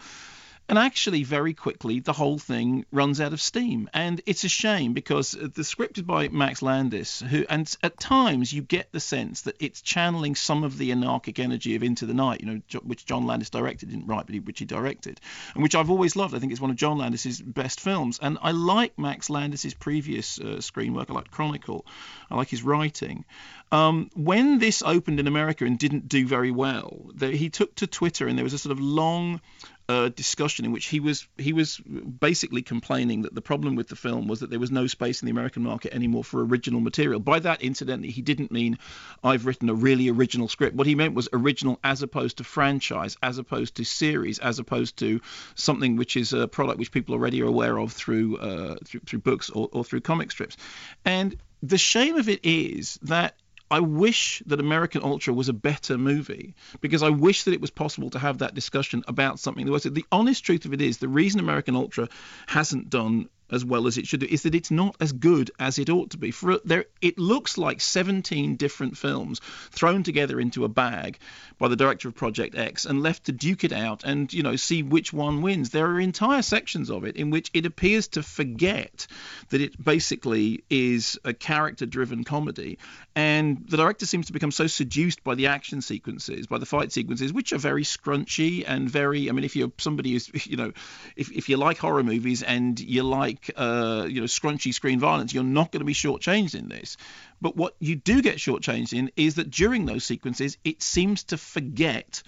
And 0.66 0.78
actually, 0.78 1.24
very 1.24 1.52
quickly, 1.52 2.00
the 2.00 2.14
whole 2.14 2.38
thing 2.38 2.86
runs 2.90 3.20
out 3.20 3.34
of 3.34 3.40
steam, 3.40 3.90
and 3.92 4.22
it's 4.24 4.44
a 4.44 4.48
shame 4.48 4.94
because 4.94 5.32
the 5.32 5.62
script 5.62 5.98
is 5.98 6.04
by 6.04 6.28
Max 6.28 6.62
Landis, 6.62 7.20
who, 7.20 7.44
and 7.50 7.76
at 7.82 8.00
times 8.00 8.50
you 8.50 8.62
get 8.62 8.90
the 8.90 9.00
sense 9.00 9.42
that 9.42 9.56
it's 9.60 9.82
channeling 9.82 10.34
some 10.34 10.64
of 10.64 10.78
the 10.78 10.90
anarchic 10.90 11.38
energy 11.38 11.76
of 11.76 11.82
Into 11.82 12.06
the 12.06 12.14
Night, 12.14 12.40
you 12.40 12.46
know, 12.46 12.80
which 12.82 13.04
John 13.04 13.26
Landis 13.26 13.50
directed, 13.50 13.90
didn't 13.90 14.06
write, 14.06 14.26
but 14.26 14.36
which 14.36 14.58
he 14.58 14.64
directed, 14.64 15.20
and 15.52 15.62
which 15.62 15.74
I've 15.74 15.90
always 15.90 16.16
loved. 16.16 16.34
I 16.34 16.38
think 16.38 16.50
it's 16.50 16.62
one 16.62 16.70
of 16.70 16.76
John 16.76 16.96
Landis's 16.96 17.42
best 17.42 17.78
films, 17.78 18.18
and 18.22 18.38
I 18.40 18.52
like 18.52 18.98
Max 18.98 19.28
Landis's 19.28 19.74
previous 19.74 20.40
uh, 20.40 20.62
screen 20.62 20.94
work. 20.94 21.10
I 21.10 21.12
like 21.12 21.30
Chronicle, 21.30 21.84
I 22.30 22.36
like 22.36 22.48
his 22.48 22.62
writing. 22.62 23.26
Um, 23.70 24.08
when 24.14 24.60
this 24.60 24.82
opened 24.82 25.20
in 25.20 25.26
America 25.26 25.66
and 25.66 25.78
didn't 25.78 26.08
do 26.08 26.26
very 26.26 26.50
well, 26.50 27.10
the, 27.12 27.32
he 27.32 27.50
took 27.50 27.74
to 27.76 27.86
Twitter, 27.86 28.28
and 28.28 28.38
there 28.38 28.44
was 28.44 28.54
a 28.54 28.58
sort 28.58 28.72
of 28.72 28.80
long 28.80 29.42
uh, 29.88 30.08
discussion 30.08 30.64
in 30.64 30.72
which 30.72 30.86
he 30.86 30.98
was 30.98 31.26
he 31.36 31.52
was 31.52 31.78
basically 31.78 32.62
complaining 32.62 33.22
that 33.22 33.34
the 33.34 33.42
problem 33.42 33.76
with 33.76 33.88
the 33.88 33.96
film 33.96 34.26
was 34.28 34.40
that 34.40 34.48
there 34.48 34.58
was 34.58 34.70
no 34.70 34.86
space 34.86 35.20
in 35.20 35.26
the 35.26 35.32
American 35.32 35.62
market 35.62 35.94
anymore 35.94 36.24
for 36.24 36.42
original 36.44 36.80
material. 36.80 37.20
By 37.20 37.40
that, 37.40 37.62
incidentally, 37.62 38.10
he 38.10 38.22
didn't 38.22 38.50
mean 38.50 38.78
I've 39.22 39.44
written 39.44 39.68
a 39.68 39.74
really 39.74 40.08
original 40.08 40.48
script. 40.48 40.74
What 40.74 40.86
he 40.86 40.94
meant 40.94 41.14
was 41.14 41.28
original 41.32 41.78
as 41.84 42.02
opposed 42.02 42.38
to 42.38 42.44
franchise, 42.44 43.16
as 43.22 43.36
opposed 43.38 43.76
to 43.76 43.84
series, 43.84 44.38
as 44.38 44.58
opposed 44.58 44.96
to 44.98 45.20
something 45.54 45.96
which 45.96 46.16
is 46.16 46.32
a 46.32 46.48
product 46.48 46.78
which 46.78 46.90
people 46.90 47.14
already 47.14 47.42
are 47.42 47.46
aware 47.46 47.78
of 47.78 47.92
through 47.92 48.38
uh, 48.38 48.76
through, 48.84 49.00
through 49.00 49.18
books 49.18 49.50
or, 49.50 49.68
or 49.72 49.84
through 49.84 50.00
comic 50.00 50.30
strips. 50.30 50.56
And 51.04 51.36
the 51.62 51.78
shame 51.78 52.16
of 52.16 52.28
it 52.28 52.40
is 52.42 52.98
that 53.02 53.36
I 53.70 53.80
wish 53.80 54.42
that 54.46 54.60
American 54.60 55.02
Ultra 55.02 55.32
was 55.32 55.48
a 55.48 55.52
better 55.54 55.96
movie 55.96 56.54
because 56.80 57.02
I 57.02 57.08
wish 57.08 57.44
that 57.44 57.54
it 57.54 57.60
was 57.60 57.70
possible 57.70 58.10
to 58.10 58.18
have 58.18 58.38
that 58.38 58.54
discussion 58.54 59.02
about 59.08 59.40
something. 59.40 59.64
that 59.64 59.72
was- 59.72 59.82
The 59.84 60.04
honest 60.12 60.44
truth 60.44 60.64
of 60.64 60.72
it 60.72 60.80
is 60.82 60.98
the 60.98 61.08
reason 61.08 61.40
American 61.40 61.74
Ultra 61.74 62.08
hasn't 62.46 62.90
done 62.90 63.28
as 63.54 63.64
well 63.64 63.86
as 63.86 63.96
it 63.96 64.06
should 64.06 64.20
do 64.20 64.26
is 64.28 64.42
that 64.42 64.54
it's 64.54 64.70
not 64.70 64.96
as 65.00 65.12
good 65.12 65.50
as 65.58 65.78
it 65.78 65.88
ought 65.88 66.10
to 66.10 66.18
be. 66.18 66.30
For 66.30 66.58
there, 66.64 66.86
it 67.00 67.18
looks 67.18 67.56
like 67.56 67.80
17 67.80 68.56
different 68.56 68.96
films 68.98 69.40
thrown 69.70 70.02
together 70.02 70.40
into 70.40 70.64
a 70.64 70.68
bag 70.68 71.18
by 71.58 71.68
the 71.68 71.76
director 71.76 72.08
of 72.08 72.14
Project 72.14 72.56
X 72.56 72.84
and 72.84 73.02
left 73.02 73.24
to 73.24 73.32
duke 73.32 73.64
it 73.64 73.72
out 73.72 74.04
and 74.04 74.32
you 74.32 74.42
know 74.42 74.56
see 74.56 74.82
which 74.82 75.12
one 75.12 75.42
wins. 75.42 75.70
There 75.70 75.86
are 75.86 76.00
entire 76.00 76.42
sections 76.42 76.90
of 76.90 77.04
it 77.04 77.16
in 77.16 77.30
which 77.30 77.50
it 77.54 77.66
appears 77.66 78.08
to 78.08 78.22
forget 78.22 79.06
that 79.50 79.60
it 79.60 79.82
basically 79.82 80.64
is 80.68 81.18
a 81.24 81.32
character-driven 81.32 82.24
comedy, 82.24 82.78
and 83.14 83.64
the 83.68 83.76
director 83.76 84.06
seems 84.06 84.26
to 84.26 84.32
become 84.32 84.50
so 84.50 84.66
seduced 84.66 85.22
by 85.22 85.34
the 85.34 85.46
action 85.46 85.80
sequences, 85.80 86.46
by 86.46 86.58
the 86.58 86.66
fight 86.66 86.92
sequences, 86.92 87.32
which 87.32 87.52
are 87.52 87.58
very 87.58 87.84
scrunchy 87.84 88.64
and 88.66 88.90
very. 88.90 89.28
I 89.28 89.32
mean, 89.32 89.44
if 89.44 89.56
you're 89.56 89.72
somebody 89.78 90.12
who's 90.12 90.30
you 90.46 90.56
know, 90.56 90.72
if 91.16 91.30
if 91.30 91.48
you 91.48 91.56
like 91.56 91.78
horror 91.78 92.02
movies 92.02 92.42
and 92.42 92.78
you 92.78 93.02
like 93.02 93.43
uh, 93.56 94.06
you 94.08 94.20
know 94.20 94.26
scrunchy 94.26 94.72
screen 94.72 94.98
violence, 95.00 95.32
you're 95.32 95.44
not 95.44 95.72
going 95.72 95.80
to 95.80 95.86
be 95.86 95.94
shortchanged 95.94 96.54
in 96.54 96.68
this. 96.68 96.96
But 97.40 97.56
what 97.56 97.74
you 97.78 97.96
do 97.96 98.22
get 98.22 98.36
shortchanged 98.36 98.92
in 98.92 99.10
is 99.16 99.36
that 99.36 99.50
during 99.50 99.86
those 99.86 100.04
sequences, 100.04 100.56
it 100.64 100.82
seems 100.82 101.24
to 101.24 101.36
forget 101.36 102.22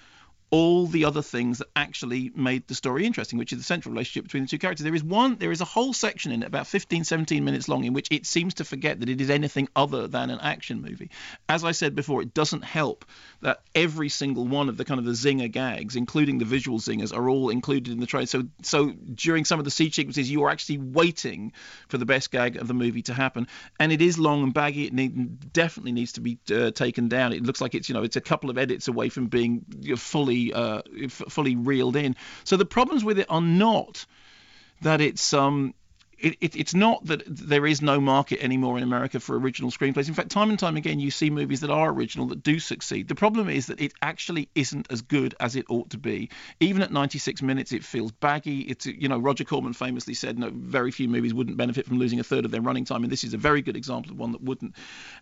all 0.57 0.87
the 0.87 1.05
other 1.05 1.21
things 1.21 1.59
that 1.59 1.69
actually 1.77 2.33
made 2.35 2.67
the 2.67 2.75
story 2.75 3.05
interesting, 3.05 3.39
which 3.39 3.53
is 3.53 3.59
the 3.59 3.65
central 3.65 3.93
relationship 3.93 4.25
between 4.25 4.45
the 4.45 4.49
two 4.49 4.59
characters. 4.59 4.85
There 4.85 4.95
is 4.95 5.05
one, 5.05 5.37
there 5.37 5.53
is 5.53 5.61
a 5.61 5.67
whole 5.67 5.93
section 5.93 6.33
in 6.33 6.43
it, 6.43 6.47
about 6.47 6.67
15, 6.67 7.05
17 7.05 7.45
minutes 7.45 7.69
long, 7.69 7.85
in 7.85 7.93
which 7.93 8.09
it 8.11 8.25
seems 8.25 8.55
to 8.55 8.65
forget 8.65 9.01
that 9.01 9.11
it 9.11 9.21
is 9.21 9.29
anything 9.29 9.69
other 9.77 10.09
than 10.09 10.31
an 10.31 10.39
action 10.41 10.81
movie. 10.81 11.11
As 11.47 11.63
I 11.63 11.73
said 11.73 11.95
before, 11.95 12.23
it 12.23 12.33
doesn't 12.33 12.65
help 12.65 13.05
that 13.43 13.61
every 13.75 14.09
single 14.09 14.47
one 14.47 14.71
of 14.71 14.79
the 14.79 14.87
kind 14.87 14.99
of 14.99 15.05
the 15.05 15.13
zinger 15.13 15.51
gags, 15.51 15.95
including 15.95 16.39
the 16.39 16.47
visual 16.47 16.79
zingers, 16.79 17.15
are 17.15 17.29
all 17.29 17.51
included 17.51 17.93
in 17.93 18.01
the 18.01 18.07
trailer. 18.07 18.25
So, 18.25 18.45
so 18.63 18.93
during 19.15 19.45
some 19.45 19.59
of 19.59 19.67
the 19.67 19.71
siege 19.71 19.95
sequences, 19.95 20.31
you 20.31 20.43
are 20.45 20.51
actually 20.51 20.79
waiting 20.79 21.53
for 21.89 21.99
the 21.99 22.07
best 22.07 22.31
gag 22.31 22.57
of 22.57 22.67
the 22.67 22.75
movie 22.75 23.03
to 23.03 23.13
happen, 23.13 23.47
and 23.79 23.93
it 23.93 24.01
is 24.01 24.19
long 24.19 24.43
and 24.43 24.55
baggy. 24.55 24.87
It 24.87 24.95
need, 24.95 25.53
definitely 25.53 25.93
needs 25.93 26.13
to 26.13 26.23
be 26.23 26.39
uh, 26.51 26.71
taken 26.71 27.09
down. 27.09 27.35
It 27.35 27.43
looks 27.43 27.61
like 27.61 27.75
it's 27.75 27.91
you 27.91 27.95
know 27.95 28.05
it's 28.05 28.17
a 28.17 28.23
couple 28.23 28.49
of 28.49 28.57
edits 28.57 28.89
away 28.89 29.11
from 29.11 29.27
being 29.27 29.67
know, 29.83 29.97
fully 30.51 30.53
uh, 30.53 30.83
f- 31.05 31.23
fully 31.29 31.57
reeled 31.57 31.97
in. 31.97 32.17
So 32.45 32.57
the 32.57 32.65
problems 32.65 33.05
with 33.05 33.19
it 33.19 33.27
are 33.29 33.41
not 33.41 34.07
that 34.83 35.01
it's 35.01 35.33
um 35.33 35.75
it, 36.19 36.37
it, 36.41 36.57
it's 36.57 36.75
not 36.75 37.05
that 37.07 37.23
there 37.27 37.67
is 37.67 37.83
no 37.83 38.01
market 38.01 38.43
anymore 38.43 38.77
in 38.79 38.83
America 38.83 39.21
for 39.21 39.39
original 39.39 39.71
screenplays. 39.71 40.09
In 40.09 40.15
fact, 40.15 40.31
time 40.31 40.51
and 40.51 40.59
time 40.59 40.77
again, 40.77 40.99
you 40.99 41.11
see 41.11 41.31
movies 41.31 41.61
that 41.61 41.71
are 41.71 41.91
original 41.91 42.27
that 42.29 42.43
do 42.43 42.59
succeed. 42.59 43.09
The 43.09 43.15
problem 43.15 43.49
is 43.49 43.67
that 43.67 43.81
it 43.81 43.93
actually 44.01 44.49
isn't 44.55 44.87
as 44.91 45.03
good 45.03 45.35
as 45.39 45.57
it 45.57 45.67
ought 45.69 45.91
to 45.91 45.99
be. 45.99 46.31
Even 46.61 46.83
at 46.83 46.93
96 46.93 47.43
minutes, 47.43 47.73
it 47.73 47.85
feels 47.85 48.13
baggy. 48.13 48.61
It's 48.61 48.87
you 48.87 49.09
know 49.09 49.19
Roger 49.19 49.45
Corman 49.45 49.75
famously 49.75 50.15
said, 50.15 50.39
no, 50.39 50.51
very 50.53 50.91
few 50.91 51.09
movies 51.09 51.35
wouldn't 51.35 51.57
benefit 51.57 51.87
from 51.87 51.99
losing 51.99 52.21
a 52.21 52.25
third 52.25 52.45
of 52.45 52.51
their 52.51 52.63
running 52.63 52.85
time, 52.85 53.03
and 53.03 53.13
this 53.13 53.25
is 53.25 53.35
a 53.35 53.39
very 53.39 53.61
good 53.61 53.77
example 53.77 54.13
of 54.13 54.19
one 54.19 54.33
that 54.33 54.43
wouldn't. 54.43 54.75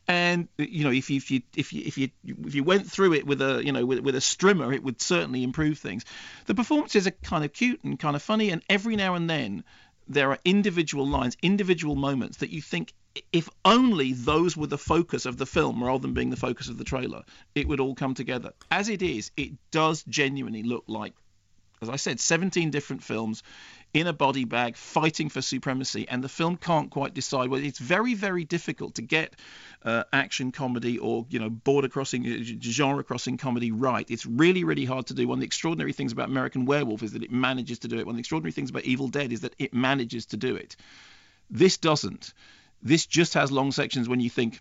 And 0.07 0.49
you 0.59 0.85
know, 0.85 0.91
if 0.91 1.11
you 1.11 1.17
if 1.17 1.31
you 1.31 1.43
if 1.57 1.73
you 1.73 1.83
if 1.85 1.99
you, 1.99 2.09
if 2.45 2.55
you 2.55 2.63
went 2.63 2.91
through 2.91 3.15
it 3.15 3.27
with 3.27 3.43
a 3.43 3.65
you 3.65 3.73
know 3.73 3.85
with, 3.85 4.01
with 4.01 4.15
a 4.15 4.21
strimmer, 4.21 4.73
it 4.73 4.83
would 4.83 5.01
certainly 5.01 5.43
improve 5.43 5.79
things. 5.79 6.05
The 6.47 6.55
performances 6.55 7.07
are 7.07 7.13
kind 7.23 7.45
of 7.45 7.53
cute 7.53 7.83
and 7.83 7.99
kind 7.99 8.15
of 8.15 8.23
funny, 8.23 8.51
and 8.51 8.63
every 8.69 8.95
now 8.97 9.15
and 9.15 9.29
then 9.29 9.65
there 10.07 10.31
are 10.31 10.39
individual 10.45 11.07
lines, 11.07 11.37
individual 11.43 11.95
moments 11.95 12.39
that 12.39 12.51
you 12.51 12.61
think 12.61 12.93
if 13.33 13.49
only 13.65 14.13
those 14.13 14.57
were 14.57 14.67
the 14.67 14.79
focus 14.79 15.25
of 15.25 15.37
the 15.37 15.47
film 15.47 15.83
rather 15.83 16.03
than 16.03 16.15
being 16.15 16.31
the 16.31 16.37
focus 16.37 16.69
of 16.69 16.79
the 16.79 16.85
trailer, 16.85 17.23
it 17.55 17.69
would 17.69 17.81
all 17.81 17.95
come 17.95 18.15
together. 18.15 18.53
As 18.71 18.89
it 18.89 19.03
is, 19.03 19.31
it 19.37 19.53
does 19.71 20.03
genuinely 20.05 20.63
look 20.63 20.85
like, 20.89 21.15
as 21.85 21.91
I 21.91 21.97
said, 21.97 22.21
17 22.21 22.71
different 22.71 23.03
films 23.03 23.43
in 23.93 24.09
a 24.09 24.13
body 24.13 24.45
bag 24.45 24.77
fighting 24.77 25.29
for 25.29 25.41
supremacy, 25.41 26.07
and 26.09 26.23
the 26.23 26.29
film 26.29 26.57
can't 26.57 26.91
quite 26.91 27.15
decide. 27.15 27.49
Well, 27.49 27.63
it's 27.63 27.79
very, 27.79 28.15
very 28.15 28.45
difficult 28.45 28.97
to 28.97 29.03
get 29.03 29.37
uh, 29.85 30.03
action 30.13 30.51
comedy 30.51 30.99
or 30.99 31.27
you 31.31 31.39
know 31.39 31.49
border 31.51 31.89
crossing, 31.89 32.25
genre 32.61 33.05
crossing 33.05 33.37
comedy 33.37 33.71
right. 33.71 34.11
It's 34.11 34.27
really, 34.27 34.65
really 34.65 34.85
hard 34.85 35.07
to 35.07 35.15
do. 35.15 35.29
One 35.29 35.37
of 35.37 35.41
the 35.41 35.47
extraordinary 35.47 35.93
things 35.93 36.13
about 36.13 36.29
American 36.29 36.65
Werewolf 36.65 37.03
is 37.03 37.13
that 37.13 37.23
it 37.23 37.31
manages 37.31 37.79
to 37.81 37.89
do 37.89 37.99
it. 37.99 38.07
One 38.07 38.15
of 38.15 38.17
the 38.17 38.21
extraordinary 38.21 38.53
things 38.53 38.71
about 38.71 38.85
Evil 38.85 39.09
Dead 39.09 39.33
is 39.33 39.43
that 39.43 39.55
it 39.59 39.73
manages 39.73 40.27
to 40.27 40.37
do 40.37 40.57
it. 40.57 40.77
This 41.51 41.77
doesn't. 41.77 42.33
This 42.83 43.07
just 43.07 43.35
has 43.35 43.53
long 43.53 43.71
sections 43.71 44.09
when 44.09 44.21
you 44.21 44.29
think 44.29 44.61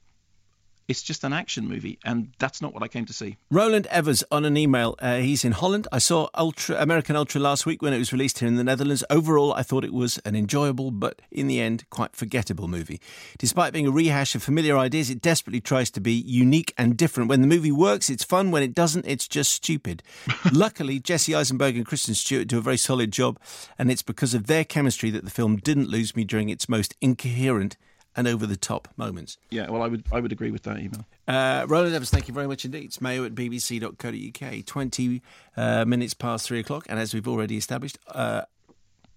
it's 0.87 1.01
just 1.01 1.23
an 1.23 1.33
action 1.33 1.67
movie, 1.67 1.97
and 2.03 2.31
that's 2.39 2.61
not 2.61 2.73
what 2.73 2.83
I 2.83 2.87
came 2.87 3.05
to 3.05 3.13
see. 3.13 3.37
Roland 3.49 3.87
Evers 3.87 4.23
on 4.31 4.45
an 4.45 4.57
email. 4.57 4.95
Uh, 4.99 5.17
he's 5.17 5.45
in 5.45 5.53
Holland. 5.53 5.87
I 5.91 5.99
saw 5.99 6.27
Ultra 6.35 6.81
American 6.81 7.15
Ultra 7.15 7.39
last 7.39 7.65
week 7.65 7.81
when 7.81 7.93
it 7.93 7.97
was 7.97 8.11
released 8.11 8.39
here 8.39 8.47
in 8.47 8.55
the 8.55 8.63
Netherlands. 8.63 9.03
Overall, 9.09 9.53
I 9.53 9.63
thought 9.63 9.85
it 9.85 9.93
was 9.93 10.17
an 10.19 10.35
enjoyable, 10.35 10.91
but 10.91 11.21
in 11.31 11.47
the 11.47 11.59
end, 11.61 11.89
quite 11.89 12.15
forgettable 12.15 12.67
movie. 12.67 12.99
Despite 13.37 13.73
being 13.73 13.87
a 13.87 13.91
rehash 13.91 14.35
of 14.35 14.43
familiar 14.43 14.77
ideas, 14.77 15.09
it 15.09 15.21
desperately 15.21 15.61
tries 15.61 15.89
to 15.91 16.01
be 16.01 16.13
unique 16.13 16.73
and 16.77 16.97
different. 16.97 17.29
When 17.29 17.41
the 17.41 17.47
movie 17.47 17.71
works, 17.71 18.09
it's 18.09 18.23
fun. 18.23 18.51
When 18.51 18.63
it 18.63 18.75
doesn't, 18.75 19.05
it's 19.07 19.27
just 19.27 19.51
stupid. 19.51 20.03
Luckily, 20.51 20.99
Jesse 20.99 21.35
Eisenberg 21.35 21.77
and 21.77 21.85
Kristen 21.85 22.13
Stewart 22.13 22.47
do 22.47 22.57
a 22.57 22.61
very 22.61 22.77
solid 22.77 23.11
job, 23.11 23.39
and 23.77 23.89
it's 23.89 24.03
because 24.03 24.33
of 24.33 24.47
their 24.47 24.65
chemistry 24.65 25.09
that 25.11 25.23
the 25.23 25.31
film 25.31 25.57
didn't 25.57 25.89
lose 25.89 26.15
me 26.15 26.23
during 26.23 26.49
its 26.49 26.67
most 26.67 26.95
incoherent 27.01 27.77
and 28.15 28.27
over 28.27 28.45
the 28.45 28.55
top 28.55 28.87
moments. 28.97 29.37
Yeah, 29.49 29.69
well, 29.69 29.81
I 29.81 29.87
would 29.87 30.03
I 30.11 30.19
would 30.19 30.31
agree 30.31 30.51
with 30.51 30.63
that 30.63 30.77
email. 30.77 31.05
Uh, 31.27 31.65
Roland 31.67 31.93
Evans, 31.93 32.09
thank 32.09 32.27
you 32.27 32.33
very 32.33 32.47
much 32.47 32.65
indeed. 32.65 32.85
It's 32.85 33.01
mayo 33.01 33.25
at 33.25 33.33
bbc.co.uk. 33.33 34.65
20 34.65 35.21
uh, 35.57 35.85
minutes 35.85 36.13
past 36.13 36.45
three 36.45 36.59
o'clock, 36.59 36.85
and 36.89 36.99
as 36.99 37.13
we've 37.13 37.27
already 37.27 37.57
established, 37.57 37.97
uh, 38.09 38.43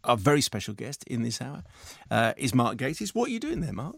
our 0.04 0.16
very 0.16 0.40
special 0.40 0.74
guest 0.74 1.04
in 1.04 1.22
this 1.22 1.40
hour 1.40 1.64
uh, 2.10 2.32
is 2.36 2.54
Mark 2.54 2.76
Gatiss. 2.76 3.14
What 3.14 3.28
are 3.28 3.32
you 3.32 3.40
doing 3.40 3.60
there, 3.60 3.72
Mark? 3.72 3.96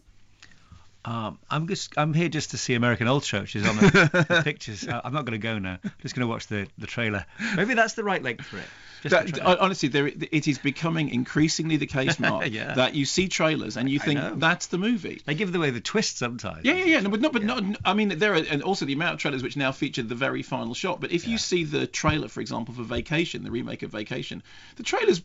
Um, 1.05 1.39
I'm 1.49 1.67
just 1.67 1.97
I'm 1.97 2.13
here 2.13 2.29
just 2.29 2.51
to 2.51 2.57
see 2.57 2.73
American 2.73 3.07
Ultra, 3.07 3.41
which 3.41 3.55
is 3.55 3.67
on 3.67 3.75
the, 3.77 4.25
the 4.27 4.41
pictures. 4.43 4.87
I, 4.87 5.01
I'm 5.03 5.13
not 5.13 5.25
going 5.25 5.39
to 5.39 5.43
go 5.43 5.57
now. 5.57 5.79
I'm 5.83 5.91
just 6.01 6.13
going 6.13 6.27
to 6.27 6.27
watch 6.27 6.47
the, 6.47 6.67
the 6.77 6.87
trailer. 6.87 7.25
Maybe 7.55 7.73
that's 7.73 7.93
the 7.93 8.03
right 8.03 8.21
length 8.21 8.45
for 8.45 8.57
it. 8.57 8.65
That, 9.03 9.39
uh, 9.39 9.57
honestly, 9.59 9.89
there, 9.89 10.07
it 10.07 10.47
is 10.47 10.57
becoming 10.57 11.09
increasingly 11.09 11.77
the 11.77 11.87
case, 11.87 12.19
Mark, 12.19 12.49
Yeah. 12.49 12.73
that 12.75 12.95
you 12.95 13.05
see 13.05 13.27
trailers 13.27 13.77
and 13.77 13.89
you 13.89 13.99
think 13.99 14.39
that's 14.39 14.67
the 14.67 14.77
movie. 14.77 15.21
They 15.25 15.35
give 15.35 15.53
away 15.55 15.69
the 15.71 15.79
twist 15.81 16.17
sometimes. 16.17 16.65
Yeah, 16.65 16.73
yeah, 16.73 16.85
yeah. 16.85 16.99
No, 17.01 17.09
but 17.09 17.21
no, 17.21 17.29
but 17.29 17.43
not. 17.43 17.63
I 17.85 17.93
mean, 17.93 18.17
there 18.19 18.33
are, 18.33 18.37
and 18.37 18.63
also 18.63 18.85
the 18.85 18.93
amount 18.93 19.13
of 19.13 19.19
trailers 19.19 19.43
which 19.43 19.55
now 19.57 19.71
feature 19.71 20.03
the 20.03 20.15
very 20.15 20.43
final 20.43 20.73
shot. 20.73 20.99
But 21.01 21.11
if 21.11 21.27
you 21.27 21.37
see 21.37 21.63
the 21.63 21.87
trailer, 21.87 22.27
for 22.27 22.41
example, 22.41 22.73
for 22.73 22.83
Vacation, 22.83 23.43
the 23.43 23.51
remake 23.51 23.83
of 23.83 23.91
Vacation, 23.91 24.43
the 24.75 24.83
trailer's, 24.83 25.21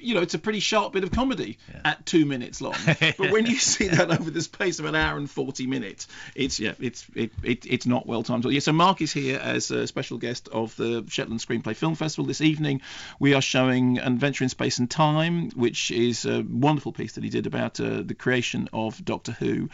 you 0.00 0.14
know, 0.14 0.20
it's 0.22 0.34
a 0.34 0.38
pretty 0.38 0.60
sharp 0.60 0.92
bit 0.94 1.04
of 1.04 1.10
comedy 1.10 1.58
at 1.84 2.06
two 2.06 2.24
minutes 2.24 2.60
long. 2.60 2.74
but 2.86 3.30
when 3.30 3.46
you 3.46 3.56
see 3.56 3.88
that 3.88 4.10
over 4.10 4.30
the 4.30 4.42
space 4.42 4.78
of 4.78 4.84
an 4.86 4.94
hour 4.94 5.16
and 5.18 5.30
forty 5.30 5.66
minutes, 5.66 6.08
it's 6.34 6.58
yeah, 6.58 6.72
it's 6.80 7.06
it, 7.14 7.32
it 7.42 7.66
it's 7.66 7.86
not 7.86 8.06
well 8.06 8.22
timed. 8.22 8.44
Yeah, 8.46 8.60
so 8.60 8.72
Mark 8.72 9.00
is 9.02 9.12
here 9.12 9.38
as 9.38 9.70
a 9.70 9.86
special 9.86 10.18
guest 10.18 10.48
of 10.48 10.74
the 10.76 11.04
Shetland 11.08 11.40
Screenplay 11.40 11.76
Film 11.76 11.94
Festival 11.94 12.26
this 12.26 12.40
evening. 12.40 12.80
We 13.18 13.34
are 13.34 13.42
showing 13.42 13.98
An 13.98 14.12
Adventure 14.12 14.44
in 14.44 14.50
Space 14.50 14.78
and 14.78 14.90
Time, 14.90 15.50
which 15.50 15.90
is 15.90 16.24
a 16.24 16.42
wonderful 16.42 16.92
piece 16.92 17.14
that 17.14 17.24
he 17.24 17.30
did 17.30 17.46
about 17.46 17.80
uh, 17.80 18.02
the 18.02 18.14
creation 18.14 18.68
of 18.72 19.04
Doctor 19.04 19.32
Who, 19.32 19.68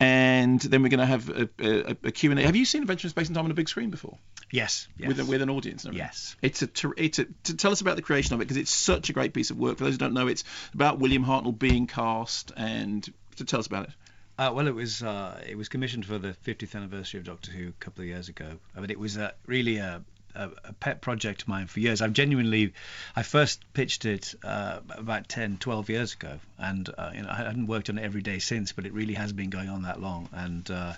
and 0.00 0.60
then 0.60 0.82
we're 0.82 0.88
going 0.88 1.00
to 1.00 1.06
have 1.06 1.28
a, 1.28 1.48
a, 1.58 1.96
a 2.04 2.10
Q&A. 2.10 2.42
Have 2.42 2.56
you 2.56 2.64
seen 2.64 2.82
Adventure 2.82 3.06
in 3.06 3.10
Space 3.10 3.28
and 3.28 3.36
Time 3.36 3.44
on 3.44 3.50
a 3.50 3.54
big 3.54 3.68
screen 3.68 3.90
before? 3.90 4.18
Yes. 4.50 4.88
yes. 4.96 5.08
With, 5.08 5.20
a, 5.20 5.24
with 5.24 5.42
an 5.42 5.50
audience 5.50 5.84
everything? 5.84 6.06
Yes. 6.06 6.36
It's 6.40 6.62
a, 6.62 6.68
it's 6.96 7.18
a 7.18 7.26
to 7.44 7.56
tell 7.56 7.72
us 7.72 7.80
about 7.80 7.96
the 7.96 8.02
creation 8.02 8.34
of 8.34 8.40
it 8.40 8.44
because 8.44 8.56
it's 8.56 8.70
such 8.70 9.10
a 9.10 9.12
great 9.12 9.34
piece 9.34 9.50
of 9.50 9.58
work. 9.58 9.78
For 9.78 9.84
those 9.84 9.94
who 9.94 9.98
don't 9.98 10.14
know, 10.14 10.28
it's 10.28 10.44
about 10.72 10.98
William 10.98 11.24
Hartnell 11.24 11.58
being 11.58 11.86
cast 11.86 12.52
and 12.56 13.06
to 13.36 13.44
tell 13.44 13.60
us 13.60 13.66
about 13.66 13.88
it. 13.88 13.94
Uh, 14.38 14.52
well, 14.54 14.68
it 14.68 14.74
was 14.74 15.02
uh, 15.02 15.42
it 15.46 15.56
was 15.56 15.68
commissioned 15.68 16.04
for 16.04 16.18
the 16.18 16.36
50th 16.44 16.74
anniversary 16.74 17.18
of 17.18 17.24
Doctor 17.24 17.52
Who 17.52 17.68
a 17.68 17.72
couple 17.72 18.02
of 18.02 18.08
years 18.08 18.28
ago. 18.28 18.58
I 18.76 18.80
mean, 18.80 18.90
it 18.90 18.98
was 18.98 19.16
uh, 19.16 19.30
really 19.46 19.78
a, 19.78 20.02
a, 20.36 20.50
a 20.64 20.72
pet 20.74 21.00
project 21.00 21.42
of 21.42 21.48
mine 21.48 21.66
for 21.66 21.80
years. 21.80 22.00
I've 22.00 22.12
genuinely, 22.12 22.72
I 23.14 23.22
first 23.22 23.64
pitched 23.72 24.04
it 24.04 24.34
uh, 24.44 24.80
about 24.90 25.28
10, 25.28 25.58
12 25.58 25.90
years 25.90 26.12
ago, 26.14 26.38
and 26.58 26.88
uh, 26.96 27.10
you 27.14 27.22
know, 27.22 27.28
I 27.30 27.36
hadn't 27.36 27.66
worked 27.66 27.90
on 27.90 27.98
it 27.98 28.04
every 28.04 28.22
day 28.22 28.38
since, 28.38 28.72
but 28.72 28.86
it 28.86 28.92
really 28.92 29.14
has 29.14 29.32
been 29.32 29.50
going 29.50 29.68
on 29.68 29.82
that 29.82 30.00
long. 30.00 30.28
And 30.32 30.70
uh, 30.70 30.92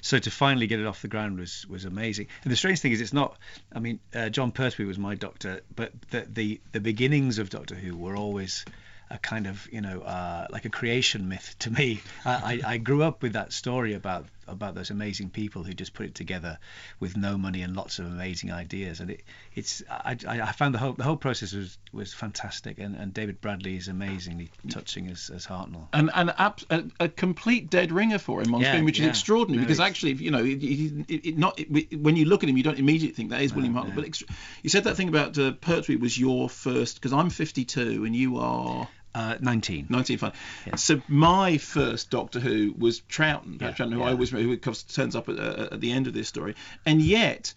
so 0.00 0.18
to 0.18 0.30
finally 0.30 0.66
get 0.66 0.80
it 0.80 0.86
off 0.86 1.02
the 1.02 1.08
ground 1.08 1.38
was 1.38 1.66
was 1.68 1.84
amazing. 1.84 2.26
And 2.42 2.52
the 2.52 2.56
strange 2.56 2.80
thing 2.80 2.92
is, 2.92 3.00
it's 3.00 3.12
not. 3.12 3.36
I 3.72 3.78
mean, 3.78 4.00
uh, 4.14 4.28
Jon 4.28 4.52
Pertwee 4.52 4.84
was 4.84 4.98
my 4.98 5.14
Doctor, 5.14 5.60
but 5.74 5.92
the 6.10 6.26
the 6.32 6.60
the 6.72 6.80
beginnings 6.80 7.38
of 7.38 7.50
Doctor 7.50 7.74
Who 7.74 7.96
were 7.96 8.16
always 8.16 8.64
a 9.12 9.18
kind 9.18 9.46
of 9.46 9.68
you 9.70 9.80
know 9.80 10.00
uh, 10.00 10.46
like 10.50 10.64
a 10.64 10.70
creation 10.70 11.28
myth 11.28 11.54
to 11.60 11.70
me. 11.70 12.00
I, 12.24 12.60
I 12.64 12.72
I 12.72 12.78
grew 12.78 13.02
up 13.02 13.22
with 13.22 13.34
that 13.34 13.52
story 13.52 13.94
about 13.94 14.26
about 14.52 14.74
those 14.74 14.90
amazing 14.90 15.30
people 15.30 15.64
who 15.64 15.72
just 15.72 15.94
put 15.94 16.06
it 16.06 16.14
together 16.14 16.58
with 17.00 17.16
no 17.16 17.36
money 17.38 17.62
and 17.62 17.74
lots 17.76 17.98
of 17.98 18.06
amazing 18.06 18.52
ideas, 18.52 19.00
and 19.00 19.10
it 19.10 19.22
it's 19.54 19.82
I, 19.90 20.16
I 20.28 20.40
I 20.42 20.52
found 20.52 20.74
the 20.74 20.78
whole 20.78 20.92
the 20.92 21.04
whole 21.04 21.16
process 21.16 21.52
was 21.52 21.78
was 21.92 22.12
fantastic, 22.14 22.78
and, 22.78 22.94
and 22.96 23.12
David 23.14 23.40
Bradley 23.40 23.76
is 23.76 23.88
amazingly 23.88 24.50
touching 24.68 25.08
as 25.08 25.30
as 25.34 25.46
Hartnell. 25.46 25.88
and 25.92 26.10
and 26.14 26.32
abs- 26.38 26.66
a, 26.70 26.84
a 27.00 27.08
complete 27.08 27.70
dead 27.70 27.92
ringer 27.92 28.18
for 28.18 28.42
him 28.42 28.54
on 28.54 28.60
Yeah, 28.60 28.72
screen, 28.72 28.84
which 28.84 29.00
is 29.00 29.06
extraordinary 29.06 29.62
No, 29.62 29.66
because 29.66 29.78
it's- 29.78 29.88
actually, 29.90 30.12
you 30.14 30.30
know, 30.30 30.44
it, 30.44 30.62
it, 30.62 31.26
it, 31.28 31.38
not 31.38 31.58
when 31.96 32.16
you 32.16 32.24
look 32.26 32.42
at 32.42 32.48
him, 32.48 32.56
you 32.56 32.62
don't 32.62 32.78
immediately 32.78 33.14
think 33.14 33.30
that 33.30 33.42
is 33.42 33.54
William 33.54 33.74
Hartnell. 33.74 33.94
But 33.94 34.20
you 34.62 34.70
said 34.70 34.84
that 34.84 34.96
thing 34.96 35.08
about 35.08 35.38
uh, 35.38 35.52
Pertwee 35.52 35.96
was 35.96 36.18
your 36.18 36.48
first 36.48 36.96
because 36.96 37.12
I'm 37.12 37.30
52 37.30 38.04
and 38.04 38.14
you 38.14 38.38
are. 38.38 38.88
Uh, 39.14 39.36
19. 39.40 39.86
19, 39.90 40.18
fine. 40.18 40.32
So 40.76 41.02
my 41.06 41.58
first 41.58 42.10
Doctor 42.10 42.40
Who 42.40 42.74
was 42.78 43.00
Troughton, 43.00 43.60
Yeah, 43.60 43.72
Troughton, 43.72 43.92
who 43.92 43.98
yeah. 44.00 44.06
I 44.06 44.10
always 44.12 44.30
who 44.30 44.56
comes, 44.56 44.82
turns 44.84 45.14
up 45.14 45.28
at, 45.28 45.38
uh, 45.38 45.68
at 45.72 45.80
the 45.80 45.92
end 45.92 46.06
of 46.06 46.14
this 46.14 46.28
story, 46.28 46.54
and 46.86 47.00
yet. 47.02 47.54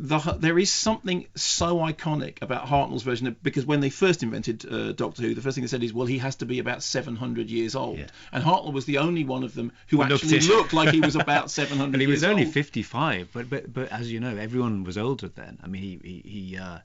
The, 0.00 0.18
there 0.38 0.56
is 0.60 0.70
something 0.70 1.26
so 1.34 1.78
iconic 1.78 2.40
about 2.40 2.66
Hartnell's 2.66 3.02
version 3.02 3.26
of, 3.26 3.42
because 3.42 3.66
when 3.66 3.80
they 3.80 3.90
first 3.90 4.22
invented 4.22 4.64
uh, 4.72 4.92
Doctor 4.92 5.22
Who, 5.22 5.34
the 5.34 5.40
first 5.40 5.56
thing 5.56 5.64
they 5.64 5.68
said 5.68 5.82
is, 5.82 5.92
well, 5.92 6.06
he 6.06 6.18
has 6.18 6.36
to 6.36 6.46
be 6.46 6.60
about 6.60 6.84
700 6.84 7.50
years 7.50 7.74
old, 7.74 7.98
and 8.30 8.44
Hartnell 8.44 8.72
was 8.72 8.84
the 8.84 8.98
only 8.98 9.24
one 9.24 9.42
of 9.42 9.54
them 9.54 9.72
who 9.88 9.96
Looked 9.96 10.12
actually 10.12 10.36
it. 10.38 10.44
looked 10.46 10.72
like 10.72 10.90
he 10.94 11.00
was 11.00 11.16
about 11.24 11.50
700 11.50 11.94
and 11.94 12.00
he 12.00 12.06
was 12.06 12.22
only 12.22 12.44
old. 12.44 12.54
55 12.54 13.30
but 13.32 13.50
but 13.50 13.72
but 13.72 13.90
as 13.90 14.12
you 14.12 14.20
know 14.20 14.36
everyone 14.36 14.84
was 14.84 14.96
older 14.96 15.26
then 15.26 15.58
i 15.64 15.66
mean 15.66 15.82
he 15.82 15.98
he, 16.04 16.28
he 16.50 16.56
uh 16.58 16.78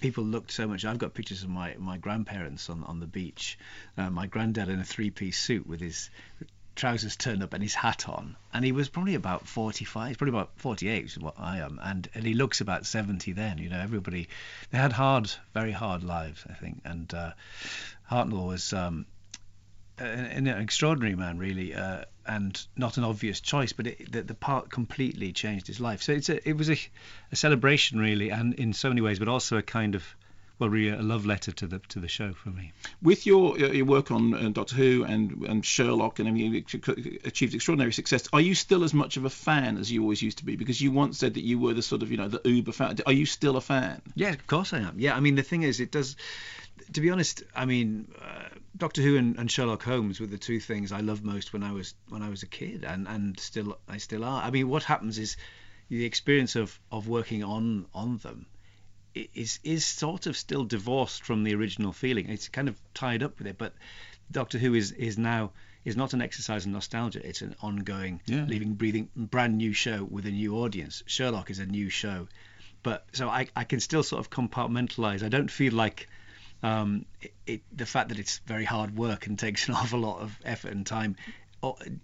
People 0.00 0.24
looked 0.24 0.50
so 0.50 0.66
much. 0.66 0.84
I've 0.84 0.98
got 0.98 1.14
pictures 1.14 1.42
of 1.42 1.48
my, 1.48 1.74
my 1.78 1.96
grandparents 1.96 2.68
on, 2.68 2.84
on 2.84 3.00
the 3.00 3.06
beach. 3.06 3.58
Uh, 3.96 4.10
my 4.10 4.26
granddad 4.26 4.68
in 4.68 4.78
a 4.78 4.84
three 4.84 5.10
piece 5.10 5.38
suit 5.38 5.66
with 5.66 5.80
his 5.80 6.10
trousers 6.74 7.16
turned 7.16 7.42
up 7.42 7.52
and 7.52 7.62
his 7.62 7.74
hat 7.74 8.08
on, 8.08 8.36
and 8.52 8.64
he 8.64 8.72
was 8.72 8.88
probably 8.88 9.14
about 9.14 9.46
45, 9.46 10.08
he's 10.08 10.16
probably 10.16 10.34
about 10.36 10.50
48, 10.56 11.02
which 11.02 11.16
is 11.16 11.22
what 11.22 11.34
I 11.38 11.58
am, 11.58 11.78
and, 11.82 12.08
and 12.14 12.24
he 12.24 12.34
looks 12.34 12.60
about 12.60 12.86
70 12.86 13.32
then. 13.32 13.58
You 13.58 13.68
know, 13.68 13.78
everybody, 13.78 14.28
they 14.70 14.78
had 14.78 14.92
hard, 14.92 15.30
very 15.54 15.72
hard 15.72 16.02
lives, 16.02 16.44
I 16.48 16.54
think, 16.54 16.80
and 16.84 17.12
uh, 17.12 17.32
Hartnell 18.10 18.46
was 18.46 18.72
um, 18.72 19.06
an, 20.04 20.46
an 20.46 20.60
extraordinary 20.60 21.14
man, 21.14 21.38
really, 21.38 21.74
uh, 21.74 22.04
and 22.26 22.66
not 22.76 22.96
an 22.96 23.04
obvious 23.04 23.40
choice, 23.40 23.72
but 23.72 23.86
it, 23.86 24.12
the, 24.12 24.22
the 24.22 24.34
part 24.34 24.70
completely 24.70 25.32
changed 25.32 25.66
his 25.66 25.80
life. 25.80 26.02
So 26.02 26.12
it's 26.12 26.28
a, 26.28 26.48
it 26.48 26.56
was 26.56 26.70
a, 26.70 26.76
a 27.30 27.36
celebration, 27.36 27.98
really, 27.98 28.30
and 28.30 28.54
in 28.54 28.72
so 28.72 28.88
many 28.88 29.00
ways, 29.00 29.18
but 29.18 29.28
also 29.28 29.56
a 29.56 29.62
kind 29.62 29.94
of 29.94 30.04
well, 30.62 30.70
really 30.70 30.96
a 30.96 31.02
love 31.02 31.26
letter 31.26 31.50
to 31.50 31.66
the 31.66 31.80
to 31.88 31.98
the 31.98 32.06
show 32.06 32.32
for 32.32 32.50
me. 32.50 32.72
With 33.02 33.26
your 33.26 33.54
uh, 33.54 33.72
your 33.72 33.84
work 33.84 34.12
on 34.12 34.32
uh, 34.32 34.48
Doctor 34.50 34.76
Who 34.76 35.02
and 35.02 35.44
and 35.48 35.64
Sherlock 35.64 36.20
and 36.20 36.28
everything, 36.28 36.52
you 36.54 37.18
achieved 37.24 37.54
extraordinary 37.54 37.92
success. 37.92 38.28
Are 38.32 38.40
you 38.40 38.54
still 38.54 38.84
as 38.84 38.94
much 38.94 39.16
of 39.16 39.24
a 39.24 39.30
fan 39.30 39.76
as 39.76 39.90
you 39.90 40.02
always 40.02 40.22
used 40.22 40.38
to 40.38 40.44
be? 40.44 40.54
Because 40.54 40.80
you 40.80 40.92
once 40.92 41.18
said 41.18 41.34
that 41.34 41.42
you 41.42 41.58
were 41.58 41.74
the 41.74 41.82
sort 41.82 42.02
of 42.02 42.12
you 42.12 42.16
know 42.16 42.28
the 42.28 42.40
uber 42.48 42.70
fan. 42.70 42.96
Are 43.06 43.12
you 43.12 43.26
still 43.26 43.56
a 43.56 43.60
fan? 43.60 44.02
Yeah, 44.14 44.30
of 44.30 44.46
course 44.46 44.72
I 44.72 44.78
am. 44.78 45.00
Yeah, 45.00 45.16
I 45.16 45.20
mean 45.20 45.34
the 45.34 45.42
thing 45.42 45.62
is, 45.62 45.80
it 45.80 45.90
does. 45.90 46.14
To 46.92 47.00
be 47.00 47.10
honest, 47.10 47.42
I 47.56 47.64
mean, 47.64 48.06
uh, 48.20 48.48
Doctor 48.82 49.00
Who 49.00 49.16
and, 49.16 49.38
and, 49.38 49.48
Sherlock 49.48 49.84
Holmes 49.84 50.18
were 50.18 50.26
the 50.26 50.36
two 50.36 50.58
things 50.58 50.90
I 50.90 51.02
loved 51.02 51.24
most 51.24 51.52
when 51.52 51.62
I 51.62 51.70
was 51.70 51.94
when 52.08 52.20
I 52.20 52.28
was 52.28 52.42
a 52.42 52.48
kid, 52.48 52.82
and 52.82 53.06
and 53.06 53.38
still 53.38 53.78
I 53.86 53.98
still 53.98 54.24
are. 54.24 54.42
I 54.42 54.50
mean, 54.50 54.68
what 54.68 54.82
happens 54.82 55.20
is 55.20 55.36
the 55.88 56.04
experience 56.04 56.56
of 56.56 56.80
of 56.90 57.06
working 57.06 57.44
on 57.44 57.86
on 57.94 58.16
them 58.18 58.46
is 59.14 59.60
is 59.62 59.86
sort 59.86 60.26
of 60.26 60.36
still 60.36 60.64
divorced 60.64 61.22
from 61.22 61.44
the 61.44 61.54
original 61.54 61.92
feeling. 61.92 62.28
It's 62.28 62.48
kind 62.48 62.68
of 62.68 62.76
tied 62.92 63.22
up 63.22 63.38
with 63.38 63.46
it, 63.46 63.56
but 63.56 63.72
Doctor 64.32 64.58
Who 64.58 64.74
is 64.74 64.90
is 64.90 65.16
now 65.16 65.52
is 65.84 65.96
not 65.96 66.12
an 66.12 66.20
exercise 66.20 66.66
in 66.66 66.72
nostalgia. 66.72 67.24
It's 67.24 67.42
an 67.42 67.54
ongoing, 67.62 68.20
yeah. 68.26 68.46
living, 68.46 68.74
breathing, 68.74 69.08
brand 69.14 69.58
new 69.58 69.72
show 69.72 70.02
with 70.02 70.26
a 70.26 70.32
new 70.32 70.56
audience. 70.56 71.04
Sherlock 71.06 71.50
is 71.50 71.60
a 71.60 71.66
new 71.66 71.88
show, 71.88 72.26
but 72.82 73.06
so 73.12 73.28
I 73.28 73.46
I 73.54 73.62
can 73.62 73.78
still 73.78 74.02
sort 74.02 74.18
of 74.18 74.30
compartmentalize. 74.30 75.22
I 75.22 75.28
don't 75.28 75.52
feel 75.52 75.72
like 75.72 76.08
um, 76.62 77.04
it, 77.20 77.32
it, 77.46 77.62
the 77.76 77.86
fact 77.86 78.10
that 78.10 78.18
it's 78.18 78.38
very 78.46 78.64
hard 78.64 78.96
work 78.96 79.26
and 79.26 79.38
takes 79.38 79.68
an 79.68 79.74
awful 79.74 80.00
lot 80.00 80.20
of 80.20 80.36
effort 80.44 80.72
and 80.72 80.86
time 80.86 81.16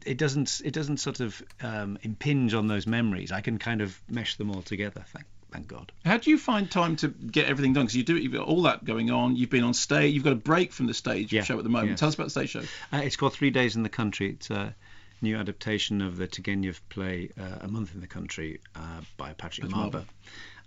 it 0.06 0.18
doesn't 0.18 0.60
it 0.64 0.72
doesn't 0.72 0.98
sort 0.98 1.20
of 1.20 1.42
um, 1.60 1.98
impinge 2.02 2.54
on 2.54 2.68
those 2.68 2.86
memories. 2.86 3.32
I 3.32 3.40
can 3.40 3.58
kind 3.58 3.80
of 3.80 4.00
mesh 4.08 4.36
them 4.36 4.50
all 4.50 4.62
together. 4.62 5.04
Thank 5.08 5.26
thank 5.50 5.66
God. 5.66 5.90
How 6.04 6.18
do 6.18 6.30
you 6.30 6.38
find 6.38 6.70
time 6.70 6.96
to 6.96 7.08
get 7.08 7.46
everything 7.46 7.72
done? 7.72 7.84
Because 7.84 7.96
you 7.96 8.04
do, 8.04 8.16
it 8.16 8.22
you've 8.22 8.32
got 8.32 8.46
all 8.46 8.62
that 8.62 8.84
going 8.84 9.10
on. 9.10 9.36
You've 9.36 9.50
been 9.50 9.64
on 9.64 9.74
stage. 9.74 10.14
You've 10.14 10.24
got 10.24 10.32
a 10.32 10.36
break 10.36 10.72
from 10.72 10.86
the 10.86 10.94
stage 10.94 11.32
yeah. 11.32 11.42
show 11.42 11.58
at 11.58 11.64
the 11.64 11.70
moment. 11.70 11.90
Yeah. 11.90 11.96
Tell 11.96 12.08
us 12.08 12.14
about 12.14 12.24
the 12.24 12.30
stage 12.30 12.50
show. 12.50 12.62
Uh, 12.92 13.02
it's 13.02 13.16
called 13.16 13.32
Three 13.32 13.50
Days 13.50 13.74
in 13.74 13.82
the 13.82 13.88
Country. 13.88 14.30
It's 14.30 14.50
a 14.50 14.74
new 15.20 15.36
adaptation 15.36 16.02
of 16.02 16.16
the 16.16 16.28
Turgenev 16.28 16.80
play 16.88 17.30
uh, 17.38 17.58
A 17.62 17.68
Month 17.68 17.94
in 17.94 18.00
the 18.00 18.06
Country 18.06 18.60
uh, 18.76 19.00
by 19.16 19.32
Patrick, 19.32 19.68
Marber, 19.68 20.04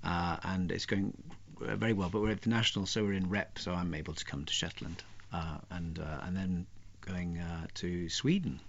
uh, 0.03 0.37
and 0.43 0.71
it's 0.71 0.85
going 0.85 1.13
very 1.61 1.93
well. 1.93 2.09
But 2.09 2.21
we're 2.21 2.31
at 2.31 2.41
the 2.41 2.49
National, 2.49 2.85
so 2.85 3.03
we're 3.03 3.13
in 3.13 3.29
rep, 3.29 3.59
so 3.59 3.73
I'm 3.73 3.93
able 3.93 4.13
to 4.13 4.25
come 4.25 4.45
to 4.45 4.53
Shetland, 4.53 5.03
uh, 5.33 5.57
and 5.69 5.99
uh, 5.99 6.19
and 6.23 6.35
then 6.35 6.65
going 7.01 7.41
to 7.75 8.09
Sweden 8.09 8.59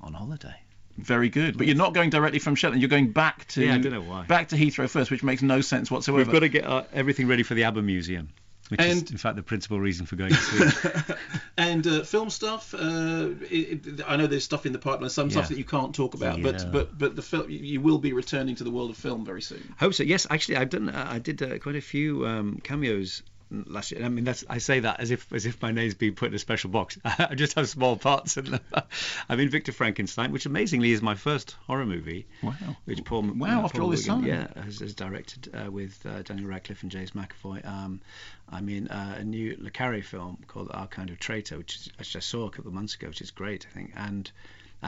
on 0.00 0.12
holiday 0.12 0.56
very 0.98 1.28
good. 1.28 1.58
But 1.58 1.66
you're 1.66 1.76
not 1.76 1.94
going 1.94 2.10
directly 2.10 2.38
from 2.38 2.54
Shetland. 2.54 2.82
You're 2.82 2.88
going 2.88 3.12
back 3.12 3.46
to 3.48 3.64
yeah, 3.64 3.74
I 3.74 3.78
don't 3.78 3.92
know 3.92 4.00
why. 4.00 4.24
back 4.24 4.48
to 4.48 4.56
Heathrow 4.56 4.88
first, 4.88 5.10
which 5.10 5.22
makes 5.22 5.42
no 5.42 5.60
sense 5.60 5.90
whatsoever. 5.90 6.24
We've 6.24 6.32
got 6.32 6.40
to 6.40 6.48
get 6.48 6.66
uh, 6.66 6.84
everything 6.92 7.28
ready 7.28 7.42
for 7.42 7.54
the 7.54 7.64
ABBA 7.64 7.82
Museum. 7.82 8.30
Which 8.68 8.80
and, 8.80 9.02
is, 9.02 9.10
in 9.10 9.16
fact, 9.16 9.36
the 9.36 9.42
principal 9.42 9.78
reason 9.78 10.06
for 10.06 10.16
going 10.16 10.30
to 10.30 10.36
Sweden. 10.36 11.18
and 11.56 11.86
uh, 11.86 12.02
film 12.02 12.30
stuff. 12.30 12.74
Uh, 12.74 13.30
it, 13.50 13.86
it, 13.86 14.00
I 14.06 14.16
know 14.16 14.26
there's 14.26 14.44
stuff 14.44 14.66
in 14.66 14.72
the 14.72 14.78
pipeline, 14.78 15.10
some 15.10 15.28
yeah. 15.28 15.32
stuff 15.34 15.48
that 15.48 15.58
you 15.58 15.64
can't 15.64 15.94
talk 15.94 16.14
about, 16.14 16.38
yeah. 16.38 16.50
but 16.50 16.72
but 16.72 16.98
but 16.98 17.16
the 17.16 17.22
film 17.22 17.48
you 17.48 17.80
will 17.80 17.98
be 17.98 18.12
returning 18.12 18.56
to 18.56 18.64
the 18.64 18.70
world 18.70 18.90
of 18.90 18.96
film 18.96 19.24
very 19.24 19.42
soon. 19.42 19.74
Hope 19.78 19.94
so. 19.94 20.02
Yes, 20.02 20.26
actually, 20.30 20.56
I've 20.56 20.70
done. 20.70 20.88
Uh, 20.88 21.06
I 21.08 21.18
did 21.18 21.42
uh, 21.42 21.58
quite 21.58 21.76
a 21.76 21.80
few 21.80 22.26
um, 22.26 22.60
cameos 22.62 23.22
last 23.50 23.92
year. 23.92 24.04
I 24.04 24.08
mean, 24.08 24.24
that's 24.24 24.44
I 24.48 24.58
say 24.58 24.80
that 24.80 25.00
as 25.00 25.10
if 25.10 25.32
as 25.32 25.46
if 25.46 25.60
my 25.62 25.72
name's 25.72 25.94
been 25.94 26.14
put 26.14 26.28
in 26.28 26.34
a 26.34 26.38
special 26.38 26.70
box. 26.70 26.98
I 27.04 27.34
just 27.34 27.54
have 27.54 27.68
small 27.68 27.96
parts 27.96 28.36
in 28.36 28.46
them. 28.46 28.60
I'm 29.28 29.40
in 29.40 29.48
Victor 29.48 29.72
Frankenstein, 29.72 30.32
which 30.32 30.46
amazingly 30.46 30.92
is 30.92 31.02
my 31.02 31.14
first 31.14 31.56
horror 31.66 31.86
movie. 31.86 32.26
Wow. 32.42 32.54
Which 32.84 33.04
Paul 33.04 33.22
wow 33.22 33.62
uh, 33.62 33.64
after 33.64 33.82
all 33.82 33.90
this 33.90 34.06
time. 34.06 34.24
Yeah, 34.24 34.48
has, 34.62 34.80
has 34.80 34.94
directed 34.94 35.54
uh, 35.54 35.70
with 35.70 36.04
uh, 36.06 36.22
Daniel 36.22 36.48
Radcliffe 36.48 36.82
and 36.82 36.90
James 36.90 37.12
McAvoy. 37.12 37.66
Um, 37.66 38.00
I'm 38.48 38.68
in 38.68 38.88
uh, 38.88 39.16
a 39.18 39.24
new 39.24 39.56
Le 39.58 39.70
Carre 39.70 40.02
film 40.02 40.38
called 40.46 40.70
Our 40.72 40.86
Kind 40.86 41.10
of 41.10 41.18
Traitor, 41.18 41.58
which, 41.58 41.76
is, 41.76 41.90
which 41.98 42.16
I 42.16 42.20
saw 42.20 42.46
a 42.46 42.50
couple 42.50 42.68
of 42.68 42.74
months 42.74 42.94
ago, 42.94 43.08
which 43.08 43.20
is 43.20 43.30
great, 43.30 43.66
I 43.70 43.74
think, 43.74 43.92
and 43.96 44.30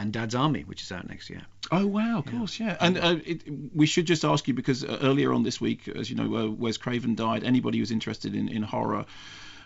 and 0.00 0.12
Dad's 0.12 0.34
Army, 0.34 0.62
which 0.62 0.82
is 0.82 0.92
out 0.92 1.08
next 1.08 1.28
year. 1.28 1.42
Oh 1.70 1.86
wow, 1.86 2.18
of 2.18 2.26
yeah. 2.26 2.38
course, 2.38 2.60
yeah. 2.60 2.76
And 2.80 2.98
uh, 2.98 3.16
it, 3.24 3.42
we 3.74 3.86
should 3.86 4.06
just 4.06 4.24
ask 4.24 4.48
you 4.48 4.54
because 4.54 4.84
uh, 4.84 4.98
earlier 5.02 5.32
on 5.32 5.42
this 5.42 5.60
week, 5.60 5.88
as 5.88 6.08
you 6.08 6.16
know, 6.16 6.36
uh, 6.36 6.50
Wes 6.50 6.76
Craven 6.76 7.14
died. 7.14 7.44
Anybody 7.44 7.78
who's 7.78 7.90
interested 7.90 8.34
in 8.34 8.48
in 8.48 8.62
horror 8.62 9.04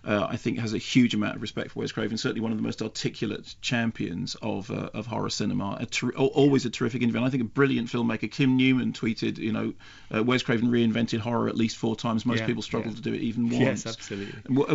uh, 0.04 0.26
I 0.28 0.36
think 0.36 0.58
has 0.58 0.74
a 0.74 0.78
huge 0.78 1.14
amount 1.14 1.36
of 1.36 1.42
respect 1.42 1.70
for 1.70 1.80
Wes 1.80 1.92
Craven. 1.92 2.16
Certainly 2.16 2.40
one 2.40 2.52
of 2.52 2.58
the 2.58 2.62
most 2.62 2.82
articulate 2.82 3.54
champions 3.60 4.34
of 4.42 4.70
uh, 4.70 4.90
of 4.94 5.06
horror 5.06 5.30
cinema. 5.30 5.76
A 5.80 5.86
ter- 5.86 6.10
always 6.10 6.66
a 6.66 6.70
terrific 6.70 7.02
interview. 7.02 7.18
And 7.18 7.26
I 7.26 7.30
think 7.30 7.42
a 7.42 7.46
brilliant 7.46 7.88
filmmaker. 7.88 8.30
Kim 8.30 8.56
Newman 8.56 8.92
tweeted, 8.92 9.38
you 9.38 9.52
know, 9.52 9.74
uh, 10.14 10.22
Wes 10.22 10.42
Craven 10.42 10.68
reinvented 10.68 11.18
horror 11.18 11.48
at 11.48 11.56
least 11.56 11.76
four 11.76 11.96
times. 11.96 12.26
Most 12.26 12.40
yeah, 12.40 12.46
people 12.46 12.62
struggle 12.62 12.90
yeah. 12.90 12.96
to 12.96 13.02
do 13.02 13.14
it 13.14 13.20
even 13.20 13.50
once. 13.50 13.84
Yes, 13.84 13.86
absolutely. 13.86 14.54
What, 14.54 14.72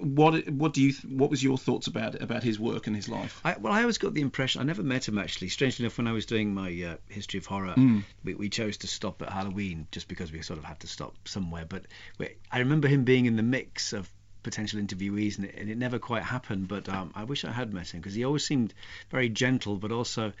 what 0.00 0.48
what 0.48 0.72
do 0.74 0.82
you 0.82 0.92
what 1.08 1.30
was 1.30 1.42
your 1.42 1.58
thoughts 1.58 1.86
about 1.86 2.20
about 2.20 2.42
his 2.42 2.58
work 2.60 2.86
and 2.86 2.94
his 2.94 3.08
life? 3.08 3.40
I, 3.44 3.56
well, 3.58 3.72
I 3.72 3.80
always 3.80 3.98
got 3.98 4.14
the 4.14 4.20
impression 4.20 4.60
I 4.60 4.64
never 4.64 4.82
met 4.82 5.08
him 5.08 5.18
actually. 5.18 5.48
Strangely 5.48 5.84
enough, 5.84 5.98
when 5.98 6.06
I 6.06 6.12
was 6.12 6.26
doing 6.26 6.54
my 6.54 6.70
uh, 6.82 6.96
history 7.08 7.38
of 7.38 7.46
horror, 7.46 7.74
mm. 7.76 8.04
we, 8.24 8.34
we 8.34 8.48
chose 8.48 8.76
to 8.78 8.86
stop 8.86 9.22
at 9.22 9.30
Halloween 9.30 9.86
just 9.90 10.08
because 10.08 10.32
we 10.32 10.42
sort 10.42 10.58
of 10.58 10.64
had 10.64 10.80
to 10.80 10.86
stop 10.86 11.14
somewhere. 11.26 11.64
But 11.68 11.86
I 12.50 12.60
remember 12.60 12.88
him 12.88 13.04
being 13.04 13.26
in 13.26 13.36
the 13.36 13.42
mix 13.42 13.92
of 13.92 14.10
potential 14.42 14.80
interviewees, 14.80 15.38
and 15.38 15.46
it, 15.46 15.54
and 15.56 15.70
it 15.70 15.78
never 15.78 15.98
quite 15.98 16.22
happened. 16.22 16.68
But 16.68 16.88
um, 16.88 17.12
I 17.14 17.24
wish 17.24 17.44
I 17.44 17.52
had 17.52 17.72
met 17.72 17.92
him 17.92 18.00
because 18.00 18.14
he 18.14 18.24
always 18.24 18.46
seemed 18.46 18.74
very 19.10 19.28
gentle, 19.28 19.76
but 19.76 19.92
also 19.92 20.32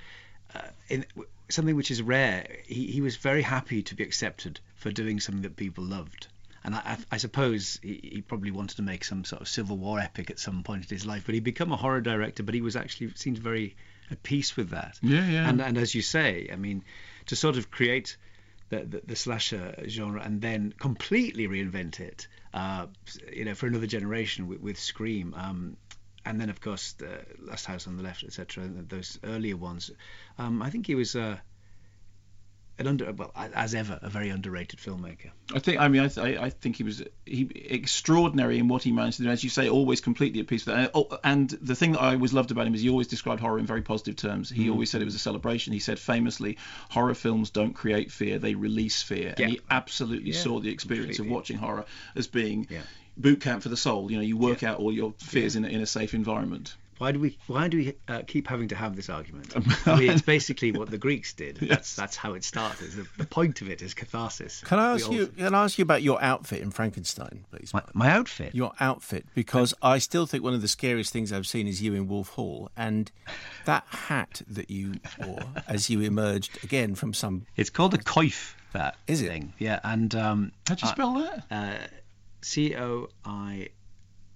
uh, 0.54 0.60
in 0.88 1.04
something 1.48 1.76
which 1.76 1.90
is 1.90 2.02
rare. 2.02 2.46
He, 2.66 2.86
he 2.86 3.00
was 3.00 3.16
very 3.16 3.42
happy 3.42 3.82
to 3.84 3.94
be 3.94 4.04
accepted 4.04 4.60
for 4.76 4.90
doing 4.90 5.20
something 5.20 5.42
that 5.42 5.56
people 5.56 5.84
loved. 5.84 6.28
And 6.64 6.74
I, 6.74 6.78
I, 6.84 6.98
I 7.12 7.16
suppose 7.18 7.78
he, 7.82 8.00
he, 8.02 8.20
probably 8.20 8.50
wanted 8.50 8.76
to 8.76 8.82
make 8.82 9.04
some 9.04 9.24
sort 9.24 9.42
of 9.42 9.48
Civil 9.48 9.78
War 9.78 10.00
epic 10.00 10.30
at 10.30 10.38
some 10.38 10.62
point 10.62 10.84
in 10.84 10.96
his 10.96 11.06
life, 11.06 11.22
but 11.24 11.34
he'd 11.34 11.44
become 11.44 11.72
a 11.72 11.76
horror 11.76 12.00
director. 12.00 12.42
But 12.42 12.54
he 12.54 12.60
was 12.60 12.76
actually 12.76 13.12
seemed 13.14 13.38
very 13.38 13.76
at 14.10 14.22
peace 14.22 14.56
with 14.56 14.70
that. 14.70 14.98
Yeah, 15.02 15.28
yeah. 15.28 15.48
And 15.48 15.60
and 15.60 15.78
as 15.78 15.94
you 15.94 16.02
say, 16.02 16.48
I 16.52 16.56
mean, 16.56 16.84
to 17.26 17.36
sort 17.36 17.56
of 17.56 17.70
create 17.70 18.16
the, 18.70 18.84
the, 18.84 19.02
the 19.06 19.16
slasher 19.16 19.74
genre 19.86 20.22
and 20.22 20.40
then 20.40 20.74
completely 20.78 21.48
reinvent 21.48 22.00
it, 22.00 22.28
uh, 22.54 22.86
you 23.32 23.44
know, 23.44 23.54
for 23.54 23.66
another 23.66 23.86
generation 23.86 24.46
with, 24.46 24.60
with 24.60 24.78
Scream. 24.78 25.34
Um, 25.36 25.76
and 26.24 26.40
then, 26.40 26.50
of 26.50 26.60
course, 26.60 26.92
the 26.92 27.20
Last 27.40 27.64
House 27.64 27.86
on 27.86 27.96
the 27.96 28.02
Left, 28.02 28.22
etc. 28.22 28.68
Those 28.68 29.18
earlier 29.24 29.56
ones. 29.56 29.90
Um, 30.36 30.60
I 30.60 30.68
think 30.68 30.86
he 30.86 30.94
was 30.94 31.16
uh, 31.16 31.38
an 32.78 32.86
under 32.86 33.10
well 33.12 33.32
as 33.34 33.74
ever 33.74 33.98
a 34.02 34.08
very 34.08 34.28
underrated 34.30 34.78
filmmaker. 34.78 35.30
I 35.54 35.58
think 35.58 35.80
I 35.80 35.88
mean 35.88 36.02
I, 36.02 36.08
th- 36.08 36.38
I 36.38 36.50
think 36.50 36.76
he 36.76 36.84
was 36.84 37.02
he 37.26 37.50
extraordinary 37.54 38.58
in 38.58 38.68
what 38.68 38.82
he 38.82 38.92
managed 38.92 39.18
to 39.18 39.24
do 39.24 39.30
as 39.30 39.42
you 39.42 39.50
say 39.50 39.68
always 39.68 40.00
completely 40.00 40.40
at 40.40 40.46
peace 40.46 40.64
with 40.64 40.76
that. 40.76 40.90
Oh, 40.94 41.18
and 41.24 41.50
the 41.50 41.74
thing 41.74 41.92
that 41.92 42.02
I 42.02 42.14
always 42.14 42.32
loved 42.32 42.50
about 42.50 42.66
him 42.66 42.74
is 42.74 42.82
he 42.82 42.90
always 42.90 43.08
described 43.08 43.40
horror 43.40 43.58
in 43.58 43.66
very 43.66 43.82
positive 43.82 44.16
terms. 44.16 44.48
He 44.50 44.66
mm. 44.66 44.72
always 44.72 44.90
said 44.90 45.02
it 45.02 45.06
was 45.06 45.14
a 45.14 45.18
celebration. 45.20 45.72
He 45.72 45.80
said 45.80 45.98
famously 45.98 46.58
horror 46.90 47.14
films 47.14 47.50
don't 47.50 47.72
create 47.74 48.12
fear 48.12 48.38
they 48.38 48.54
release 48.54 49.02
fear 49.02 49.34
yeah. 49.36 49.44
and 49.44 49.52
he 49.52 49.60
absolutely 49.70 50.30
yeah, 50.30 50.38
saw 50.38 50.60
the 50.60 50.70
experience 50.70 51.16
completely. 51.16 51.32
of 51.32 51.36
watching 51.36 51.56
horror 51.56 51.84
as 52.14 52.26
being 52.26 52.66
yeah. 52.70 52.82
boot 53.16 53.40
camp 53.40 53.62
for 53.62 53.68
the 53.68 53.76
soul. 53.76 54.10
You 54.10 54.18
know 54.18 54.22
you 54.22 54.36
work 54.36 54.62
Yeah. 54.62 54.72
out 54.72 54.78
all 54.78 54.92
your 54.92 55.14
fears 55.18 55.56
in, 55.56 55.64
a, 55.64 55.68
in 55.68 55.80
a 55.80 55.86
safe 55.86 56.14
environment. 56.14 56.76
Why 56.98 57.12
do 57.12 57.20
we 57.20 57.38
why 57.46 57.68
do 57.68 57.76
we 57.78 57.94
uh, 58.08 58.22
keep 58.26 58.46
having 58.48 58.68
to 58.68 58.74
have 58.76 58.96
this 58.96 59.08
argument? 59.08 59.54
I 59.86 59.98
mean, 59.98 60.10
it's 60.10 60.22
basically 60.22 60.72
what 60.72 60.90
the 60.90 60.98
Greeks 60.98 61.32
did. 61.32 61.56
That's 61.60 61.94
that's 61.96 62.16
how 62.16 62.34
it 62.34 62.44
started. 62.44 62.90
The, 62.92 63.06
the 63.18 63.24
point 63.26 63.60
of 63.62 63.70
it 63.70 63.82
is 63.82 63.94
catharsis. 63.94 64.60
Can 64.62 64.78
I 64.78 64.88
We 64.90 64.94
ask 64.94 65.06
all- 65.08 65.14
you? 65.14 65.26
Can 65.28 65.54
I 65.54 65.64
ask 65.64 65.78
you 65.78 65.82
about 65.82 66.02
your 66.02 66.20
outfit 66.22 66.60
in 66.60 66.70
Frankenstein, 66.70 67.44
please? 67.50 67.72
my, 67.72 67.82
my 67.94 68.10
outfit? 68.10 68.54
Your 68.54 68.72
outfit, 68.80 69.26
because 69.34 69.74
I 69.80 69.98
still 69.98 70.26
think 70.26 70.42
one 70.42 70.54
of 70.54 70.60
the 70.62 70.68
scariest 70.68 71.12
things 71.12 71.32
I've 71.32 71.46
seen 71.46 71.66
is 71.68 71.80
you 71.80 71.94
in 71.94 72.08
Wolf 72.08 72.30
Hall, 72.30 72.70
and 72.76 73.10
that 73.64 73.84
hat 73.88 74.42
that 74.48 74.70
you 74.70 74.94
wore 75.24 75.38
as 75.68 75.88
you 75.90 76.00
emerged 76.00 76.62
again 76.64 76.94
from 76.94 77.14
some. 77.14 77.46
It's 77.56 77.70
called 77.70 77.94
a 77.94 77.98
coif. 77.98 78.54
That 78.72 78.96
Is 79.06 79.22
it? 79.22 79.28
thing? 79.28 79.54
Yeah, 79.58 79.80
and 79.82 80.14
um, 80.14 80.52
How'd 80.66 80.82
you 80.82 80.88
uh, 80.88 80.92
spell 80.92 81.14
that? 81.14 81.44
Uh, 81.50 81.86
C 82.42 82.74
O 82.76 83.08
I. 83.24 83.68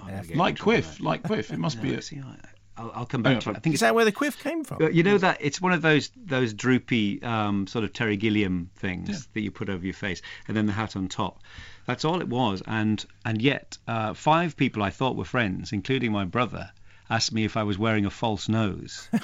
I'm 0.01 0.07
gonna 0.07 0.19
F. 0.19 0.23
get 0.27 0.33
in 0.33 0.39
like 0.39 0.59
quiff, 0.59 1.01
like 1.01 1.23
quiff. 1.23 1.53
It 1.53 1.59
must 1.59 1.77
No, 1.77 1.83
be 1.83 1.95
a. 1.95 2.03
C 2.03 2.21
O 2.25 2.27
I. 2.27 2.37
I'll, 2.77 2.93
I'll 2.95 3.07
come 3.07 3.23
back 3.23 3.35
yeah, 3.35 3.41
to 3.41 3.51
it. 3.51 3.57
I 3.57 3.61
think 3.61 3.75
Is 3.75 3.83
it's 3.83 3.89
that 3.89 3.95
where 3.95 4.05
the 4.05 4.13
quiff 4.13 4.43
came 4.43 4.65
from? 4.65 4.81
You 4.93 5.03
know 5.03 5.19
that 5.19 5.39
it's 5.41 5.61
one 5.61 5.73
of 5.73 5.83
those 5.83 6.11
those 6.17 6.55
droopy 6.55 7.23
um, 7.23 7.67
sort 7.67 7.85
of 7.85 7.93
Terry 7.93 8.17
Gilliam 8.17 8.71
things 8.77 9.09
Yeah. 9.11 9.17
that 9.35 9.41
you 9.41 9.51
put 9.51 9.69
over 9.69 9.85
your 9.85 9.95
face, 9.95 10.23
and 10.49 10.57
then 10.57 10.67
the 10.67 10.73
hat 10.73 10.97
on 10.97 11.09
top. 11.09 11.41
That's 11.87 12.05
all 12.05 12.21
it 12.21 12.29
was, 12.29 12.63
and 12.67 13.05
and 13.25 13.43
yet 13.43 13.77
uh, 13.87 14.15
five 14.15 14.57
people 14.57 14.83
I 14.83 14.91
thought 14.91 15.17
were 15.17 15.25
friends, 15.25 15.73
including 15.73 16.13
my 16.13 16.25
brother, 16.25 16.71
asked 17.13 17.33
me 17.33 17.45
if 17.45 17.57
I 17.57 17.63
was 17.63 17.79
wearing 17.79 18.07
a 18.07 18.11
false 18.11 18.49
nose. 18.49 19.09
uh, 19.13 19.19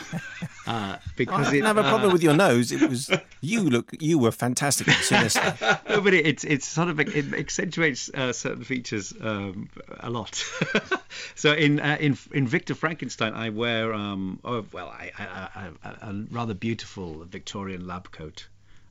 I 0.66 1.00
didn't 1.16 1.54
it, 1.54 1.64
have 1.64 1.78
a 1.78 1.82
problem 1.82 2.10
uh, 2.10 2.12
with 2.12 2.22
your 2.22 2.34
nose. 2.34 2.70
It 2.70 2.88
was 2.88 3.10
you 3.40 3.62
look. 3.62 3.90
You 3.98 4.18
were 4.18 4.30
fantastic. 4.30 4.86
No, 5.88 6.02
but 6.02 6.14
it, 6.14 6.26
it's 6.26 6.44
it's 6.44 6.66
sort 6.66 6.88
of 6.88 7.00
it 7.00 7.34
accentuates 7.34 8.10
uh, 8.10 8.32
certain 8.32 8.62
features 8.62 9.14
um, 9.20 9.70
a 10.00 10.10
lot. 10.10 10.44
so 11.34 11.52
in 11.52 11.80
uh, 11.80 11.96
in 11.98 12.16
in 12.32 12.46
Victor 12.46 12.74
Frankenstein, 12.74 13.32
I 13.32 13.48
wear 13.50 13.94
um 13.94 14.38
oh, 14.44 14.64
well 14.72 14.88
I, 14.88 15.10
I, 15.18 15.70
I, 15.82 16.10
a 16.10 16.12
rather 16.30 16.54
beautiful 16.54 17.24
Victorian 17.24 17.86
lab 17.86 18.10
coat, 18.10 18.48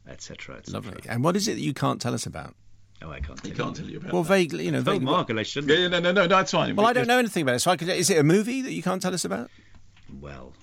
etc. 0.08 0.58
Et 0.58 0.70
Lovely. 0.70 0.98
And 1.08 1.24
what 1.24 1.36
is 1.36 1.48
it 1.48 1.54
that 1.54 1.62
you 1.62 1.74
can't 1.74 2.02
tell 2.02 2.14
us 2.14 2.26
about? 2.26 2.56
Oh, 3.02 3.12
I 3.12 3.20
can't. 3.20 3.40
He 3.46 3.52
Tell 3.52 3.66
can't 3.68 3.78
tell 3.78 3.86
you 3.86 3.98
about 3.98 4.12
Well, 4.14 4.24
that. 4.24 4.30
vaguely, 4.30 4.66
you 4.66 4.72
know. 4.72 4.84
Phil 4.84 4.94
vaguely. 4.94 5.06
Mark, 5.06 5.30
I 5.32 5.44
shouldn't. 5.44 5.72
Yeah, 5.72 5.80
yeah, 5.80 5.88
no, 5.88 6.00
no, 6.00 6.12
no, 6.12 6.28
that's 6.28 6.52
fine. 6.52 6.76
Well, 6.76 6.88
I 6.88 6.94
don't 6.94 7.08
know 7.08 7.20
anything 7.20 7.44
about 7.44 7.56
it, 7.56 7.60
so 7.60 7.72
I 7.72 7.78
could. 7.78 7.90
Is 7.90 8.10
it 8.10 8.18
a 8.18 8.24
movie 8.24 8.62
that 8.64 8.72
you 8.74 8.82
can't 8.82 9.02
tell 9.02 9.14
us 9.14 9.24
about? 9.24 9.50
Well, 10.20 10.54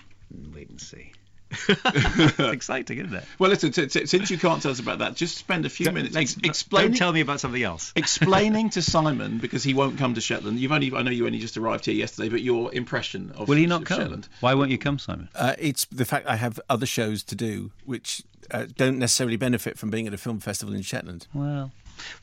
wait 0.53 0.69
and 0.69 0.81
see. 0.81 1.11
it's 1.51 2.39
exciting, 2.39 2.97
isn't 2.97 3.13
it? 3.13 3.23
Well, 3.39 3.49
listen. 3.49 3.71
T- 3.71 3.87
t- 3.87 4.05
since 4.05 4.29
you 4.29 4.37
can't 4.37 4.61
tell 4.61 4.71
us 4.71 4.79
about 4.79 4.99
that, 4.99 5.15
just 5.15 5.37
spend 5.37 5.65
a 5.65 5.69
few 5.69 5.89
minutes 5.91 6.15
Like, 6.15 6.23
ex- 6.23 6.37
explaining. 6.43 6.91
Don't 6.91 6.97
tell 6.97 7.13
me 7.13 7.21
about 7.21 7.39
something 7.39 7.63
else. 7.63 7.93
explaining 7.95 8.69
to 8.71 8.81
Simon 8.81 9.37
because 9.37 9.63
he 9.63 9.73
won't 9.73 9.97
come 9.97 10.15
to 10.15 10.21
Shetland. 10.21 10.59
You've 10.59 10.71
only 10.73 10.91
I 10.93 11.03
know 11.03 11.11
you 11.11 11.25
only 11.27 11.39
just 11.39 11.55
arrived 11.55 11.85
here 11.85 11.93
yesterday, 11.95 12.29
but 12.29 12.41
your 12.41 12.73
impression 12.73 13.31
of 13.37 13.47
Will 13.47 13.57
he 13.57 13.65
not 13.65 13.83
of 13.83 13.87
come? 13.87 13.99
Shetland. 14.01 14.27
Why 14.41 14.55
won't 14.55 14.71
you 14.71 14.77
come, 14.77 14.99
Simon? 14.99 15.29
Uh, 15.35 15.53
it's 15.57 15.85
the 15.85 16.05
fact 16.05 16.27
I 16.27 16.35
have 16.35 16.59
other 16.69 16.85
shows 16.87 17.23
to 17.23 17.35
do, 17.35 17.71
which 17.85 18.23
uh, 18.51 18.65
don't 18.75 18.99
necessarily 18.99 19.37
benefit 19.37 19.77
from 19.77 19.89
being 19.89 20.07
at 20.07 20.13
a 20.13 20.17
film 20.17 20.39
festival 20.39 20.73
in 20.75 20.81
Shetland. 20.81 21.27
Well, 21.33 21.71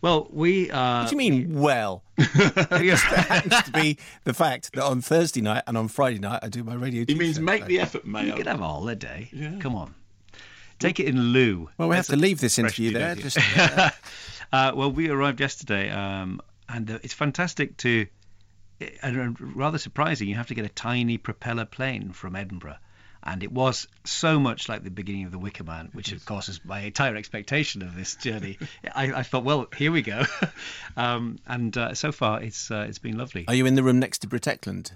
well, 0.00 0.28
we. 0.30 0.70
Uh, 0.70 1.02
What 1.02 1.10
do 1.10 1.14
you 1.14 1.18
mean, 1.18 1.60
well? 1.60 2.02
it 2.18 2.82
just 2.84 3.04
happens 3.04 3.62
to 3.62 3.70
be 3.72 3.98
the 4.24 4.34
fact 4.34 4.72
that 4.74 4.84
on 4.84 5.00
Thursday 5.00 5.40
night 5.40 5.62
and 5.66 5.76
on 5.78 5.88
Friday 5.88 6.18
night 6.18 6.40
I 6.42 6.48
do 6.48 6.62
my 6.64 6.74
radio. 6.74 7.04
He 7.06 7.14
means 7.14 7.38
make 7.40 7.66
the 7.66 7.80
effort, 7.80 8.04
You 8.04 8.12
mate. 8.12 8.36
could 8.36 8.46
have 8.46 8.60
a 8.60 8.66
holiday. 8.66 9.28
Come 9.60 9.74
on. 9.74 9.94
Take 10.78 10.98
it 10.98 11.06
in 11.06 11.18
lieu. 11.32 11.70
Well, 11.78 11.88
we 11.88 11.96
have 11.96 12.06
to 12.06 12.16
leave 12.16 12.40
this 12.40 12.58
interview 12.58 12.92
there. 12.92 13.14
Just, 13.14 13.38
uh, 13.56 13.90
uh, 14.52 14.72
well, 14.74 14.90
we 14.90 15.08
arrived 15.08 15.40
yesterday, 15.40 15.90
um, 15.90 16.40
and 16.68 16.90
uh, 16.90 16.98
it's 17.04 17.14
fantastic 17.14 17.76
to, 17.78 18.06
and 19.00 19.16
uh, 19.40 19.44
rather 19.54 19.78
surprising. 19.78 20.28
You 20.28 20.34
have 20.34 20.48
to 20.48 20.54
get 20.54 20.64
a 20.64 20.68
tiny 20.70 21.18
propeller 21.18 21.64
plane 21.66 22.10
from 22.12 22.34
Edinburgh, 22.34 22.78
and 23.22 23.42
it 23.42 23.52
was 23.52 23.86
so 24.04 24.38
much 24.38 24.68
like 24.68 24.82
the 24.84 24.90
beginning 24.90 25.24
of 25.24 25.32
the 25.32 25.38
Wicker 25.38 25.64
Man, 25.64 25.90
which 25.92 26.12
of 26.12 26.24
course 26.24 26.48
is 26.48 26.60
my 26.64 26.80
entire 26.80 27.16
expectation 27.16 27.82
of 27.82 27.94
this 27.94 28.16
journey. 28.16 28.58
I, 28.94 29.12
I 29.12 29.22
thought, 29.22 29.44
well, 29.44 29.66
here 29.76 29.92
we 29.92 30.02
go, 30.02 30.24
um, 30.96 31.38
and 31.46 31.76
uh, 31.76 31.94
so 31.94 32.12
far 32.12 32.42
it's 32.42 32.70
uh, 32.70 32.86
it's 32.88 32.98
been 32.98 33.18
lovely. 33.18 33.44
are 33.48 33.54
you 33.54 33.66
in 33.66 33.74
the 33.74 33.82
room 33.82 33.98
next 33.98 34.18
to 34.20 34.26
Britt 34.26 34.42
Ekland? 34.42 34.92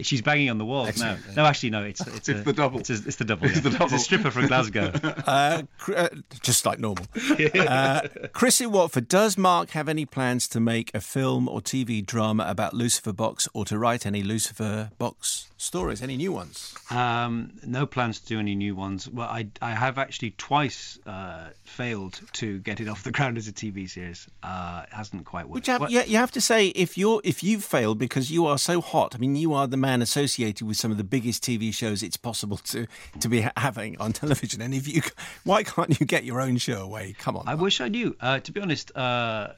She's 0.00 0.22
banging 0.22 0.50
on 0.50 0.58
the 0.58 0.64
wall. 0.64 0.86
Excellent. 0.86 1.26
now. 1.28 1.42
No, 1.42 1.48
actually, 1.48 1.70
no. 1.70 1.82
It's 1.82 2.00
it's, 2.06 2.16
It's 2.28 2.28
a, 2.28 2.34
the 2.42 2.52
double. 2.52 2.80
It's, 2.80 2.90
a, 2.90 2.94
it's 2.94 3.16
the 3.16 3.24
double. 3.24 3.46
It's 3.46 3.56
yeah. 3.56 3.62
the 3.62 3.70
double. 3.70 3.84
It's 3.86 3.94
a 3.94 3.98
stripper 3.98 4.30
from 4.30 4.46
Glasgow. 4.46 4.92
Uh, 5.26 5.62
uh, 5.94 6.08
just 6.42 6.66
like 6.66 6.78
normal. 6.78 7.04
Uh, 7.56 8.02
Chris 8.32 8.60
in 8.60 8.70
Watford, 8.70 9.08
does 9.08 9.36
Mark 9.36 9.70
have 9.70 9.88
any 9.88 10.04
plans 10.04 10.46
to 10.48 10.60
make 10.60 10.94
a 10.94 11.00
film 11.00 11.48
or 11.48 11.60
TV 11.60 12.04
drama 12.04 12.44
about 12.48 12.74
Lucifer 12.74 13.12
Box 13.12 13.48
or 13.54 13.64
to 13.64 13.78
write 13.78 14.06
any 14.06 14.22
Lucifer 14.22 14.90
Box 14.98 15.50
stories? 15.56 16.02
Any 16.02 16.16
new 16.16 16.32
ones? 16.32 16.74
Um, 16.90 17.52
no 17.64 17.86
plans 17.86 18.20
to 18.20 18.26
do 18.26 18.38
any 18.38 18.54
new 18.54 18.74
ones. 18.74 19.08
Well, 19.08 19.28
I, 19.28 19.48
I 19.60 19.72
have 19.72 19.98
actually 19.98 20.32
twice 20.32 20.98
uh, 21.06 21.48
failed 21.64 22.20
to 22.34 22.58
get 22.60 22.80
it 22.80 22.88
off 22.88 23.02
the 23.02 23.12
ground 23.12 23.36
as 23.36 23.48
a 23.48 23.52
TV 23.52 23.88
series. 23.88 24.28
Uh, 24.42 24.84
it 24.86 24.94
hasn't 24.94 25.24
quite 25.24 25.46
worked. 25.46 25.54
Which 25.54 25.66
have, 25.66 25.80
Well, 25.80 25.90
you 25.90 26.16
have 26.16 26.32
to 26.32 26.40
say 26.40 26.68
if 26.68 26.96
you're 26.96 27.20
if 27.24 27.42
you've 27.42 27.64
failed 27.64 27.98
because 27.98 28.30
you 28.30 28.46
are 28.46 28.58
so 28.58 28.80
hot. 28.80 29.14
I 29.14 29.18
mean, 29.18 29.36
you 29.36 29.52
are 29.54 29.66
the 29.66 29.76
man 29.86 30.02
associated 30.02 30.66
with 30.66 30.76
some 30.76 30.90
of 30.90 30.96
the 30.96 31.04
biggest 31.04 31.44
TV 31.44 31.72
shows 31.72 32.02
it's 32.02 32.16
possible 32.16 32.56
to 32.56 32.88
to 33.20 33.28
be 33.28 33.46
having 33.56 33.96
on 34.00 34.12
television. 34.12 34.60
And 34.60 34.74
if 34.74 34.88
you, 34.88 35.00
why 35.44 35.62
can't 35.62 36.00
you 36.00 36.04
get 36.04 36.24
your 36.24 36.40
own 36.40 36.56
show 36.56 36.82
away? 36.82 37.14
Come 37.20 37.36
on. 37.36 37.46
I 37.46 37.54
wish 37.54 37.80
I 37.80 37.86
knew. 37.86 38.16
Uh, 38.20 38.40
to 38.40 38.50
be 38.50 38.60
honest, 38.60 38.90
uh, 38.96 39.52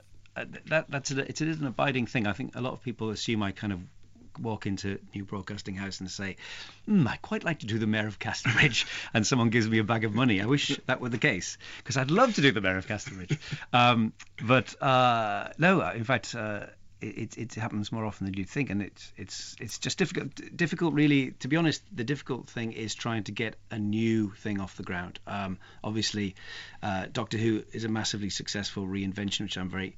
that 0.66 0.90
that's 0.90 1.10
a, 1.12 1.20
it 1.26 1.40
is 1.40 1.60
an 1.60 1.66
abiding 1.66 2.06
thing. 2.06 2.26
I 2.26 2.34
think 2.34 2.56
a 2.56 2.60
lot 2.60 2.74
of 2.74 2.82
people 2.82 3.08
assume 3.08 3.42
I 3.42 3.52
kind 3.52 3.72
of 3.72 3.80
walk 4.38 4.66
into 4.66 4.98
new 5.14 5.24
broadcasting 5.24 5.74
house 5.74 5.98
and 6.00 6.10
say, 6.10 6.36
mm, 6.86 7.08
"I'd 7.08 7.22
quite 7.22 7.42
like 7.42 7.60
to 7.60 7.66
do 7.66 7.78
the 7.78 7.86
mayor 7.86 8.06
of 8.06 8.18
Casterbridge," 8.18 8.86
and 9.14 9.26
someone 9.26 9.48
gives 9.48 9.66
me 9.66 9.78
a 9.78 9.84
bag 9.84 10.04
of 10.04 10.14
money. 10.14 10.42
I 10.42 10.46
wish 10.46 10.78
that 10.84 11.00
were 11.00 11.08
the 11.08 11.16
case 11.16 11.56
because 11.78 11.96
I'd 11.96 12.10
love 12.10 12.34
to 12.34 12.42
do 12.42 12.52
the 12.52 12.60
mayor 12.60 12.76
of 12.76 12.86
Casterbridge. 12.86 13.38
Um, 13.72 14.12
but 14.42 14.80
uh, 14.82 15.52
no, 15.56 15.80
in 15.88 16.04
fact. 16.04 16.34
Uh, 16.34 16.66
it, 17.00 17.38
it 17.38 17.54
happens 17.54 17.92
more 17.92 18.04
often 18.04 18.26
than 18.26 18.34
you'd 18.34 18.48
think, 18.48 18.70
and 18.70 18.82
it's 18.82 19.12
it's 19.16 19.56
it's 19.60 19.78
just 19.78 19.98
difficult. 19.98 20.40
Difficult, 20.56 20.94
really. 20.94 21.32
To 21.40 21.48
be 21.48 21.56
honest, 21.56 21.82
the 21.94 22.04
difficult 22.04 22.48
thing 22.48 22.72
is 22.72 22.94
trying 22.94 23.24
to 23.24 23.32
get 23.32 23.56
a 23.70 23.78
new 23.78 24.30
thing 24.30 24.60
off 24.60 24.76
the 24.76 24.82
ground. 24.82 25.18
Um, 25.26 25.58
obviously, 25.82 26.34
uh, 26.82 27.06
Doctor 27.12 27.38
Who 27.38 27.64
is 27.72 27.84
a 27.84 27.88
massively 27.88 28.30
successful 28.30 28.86
reinvention, 28.86 29.42
which 29.42 29.56
I'm 29.56 29.70
very 29.70 29.96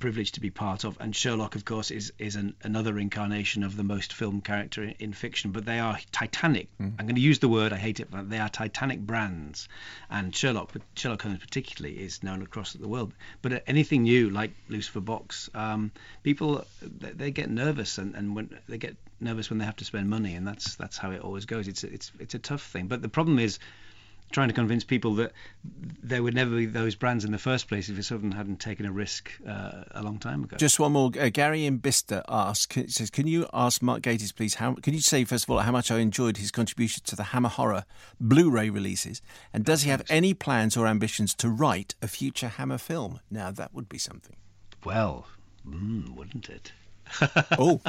privileged 0.00 0.34
to 0.34 0.40
be 0.40 0.50
part 0.50 0.84
of, 0.84 0.96
and 1.00 1.14
Sherlock, 1.14 1.54
of 1.54 1.64
course, 1.64 1.90
is 1.90 2.12
is 2.18 2.36
an, 2.36 2.54
another 2.62 2.98
incarnation 2.98 3.62
of 3.62 3.76
the 3.76 3.84
most 3.84 4.12
film 4.12 4.40
character 4.40 4.82
in, 4.82 4.94
in 4.98 5.12
fiction. 5.12 5.52
But 5.52 5.64
they 5.64 5.78
are 5.78 5.98
titanic. 6.10 6.68
I'm 6.98 7.06
going 7.06 7.14
to 7.14 7.20
use 7.20 7.38
the 7.38 7.48
word. 7.48 7.72
I 7.72 7.76
hate 7.76 8.00
it, 8.00 8.10
but 8.10 8.28
they 8.28 8.38
are 8.38 8.48
titanic 8.48 9.00
brands, 9.00 9.68
and 10.10 10.34
Sherlock, 10.34 10.72
Sherlock 10.94 11.22
Holmes 11.22 11.38
particularly, 11.38 11.98
is 11.98 12.22
known 12.22 12.42
across 12.42 12.72
the 12.72 12.88
world. 12.88 13.12
But 13.42 13.52
uh, 13.52 13.60
anything 13.66 14.02
new, 14.02 14.30
like 14.30 14.52
Lucifer 14.68 15.00
Box, 15.00 15.50
um, 15.54 15.92
people 16.22 16.64
they, 16.82 17.10
they 17.12 17.30
get 17.30 17.50
nervous, 17.50 17.98
and, 17.98 18.14
and 18.16 18.34
when 18.34 18.58
they 18.68 18.78
get 18.78 18.96
nervous 19.20 19.50
when 19.50 19.58
they 19.58 19.66
have 19.66 19.76
to 19.76 19.84
spend 19.84 20.08
money, 20.08 20.34
and 20.34 20.46
that's 20.46 20.74
that's 20.76 20.96
how 20.96 21.10
it 21.10 21.20
always 21.20 21.44
goes. 21.44 21.68
It's 21.68 21.84
it's 21.84 22.10
it's 22.18 22.34
a 22.34 22.38
tough 22.38 22.62
thing. 22.62 22.86
But 22.88 23.02
the 23.02 23.08
problem 23.08 23.38
is 23.38 23.58
trying 24.30 24.48
to 24.48 24.54
convince 24.54 24.84
people 24.84 25.14
that 25.16 25.32
there 25.64 26.22
would 26.22 26.34
never 26.34 26.56
be 26.56 26.66
those 26.66 26.94
brands 26.94 27.24
in 27.24 27.32
the 27.32 27.38
first 27.38 27.68
place 27.68 27.88
if 27.88 28.04
Southern 28.04 28.32
hadn't 28.32 28.60
taken 28.60 28.86
a 28.86 28.92
risk 28.92 29.30
uh, 29.46 29.84
a 29.90 30.02
long 30.02 30.18
time 30.18 30.44
ago. 30.44 30.56
Just 30.56 30.78
one 30.80 30.92
more. 30.92 31.10
Uh, 31.18 31.28
Gary 31.28 31.66
in 31.66 31.78
Bicester 31.78 32.22
asks, 32.28 32.66
can- 32.66 32.88
says, 32.88 33.10
"Can 33.10 33.26
you 33.26 33.46
ask 33.52 33.82
Mark 33.82 34.02
Gatiss, 34.02 34.34
please? 34.34 34.54
How 34.54 34.74
can 34.74 34.94
you 34.94 35.00
say 35.00 35.24
first 35.24 35.44
of 35.44 35.50
all 35.50 35.58
how 35.60 35.72
much 35.72 35.90
I 35.90 35.98
enjoyed 35.98 36.36
his 36.36 36.50
contribution 36.50 37.02
to 37.06 37.16
the 37.16 37.24
Hammer 37.24 37.48
Horror 37.48 37.84
Blu-ray 38.20 38.70
releases, 38.70 39.20
and 39.52 39.64
does 39.64 39.82
he 39.82 39.90
have 39.90 40.02
any 40.08 40.34
plans 40.34 40.76
or 40.76 40.86
ambitions 40.86 41.34
to 41.36 41.48
write 41.48 41.94
a 42.00 42.08
future 42.08 42.48
Hammer 42.48 42.78
film? 42.78 43.20
Now 43.30 43.50
that 43.50 43.74
would 43.74 43.88
be 43.88 43.98
something. 43.98 44.36
Well, 44.84 45.26
mm, 45.66 46.08
wouldn't 46.14 46.48
it? 46.48 46.72
oh, 47.58 47.80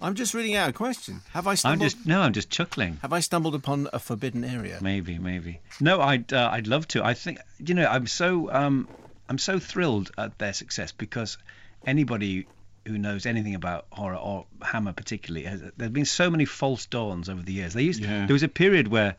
I'm 0.00 0.14
just 0.14 0.34
reading 0.34 0.54
out 0.56 0.68
a 0.68 0.72
question. 0.72 1.22
Have 1.32 1.46
I 1.46 1.52
I'm 1.52 1.56
stumbled? 1.56 1.80
just 1.90 2.06
no, 2.06 2.20
I'm 2.20 2.32
just 2.32 2.50
chuckling. 2.50 2.98
Have 3.02 3.12
I 3.12 3.20
stumbled 3.20 3.54
upon 3.54 3.88
a 3.92 3.98
forbidden 3.98 4.44
area? 4.44 4.78
Maybe, 4.82 5.18
maybe. 5.18 5.60
No, 5.80 6.00
I'd 6.00 6.32
uh, 6.32 6.50
I'd 6.52 6.66
love 6.66 6.86
to. 6.88 7.04
I 7.04 7.14
think 7.14 7.38
you 7.58 7.74
know 7.74 7.86
I'm 7.86 8.06
so 8.06 8.52
um 8.52 8.88
I'm 9.28 9.38
so 9.38 9.58
thrilled 9.58 10.10
at 10.18 10.38
their 10.38 10.52
success 10.52 10.92
because 10.92 11.38
anybody 11.86 12.46
who 12.86 12.98
knows 12.98 13.26
anything 13.26 13.54
about 13.54 13.86
horror 13.90 14.16
or 14.16 14.46
Hammer 14.62 14.92
particularly 14.92 15.46
has 15.46 15.62
there's 15.76 15.90
been 15.90 16.04
so 16.04 16.30
many 16.30 16.44
false 16.44 16.86
dawns 16.86 17.28
over 17.28 17.42
the 17.42 17.52
years. 17.52 17.72
They 17.74 17.82
used 17.82 18.00
Yeah. 18.02 18.26
there 18.26 18.34
was 18.34 18.42
a 18.42 18.48
period 18.48 18.88
where 18.88 19.16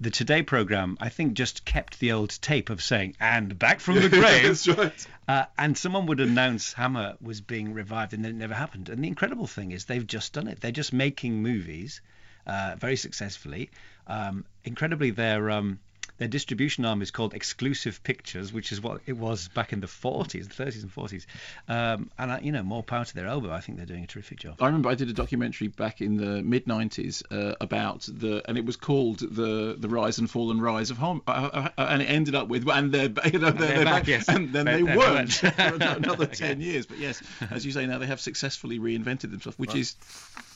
the 0.00 0.10
Today 0.10 0.42
program, 0.42 0.96
I 1.00 1.08
think, 1.08 1.34
just 1.34 1.64
kept 1.64 1.98
the 1.98 2.12
old 2.12 2.30
tape 2.40 2.70
of 2.70 2.82
saying 2.82 3.16
"and 3.20 3.58
back 3.58 3.80
from 3.80 3.96
the 3.96 4.08
grave," 4.20 4.42
That's 4.42 4.68
right. 4.68 5.06
uh, 5.26 5.44
and 5.56 5.76
someone 5.76 6.06
would 6.06 6.20
announce 6.20 6.72
Hammer 6.72 7.16
was 7.20 7.40
being 7.40 7.72
revived, 7.74 8.14
and 8.14 8.24
then 8.24 8.32
it 8.32 8.36
never 8.38 8.54
happened. 8.54 8.88
And 8.88 9.02
the 9.02 9.08
incredible 9.08 9.46
thing 9.46 9.72
is, 9.72 9.84
they've 9.84 10.06
just 10.06 10.32
done 10.32 10.48
it. 10.48 10.60
They're 10.60 10.70
just 10.72 10.92
making 10.92 11.42
movies 11.42 12.00
uh, 12.46 12.76
very 12.78 12.96
successfully. 12.96 13.70
Um, 14.06 14.44
incredibly, 14.64 15.10
their 15.10 15.50
um, 15.50 15.80
their 16.18 16.28
distribution 16.28 16.84
arm 16.84 17.00
is 17.02 17.10
called 17.10 17.34
Exclusive 17.34 18.02
Pictures, 18.02 18.52
which 18.52 18.72
is 18.72 18.80
what 18.80 19.00
it 19.06 19.16
was 19.16 19.48
back 19.48 19.72
in 19.72 19.80
the 19.80 19.86
40s, 19.86 20.54
the 20.54 20.64
30s 20.64 20.82
and 20.82 20.94
40s. 20.94 21.26
Um, 21.68 22.10
and 22.18 22.30
uh, 22.30 22.38
you 22.42 22.52
know, 22.52 22.62
more 22.62 22.82
power 22.82 23.04
to 23.04 23.14
their 23.14 23.26
elbow. 23.26 23.50
I 23.52 23.60
think 23.60 23.78
they're 23.78 23.86
doing 23.86 24.04
a 24.04 24.06
terrific 24.06 24.40
job. 24.40 24.56
I 24.60 24.66
remember 24.66 24.88
I 24.88 24.94
did 24.94 25.08
a 25.08 25.12
documentary 25.12 25.68
back 25.68 26.00
in 26.00 26.16
the 26.16 26.42
mid 26.42 26.66
'90s 26.66 27.22
uh, 27.30 27.54
about 27.60 28.08
the, 28.12 28.42
and 28.48 28.58
it 28.58 28.64
was 28.64 28.76
called 28.76 29.20
the 29.20 29.76
the 29.78 29.88
rise 29.88 30.18
and 30.18 30.28
fall 30.30 30.50
and 30.50 30.60
rise 30.60 30.90
of 30.90 30.98
home, 30.98 31.22
uh, 31.26 31.30
uh, 31.30 31.70
and 31.78 32.02
it 32.02 32.06
ended 32.06 32.34
up 32.34 32.48
with, 32.48 32.68
and 32.68 32.92
they're, 32.92 33.04
you 33.32 33.38
know, 33.38 33.50
they're, 33.50 33.52
they're 33.52 33.76
they're 33.76 33.84
back, 33.84 34.06
yes. 34.06 34.28
and 34.28 34.52
then 34.52 34.66
they 34.66 34.82
weren't 34.82 35.32
for 35.32 35.52
another 35.56 36.26
ten 36.26 36.60
years. 36.60 36.86
But 36.86 36.98
yes, 36.98 37.22
as 37.50 37.64
you 37.64 37.72
say, 37.72 37.86
now 37.86 37.98
they 37.98 38.06
have 38.06 38.20
successfully 38.20 38.78
reinvented 38.78 39.30
themselves, 39.30 39.58
which 39.58 39.74
is 39.74 39.94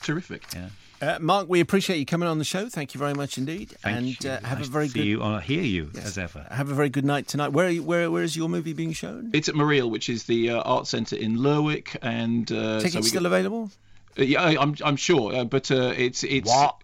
terrific. 0.02 0.43
Yeah. 0.55 0.68
Uh, 1.03 1.19
Mark, 1.20 1.49
we 1.49 1.59
appreciate 1.59 1.99
you 1.99 2.07
coming 2.07 2.29
on 2.29 2.39
the 2.39 2.45
show. 2.45 2.69
Thank 2.69 2.95
you 2.95 2.99
very 3.01 3.12
much 3.12 3.37
indeed, 3.37 3.70
Thank 3.81 3.97
and 3.97 4.07
you. 4.24 4.31
Uh, 4.31 4.41
have 4.47 4.59
Nice 4.61 4.69
a 4.69 4.70
very 4.70 4.87
to 4.87 4.93
see 4.93 4.99
good. 5.01 5.07
you 5.09 5.20
or 5.23 5.41
hear 5.41 5.62
you 5.62 5.91
Yes. 5.95 6.07
as 6.07 6.19
ever. 6.19 6.47
Have 6.49 6.70
a 6.70 6.74
very 6.74 6.91
good 6.91 7.05
night 7.05 7.27
tonight. 7.27 7.49
Where, 7.49 7.66
are 7.66 7.70
you, 7.70 7.83
where, 7.83 8.09
where 8.09 8.23
is 8.23 8.37
your 8.37 8.49
movie 8.49 8.73
being 8.73 8.93
shown? 8.93 9.31
It's 9.33 9.49
at 9.49 9.57
Mareel, 9.57 9.91
which 9.91 10.09
is 10.09 10.24
the 10.24 10.51
uh, 10.51 10.61
art 10.61 10.87
centre 10.87 11.16
in 11.16 11.43
Lerwick, 11.43 11.97
and 12.03 12.51
uh, 12.53 12.77
Tickets 12.79 12.95
so 12.95 13.01
still 13.01 13.23
get- 13.23 13.27
available? 13.27 13.73
Uh, 14.16 14.23
yeah, 14.23 14.43
I, 14.43 14.62
I'm 14.62 14.77
I'm 14.85 14.95
sure, 14.97 15.35
uh, 15.35 15.45
but 15.45 15.70
uh, 15.73 15.93
it's 15.97 16.23
it's 16.23 16.49
What? 16.49 16.77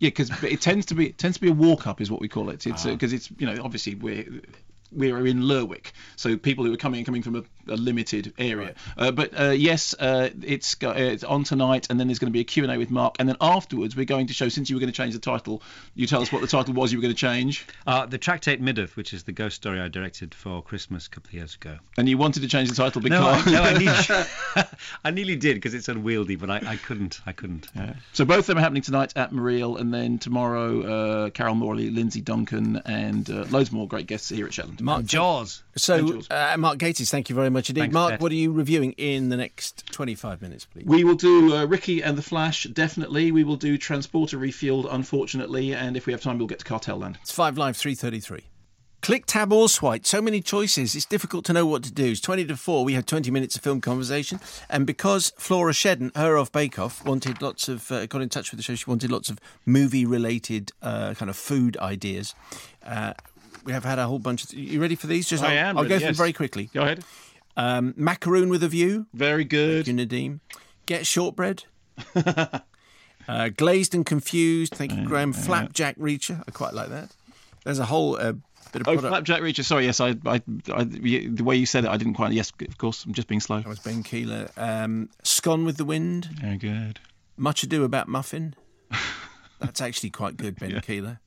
yeah, 0.00 0.08
because 0.08 0.30
it 0.42 0.60
tends 0.60 0.84
to 0.86 0.94
be 0.94 1.06
it 1.06 1.16
tends 1.16 1.38
to 1.38 1.40
be 1.40 1.48
a 1.48 1.52
walk 1.54 1.86
up 1.86 2.00
is 2.02 2.10
what 2.10 2.20
we 2.20 2.28
call 2.28 2.50
it. 2.50 2.66
It's 2.66 2.84
Ah. 2.84 2.90
because 2.90 3.12
it's 3.14 3.30
you 3.38 3.46
know 3.46 3.62
obviously 3.64 3.94
we're 3.94 4.26
we 4.94 5.12
were 5.12 5.26
in 5.26 5.42
Lerwick, 5.48 5.92
so 6.16 6.36
people 6.36 6.64
who 6.64 6.70
were 6.70 6.76
coming 6.76 7.00
are 7.02 7.04
coming 7.04 7.22
from 7.22 7.36
a, 7.36 7.42
a 7.72 7.76
limited 7.76 8.32
area. 8.38 8.74
Uh, 8.96 9.10
but 9.10 9.38
uh, 9.38 9.50
yes, 9.50 9.94
uh, 9.98 10.30
it's 10.42 10.74
go- 10.74 10.90
uh, 10.90 10.94
it's 10.94 11.24
on 11.24 11.44
tonight, 11.44 11.86
and 11.90 11.98
then 11.98 12.08
there's 12.08 12.18
going 12.18 12.30
to 12.30 12.32
be 12.32 12.40
a 12.40 12.44
Q&A 12.44 12.76
with 12.78 12.90
Mark, 12.90 13.16
and 13.18 13.28
then 13.28 13.36
afterwards 13.40 13.96
we're 13.96 14.04
going 14.04 14.26
to 14.28 14.34
show. 14.34 14.48
Since 14.48 14.68
you 14.70 14.76
were 14.76 14.80
going 14.80 14.92
to 14.92 14.96
change 14.96 15.14
the 15.14 15.20
title, 15.20 15.62
you 15.94 16.06
tell 16.06 16.22
us 16.22 16.30
what 16.32 16.40
the 16.42 16.46
title 16.48 16.74
was 16.74 16.92
you 16.92 16.98
were 16.98 17.02
going 17.02 17.14
to 17.14 17.18
change, 17.20 17.66
Uh, 17.86 18.06
the 18.06 18.18
Tractate 18.18 18.60
Middoth, 18.60 18.96
which 18.96 19.14
is 19.14 19.22
the 19.24 19.32
ghost 19.32 19.56
story 19.56 19.80
I 19.80 19.88
directed 19.88 20.34
for 20.34 20.62
Christmas 20.62 21.06
a 21.06 21.10
couple 21.10 21.28
of 21.28 21.34
years 21.34 21.54
ago. 21.54 21.78
and 21.96 22.08
you 22.08 22.18
wanted 22.18 22.40
to 22.40 22.48
change 22.48 22.68
the 22.68 22.74
title 22.74 23.00
No, 23.02 23.22
I, 23.26 23.36
because 23.38 23.52
no, 23.52 23.62
I 23.62 23.72
nearly, 23.78 24.68
I 25.04 25.10
nearly 25.10 25.36
did 25.36 25.54
because 25.54 25.74
it's 25.74 25.88
unwieldy, 25.88 26.36
but 26.36 26.50
I, 26.50 26.56
I 26.66 26.76
couldn't. 26.76 27.20
I 27.26 27.32
couldn't. 27.32 27.68
So 28.12 28.24
both 28.24 28.40
of 28.40 28.46
them 28.46 28.58
are 28.58 28.60
happening 28.60 28.82
tonight 28.82 29.12
at 29.16 29.32
Mareel, 29.32 29.76
and 29.80 29.92
then 29.92 30.18
tomorrow, 30.18 30.82
uh, 31.26 31.30
Carol 31.30 31.54
Morley, 31.54 31.90
Lindsay 31.90 32.20
Duncan, 32.20 32.82
and 32.84 33.28
uh, 33.30 33.44
loads 33.50 33.72
more 33.72 33.86
great 33.88 34.06
guests 34.06 34.28
here 34.28 34.46
at 34.46 34.52
Shetland. 34.52 34.80
Mark 34.82 35.04
Jaws. 35.04 35.62
So, 35.76 36.20
uh, 36.30 36.56
Mark 36.58 36.78
Gatiss, 36.78 37.10
thank 37.10 37.28
you 37.28 37.36
very 37.36 37.50
much 37.50 37.70
indeed. 37.70 37.82
Thanks, 37.82 37.94
Mark, 37.94 38.10
Ted. 38.12 38.20
what 38.20 38.32
are 38.32 38.36
you 38.36 38.52
reviewing 38.52 38.92
in 38.92 39.28
the 39.28 39.36
next 39.36 39.86
25 39.92 40.42
minutes, 40.42 40.66
please? 40.66 40.84
We 40.84 41.04
will 41.04 41.14
do 41.14 41.54
uh, 41.54 41.66
Ricki 41.66 42.02
and 42.02 42.18
the 42.18 42.22
Flash, 42.22 42.64
definitely. 42.64 43.32
We 43.32 43.44
will 43.44 43.56
do 43.56 43.78
Transporter 43.78 44.38
Refueled, 44.38 44.92
unfortunately, 44.92 45.74
and 45.74 45.96
if 45.96 46.06
we 46.06 46.12
have 46.12 46.20
time, 46.20 46.38
we'll 46.38 46.48
get 46.48 46.58
to 46.58 46.64
Cartel 46.64 46.98
Land. 46.98 47.18
It's 47.22 47.32
5 47.32 47.56
Live 47.56 47.76
333. 47.76 48.44
Click, 49.02 49.26
tab, 49.26 49.52
or 49.52 49.68
swipe. 49.68 50.06
So 50.06 50.22
many 50.22 50.40
choices. 50.40 50.94
It's 50.94 51.04
difficult 51.04 51.44
to 51.46 51.52
know 51.52 51.66
what 51.66 51.82
to 51.82 51.90
do. 51.90 52.12
It's 52.12 52.20
20 52.20 52.44
to 52.44 52.56
4. 52.56 52.84
We 52.84 52.92
had 52.92 53.04
20 53.04 53.32
minutes 53.32 53.56
of 53.56 53.62
film 53.62 53.80
conversation. 53.80 54.38
And 54.70 54.86
because 54.86 55.32
Flora 55.36 55.72
Shedden, 55.72 56.16
her 56.16 56.36
of 56.36 56.52
Bake 56.52 56.78
Off, 56.78 57.04
wanted 57.04 57.42
lots 57.42 57.68
of, 57.68 57.90
uh, 57.90 58.06
got 58.06 58.22
in 58.22 58.28
touch 58.28 58.52
with 58.52 58.58
the 58.58 58.62
show, 58.62 58.76
she 58.76 58.88
wanted 58.88 59.10
lots 59.10 59.28
of 59.28 59.40
movie 59.66 60.06
related 60.06 60.70
uh, 60.82 61.14
kind 61.14 61.28
of 61.28 61.36
food 61.36 61.76
ideas. 61.78 62.36
Uh, 62.86 63.14
we 63.64 63.72
have 63.72 63.84
had 63.84 63.98
a 63.98 64.06
whole 64.06 64.18
bunch 64.18 64.44
of. 64.44 64.52
You 64.54 64.80
ready 64.80 64.94
for 64.94 65.06
these? 65.06 65.28
Just 65.28 65.42
I 65.42 65.52
I'll, 65.52 65.58
am 65.58 65.76
I'll 65.78 65.82
ready, 65.84 65.94
go 65.94 65.98
through 65.98 66.06
them 66.06 66.10
yes. 66.10 66.16
very 66.18 66.32
quickly. 66.32 66.70
Go 66.72 66.82
ahead. 66.82 67.04
Um, 67.56 67.94
macaroon 67.96 68.48
with 68.48 68.62
a 68.62 68.68
view. 68.68 69.06
Very 69.12 69.44
good. 69.44 69.86
Thank 69.86 69.98
you, 69.98 70.06
Nadeem. 70.06 70.40
Get 70.86 71.06
shortbread. 71.06 71.64
uh, 73.28 73.48
glazed 73.56 73.94
and 73.94 74.06
confused. 74.06 74.74
Thank 74.74 74.92
you, 74.92 75.04
Graham. 75.04 75.32
Flapjack 75.32 75.96
Reacher. 75.98 76.42
I 76.46 76.50
quite 76.50 76.74
like 76.74 76.88
that. 76.88 77.10
There's 77.64 77.78
a 77.78 77.84
whole 77.84 78.16
uh, 78.16 78.32
bit 78.72 78.82
of 78.82 78.88
Oh, 78.88 78.94
product. 78.94 79.08
Flapjack 79.28 79.42
Reacher. 79.42 79.64
Sorry, 79.64 79.84
yes, 79.84 80.00
I, 80.00 80.16
I, 80.26 80.42
I, 80.72 80.84
the 80.84 81.42
way 81.42 81.56
you 81.56 81.66
said 81.66 81.84
it, 81.84 81.90
I 81.90 81.96
didn't 81.96 82.14
quite. 82.14 82.32
Yes, 82.32 82.52
of 82.68 82.78
course, 82.78 83.04
I'm 83.04 83.12
just 83.12 83.28
being 83.28 83.40
slow. 83.40 83.60
That 83.60 83.68
was 83.68 83.78
Ben 83.78 84.02
Keeler. 84.02 84.50
Um, 84.56 85.10
Scone 85.22 85.64
with 85.64 85.76
the 85.76 85.84
Wind. 85.84 86.26
Very 86.40 86.56
good. 86.56 87.00
Much 87.36 87.62
Ado 87.62 87.84
About 87.84 88.08
Muffin. 88.08 88.54
That's 89.60 89.80
actually 89.80 90.10
quite 90.10 90.36
good, 90.36 90.58
Ben 90.58 90.80
Keeler. 90.86 91.20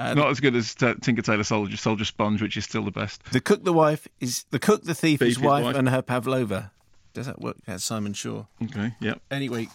Uh, 0.00 0.14
Not 0.14 0.30
as 0.30 0.40
good 0.40 0.56
as 0.56 0.74
T- 0.74 0.94
Tinker 1.02 1.20
Tailor 1.20 1.44
Soldier, 1.44 1.76
Soldier 1.76 2.06
Sponge, 2.06 2.40
which 2.40 2.56
is 2.56 2.64
still 2.64 2.84
the 2.84 2.90
best. 2.90 3.22
The 3.32 3.40
cook, 3.40 3.64
the 3.64 3.72
wife 3.72 4.08
is 4.18 4.44
the 4.50 4.58
cook, 4.58 4.82
the 4.84 4.94
thief, 4.94 5.18
Thief, 5.18 5.26
his 5.28 5.36
his 5.36 5.44
wife, 5.44 5.64
wife. 5.64 5.76
and 5.76 5.88
her 5.90 6.00
pavlova. 6.00 6.70
Does 7.12 7.26
that 7.26 7.40
work? 7.40 7.56
That's 7.66 7.84
Simon 7.84 8.14
Shaw. 8.14 8.44
Okay, 8.62 8.94
yep. 9.00 9.20
Anyway, 9.30 9.68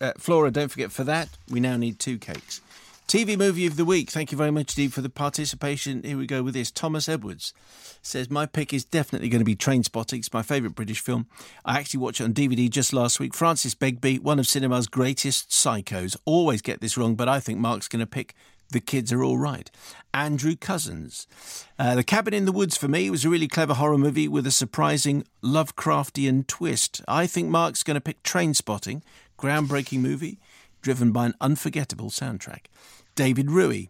uh, 0.00 0.12
Flora, 0.18 0.50
don't 0.50 0.68
forget 0.68 0.92
for 0.92 1.04
that 1.04 1.28
we 1.48 1.60
now 1.60 1.76
need 1.78 1.98
two 1.98 2.18
cakes. 2.18 2.60
TV 3.08 3.36
movie 3.36 3.66
of 3.66 3.76
the 3.76 3.84
week. 3.84 4.08
Thank 4.10 4.30
you 4.30 4.38
very 4.38 4.52
much, 4.52 4.70
Steve, 4.70 4.92
for 4.92 5.00
the 5.00 5.08
participation. 5.08 6.02
Here 6.04 6.16
we 6.16 6.26
go 6.26 6.44
with 6.44 6.54
this. 6.54 6.70
Thomas 6.70 7.08
Edwards 7.08 7.52
says 8.02 8.30
my 8.30 8.46
pick 8.46 8.72
is 8.72 8.84
definitely 8.84 9.28
going 9.28 9.40
to 9.40 9.44
be 9.44 9.56
Trainspotting. 9.56 10.18
It's 10.18 10.32
my 10.32 10.42
favourite 10.42 10.76
British 10.76 11.00
film. 11.00 11.26
I 11.64 11.78
actually 11.78 11.98
watched 11.98 12.20
it 12.20 12.24
on 12.24 12.34
DVD 12.34 12.70
just 12.70 12.92
last 12.92 13.18
week. 13.18 13.34
Francis 13.34 13.74
Begbie, 13.74 14.20
one 14.20 14.38
of 14.38 14.46
cinema's 14.46 14.86
greatest 14.86 15.50
psychos. 15.50 16.16
Always 16.24 16.62
get 16.62 16.80
this 16.80 16.96
wrong, 16.96 17.16
but 17.16 17.28
I 17.28 17.40
think 17.40 17.58
Mark's 17.58 17.88
going 17.88 17.98
to 18.00 18.06
pick 18.06 18.34
The 18.70 18.80
Kids 18.80 19.12
Are 19.12 19.22
All 19.22 19.38
Right. 19.38 19.70
Andrew 20.14 20.56
Cousins. 20.56 21.26
Uh, 21.78 21.94
the 21.96 22.04
Cabin 22.04 22.34
in 22.34 22.44
the 22.44 22.52
Woods 22.52 22.76
for 22.76 22.88
me 22.88 23.10
was 23.10 23.24
a 23.24 23.28
really 23.28 23.48
clever 23.48 23.74
horror 23.74 23.98
movie 23.98 24.28
with 24.28 24.46
a 24.46 24.50
surprising 24.50 25.24
Lovecraftian 25.42 26.46
twist. 26.46 27.02
I 27.06 27.26
think 27.26 27.48
Mark's 27.48 27.82
going 27.82 27.94
to 27.96 28.00
pick 28.00 28.22
Trainspotting, 28.22 29.02
groundbreaking 29.38 30.00
movie 30.00 30.38
driven 30.82 31.12
by 31.12 31.26
an 31.26 31.34
unforgettable 31.40 32.10
soundtrack. 32.10 32.66
David 33.14 33.50
Rui. 33.50 33.86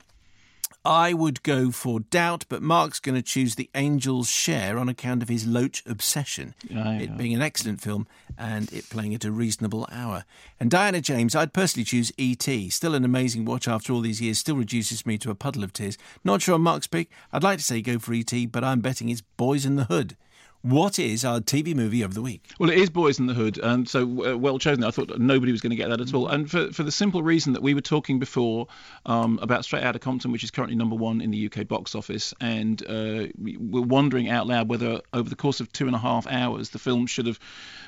I 0.85 1.13
would 1.13 1.43
go 1.43 1.71
for 1.71 2.01
Doubt, 2.01 2.47
but 2.49 2.63
Mark's 2.63 3.01
going 3.01 3.15
to 3.15 3.23
choose 3.23 3.55
The 3.55 3.69
Angel's 3.75 4.31
Share 4.31 4.79
on 4.79 4.89
account 4.89 5.23
of 5.23 5.29
his 5.29 5.47
Loach 5.47 5.85
obsession. 5.87 6.55
It 6.71 7.19
being 7.19 7.35
an 7.35 7.43
excellent 7.43 7.83
film 7.83 8.07
and 8.39 8.73
it 8.73 8.89
playing 8.89 9.15
at 9.15 9.25
a 9.25 9.31
reasonable 9.31 9.87
hour. 9.93 10.25
And 10.59 10.71
Diana 10.71 11.03
James, 11.03 11.35
I'd 11.35 11.53
personally 11.53 11.85
choose 11.85 12.13
E.T. 12.17 12.71
Still 12.71 12.95
an 12.95 13.05
amazing 13.05 13.45
watch 13.45 13.69
after 13.69 13.93
all 13.93 14.01
these 14.01 14.23
years, 14.23 14.39
still 14.39 14.57
reduces 14.57 15.05
me 15.05 15.19
to 15.19 15.31
a 15.31 15.35
puddle 15.35 15.65
of 15.65 15.75
tears. 15.75 15.99
Not 16.25 16.41
sure 16.41 16.55
on 16.55 16.63
Mark's 16.63 16.87
pick. 16.87 17.11
I'd 17.31 17.43
like 17.43 17.59
to 17.59 17.65
say 17.65 17.83
go 17.83 17.99
for 17.99 18.15
E.T., 18.15 18.47
but 18.47 18.65
I'm 18.65 18.81
betting 18.81 19.11
it's 19.11 19.21
Boys 19.21 19.67
in 19.67 19.77
the 19.77 19.85
Hood. 19.85 20.17
What 20.63 20.99
is 20.99 21.25
our 21.25 21.41
TV 21.41 21.75
movie 21.75 22.03
of 22.03 22.13
the 22.13 22.21
week? 22.21 22.51
Well, 22.59 22.69
it 22.69 22.77
is 22.77 22.91
Boys 22.91 23.19
in 23.19 23.27
the 23.27 23.33
Hood, 23.33 23.57
and 23.57 23.89
so 23.89 24.03
uh, 24.03 24.37
well 24.37 24.59
chosen. 24.59 24.85
I 24.85 24.91
thought 24.91 25.19
nobody 25.19 25.53
was 25.53 25.63
going 25.63 25.71
to 25.71 25.77
get 25.77 25.89
that 25.89 26.03
at 26.03 26.13
all, 26.13 26.29
and 26.29 26.51
for 26.51 26.71
for 26.71 26.83
the 26.83 26.93
simple 26.93 27.23
reason 27.23 27.55
that 27.55 27.63
we 27.63 27.73
were 27.73 27.81
talking 27.81 28.19
before 28.19 28.67
um, 29.07 29.39
about 29.41 29.65
Straight 29.65 29.83
Outta 29.83 29.99
Compton, 29.99 30.33
which 30.33 30.45
is 30.45 30.51
currently 30.51 30.77
number 30.77 30.97
one 30.97 31.23
in 31.23 31.31
the 31.31 31.47
UK 31.47 31.67
box 31.67 31.95
office, 31.95 32.35
and 32.43 32.83
uh, 32.87 33.29
we 33.41 33.57
were 33.57 33.81
wondering 33.81 34.29
out 34.29 34.47
loud 34.47 34.69
whether 34.69 35.01
over 35.15 35.31
the 35.31 35.37
course 35.37 35.61
of 35.61 35.73
two 35.73 35.87
and 35.87 35.97
a 35.97 35.99
half 35.99 36.27
hours 36.27 36.69
the 36.69 36.79
film 36.79 37.07
should 37.07 37.27
have 37.27 37.41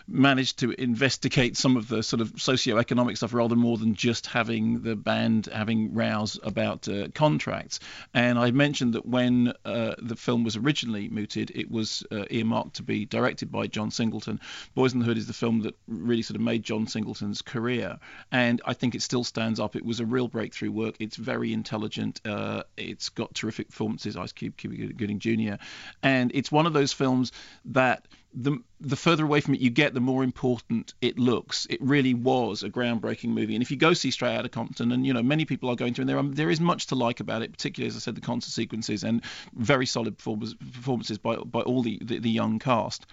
managed 0.09 0.59
to 0.61 0.71
investigate 0.83 1.57
some 1.57 1.77
of 1.77 1.89
the 1.89 2.03
sort 2.03 2.21
of 2.21 2.33
socio-economic 2.37 3.17
stuff 3.17 3.35
rather 3.35 3.55
more 3.55 3.77
than 3.77 3.95
just 3.95 4.27
having 4.27 4.83
the 4.83 4.97
band 4.97 5.49
having 5.53 5.93
rows 5.93 6.39
about 6.43 6.89
uh, 6.89 7.09
contracts. 7.15 7.81
And 8.15 8.39
I 8.39 8.51
mentioned 8.51 8.95
that 8.95 9.07
when 9.07 9.53
uh, 9.65 9.95
the 9.99 10.17
film 10.17 10.43
was 10.43 10.57
originally 10.57 11.09
mooted, 11.09 11.53
it 11.55 11.71
was 11.71 12.03
uh, 12.11 12.25
to 12.71 12.83
be 12.83 13.05
directed 13.05 13.51
by 13.51 13.67
John 13.67 13.91
Singleton. 13.91 14.41
Boys 14.75 14.93
in 14.93 15.01
the 15.01 15.05
Hood 15.05 15.19
is 15.19 15.27
the 15.27 15.33
film 15.33 15.61
that 15.63 15.77
really 15.87 16.23
sort 16.23 16.37
of 16.37 16.43
made 16.43 16.63
John 16.63 16.87
Singleton's 16.87 17.43
career, 17.43 17.99
and 18.31 18.61
I 18.65 18.75
think 18.75 18.95
it 18.95 19.03
still 19.03 19.25
stands 19.25 19.61
up. 19.61 19.77
It 19.77 19.85
was 19.85 20.01
a 20.01 20.07
real 20.07 20.29
breakthrough 20.29 20.71
work. 20.71 20.97
It's 20.99 21.17
very 21.17 21.53
intelligent. 21.53 22.21
Uh, 22.25 22.63
it's 22.77 23.09
got 23.09 23.35
terrific 23.35 23.69
performances, 23.69 24.17
Ice 24.17 24.33
Cube, 24.33 24.57
Cuba 24.57 24.93
Gooding 24.93 25.19
Jr., 25.19 25.55
and 26.03 26.31
it's 26.35 26.51
one 26.53 26.67
of 26.67 26.73
those 26.73 26.93
films 26.93 27.33
that 27.67 28.07
the 28.35 28.59
the 28.81 28.97
further 28.97 29.25
away 29.25 29.41
from 29.41 29.55
it 29.55 29.61
you 29.61 29.71
get, 29.71 29.95
the 29.95 30.01
more 30.01 30.25
important 30.25 30.95
it 31.01 31.19
looks. 31.19 31.67
It 31.69 31.81
really 31.83 32.15
was 32.15 32.63
a 32.63 32.71
groundbreaking 32.71 33.31
movie. 33.31 33.55
And 33.55 33.63
if 33.63 33.71
you 33.71 33.77
go 33.77 33.93
see 33.93 34.11
Straight 34.11 34.37
Outta 34.37 34.49
Compton, 34.49 34.93
and 34.93 35.07
you 35.07 35.13
know 35.13 35.23
many 35.23 35.45
people 35.45 35.69
are 35.71 35.77
going 35.77 35.95
to, 35.95 36.03
and 36.03 36.09
there 36.09 36.19
are, 36.19 36.23
there 36.23 36.51
is 36.51 36.61
much 36.61 36.87
to 36.89 36.95
like 36.95 37.21
about 37.21 37.43
it, 37.43 37.53
particularly 37.53 37.89
as 37.89 37.97
I 37.97 38.01
said, 38.01 38.15
the 38.15 38.21
concert 38.21 38.51
sequences 38.51 39.05
and 39.05 39.23
very 39.55 39.87
solid 39.87 40.17
performance, 40.17 40.55
performances 40.55 41.19
by 41.19 41.37
by 41.37 41.61
all 41.61 41.83
the, 41.83 41.99
the 42.03 42.19
the 42.19 42.31
young 42.31 42.59
cast. 42.59 43.07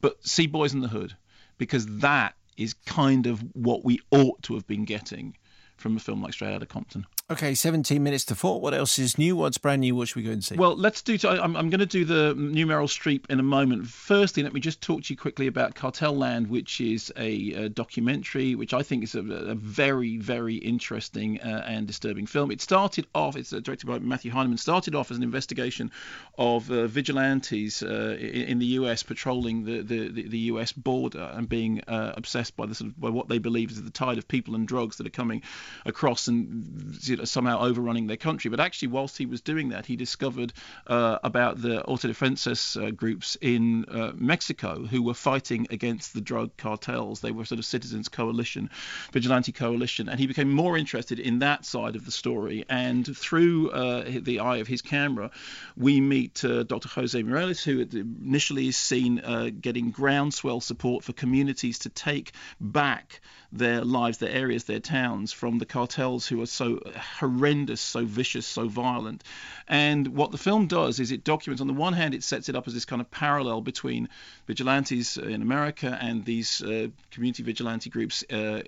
But 0.00 0.24
see 0.26 0.46
Boys 0.46 0.74
in 0.74 0.80
the 0.80 0.88
Hood, 0.88 1.14
because 1.58 1.86
that 1.98 2.34
is 2.56 2.74
kind 2.86 3.26
of 3.26 3.40
what 3.54 3.84
we 3.84 4.00
ought 4.10 4.42
to 4.44 4.54
have 4.54 4.66
been 4.66 4.84
getting 4.84 5.36
from 5.76 5.96
a 5.96 6.00
film 6.00 6.22
like 6.22 6.32
Straight 6.32 6.54
Outta 6.54 6.66
Compton. 6.66 7.06
Okay, 7.30 7.54
17 7.54 8.02
minutes 8.02 8.26
to 8.26 8.34
four. 8.34 8.60
What 8.60 8.74
else 8.74 8.98
is 8.98 9.16
new? 9.16 9.34
What's 9.34 9.56
brand 9.56 9.80
new? 9.80 9.96
What 9.96 10.08
should 10.08 10.16
we 10.16 10.24
go 10.24 10.32
and 10.32 10.44
see? 10.44 10.56
Well, 10.56 10.76
let's 10.76 11.00
do. 11.00 11.16
I'm, 11.26 11.56
I'm 11.56 11.70
going 11.70 11.80
to 11.80 11.86
do 11.86 12.04
the 12.04 12.34
new 12.34 12.66
Meryl 12.66 12.86
Streep 12.86 13.30
in 13.30 13.40
a 13.40 13.42
moment. 13.42 13.86
Firstly, 13.86 14.42
let 14.42 14.52
me 14.52 14.60
just 14.60 14.82
talk 14.82 15.04
to 15.04 15.14
you 15.14 15.16
quickly 15.16 15.46
about 15.46 15.74
Cartel 15.74 16.14
Land, 16.14 16.48
which 16.48 16.82
is 16.82 17.10
a, 17.16 17.54
uh 17.54 17.68
documentary, 17.68 18.54
which 18.54 18.74
I 18.74 18.82
think 18.82 19.04
is 19.04 19.14
a, 19.14 19.20
a 19.20 19.54
very, 19.54 20.18
very 20.18 20.56
interesting 20.56 21.40
uh, 21.40 21.64
and 21.66 21.86
disturbing 21.86 22.26
film. 22.26 22.50
It 22.50 22.60
started 22.60 23.06
off. 23.14 23.36
It's 23.36 23.48
directed 23.48 23.86
by 23.86 24.00
Matthew 24.00 24.30
Heineman. 24.30 24.58
Started 24.58 24.94
off 24.94 25.10
as 25.10 25.16
an 25.16 25.22
investigation 25.22 25.92
of 26.36 26.70
uh, 26.70 26.86
vigilantes 26.88 27.82
uh, 27.82 28.18
in, 28.20 28.42
in 28.42 28.58
the 28.58 28.66
U.S. 28.66 29.02
patrolling 29.02 29.64
the, 29.64 29.80
the, 29.80 30.08
the, 30.10 30.28
the 30.28 30.38
U.S. 30.38 30.72
border 30.72 31.30
and 31.32 31.48
being 31.48 31.80
uh, 31.88 32.12
obsessed 32.18 32.54
by 32.54 32.66
the 32.66 32.74
sort 32.74 32.90
of 32.90 33.00
by 33.00 33.08
what 33.08 33.28
they 33.28 33.38
believe 33.38 33.70
is 33.70 33.82
the 33.82 33.88
tide 33.88 34.18
of 34.18 34.28
people 34.28 34.54
and 34.54 34.68
drugs 34.68 34.98
that 34.98 35.06
are 35.06 35.10
coming 35.10 35.40
across 35.86 36.28
and 36.28 36.94
you 37.14 37.18
know, 37.18 37.24
somehow 37.24 37.60
overrunning 37.60 38.08
their 38.08 38.16
country. 38.16 38.50
But 38.50 38.58
actually, 38.58 38.88
whilst 38.88 39.16
he 39.16 39.24
was 39.26 39.40
doing 39.40 39.68
that, 39.68 39.86
he 39.86 39.94
discovered 39.94 40.52
uh, 40.88 41.18
about 41.22 41.62
the 41.62 41.84
autodefensas 41.86 42.76
uh, 42.76 42.90
groups 42.90 43.36
in 43.40 43.84
uh, 43.84 44.10
Mexico 44.16 44.84
who 44.84 45.00
were 45.00 45.14
fighting 45.14 45.68
against 45.70 46.12
the 46.12 46.20
drug 46.20 46.56
cartels. 46.56 47.20
They 47.20 47.30
were 47.30 47.44
sort 47.44 47.60
of 47.60 47.64
citizens 47.64 48.08
coalition, 48.08 48.68
vigilante 49.12 49.52
coalition, 49.52 50.08
and 50.08 50.18
he 50.18 50.26
became 50.26 50.50
more 50.50 50.76
interested 50.76 51.20
in 51.20 51.38
that 51.38 51.64
side 51.64 51.94
of 51.94 52.04
the 52.04 52.10
story. 52.10 52.64
And 52.68 53.16
through 53.16 53.70
uh, 53.70 54.04
the 54.20 54.40
eye 54.40 54.56
of 54.56 54.66
his 54.66 54.82
camera, 54.82 55.30
we 55.76 56.00
meet 56.00 56.44
uh, 56.44 56.64
Dr. 56.64 56.88
Jose 56.88 57.22
Morales, 57.22 57.62
who 57.62 57.80
initially 57.80 58.66
is 58.66 58.76
seen 58.76 59.20
uh, 59.20 59.50
getting 59.60 59.92
groundswell 59.92 60.60
support 60.60 61.04
for 61.04 61.12
communities 61.12 61.78
to 61.80 61.90
take 61.90 62.32
back 62.60 63.20
their 63.54 63.84
lives, 63.84 64.18
their 64.18 64.30
areas, 64.30 64.64
their 64.64 64.80
towns 64.80 65.32
from 65.32 65.58
the 65.58 65.66
cartels 65.66 66.26
who 66.26 66.42
are 66.42 66.46
so 66.46 66.80
horrendous, 67.18 67.80
so 67.80 68.04
vicious, 68.04 68.46
so 68.46 68.68
violent. 68.68 69.24
And 69.68 70.08
what 70.08 70.30
the 70.30 70.38
film 70.38 70.66
does 70.66 71.00
is 71.00 71.12
it 71.12 71.24
documents, 71.24 71.60
on 71.60 71.66
the 71.66 71.72
one 71.72 71.92
hand, 71.92 72.14
it 72.14 72.22
sets 72.22 72.48
it 72.48 72.56
up 72.56 72.66
as 72.66 72.74
this 72.74 72.84
kind 72.84 73.00
of 73.00 73.10
parallel 73.10 73.60
between 73.60 74.08
vigilantes 74.46 75.16
in 75.16 75.42
America 75.42 75.98
and 76.00 76.24
these 76.24 76.62
uh, 76.62 76.88
community 77.10 77.42
vigilante 77.42 77.90
groups 77.90 78.24
uh, 78.30 78.62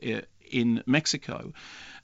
in 0.51 0.83
Mexico. 0.87 1.53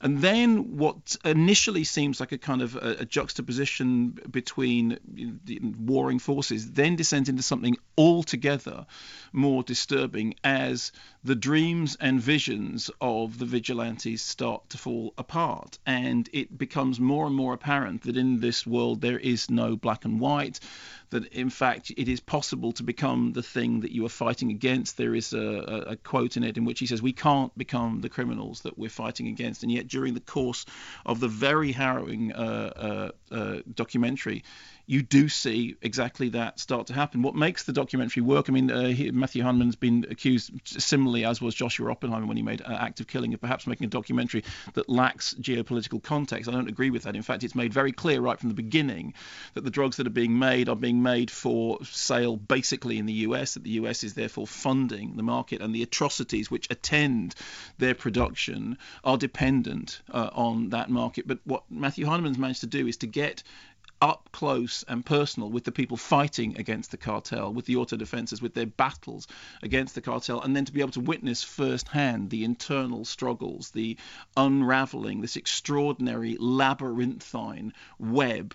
And 0.03 0.19
then 0.21 0.77
what 0.77 1.15
initially 1.23 1.85
seems 1.85 2.19
like 2.19 2.33
a 2.33 2.37
kind 2.37 2.61
of 2.61 2.75
a, 2.75 2.97
a 2.99 3.05
juxtaposition 3.05 4.19
between 4.29 4.99
the 5.45 5.61
warring 5.79 6.19
forces 6.19 6.71
then 6.71 6.97
descends 6.97 7.29
into 7.29 7.41
something 7.41 7.77
altogether 7.97 8.85
more 9.31 9.63
disturbing 9.63 10.35
as 10.43 10.91
the 11.23 11.35
dreams 11.35 11.95
and 12.01 12.19
visions 12.19 12.91
of 12.99 13.39
the 13.39 13.45
vigilantes 13.45 14.21
start 14.21 14.69
to 14.71 14.77
fall 14.77 15.13
apart. 15.17 15.79
And 15.85 16.29
it 16.33 16.57
becomes 16.57 16.99
more 16.99 17.25
and 17.25 17.35
more 17.35 17.53
apparent 17.53 18.01
that 18.01 18.17
in 18.17 18.41
this 18.41 18.67
world 18.67 18.99
there 18.99 19.19
is 19.19 19.49
no 19.49 19.77
black 19.77 20.03
and 20.03 20.19
white 20.19 20.59
that 21.11 21.27
in 21.27 21.49
fact 21.49 21.91
it 21.95 22.09
is 22.09 22.19
possible 22.19 22.71
to 22.73 22.83
become 22.83 23.33
the 23.33 23.43
thing 23.43 23.81
that 23.81 23.91
you 23.91 24.05
are 24.05 24.09
fighting 24.09 24.49
against. 24.49 24.97
There 24.97 25.15
is 25.15 25.31
a, 25.31 25.39
a, 25.39 25.77
a, 25.91 25.95
quote 25.95 26.35
in 26.37 26.43
it 26.43 26.57
in 26.57 26.65
which 26.65 26.79
he 26.79 26.87
says, 26.87 27.01
We 27.01 27.13
can't 27.13 27.55
become 27.57 28.01
the 28.01 28.09
criminals 28.09 28.61
that 28.61 28.77
we're 28.77 28.89
fighting 28.89 29.27
against. 29.27 29.63
And 29.63 29.71
yet, 29.71 29.87
during 29.93 30.13
the 30.15 30.25
course 30.35 30.65
of 31.05 31.19
the 31.19 31.27
very 31.27 31.71
harrowing 31.71 32.33
uh, 32.33 33.11
uh, 33.31 33.35
uh, 33.39 33.59
documentary, 33.75 34.43
you 34.85 35.01
do 35.01 35.29
see 35.29 35.75
exactly 35.81 36.29
that 36.29 36.59
start 36.59 36.87
to 36.87 36.93
happen. 36.93 37.21
What 37.21 37.35
makes 37.35 37.63
the 37.63 37.71
documentary 37.71 38.21
work? 38.21 38.49
I 38.49 38.51
mean, 38.51 38.69
uh, 38.69 38.87
he, 38.87 39.11
Matthew 39.11 39.41
Heineman's 39.41 39.77
been 39.77 40.05
accused, 40.09 40.51
similarly 40.65 41.23
as 41.23 41.41
was 41.41 41.55
Joshua 41.55 41.89
Oppenheimer 41.89 42.25
when 42.25 42.35
he 42.35 42.43
made 42.43 42.61
uh, 42.61 42.77
Act 42.79 42.99
of 42.99 43.07
Killing, 43.07 43.33
of 43.33 43.39
perhaps 43.39 43.65
making 43.65 43.85
a 43.85 43.89
documentary 43.89 44.43
that 44.73 44.89
lacks 44.89 45.35
geopolitical 45.35 46.03
context. 46.03 46.49
I 46.49 46.51
don't 46.51 46.67
agree 46.67 46.89
with 46.89 47.03
that. 47.03 47.15
In 47.15 47.21
fact, 47.21 47.43
it's 47.43 47.55
made 47.55 47.73
very 47.73 47.93
clear 47.93 48.19
right 48.19 48.37
from 48.37 48.49
the 48.49 48.55
beginning 48.55 49.13
that 49.53 49.63
the 49.63 49.69
drugs 49.69 49.97
that 49.97 50.07
are 50.07 50.11
being 50.11 50.37
made 50.37 50.67
are 50.67 50.75
being 50.75 51.01
made 51.01 51.31
for 51.31 51.79
sale 51.85 52.35
basically 52.35 52.97
in 52.97 53.05
the 53.05 53.13
US, 53.13 53.53
that 53.53 53.63
the 53.63 53.71
US 53.71 54.03
is 54.03 54.15
therefore 54.15 54.47
funding 54.47 55.15
the 55.15 55.23
market, 55.23 55.61
and 55.61 55.73
the 55.73 55.83
atrocities 55.83 56.51
which 56.51 56.67
attend 56.69 57.35
their 57.77 57.95
production 57.95 58.77
are 59.05 59.17
dependent 59.17 60.01
uh, 60.11 60.29
on 60.33 60.69
that 60.69 60.89
market. 60.89 61.25
But 61.25 61.39
what 61.45 61.63
Matthew 61.69 62.05
Heineman's 62.05 62.37
managed 62.37 62.61
to 62.61 62.67
do 62.67 62.85
is 62.85 62.97
to 62.97 63.07
get 63.07 63.43
up 64.03 64.27
close 64.33 64.83
and 64.89 65.05
personal 65.05 65.49
with 65.49 65.63
the 65.63 65.71
people 65.71 65.95
fighting 65.95 66.57
against 66.59 66.91
the 66.91 66.97
cartel, 66.97 67.53
with 67.53 67.65
the 67.65 67.77
auto 67.77 67.95
defenses, 67.95 68.41
with 68.41 68.53
their 68.53 68.65
battles 68.65 69.29
against 69.61 69.95
the 69.95 70.01
cartel, 70.01 70.41
and 70.41 70.53
then 70.53 70.65
to 70.65 70.73
be 70.73 70.81
able 70.81 70.91
to 70.91 70.99
witness 70.99 71.41
firsthand 71.41 72.29
the 72.29 72.43
internal 72.43 73.05
struggles, 73.05 73.71
the 73.71 73.97
unraveling, 74.35 75.21
this 75.21 75.37
extraordinary 75.37 76.35
labyrinthine 76.37 77.71
web 77.97 78.53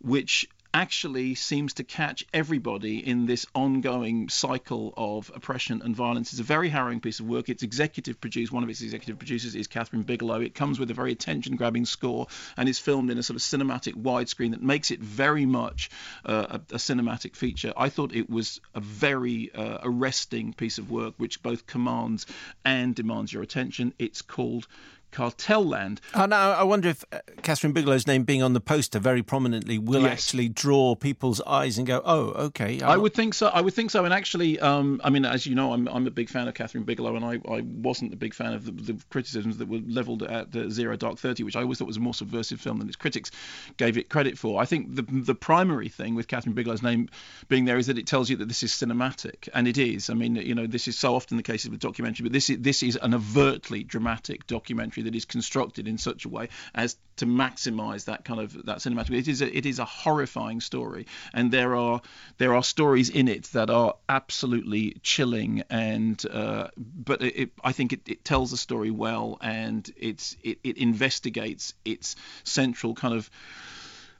which 0.00 0.48
actually 0.74 1.34
seems 1.34 1.74
to 1.74 1.84
catch 1.84 2.24
everybody 2.32 2.98
in 2.98 3.26
this 3.26 3.46
ongoing 3.54 4.28
cycle 4.28 4.92
of 4.96 5.30
oppression 5.34 5.82
and 5.82 5.96
violence. 5.96 6.32
It's 6.32 6.40
a 6.40 6.44
very 6.44 6.68
harrowing 6.68 7.00
piece 7.00 7.20
of 7.20 7.26
work. 7.26 7.48
It's 7.48 7.62
executive 7.62 8.20
produced. 8.20 8.52
One 8.52 8.62
of 8.62 8.68
its 8.68 8.82
executive 8.82 9.18
producers 9.18 9.54
is 9.54 9.68
Kathryn 9.68 10.04
Bigelow. 10.04 10.40
It 10.40 10.54
comes 10.54 10.78
with 10.78 10.90
a 10.90 10.94
very 10.94 11.12
attention 11.12 11.56
grabbing 11.56 11.86
score 11.86 12.26
and 12.56 12.68
is 12.68 12.78
filmed 12.78 13.10
in 13.10 13.18
a 13.18 13.22
sort 13.22 13.36
of 13.36 13.42
cinematic 13.42 13.94
widescreen 13.94 14.50
that 14.50 14.62
makes 14.62 14.90
it 14.90 15.00
very 15.00 15.46
much 15.46 15.90
uh, 16.24 16.46
a, 16.50 16.74
a, 16.74 16.78
cinematic 16.78 17.34
feature. 17.34 17.72
I 17.76 17.88
thought 17.88 18.14
it 18.14 18.28
was 18.28 18.60
a 18.74 18.80
very 18.80 19.50
uh, 19.54 19.78
arresting 19.82 20.52
piece 20.52 20.78
of 20.78 20.90
work 20.90 21.14
which 21.16 21.42
both 21.42 21.66
commands 21.66 22.26
and 22.64 22.94
demands 22.94 23.32
your 23.32 23.42
attention. 23.42 23.94
It's 23.98 24.22
called 24.22 24.66
Cartel 25.10 25.64
Land. 25.64 26.00
Oh, 26.14 26.26
now, 26.26 26.52
I 26.52 26.62
wonder 26.62 26.88
if 26.88 27.04
Kathryn 27.42 27.72
Bigelow's 27.72 28.06
name 28.06 28.24
being 28.24 28.42
on 28.42 28.52
the 28.52 28.60
poster 28.60 28.98
very 28.98 29.22
prominently 29.22 29.78
will 29.78 30.02
yes. 30.02 30.12
actually 30.12 30.48
draw 30.48 30.94
people's 30.94 31.40
eyes 31.42 31.78
and 31.78 31.86
go, 31.86 32.02
"Oh, 32.04 32.28
okay." 32.46 32.80
I'm 32.82 32.90
i 32.90 32.96
would 32.96 33.14
think 33.14 33.34
so. 33.34 33.48
I 33.48 33.60
would 33.60 33.74
think 33.74 33.90
so. 33.90 34.04
And 34.04 34.12
actually, 34.12 34.58
um, 34.60 35.00
I 35.04 35.10
mean, 35.10 35.24
as 35.24 35.46
you 35.46 35.54
know, 35.54 35.72
I'm 35.72 35.88
I'm 35.88 36.06
a 36.06 36.10
big 36.10 36.28
fan 36.28 36.48
of 36.48 36.54
Kathryn 36.54 36.84
Bigelow, 36.84 37.16
and 37.16 37.24
I, 37.24 37.40
I 37.50 37.62
wasn't 37.62 38.12
a 38.12 38.16
big 38.16 38.34
fan 38.34 38.52
of 38.52 38.64
the, 38.64 38.92
the 38.92 39.02
criticisms 39.10 39.58
that 39.58 39.68
were 39.68 39.80
levelled 39.86 40.22
at 40.22 40.52
the 40.52 40.70
Zero 40.70 40.96
Dark 40.96 41.18
Thirty, 41.18 41.42
which 41.42 41.56
I 41.56 41.62
always 41.62 41.78
thought 41.78 41.88
was 41.88 41.96
a 41.96 42.00
more 42.00 42.14
subversive 42.14 42.60
film 42.60 42.78
than 42.78 42.88
its 42.88 42.96
critics 42.96 43.30
gave 43.76 43.96
it 43.96 44.08
credit 44.08 44.38
for. 44.38 44.60
I 44.60 44.64
think 44.64 44.94
the 44.94 45.02
the 45.02 45.34
primary 45.34 45.88
thing 45.88 46.14
with 46.14 46.28
Kathryn 46.28 46.54
Bigelow's 46.54 46.82
name 46.82 47.08
being 47.48 47.64
there 47.64 47.78
is 47.78 47.86
that 47.86 47.98
it 47.98 48.06
tells 48.06 48.30
you 48.30 48.36
that 48.36 48.48
this 48.48 48.62
is 48.62 48.72
cinematic, 48.72 49.48
and 49.54 49.66
it 49.66 49.78
is. 49.78 50.10
I 50.10 50.14
mean, 50.14 50.36
you 50.36 50.54
know, 50.54 50.66
this 50.66 50.88
is 50.88 50.98
so 50.98 51.14
often 51.14 51.36
the 51.36 51.42
case 51.42 51.66
with 51.66 51.80
documentary, 51.80 52.24
but 52.24 52.32
this 52.32 52.50
is 52.50 52.58
this 52.58 52.82
is 52.82 52.96
an 52.96 53.14
overtly 53.14 53.84
dramatic 53.84 54.46
documentary 54.46 54.97
that 55.02 55.14
is 55.14 55.24
constructed 55.24 55.88
in 55.88 55.98
such 55.98 56.24
a 56.24 56.28
way 56.28 56.48
as 56.74 56.96
to 57.16 57.26
maximize 57.26 58.04
that 58.06 58.24
kind 58.24 58.40
of 58.40 58.66
that 58.66 58.78
cinematic. 58.78 59.10
It 59.18 59.28
is 59.28 59.42
a, 59.42 59.56
it 59.56 59.66
is 59.66 59.78
a 59.78 59.84
horrifying 59.84 60.60
story, 60.60 61.06
and 61.32 61.50
there 61.50 61.76
are 61.76 62.00
there 62.38 62.54
are 62.54 62.62
stories 62.62 63.10
in 63.10 63.28
it 63.28 63.44
that 63.52 63.70
are 63.70 63.94
absolutely 64.08 64.96
chilling, 65.02 65.62
and 65.68 66.24
uh, 66.30 66.68
but 66.76 67.22
it, 67.22 67.36
it, 67.36 67.50
I 67.62 67.72
think 67.72 67.92
it, 67.92 68.00
it 68.06 68.24
tells 68.24 68.50
the 68.50 68.56
story 68.56 68.90
well, 68.90 69.38
and 69.40 69.90
it's 69.96 70.36
it, 70.42 70.58
it 70.62 70.78
investigates 70.78 71.74
its 71.84 72.16
central 72.44 72.94
kind 72.94 73.14
of 73.14 73.30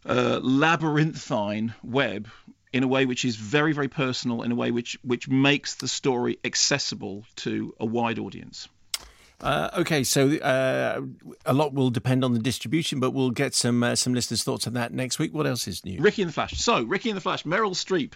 uh, 0.06 0.40
labyrinthine 0.42 1.74
web 1.82 2.28
in 2.72 2.82
a 2.82 2.88
way 2.88 3.06
which 3.06 3.24
is 3.24 3.36
very 3.36 3.72
very 3.72 3.88
personal 3.88 4.42
in 4.42 4.52
a 4.52 4.54
way 4.54 4.70
which 4.70 4.98
which 5.02 5.28
makes 5.28 5.76
the 5.76 5.88
story 5.88 6.38
accessible 6.44 7.24
to 7.36 7.74
a 7.80 7.86
wide 7.86 8.18
audience 8.18 8.68
uh, 9.40 9.70
okay, 9.78 10.02
so 10.02 10.30
uh, 10.38 11.00
a 11.46 11.52
lot 11.52 11.72
will 11.72 11.90
depend 11.90 12.24
on 12.24 12.32
the 12.32 12.40
distribution, 12.40 12.98
but 12.98 13.12
we'll 13.12 13.30
get 13.30 13.54
some 13.54 13.82
uh, 13.82 13.94
some 13.94 14.12
listeners' 14.12 14.42
thoughts 14.42 14.66
on 14.66 14.74
that 14.74 14.92
next 14.92 15.18
week. 15.18 15.32
What 15.32 15.46
else 15.46 15.68
is 15.68 15.84
new? 15.84 16.00
Ricki 16.00 16.22
and 16.22 16.28
the 16.28 16.32
Flash. 16.32 16.58
So, 16.58 16.82
Ricki 16.82 17.10
and 17.10 17.16
the 17.16 17.20
Flash, 17.20 17.44
Meryl 17.44 17.70
Streep 17.70 18.12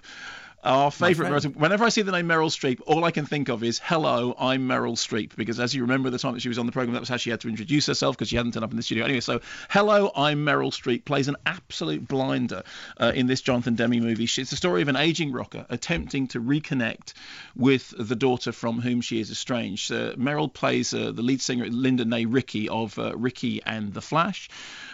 our 0.62 0.90
favourite. 0.90 1.44
Whenever 1.56 1.84
I 1.84 1.88
see 1.88 2.02
the 2.02 2.12
name 2.12 2.28
Meryl 2.28 2.50
Streep, 2.50 2.80
all 2.86 3.04
I 3.04 3.10
can 3.10 3.26
think 3.26 3.48
of 3.48 3.64
is 3.64 3.80
"Hello, 3.82 4.34
I'm 4.38 4.68
Meryl 4.68 4.94
Streep," 4.94 5.34
because 5.34 5.58
as 5.58 5.74
you 5.74 5.82
remember, 5.82 6.10
the 6.10 6.18
time 6.18 6.34
that 6.34 6.40
she 6.40 6.48
was 6.48 6.58
on 6.58 6.66
the 6.66 6.72
program, 6.72 6.94
that 6.94 7.00
was 7.00 7.08
how 7.08 7.16
she 7.16 7.30
had 7.30 7.40
to 7.40 7.48
introduce 7.48 7.86
herself 7.86 8.16
because 8.16 8.28
she 8.28 8.36
hadn't 8.36 8.52
turned 8.52 8.64
up 8.64 8.70
in 8.70 8.76
the 8.76 8.82
studio 8.82 9.04
anyway. 9.04 9.20
So, 9.20 9.40
"Hello, 9.68 10.12
I'm 10.14 10.44
Meryl 10.44 10.72
Streep" 10.72 11.04
plays 11.04 11.28
an 11.28 11.36
absolute 11.46 12.06
blinder 12.06 12.62
uh, 12.98 13.12
in 13.14 13.26
this 13.26 13.40
Jonathan 13.40 13.74
Demme 13.74 14.00
movie. 14.00 14.24
It's 14.24 14.50
the 14.50 14.56
story 14.56 14.82
of 14.82 14.88
an 14.88 14.96
aging 14.96 15.32
rocker 15.32 15.66
attempting 15.68 16.28
to 16.28 16.40
reconnect 16.40 17.14
with 17.56 17.92
the 17.98 18.16
daughter 18.16 18.52
from 18.52 18.80
whom 18.80 19.00
she 19.00 19.20
is 19.20 19.30
estranged. 19.30 19.90
Uh, 19.90 20.14
Meryl 20.14 20.52
plays 20.52 20.94
uh, 20.94 21.12
the 21.12 21.22
lead 21.22 21.40
singer 21.40 21.66
Linda 21.66 22.04
Nay 22.04 22.24
Ricky 22.24 22.68
of 22.68 22.98
uh, 22.98 23.16
Ricki 23.16 23.62
and 23.64 23.92
the 23.92 24.02
Flash 24.02 24.48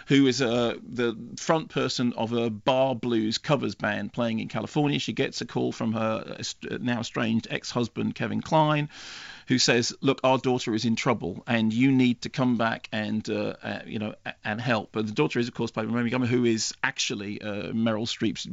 who 0.09 0.25
is 0.25 0.41
uh, 0.41 0.73
the 0.81 1.15
front 1.37 1.69
person 1.69 2.13
of 2.13 2.33
a 2.33 2.49
bar 2.49 2.95
blues 2.95 3.37
covers 3.37 3.75
band 3.75 4.11
playing 4.11 4.39
in 4.39 4.47
California. 4.47 4.97
She 4.97 5.13
gets 5.13 5.39
a 5.41 5.45
call 5.45 5.58
from 5.71 5.93
her 5.93 6.37
now 6.79 6.99
estranged 6.99 7.47
ex-husband 7.49 8.15
Kevin 8.15 8.41
Kline, 8.41 8.89
who 9.47 9.57
says, 9.59 9.93
"Look, 10.01 10.19
our 10.23 10.37
daughter 10.37 10.73
is 10.73 10.85
in 10.85 10.95
trouble, 10.95 11.43
and 11.47 11.73
you 11.73 11.91
need 11.91 12.21
to 12.21 12.29
come 12.29 12.57
back 12.57 12.87
and 12.91 13.27
uh, 13.29 13.55
uh, 13.61 13.79
you 13.85 13.99
know 13.99 14.15
and 14.43 14.61
help." 14.61 14.89
But 14.91 15.07
the 15.07 15.13
daughter 15.13 15.39
is, 15.39 15.47
of 15.47 15.53
course, 15.53 15.71
played 15.71 15.87
by 15.87 15.93
Mary 15.93 16.03
Montgomery, 16.03 16.29
who 16.29 16.45
is 16.45 16.73
actually 16.83 17.41
uh, 17.41 17.71
Meryl 17.73 18.07
Streep's 18.07 18.43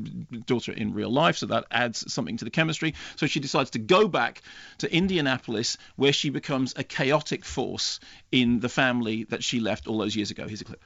daughter 0.47 0.73
in 0.73 0.95
real 0.95 1.11
life, 1.11 1.37
so 1.37 1.47
that 1.47 1.67
adds 1.71 2.13
something 2.13 2.37
to 2.39 2.45
the 2.45 2.51
chemistry. 2.51 2.95
So 3.17 3.27
she 3.27 3.41
decides 3.41 3.71
to 3.71 3.79
go 3.79 4.09
back 4.09 4.43
to 4.79 4.93
Indianapolis, 4.93 5.79
where 5.97 6.13
she 6.13 6.31
becomes 6.31 6.75
a 6.77 6.85
chaotic 6.85 7.45
force 7.45 8.01
in 8.33 8.61
the 8.61 8.69
family 8.69 9.25
that 9.25 9.45
she 9.45 9.61
left 9.61 9.87
all 9.87 9.99
those 9.99 10.17
years 10.17 10.31
ago. 10.31 10.49
Here's 10.49 10.63
a 10.63 10.65
clip. 10.65 10.83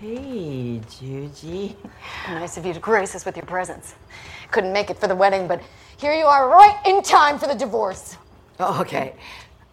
Hey, 0.00 0.80
Juji. 0.88 1.74
Nice 2.28 2.56
of 2.56 2.64
you 2.64 2.72
to 2.72 2.78
grace 2.78 3.16
us 3.16 3.24
with 3.24 3.36
your 3.36 3.46
presence. 3.46 3.96
Couldn't 4.52 4.72
make 4.72 4.90
it 4.90 4.98
for 4.98 5.08
the 5.08 5.16
wedding, 5.16 5.48
but 5.48 5.60
here 5.96 6.14
you 6.14 6.24
are 6.24 6.48
right 6.48 6.80
in 6.86 7.02
time 7.02 7.36
for 7.36 7.48
the 7.48 7.54
divorce. 7.56 8.16
Oh, 8.60 8.80
okay. 8.80 9.14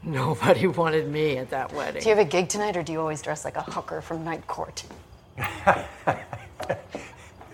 Nobody 0.02 0.66
wanted 0.66 1.12
me 1.12 1.38
at 1.38 1.52
that 1.52 1.72
wedding. 1.74 2.02
Do 2.02 2.10
you 2.10 2.16
have 2.16 2.26
a 2.26 2.28
gig 2.28 2.50
tonight, 2.50 2.76
or 2.76 2.82
do 2.82 2.92
you 2.92 3.00
always 3.00 3.22
dress 3.22 3.46
like 3.46 3.56
a 3.56 3.62
hooker 3.62 4.02
from 4.02 4.24
night 4.24 4.48
court? 4.48 4.84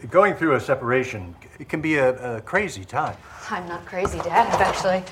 Going 0.10 0.36
through 0.36 0.56
a 0.56 0.60
separation, 0.62 1.36
it 1.60 1.68
can 1.68 1.82
be 1.82 1.96
a, 1.96 2.38
a 2.38 2.42
crazy 2.42 2.86
time. 2.86 3.18
I'm 3.50 3.68
not 3.68 3.86
crazy, 3.86 4.20
Dad. 4.20 4.48
I've 4.48 4.62
actually 4.62 5.04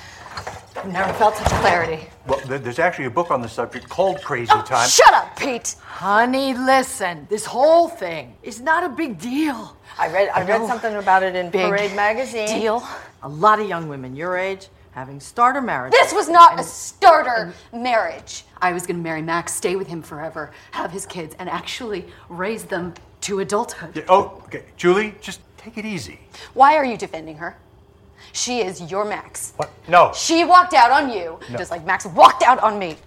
I've 0.75 0.91
never 0.91 1.11
felt 1.13 1.35
such 1.35 1.47
clarity. 1.47 2.07
Well, 2.25 2.39
there's 2.45 2.79
actually 2.79 3.05
a 3.05 3.09
book 3.09 3.31
on 3.31 3.41
the 3.41 3.49
subject 3.49 3.89
called 3.89 4.21
Crazy 4.21 4.51
oh, 4.53 4.61
Time. 4.61 4.87
Shut 4.87 5.13
up, 5.13 5.35
Pete. 5.35 5.75
Honey, 5.83 6.53
listen. 6.53 7.27
This 7.29 7.45
whole 7.45 7.89
thing 7.89 8.35
is 8.43 8.61
not 8.61 8.83
a 8.83 8.89
big 8.89 9.19
deal. 9.19 9.75
I 9.97 10.07
read 10.07 10.29
I, 10.29 10.41
I 10.41 10.45
read 10.45 10.65
something 10.67 10.95
about 10.95 11.23
it 11.23 11.35
in 11.35 11.49
big 11.49 11.67
Parade 11.69 11.95
magazine. 11.95 12.47
Deal. 12.47 12.87
A 13.23 13.27
lot 13.27 13.59
of 13.59 13.67
young 13.67 13.89
women 13.89 14.15
your 14.15 14.37
age 14.37 14.69
having 14.91 15.19
starter 15.19 15.61
marriage. 15.61 15.91
This 15.91 16.13
was 16.13 16.29
not 16.29 16.51
and, 16.51 16.61
a 16.61 16.63
starter 16.63 17.53
marriage. 17.73 18.43
I 18.61 18.73
was 18.73 18.85
going 18.85 18.97
to 18.97 19.03
marry 19.03 19.21
Max, 19.21 19.53
stay 19.53 19.75
with 19.75 19.87
him 19.87 20.01
forever, 20.01 20.51
have 20.71 20.91
his 20.91 21.05
kids, 21.05 21.35
and 21.39 21.49
actually 21.49 22.05
raise 22.27 22.63
them 22.63 22.93
to 23.21 23.39
adulthood. 23.39 23.95
Yeah, 23.95 24.03
oh, 24.09 24.41
okay. 24.45 24.63
Julie, 24.77 25.15
just 25.21 25.41
take 25.57 25.77
it 25.77 25.85
easy. 25.85 26.19
Why 26.53 26.75
are 26.75 26.85
you 26.85 26.97
defending 26.97 27.37
her? 27.37 27.57
She 28.33 28.59
is 28.59 28.91
your 28.91 29.05
Max. 29.05 29.53
What? 29.55 29.71
No. 29.87 30.11
She 30.15 30.43
walked 30.43 30.73
out 30.73 30.91
on 30.91 31.09
you, 31.09 31.39
no. 31.49 31.57
just 31.57 31.71
like 31.71 31.85
Max 31.85 32.05
walked 32.05 32.43
out 32.43 32.59
on 32.61 32.77
me. 32.79 32.97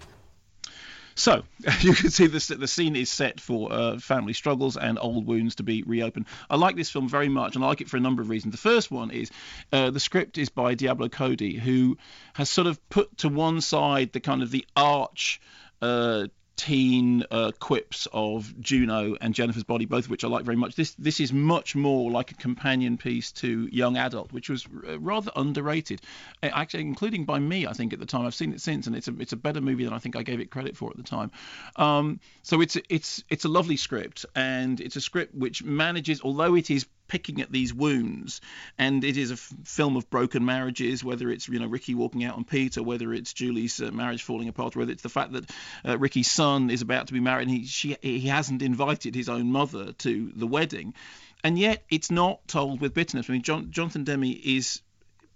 So 1.15 1.43
you 1.81 1.93
can 1.93 2.09
see 2.09 2.27
this, 2.27 2.47
the 2.47 2.67
scene 2.67 2.95
is 2.95 3.11
set 3.11 3.39
for 3.39 3.71
uh, 3.71 3.99
family 3.99 4.33
struggles 4.33 4.77
and 4.77 4.97
old 4.99 5.27
wounds 5.27 5.55
to 5.55 5.63
be 5.63 5.83
reopened. 5.83 6.25
I 6.49 6.55
like 6.55 6.75
this 6.75 6.89
film 6.89 7.07
very 7.07 7.29
much, 7.29 7.55
and 7.55 7.63
I 7.63 7.67
like 7.67 7.81
it 7.81 7.89
for 7.89 7.97
a 7.97 8.01
number 8.01 8.21
of 8.21 8.29
reasons. 8.29 8.51
The 8.51 8.57
first 8.57 8.91
one 8.91 9.11
is 9.11 9.31
uh, 9.71 9.91
the 9.91 9.99
script 9.99 10.37
is 10.37 10.49
by 10.49 10.73
Diablo 10.73 11.09
Cody, 11.09 11.55
who 11.57 11.97
has 12.33 12.49
sort 12.49 12.67
of 12.67 12.79
put 12.89 13.17
to 13.19 13.29
one 13.29 13.61
side 13.61 14.11
the 14.11 14.19
kind 14.19 14.41
of 14.41 14.51
the 14.51 14.65
arch 14.75 15.39
uh, 15.81 16.27
teen 16.63 17.25
uh, 17.29 17.51
quips 17.59 18.07
of 18.13 18.53
Juno 18.61 19.15
and 19.19 19.35
Jennifer's 19.35 19.65
Body, 19.65 19.85
both 19.85 20.05
of 20.05 20.11
which 20.11 20.23
I 20.23 20.29
like 20.29 20.45
very 20.45 20.55
much. 20.55 20.75
This 20.75 20.95
this 20.97 21.19
is 21.19 21.33
much 21.33 21.75
more 21.75 22.09
like 22.09 22.31
a 22.31 22.35
companion 22.35 22.97
piece 22.97 23.31
to 23.33 23.67
Young 23.71 23.97
Adult, 23.97 24.31
which 24.31 24.49
was 24.49 24.65
r- 24.65 24.97
rather 24.97 25.31
underrated, 25.35 26.01
Uh, 26.41 26.49
actually, 26.53 26.81
including 26.81 27.25
by 27.25 27.39
me. 27.39 27.67
I 27.67 27.73
think 27.73 27.91
at 27.93 27.99
the 27.99 28.05
time 28.05 28.25
I've 28.25 28.35
seen 28.35 28.53
it 28.53 28.61
since, 28.61 28.87
and 28.87 28.95
it's 28.95 29.09
a 29.09 29.13
it's 29.19 29.33
a 29.33 29.41
better 29.47 29.61
movie 29.61 29.83
than 29.83 29.93
I 29.93 29.99
think 29.99 30.15
I 30.15 30.23
gave 30.23 30.39
it 30.39 30.49
credit 30.51 30.77
for 30.77 30.89
at 30.89 30.97
the 30.97 31.03
time. 31.03 31.31
Um, 31.75 32.19
so 32.43 32.61
it's 32.61 32.77
it's 32.89 33.23
it's 33.29 33.45
a 33.45 33.49
lovely 33.49 33.77
script, 33.77 34.25
and 34.35 34.79
it's 34.79 34.95
a 34.95 35.01
script 35.01 35.35
which 35.35 35.63
manages, 35.63 36.21
although 36.21 36.55
it 36.55 36.69
is 36.69 36.85
picking 37.13 37.41
at 37.41 37.51
these 37.51 37.71
wounds. 37.71 38.41
And 38.75 39.03
it 39.03 39.17
is 39.17 39.29
a 39.29 39.35
f- 39.35 39.53
film 39.65 39.97
of 39.97 40.09
broken 40.09 40.43
marriages 40.43 41.03
whether 41.03 41.29
it's 41.29 41.47
you 41.47 41.59
know 41.59 41.67
Ricki 41.67 41.93
walking 41.93 42.23
out 42.23 42.35
on 42.35 42.43
Pete 42.43 42.75
or 42.75 42.81
whether 42.81 43.13
it's 43.13 43.33
Julie's 43.33 43.79
uh, 43.79 43.91
marriage 43.91 44.23
falling 44.23 44.47
apart 44.47 44.75
whether 44.75 44.91
it's 44.91 45.03
the 45.03 45.09
fact 45.09 45.33
that 45.33 45.51
uh, 45.85 45.99
Ricki's 45.99 46.31
son 46.31 46.71
is 46.71 46.81
about 46.81 47.05
to 47.07 47.13
be 47.13 47.19
married 47.19 47.47
and 47.47 47.55
he 47.55 47.65
she 47.67 47.95
he 48.01 48.21
hasn't 48.21 48.63
invited 48.63 49.13
his 49.13 49.29
own 49.29 49.51
mother 49.51 49.93
to 49.93 50.31
the 50.35 50.47
wedding. 50.47 50.95
And 51.43 51.59
yet 51.59 51.83
it's 51.87 52.09
not 52.09 52.47
told 52.47 52.81
with 52.81 52.95
bitterness. 52.95 53.29
I 53.29 53.33
mean 53.33 53.43
John, 53.43 53.69
Jonathan 53.69 54.05
Demme 54.05 54.23
is 54.43 54.81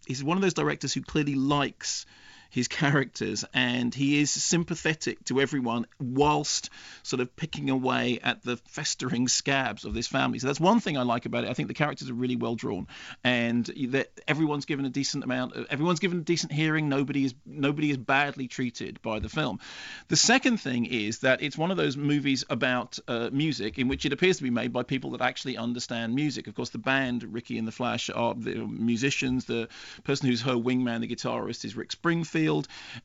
is 0.08 0.24
one 0.24 0.36
of 0.36 0.42
those 0.42 0.56
directors 0.56 0.96
who 0.96 1.02
clearly 1.02 1.36
likes 1.36 2.08
his 2.50 2.68
characters 2.68 3.46
and 3.54 3.94
he 3.94 4.20
is 4.20 4.32
sympathetic 4.32 5.24
to 5.26 5.42
everyone 5.42 5.86
whilst 6.00 6.70
sort 7.04 7.20
of 7.20 7.36
picking 7.36 7.70
away 7.70 8.20
at 8.24 8.44
the 8.44 8.58
festering 8.68 9.28
scabs 9.28 9.86
of 9.86 9.94
this 9.94 10.08
family. 10.08 10.40
So 10.40 10.48
that's 10.48 10.60
one 10.60 10.80
thing 10.80 10.98
I 10.98 11.04
like 11.04 11.26
about 11.26 11.44
it. 11.44 11.50
I 11.50 11.54
think 11.54 11.68
the 11.68 11.74
characters 11.74 12.10
are 12.10 12.14
really 12.14 12.36
well 12.36 12.56
drawn 12.56 12.88
and 13.24 13.66
that 13.90 14.10
everyone's 14.28 14.66
given 14.66 14.86
a 14.86 14.90
decent 14.90 15.24
amount 15.24 15.56
of, 15.56 15.68
everyone's 15.70 16.00
given 16.00 16.20
a 16.20 16.24
decent 16.24 16.52
hearing. 16.52 16.90
Nobody 16.90 17.26
is 17.26 17.36
nobody 17.46 17.92
is 17.92 17.98
badly 17.98 18.48
treated 18.48 19.02
by 19.02 19.20
the 19.20 19.30
film. 19.30 19.60
The 20.08 20.16
second 20.16 20.58
thing 20.58 20.86
is 20.86 21.20
that 21.20 21.42
it's 21.42 21.58
one 21.58 21.72
of 21.72 21.78
those 21.78 21.98
movies 21.98 22.44
about 22.50 23.00
uh, 23.08 23.30
music 23.32 23.78
in 23.78 23.88
which 23.88 24.06
it 24.06 24.14
appears 24.14 24.38
to 24.38 24.44
be 24.44 24.50
made 24.50 24.72
by 24.74 24.84
people 24.84 25.12
that 25.12 25.22
actually 25.22 25.58
understand 25.58 26.16
music. 26.16 26.48
Of 26.48 26.56
course, 26.56 26.70
the 26.70 26.78
band 26.78 27.24
Ricki 27.24 27.58
and 27.58 27.68
the 27.68 27.72
Flash 27.72 28.10
are 28.10 28.34
the 28.34 28.56
musicians. 28.56 29.46
The 29.46 29.68
person 30.04 30.30
who's 30.30 30.42
her 30.42 30.54
wingman, 30.54 31.02
the 31.02 31.08
guitarist, 31.08 31.66
is 31.66 31.76
Rick 31.76 31.92
Springfield. 31.92 32.37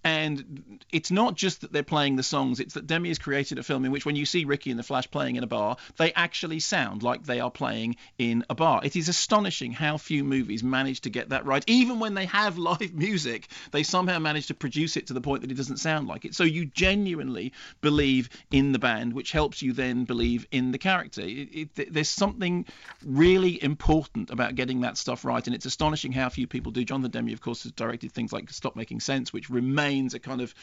And 0.04 0.82
it's 0.90 1.10
not 1.10 1.36
just 1.36 1.62
that 1.62 1.72
they're 1.72 1.82
playing 1.82 2.16
the 2.16 2.22
songs, 2.22 2.60
it's 2.60 2.74
that 2.74 2.86
Demme 2.86 3.06
has 3.06 3.18
created 3.18 3.58
a 3.58 3.62
film 3.62 3.84
in 3.84 3.92
which 3.92 4.06
when 4.06 4.16
you 4.16 4.26
see 4.26 4.44
Ricki 4.44 4.70
and 4.70 4.78
the 4.78 4.84
Flash 4.84 5.10
playing 5.10 5.36
in 5.36 5.44
a 5.44 5.46
bar, 5.46 5.76
they 5.96 6.12
actually 6.12 6.60
sound 6.60 7.02
like 7.02 7.24
they 7.24 7.40
are 7.40 7.50
playing 7.50 7.96
in 8.18 8.44
a 8.50 8.54
bar. 8.54 8.80
It 8.84 8.96
is 8.96 9.08
astonishing 9.08 9.72
how 9.72 9.96
few 9.96 10.24
movies 10.24 10.62
manage 10.62 11.02
to 11.02 11.10
get 11.10 11.30
that 11.30 11.46
right. 11.46 11.64
Even 11.66 12.00
when 12.00 12.14
they 12.14 12.26
have 12.26 12.58
live 12.62 12.94
music, 12.94 13.48
they 13.70 13.82
somehow 13.82 14.18
manage 14.18 14.48
to 14.48 14.54
produce 14.54 14.96
it 14.96 15.06
to 15.08 15.14
the 15.14 15.20
point 15.20 15.42
that 15.42 15.50
it 15.50 15.56
doesn't 15.56 15.78
sound 15.78 16.08
like 16.08 16.24
it. 16.24 16.34
So 16.34 16.44
you 16.44 16.66
genuinely 16.66 17.52
believe 17.80 18.28
in 18.50 18.72
the 18.72 18.78
band, 18.78 19.12
which 19.12 19.32
helps 19.32 19.62
you 19.62 19.72
then 19.72 20.04
believe 20.04 20.46
in 20.50 20.72
the 20.72 20.78
character. 20.78 21.22
It, 21.22 21.70
it, 21.76 21.92
there's 21.92 22.08
something 22.08 22.66
really 23.04 23.62
important 23.62 24.30
about 24.30 24.54
getting 24.54 24.80
that 24.82 24.96
stuff 24.96 25.24
right, 25.24 25.44
and 25.46 25.54
it's 25.54 25.66
astonishing 25.66 26.12
how 26.12 26.28
few 26.28 26.46
people 26.46 26.72
do. 26.72 26.84
Jonathan 26.84 27.10
Demme, 27.10 27.32
of 27.32 27.40
course, 27.40 27.62
has 27.64 27.72
directed 27.72 28.12
things 28.12 28.32
like 28.32 28.50
Stop 28.50 28.76
Making 28.76 29.00
Sense, 29.00 29.21
which 29.30 29.50
remains 29.50 30.14
a 30.14 30.18
kind 30.18 30.40
of 30.40 30.54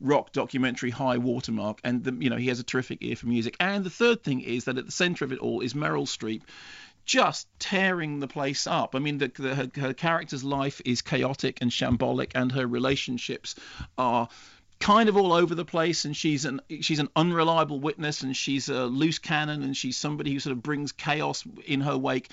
rock 0.00 0.30
documentary 0.30 0.90
high 0.90 1.18
watermark, 1.18 1.80
and 1.82 2.04
the, 2.04 2.14
you 2.20 2.30
know 2.30 2.36
he 2.36 2.46
has 2.46 2.60
a 2.60 2.64
terrific 2.64 2.98
ear 3.00 3.16
for 3.16 3.26
music. 3.26 3.56
And 3.58 3.82
the 3.82 3.90
third 3.90 4.22
thing 4.22 4.42
is 4.42 4.64
that 4.64 4.78
at 4.78 4.86
the 4.86 4.92
centre 4.92 5.24
of 5.24 5.32
it 5.32 5.40
all 5.40 5.60
is 5.60 5.74
Meryl 5.74 6.06
Streep 6.06 6.42
just 7.04 7.46
tearing 7.60 8.18
the 8.20 8.26
place 8.28 8.66
up. 8.66 8.94
I 8.94 8.98
mean, 8.98 9.18
the, 9.18 9.28
the, 9.28 9.54
her, 9.54 9.70
her 9.76 9.94
character's 9.94 10.42
life 10.42 10.82
is 10.84 11.02
chaotic 11.02 11.58
and 11.60 11.70
shambolic, 11.70 12.32
and 12.34 12.50
her 12.52 12.66
relationships 12.66 13.54
are 13.96 14.28
kind 14.78 15.08
of 15.08 15.16
all 15.16 15.32
over 15.32 15.54
the 15.54 15.64
place 15.64 16.04
and 16.04 16.14
she's 16.14 16.44
an 16.44 16.60
she's 16.80 16.98
an 16.98 17.08
unreliable 17.16 17.80
witness 17.80 18.22
and 18.22 18.36
she's 18.36 18.68
a 18.68 18.84
loose 18.84 19.18
cannon 19.18 19.62
and 19.62 19.74
she's 19.74 19.96
somebody 19.96 20.32
who 20.32 20.38
sort 20.38 20.52
of 20.52 20.62
brings 20.62 20.92
chaos 20.92 21.44
in 21.64 21.80
her 21.80 21.96
wake 21.96 22.28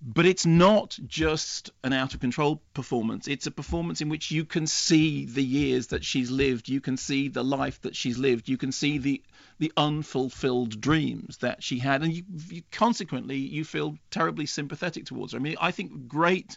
but 0.00 0.26
it's 0.26 0.46
not 0.46 0.98
just 1.06 1.70
an 1.82 1.92
out 1.92 2.14
of 2.14 2.20
control 2.20 2.62
performance. 2.72 3.26
It's 3.26 3.46
a 3.46 3.50
performance 3.50 4.00
in 4.00 4.08
which 4.08 4.30
you 4.30 4.44
can 4.44 4.66
see 4.66 5.26
the 5.26 5.42
years 5.42 5.88
that 5.88 6.04
she's 6.04 6.30
lived. 6.30 6.68
You 6.68 6.80
can 6.80 6.96
see 6.96 7.28
the 7.28 7.42
life 7.42 7.80
that 7.82 7.96
she's 7.96 8.16
lived. 8.16 8.48
You 8.48 8.56
can 8.56 8.72
see 8.72 8.98
the 8.98 9.22
the 9.58 9.72
unfulfilled 9.76 10.80
dreams 10.80 11.38
that 11.38 11.64
she 11.64 11.80
had. 11.80 12.02
And 12.02 12.12
you, 12.12 12.22
you 12.48 12.62
consequently 12.70 13.38
you 13.38 13.64
feel 13.64 13.98
terribly 14.10 14.46
sympathetic 14.46 15.04
towards 15.06 15.32
her. 15.32 15.38
I 15.38 15.42
mean 15.42 15.56
i 15.60 15.72
think 15.72 16.06
great 16.06 16.56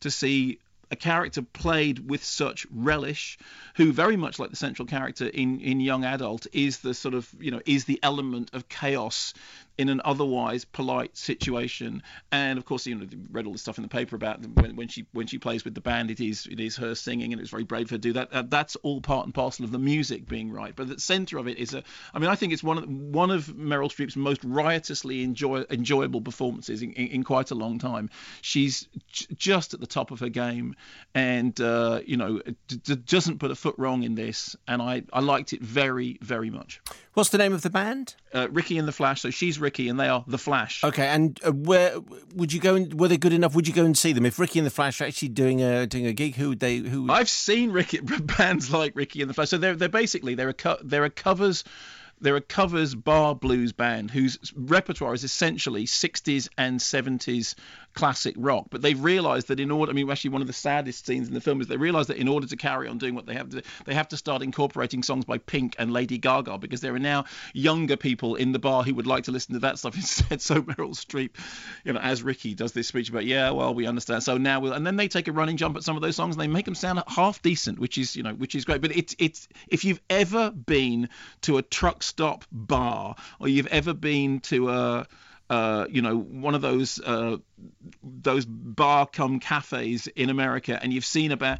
to 0.00 0.10
see 0.10 0.60
a 0.90 0.96
character 0.96 1.42
played 1.42 2.08
with 2.08 2.22
such 2.22 2.66
relish, 2.70 3.38
who 3.74 3.92
very 3.92 4.16
much 4.16 4.38
like 4.38 4.50
the 4.50 4.56
central 4.56 4.86
character 4.86 5.26
in 5.26 5.60
in 5.60 5.80
Young 5.80 6.04
Adult 6.04 6.46
is 6.52 6.78
the 6.78 6.94
sort 6.94 7.14
of 7.14 7.28
you 7.40 7.50
know 7.50 7.60
is 7.66 7.84
the 7.84 7.98
element 8.02 8.50
of 8.52 8.68
chaos 8.68 9.34
in 9.78 9.88
an 9.88 10.00
otherwise 10.04 10.64
polite 10.64 11.16
situation. 11.16 12.02
And 12.32 12.58
of 12.58 12.64
course, 12.64 12.86
you 12.86 12.94
know, 12.94 13.06
read 13.30 13.46
all 13.46 13.52
the 13.52 13.58
stuff 13.58 13.78
in 13.78 13.82
the 13.82 13.88
paper 13.88 14.16
about 14.16 14.40
when, 14.46 14.76
when 14.76 14.88
she 14.88 15.06
when 15.12 15.26
she 15.26 15.38
plays 15.38 15.64
with 15.64 15.74
the 15.74 15.80
band, 15.80 16.10
it 16.10 16.20
is 16.20 16.46
it 16.46 16.60
is 16.60 16.76
her 16.76 16.94
singing, 16.94 17.32
and 17.32 17.40
it's 17.40 17.50
very 17.50 17.64
brave 17.64 17.88
for 17.88 17.94
her 17.94 17.98
to 17.98 18.02
do 18.02 18.12
that. 18.14 18.32
Uh, 18.32 18.42
that's 18.42 18.76
all 18.76 19.00
part 19.00 19.26
and 19.26 19.34
parcel 19.34 19.64
of 19.64 19.72
the 19.72 19.78
music 19.78 20.26
being 20.26 20.50
right. 20.50 20.74
But 20.74 20.88
the 20.88 21.00
centre 21.00 21.38
of 21.38 21.48
it 21.48 21.58
is 21.58 21.74
a. 21.74 21.82
I 22.14 22.18
mean, 22.18 22.30
I 22.30 22.34
think 22.34 22.52
it's 22.52 22.62
one 22.62 22.78
of 22.78 22.88
one 22.88 23.30
of 23.30 23.46
Meryl 23.46 23.90
Streep's 23.90 24.16
most 24.16 24.42
riotously 24.44 25.22
enjoy, 25.22 25.64
enjoyable 25.70 26.20
performances 26.20 26.82
in, 26.82 26.92
in, 26.92 27.08
in 27.08 27.24
quite 27.24 27.50
a 27.50 27.54
long 27.54 27.78
time. 27.78 28.10
She's 28.42 28.88
j- 29.12 29.26
just 29.36 29.74
at 29.74 29.80
the 29.80 29.86
top 29.86 30.10
of 30.10 30.20
her 30.20 30.28
game, 30.28 30.74
and 31.14 31.58
uh, 31.60 32.00
you 32.06 32.16
know, 32.16 32.40
d- 32.68 32.80
d- 32.82 32.96
doesn't 32.96 33.38
put 33.38 33.50
a 33.50 33.54
foot 33.54 33.74
wrong 33.78 34.02
in 34.02 34.14
this. 34.14 34.56
And 34.66 34.80
I 34.80 35.02
I 35.12 35.20
liked 35.20 35.52
it 35.52 35.60
very 35.62 36.18
very 36.22 36.50
much. 36.50 36.80
What's 37.14 37.30
the 37.30 37.38
name 37.38 37.52
of 37.52 37.62
the 37.62 37.70
band? 37.70 38.14
Uh, 38.36 38.48
Ricki 38.50 38.78
and 38.78 38.86
the 38.86 38.92
Flash. 38.92 39.22
So 39.22 39.30
she's 39.30 39.58
Ricki 39.58 39.88
and 39.88 39.98
they 39.98 40.08
are 40.08 40.22
the 40.26 40.36
Flash. 40.36 40.84
Okay, 40.84 41.06
and 41.06 41.40
uh, 41.42 41.52
where 41.52 41.94
would 42.34 42.52
you 42.52 42.60
go? 42.60 42.74
And 42.74 42.92
were 43.00 43.08
they 43.08 43.16
good 43.16 43.32
enough? 43.32 43.54
Would 43.54 43.66
you 43.66 43.72
go 43.72 43.84
and 43.86 43.96
see 43.96 44.12
them 44.12 44.26
if 44.26 44.38
Ricki 44.38 44.58
and 44.58 44.66
the 44.66 44.70
Flash 44.70 45.00
are 45.00 45.04
actually 45.04 45.28
doing 45.28 45.62
a 45.62 45.86
doing 45.86 46.06
a 46.06 46.12
gig? 46.12 46.36
Who 46.36 46.50
would 46.50 46.60
they? 46.60 46.76
Who? 46.76 47.10
I've 47.10 47.30
seen 47.30 47.72
Ricki 47.72 48.00
bands 48.38 48.70
like 48.70 48.94
Ricki 48.94 49.22
and 49.22 49.30
the 49.30 49.34
Flash. 49.34 49.48
So 49.48 49.58
they're 49.58 49.74
they're 49.74 49.88
basically 49.88 50.34
they're 50.34 50.50
a 50.50 50.54
co- 50.54 50.78
they're 50.82 51.04
a 51.04 51.10
covers. 51.10 51.64
They're 52.18 52.36
a 52.36 52.40
covers 52.40 52.94
bar 52.94 53.34
blues 53.34 53.72
band 53.72 54.10
whose 54.10 54.38
repertoire 54.56 55.12
is 55.12 55.22
essentially 55.22 55.84
60s 55.84 56.48
and 56.56 56.80
70s 56.80 57.54
classic 57.96 58.34
rock. 58.38 58.66
But 58.70 58.82
they've 58.82 59.02
realised 59.02 59.48
that 59.48 59.58
in 59.58 59.72
order, 59.72 59.90
I 59.90 59.94
mean, 59.94 60.08
actually, 60.08 60.30
one 60.30 60.42
of 60.42 60.46
the 60.46 60.52
saddest 60.52 61.06
scenes 61.06 61.26
in 61.26 61.34
the 61.34 61.40
film 61.40 61.60
is 61.60 61.66
they 61.66 61.76
realise 61.76 62.06
that 62.06 62.18
in 62.18 62.28
order 62.28 62.46
to 62.46 62.56
carry 62.56 62.86
on 62.86 62.98
doing 62.98 63.16
what 63.16 63.26
they 63.26 63.34
have 63.34 63.48
to, 63.50 63.62
they 63.86 63.94
have 63.94 64.08
to 64.08 64.16
start 64.16 64.42
incorporating 64.42 65.02
songs 65.02 65.24
by 65.24 65.38
Pink 65.38 65.74
and 65.78 65.92
Lady 65.92 66.18
Gaga 66.18 66.58
because 66.58 66.80
there 66.80 66.94
are 66.94 67.00
now 67.00 67.24
younger 67.52 67.96
people 67.96 68.36
in 68.36 68.52
the 68.52 68.58
bar 68.58 68.84
who 68.84 68.94
would 68.94 69.06
like 69.06 69.24
to 69.24 69.32
listen 69.32 69.54
to 69.54 69.60
that 69.60 69.78
stuff 69.78 69.94
instead. 69.96 70.40
So 70.40 70.62
Meryl 70.62 70.94
Streep, 70.94 71.30
you 71.84 71.92
know, 71.92 72.00
as 72.00 72.22
Ricki 72.22 72.54
does 72.54 72.72
this 72.72 72.86
speech 72.86 73.08
about, 73.08 73.24
yeah, 73.24 73.50
well, 73.50 73.74
we 73.74 73.86
understand. 73.86 74.22
So 74.22 74.36
now 74.36 74.60
we'll, 74.60 74.74
and 74.74 74.86
then 74.86 74.96
they 74.96 75.08
take 75.08 75.26
a 75.26 75.32
running 75.32 75.56
jump 75.56 75.76
at 75.76 75.82
some 75.82 75.96
of 75.96 76.02
those 76.02 76.14
songs 76.14 76.36
and 76.36 76.42
they 76.42 76.46
make 76.46 76.66
them 76.66 76.74
sound 76.74 77.02
half 77.08 77.42
decent, 77.42 77.78
which 77.78 77.98
is, 77.98 78.14
you 78.14 78.22
know, 78.22 78.34
which 78.34 78.54
is 78.54 78.64
great. 78.64 78.82
But 78.82 78.94
it's, 78.94 79.16
it's, 79.18 79.48
if 79.68 79.84
you've 79.84 80.00
ever 80.10 80.50
been 80.50 81.08
to 81.42 81.56
a 81.56 81.62
truck 81.62 82.02
stop 82.02 82.44
bar 82.52 83.16
or 83.40 83.48
you've 83.48 83.66
ever 83.68 83.94
been 83.94 84.40
to 84.40 84.68
a, 84.68 85.06
uh, 85.48 85.86
you 85.88 86.02
know, 86.02 86.18
one 86.18 86.54
of 86.54 86.62
those 86.62 87.00
uh, 87.00 87.36
those 88.02 88.44
bar 88.44 89.06
cum 89.06 89.40
cafes 89.40 90.06
in 90.08 90.30
America, 90.30 90.78
and 90.80 90.92
you've 90.92 91.04
seen 91.04 91.32
about 91.32 91.58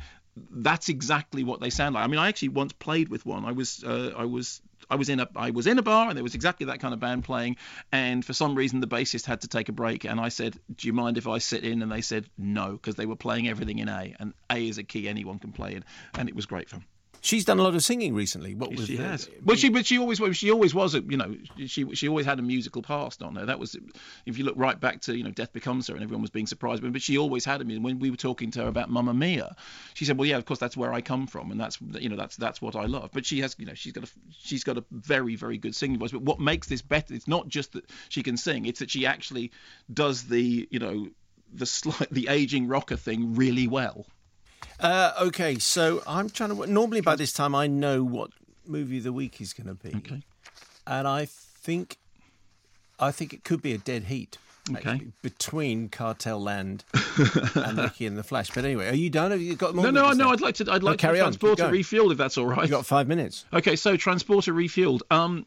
that's 0.50 0.88
exactly 0.88 1.44
what 1.44 1.60
they 1.60 1.70
sound 1.70 1.94
like. 1.94 2.04
I 2.04 2.06
mean, 2.08 2.18
I 2.18 2.28
actually 2.28 2.50
once 2.50 2.72
played 2.72 3.08
with 3.08 3.24
one. 3.24 3.44
I 3.44 3.52
was 3.52 3.82
uh, 3.84 4.12
I 4.16 4.24
was 4.24 4.60
I 4.90 4.96
was 4.96 5.08
in 5.08 5.20
a 5.20 5.28
I 5.34 5.50
was 5.50 5.66
in 5.66 5.78
a 5.78 5.82
bar 5.82 6.08
and 6.08 6.16
there 6.16 6.22
was 6.22 6.34
exactly 6.34 6.66
that 6.66 6.80
kind 6.80 6.94
of 6.94 7.00
band 7.00 7.24
playing 7.24 7.56
and 7.90 8.24
for 8.24 8.32
some 8.32 8.54
reason 8.54 8.80
the 8.80 8.86
bassist 8.86 9.26
had 9.26 9.40
to 9.40 9.48
take 9.48 9.68
a 9.68 9.72
break 9.72 10.04
and 10.04 10.20
I 10.20 10.28
said 10.28 10.58
do 10.74 10.86
you 10.86 10.92
mind 10.92 11.18
if 11.18 11.26
I 11.26 11.38
sit 11.38 11.64
in 11.64 11.82
and 11.82 11.90
they 11.90 12.02
said 12.02 12.26
no 12.38 12.72
because 12.72 12.94
they 12.94 13.06
were 13.06 13.16
playing 13.16 13.48
everything 13.48 13.78
in 13.78 13.88
A 13.88 14.14
and 14.18 14.32
A 14.50 14.68
is 14.68 14.78
a 14.78 14.84
key 14.84 15.08
anyone 15.08 15.38
can 15.38 15.52
play 15.52 15.74
in 15.74 15.84
and 16.14 16.28
it 16.28 16.36
was 16.36 16.46
great 16.46 16.70
fun. 16.70 16.84
She's 17.26 17.44
done 17.44 17.58
a 17.58 17.62
lot 17.64 17.74
of 17.74 17.82
singing 17.82 18.14
recently. 18.14 18.54
What 18.54 18.70
was 18.70 18.86
she 18.86 18.96
the, 18.96 19.02
has? 19.02 19.26
Uh, 19.26 19.32
well, 19.44 19.56
she 19.56 19.68
but 19.68 19.84
she 19.84 19.98
always 19.98 20.20
she 20.36 20.52
always 20.52 20.72
was 20.72 20.94
a 20.94 21.00
you 21.00 21.16
know 21.16 21.34
she 21.66 21.92
she 21.96 22.06
always 22.06 22.24
had 22.24 22.38
a 22.38 22.42
musical 22.42 22.82
past 22.82 23.20
on 23.20 23.34
her. 23.34 23.46
That 23.46 23.58
was 23.58 23.76
if 24.26 24.38
you 24.38 24.44
look 24.44 24.54
right 24.56 24.78
back 24.78 25.00
to 25.02 25.16
you 25.16 25.24
know 25.24 25.32
Death 25.32 25.52
Becomes 25.52 25.88
Her 25.88 25.94
and 25.94 26.04
everyone 26.04 26.22
was 26.22 26.30
being 26.30 26.46
surprised, 26.46 26.84
but 26.92 27.02
she 27.02 27.18
always 27.18 27.44
had 27.44 27.60
a 27.60 27.64
music. 27.64 27.82
When 27.82 27.98
we 27.98 28.10
were 28.10 28.16
talking 28.16 28.52
to 28.52 28.62
her 28.62 28.68
about 28.68 28.90
Mamma 28.90 29.12
Mia, 29.12 29.56
she 29.94 30.04
said, 30.04 30.16
well, 30.16 30.28
yeah, 30.28 30.36
of 30.36 30.44
course 30.44 30.60
that's 30.60 30.76
where 30.76 30.92
I 30.92 31.00
come 31.00 31.26
from 31.26 31.50
and 31.50 31.60
that's 31.60 31.80
you 31.98 32.08
know 32.08 32.14
that's 32.14 32.36
that's 32.36 32.62
what 32.62 32.76
I 32.76 32.84
love. 32.84 33.10
But 33.12 33.26
she 33.26 33.40
has 33.40 33.56
you 33.58 33.66
know 33.66 33.74
she's 33.74 33.92
got 33.92 34.04
a 34.04 34.08
she's 34.38 34.62
got 34.62 34.78
a 34.78 34.84
very 34.92 35.34
very 35.34 35.58
good 35.58 35.74
singing 35.74 35.98
voice. 35.98 36.12
But 36.12 36.22
what 36.22 36.38
makes 36.38 36.68
this 36.68 36.80
better? 36.80 37.12
It's 37.12 37.26
not 37.26 37.48
just 37.48 37.72
that 37.72 37.90
she 38.08 38.22
can 38.22 38.36
sing; 38.36 38.66
it's 38.66 38.78
that 38.78 38.90
she 38.90 39.04
actually 39.04 39.50
does 39.92 40.22
the 40.28 40.68
you 40.70 40.78
know 40.78 41.08
the 41.52 41.66
slight 41.66 42.08
the 42.12 42.28
aging 42.28 42.68
rocker 42.68 42.96
thing 42.96 43.34
really 43.34 43.66
well. 43.66 44.06
Uh, 44.80 45.12
okay, 45.22 45.58
so 45.58 46.02
I'm 46.06 46.28
trying 46.28 46.54
to. 46.56 46.66
Normally 46.66 47.00
by 47.00 47.16
this 47.16 47.32
time 47.32 47.54
I 47.54 47.66
know 47.66 48.04
what 48.04 48.30
movie 48.66 48.98
of 48.98 49.04
the 49.04 49.12
week 49.12 49.40
is 49.40 49.52
going 49.52 49.68
to 49.68 49.74
be, 49.74 49.96
okay. 49.96 50.22
and 50.86 51.08
I 51.08 51.24
think, 51.26 51.96
I 52.98 53.10
think 53.10 53.32
it 53.32 53.44
could 53.44 53.62
be 53.62 53.72
a 53.72 53.78
dead 53.78 54.04
heat. 54.04 54.36
actually, 54.74 55.12
between 55.22 55.88
Cartel 55.88 56.42
Land 56.42 56.84
and 57.54 57.78
Ricki 57.78 58.06
and 58.06 58.18
the 58.18 58.22
Flash. 58.24 58.50
But 58.50 58.64
anyway, 58.64 58.88
are 58.88 58.94
you 58.94 59.08
done? 59.08 59.30
Have 59.30 59.40
you 59.40 59.54
got 59.54 59.74
more? 59.74 59.84
No, 59.84 59.90
no, 59.90 60.12
no. 60.12 60.30
I'd 60.30 60.40
like 60.40 60.56
to. 60.56 60.70
I'd 60.70 60.82
No, 60.82 60.90
like 60.90 60.98
carry 60.98 61.18
to 61.18 61.24
on, 61.24 61.32
keep 61.32 61.40
transporter 61.40 61.72
refueled 61.72 62.12
if 62.12 62.18
that's 62.18 62.36
all 62.36 62.46
right. 62.46 62.64
You 62.64 62.68
got 62.70 62.84
five 62.84 63.08
minutes. 63.08 63.44
Okay, 63.52 63.76
so 63.76 63.96
transporter 63.96 64.52
refueled. 64.52 65.02
Um, 65.10 65.46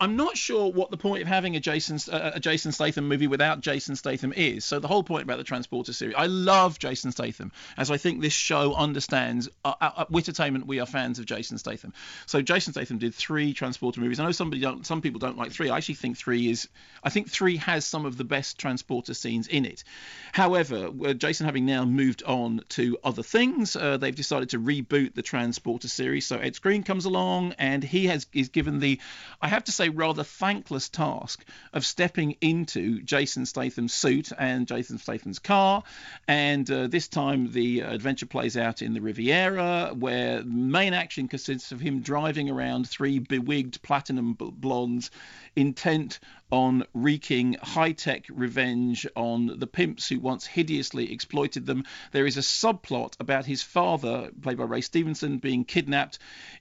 I'm 0.00 0.16
not 0.16 0.36
sure 0.36 0.72
what 0.72 0.90
the 0.90 0.96
point 0.96 1.22
of 1.22 1.28
having 1.28 1.56
a 1.56 1.60
Jason 1.60 1.98
uh, 2.12 2.32
a 2.34 2.40
Jason 2.40 2.72
Statham 2.72 3.06
movie 3.06 3.26
without 3.26 3.60
Jason 3.60 3.96
Statham 3.96 4.32
is. 4.34 4.64
So 4.64 4.78
the 4.78 4.88
whole 4.88 5.02
point 5.02 5.24
about 5.24 5.38
the 5.38 5.44
Transporter 5.44 5.92
series, 5.92 6.14
I 6.16 6.26
love 6.26 6.78
Jason 6.78 7.12
Statham, 7.12 7.52
as 7.76 7.90
I 7.90 7.98
think 7.98 8.22
this 8.22 8.32
show 8.32 8.74
understands. 8.74 9.48
Uh, 9.64 9.74
uh, 9.80 9.90
at 9.98 10.10
Wittertainment, 10.10 10.66
we 10.66 10.80
are 10.80 10.86
fans 10.86 11.18
of 11.18 11.26
Jason 11.26 11.58
Statham. 11.58 11.92
So 12.26 12.40
Jason 12.40 12.72
Statham 12.72 12.98
did 12.98 13.14
three 13.14 13.52
Transporter 13.52 14.00
movies. 14.00 14.20
I 14.20 14.24
know 14.24 14.32
somebody 14.32 14.62
don't, 14.62 14.86
some 14.86 15.02
people 15.02 15.18
don't 15.18 15.36
like 15.36 15.52
three. 15.52 15.68
I 15.68 15.76
actually 15.76 15.96
think 15.96 16.16
three 16.16 16.50
is. 16.50 16.68
I 17.02 17.10
think 17.10 17.28
three 17.28 17.56
has 17.58 17.84
some 17.84 18.06
of 18.06 18.16
the 18.16 18.24
best 18.24 18.58
Transporter 18.58 19.14
scenes 19.14 19.48
in 19.48 19.64
it. 19.64 19.84
However, 20.32 20.90
uh, 21.04 21.12
Jason 21.12 21.46
having 21.46 21.66
now 21.66 21.84
moved 21.84 22.22
on 22.22 22.62
to 22.70 22.98
other 23.04 23.22
things, 23.22 23.76
uh, 23.76 23.98
they've 23.98 24.14
decided 24.14 24.50
to 24.50 24.58
reboot 24.58 25.14
the 25.14 25.22
Transporter 25.22 25.88
series. 25.88 26.26
So 26.26 26.38
Ed 26.38 26.54
Skrein 26.54 26.84
comes 26.84 27.04
along, 27.04 27.54
and 27.58 27.84
he 27.84 28.06
has 28.06 28.26
is 28.32 28.48
given 28.48 28.78
the, 28.78 29.00
I 29.40 29.48
have 29.48 29.57
to 29.64 29.72
say, 29.72 29.88
rather 29.88 30.24
thankless 30.24 30.88
task 30.88 31.44
of 31.72 31.84
stepping 31.84 32.36
into 32.40 33.02
Jason 33.02 33.46
Statham's 33.46 33.92
suit 33.92 34.30
and 34.38 34.66
Jason 34.66 34.98
Statham's 34.98 35.38
car. 35.38 35.82
And 36.26 36.70
uh, 36.70 36.86
this 36.86 37.08
time, 37.08 37.52
the 37.52 37.80
adventure 37.80 38.26
plays 38.26 38.56
out 38.56 38.82
in 38.82 38.94
the 38.94 39.00
Riviera, 39.00 39.92
where 39.94 40.42
main 40.44 40.94
action 40.94 41.28
consists 41.28 41.72
of 41.72 41.80
him 41.80 42.00
driving 42.00 42.50
around 42.50 42.88
three 42.88 43.18
bewigged 43.18 43.82
platinum 43.82 44.34
blondes, 44.34 45.10
intent 45.58 46.20
on 46.50 46.84
wreaking 46.94 47.54
high 47.60 47.92
tech 47.92 48.24
revenge 48.30 49.06
on 49.16 49.58
the 49.58 49.66
pimps 49.66 50.08
who 50.08 50.20
once 50.20 50.46
hideously 50.46 51.12
exploited 51.12 51.66
them. 51.66 51.84
There 52.12 52.26
is 52.26 52.36
a 52.36 52.40
subplot 52.40 53.20
about 53.20 53.44
his 53.44 53.62
father, 53.62 54.30
played 54.40 54.56
by 54.56 54.64
Ray 54.64 54.80
Stevenson, 54.80 55.38
being 55.38 55.64
kidnapped 55.64 56.18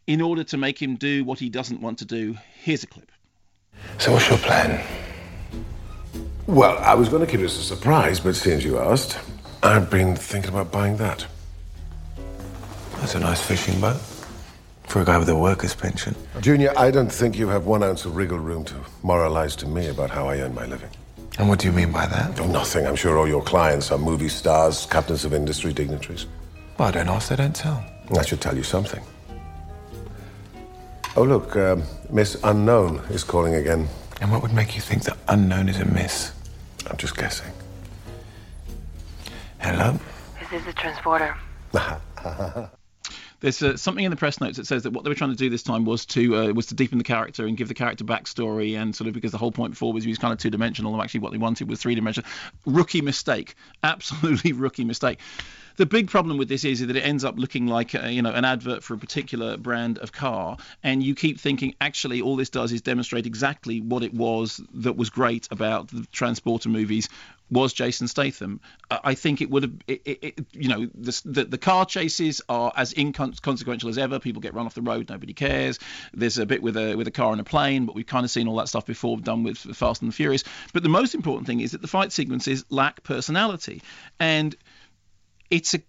in 0.07 0.19
order 0.19 0.43
to 0.45 0.57
make 0.57 0.81
him 0.81 0.95
do 0.95 1.23
what 1.23 1.39
he 1.39 1.49
doesn't 1.49 1.79
want 1.79 1.99
to 1.99 2.05
do. 2.05 2.35
Here's 2.61 2.83
a 2.83 2.87
clip. 2.87 3.11
So 3.99 4.11
what's 4.11 4.27
your 4.29 4.39
plan? 4.39 4.83
Well, 6.47 6.77
I 6.79 6.95
was 6.95 7.09
going 7.09 7.25
to 7.25 7.31
keep 7.31 7.41
as 7.41 7.57
a 7.57 7.63
surprise, 7.63 8.19
but 8.19 8.35
since 8.35 8.63
you 8.63 8.79
asked, 8.79 9.19
I've 9.61 9.89
been 9.91 10.15
thinking 10.15 10.49
about 10.49 10.71
buying 10.71 10.97
that. 10.97 11.25
That's 12.95 13.15
a 13.15 13.19
nice 13.19 13.41
fishing 13.41 13.79
boat. 13.79 14.01
For 14.87 15.01
a 15.01 15.05
guy 15.05 15.17
with 15.17 15.29
a 15.29 15.35
worker's 15.35 15.75
pension. 15.75 16.15
Junior, 16.39 16.73
I 16.77 16.91
don't 16.91 17.11
think 17.11 17.37
you 17.37 17.49
have 17.49 17.65
one 17.65 17.83
ounce 17.83 18.05
of 18.05 18.15
wriggle 18.15 18.39
room 18.39 18.63
to 18.65 18.75
moralize 19.03 19.55
to 19.57 19.67
me 19.67 19.87
about 19.87 20.09
how 20.09 20.27
I 20.29 20.39
earn 20.39 20.55
my 20.55 20.65
living. 20.65 20.89
And 21.37 21.49
what 21.49 21.59
do 21.59 21.67
you 21.67 21.73
mean 21.73 21.91
by 21.91 22.07
that? 22.07 22.39
Oh, 22.39 22.47
nothing. 22.47 22.87
I'm 22.87 22.95
sure 22.95 23.17
all 23.17 23.27
your 23.27 23.43
clients 23.43 23.91
are 23.91 23.97
movie 23.97 24.29
stars, 24.29 24.87
captains 24.87 25.25
of 25.25 25.33
industry, 25.33 25.73
dignitaries. 25.73 26.25
Well, 26.79 26.87
I 26.87 26.91
don't 26.91 27.09
ask, 27.09 27.29
they 27.29 27.35
don't 27.35 27.55
tell. 27.55 27.83
I 28.17 28.23
should 28.23 28.41
tell 28.41 28.55
you 28.55 28.63
something. 28.63 29.03
Oh, 31.15 31.23
look, 31.23 31.55
um, 31.55 31.83
Miss 32.09 32.37
Unknown 32.43 32.99
is 33.09 33.23
calling 33.23 33.55
again. 33.55 33.87
And 34.21 34.31
what 34.31 34.41
would 34.41 34.53
make 34.53 34.75
you 34.75 34.81
think 34.81 35.03
that 35.03 35.17
unknown 35.27 35.69
is 35.69 35.79
a 35.79 35.85
miss? 35.85 36.31
I'm 36.89 36.97
just 36.97 37.17
guessing. 37.17 37.51
Hello? 39.59 39.99
This 40.39 40.61
is 40.61 40.65
the 40.65 40.73
transporter. 40.73 41.35
There's 43.39 43.61
uh, 43.61 43.77
something 43.77 44.03
in 44.03 44.09
the 44.09 44.17
press 44.17 44.41
notes 44.41 44.57
that 44.57 44.65
says 44.65 44.83
that 44.83 44.93
what 44.93 45.03
they 45.03 45.09
were 45.09 45.15
trying 45.15 45.29
to 45.29 45.35
do 45.35 45.49
this 45.49 45.63
time 45.63 45.85
was 45.85 46.05
to 46.07 46.35
uh, 46.35 46.53
was 46.53 46.67
to 46.67 46.75
deepen 46.75 46.97
the 46.97 47.03
character 47.03 47.45
and 47.45 47.55
give 47.55 47.67
the 47.67 47.75
character 47.75 48.03
backstory 48.03 48.75
and 48.75 48.95
sort 48.95 49.07
of 49.07 49.13
because 49.13 49.31
the 49.31 49.37
whole 49.37 49.51
point 49.51 49.71
before 49.71 49.93
was 49.93 50.03
he 50.03 50.09
was 50.09 50.17
kind 50.17 50.33
of 50.33 50.39
two 50.39 50.49
dimensional 50.49 50.93
and 50.93 51.03
actually 51.03 51.19
what 51.19 51.31
they 51.31 51.37
wanted 51.37 51.69
was 51.69 51.79
three 51.79 51.95
dimensional. 51.95 52.29
Rookie 52.65 53.01
mistake, 53.01 53.55
absolutely 53.83 54.53
rookie 54.53 54.85
mistake. 54.85 55.19
The 55.75 55.85
big 55.85 56.09
problem 56.09 56.39
with 56.39 56.49
this 56.49 56.65
is 56.65 56.79
that 56.79 56.95
it 56.95 57.01
ends 57.01 57.23
up 57.23 57.37
looking 57.37 57.67
like 57.67 57.93
uh, 57.93 58.07
you 58.07 58.23
know 58.23 58.31
an 58.31 58.43
advert 58.43 58.83
for 58.83 58.95
a 58.95 58.97
particular 58.97 59.57
brand 59.57 59.99
of 59.99 60.11
car, 60.11 60.57
and 60.81 61.03
you 61.03 61.13
keep 61.13 61.39
thinking 61.39 61.75
actually 61.79 62.21
all 62.21 62.35
this 62.35 62.49
does 62.49 62.71
is 62.71 62.81
demonstrate 62.81 63.27
exactly 63.27 63.81
what 63.81 64.01
it 64.01 64.13
was 64.13 64.59
that 64.73 64.97
was 64.97 65.11
great 65.11 65.47
about 65.51 65.89
the 65.89 66.07
transporter 66.11 66.69
movies 66.69 67.09
was 67.49 67.73
Jason 67.73 68.07
Statham. 68.07 68.59
I 68.89 69.13
think 69.13 69.41
it 69.41 69.49
would 69.49 69.63
have, 69.63 69.73
it, 69.87 70.01
it, 70.05 70.45
you 70.53 70.69
know, 70.69 70.87
the, 70.93 71.21
the 71.25 71.45
the 71.45 71.57
car 71.57 71.85
chases 71.85 72.41
are 72.49 72.71
as 72.75 72.93
inconsequential 72.93 73.89
as 73.89 73.97
ever. 73.97 74.19
People 74.19 74.41
get 74.41 74.53
run 74.53 74.65
off 74.65 74.73
the 74.73 74.81
road, 74.81 75.09
nobody 75.09 75.33
cares. 75.33 75.79
There's 76.13 76.37
a 76.37 76.45
bit 76.45 76.61
with 76.61 76.77
a 76.77 76.95
with 76.95 77.07
a 77.07 77.11
car 77.11 77.31
and 77.31 77.41
a 77.41 77.45
plane, 77.45 77.85
but 77.85 77.95
we've 77.95 78.05
kind 78.05 78.25
of 78.25 78.31
seen 78.31 78.47
all 78.47 78.57
that 78.57 78.67
stuff 78.67 78.85
before 78.85 79.17
done 79.17 79.43
with 79.43 79.57
Fast 79.57 80.01
and 80.01 80.11
the 80.11 80.15
Furious. 80.15 80.43
But 80.73 80.83
the 80.83 80.89
most 80.89 81.15
important 81.15 81.47
thing 81.47 81.61
is 81.61 81.71
that 81.71 81.81
the 81.81 81.87
fight 81.87 82.11
sequences 82.11 82.65
lack 82.69 83.03
personality, 83.03 83.81
and 84.19 84.55
it's 85.49 85.73
a 85.73 85.79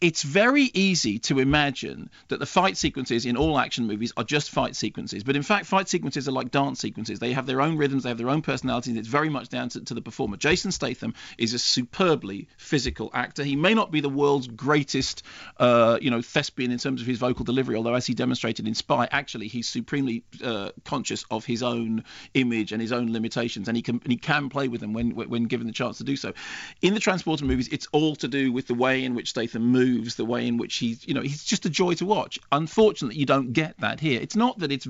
it's 0.00 0.22
very 0.22 0.70
easy 0.74 1.18
to 1.18 1.38
imagine 1.38 2.10
that 2.28 2.38
the 2.38 2.44
fight 2.44 2.76
sequences 2.76 3.24
in 3.24 3.36
all 3.36 3.58
action 3.58 3.86
movies 3.86 4.12
are 4.16 4.24
just 4.24 4.50
fight 4.50 4.76
sequences. 4.76 5.24
But 5.24 5.36
in 5.36 5.42
fact, 5.42 5.64
fight 5.64 5.88
sequences 5.88 6.28
are 6.28 6.32
like 6.32 6.50
dance 6.50 6.80
sequences. 6.80 7.18
They 7.18 7.32
have 7.32 7.46
their 7.46 7.62
own 7.62 7.78
rhythms, 7.78 8.02
they 8.02 8.10
have 8.10 8.18
their 8.18 8.28
own 8.28 8.42
personalities, 8.42 8.90
and 8.90 8.98
it's 8.98 9.08
very 9.08 9.30
much 9.30 9.48
down 9.48 9.70
to, 9.70 9.80
to 9.80 9.94
the 9.94 10.02
performer. 10.02 10.36
Jason 10.36 10.70
Statham 10.70 11.14
is 11.38 11.54
a 11.54 11.58
superbly 11.58 12.46
physical 12.58 13.10
actor. 13.14 13.42
He 13.42 13.56
may 13.56 13.72
not 13.72 13.90
be 13.90 14.02
the 14.02 14.10
world's 14.10 14.48
greatest, 14.48 15.22
uh, 15.58 15.98
you 16.02 16.10
know, 16.10 16.20
thespian 16.20 16.72
in 16.72 16.78
terms 16.78 17.00
of 17.00 17.06
his 17.06 17.18
vocal 17.18 17.46
delivery, 17.46 17.76
although 17.76 17.94
as 17.94 18.06
he 18.06 18.12
demonstrated 18.12 18.68
in 18.68 18.74
Spy, 18.74 19.08
actually 19.10 19.48
he's 19.48 19.66
supremely 19.66 20.24
uh, 20.44 20.72
conscious 20.84 21.24
of 21.30 21.46
his 21.46 21.62
own 21.62 22.04
image 22.34 22.72
and 22.72 22.82
his 22.82 22.92
own 22.92 23.14
limitations, 23.14 23.66
and 23.66 23.76
he 23.76 23.82
can 23.82 24.02
he 24.04 24.18
can 24.18 24.50
play 24.50 24.68
with 24.68 24.82
them 24.82 24.92
when 24.92 25.14
when 25.14 25.44
given 25.44 25.66
the 25.66 25.72
chance 25.72 25.98
to 25.98 26.04
do 26.04 26.16
so. 26.16 26.34
In 26.82 26.92
the 26.92 27.00
Transporter 27.00 27.46
movies, 27.46 27.68
it's 27.68 27.88
all 27.92 28.14
to 28.16 28.28
do 28.28 28.52
with 28.52 28.66
the 28.66 28.74
way 28.74 29.02
in 29.02 29.14
which 29.14 29.30
Statham 29.30 29.62
moves 29.62 29.85
moves, 29.86 30.16
the 30.16 30.24
way 30.24 30.46
in 30.46 30.56
which 30.56 30.76
he's, 30.76 31.06
you 31.06 31.14
know, 31.14 31.20
he's 31.20 31.44
just 31.44 31.66
a 31.66 31.70
joy 31.70 31.94
to 31.94 32.06
watch. 32.06 32.38
Unfortunately, 32.52 33.18
you 33.18 33.26
don't 33.26 33.52
get 33.52 33.78
that 33.80 34.00
here. 34.00 34.20
It's 34.20 34.36
not 34.36 34.58
that 34.58 34.72
it's 34.72 34.86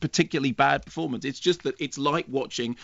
particularly 0.00 0.52
bad 0.52 0.84
performance. 0.84 1.24
It's 1.24 1.40
just 1.40 1.62
that 1.62 1.80
it's 1.80 1.98
like 1.98 2.26
watching 2.28 2.76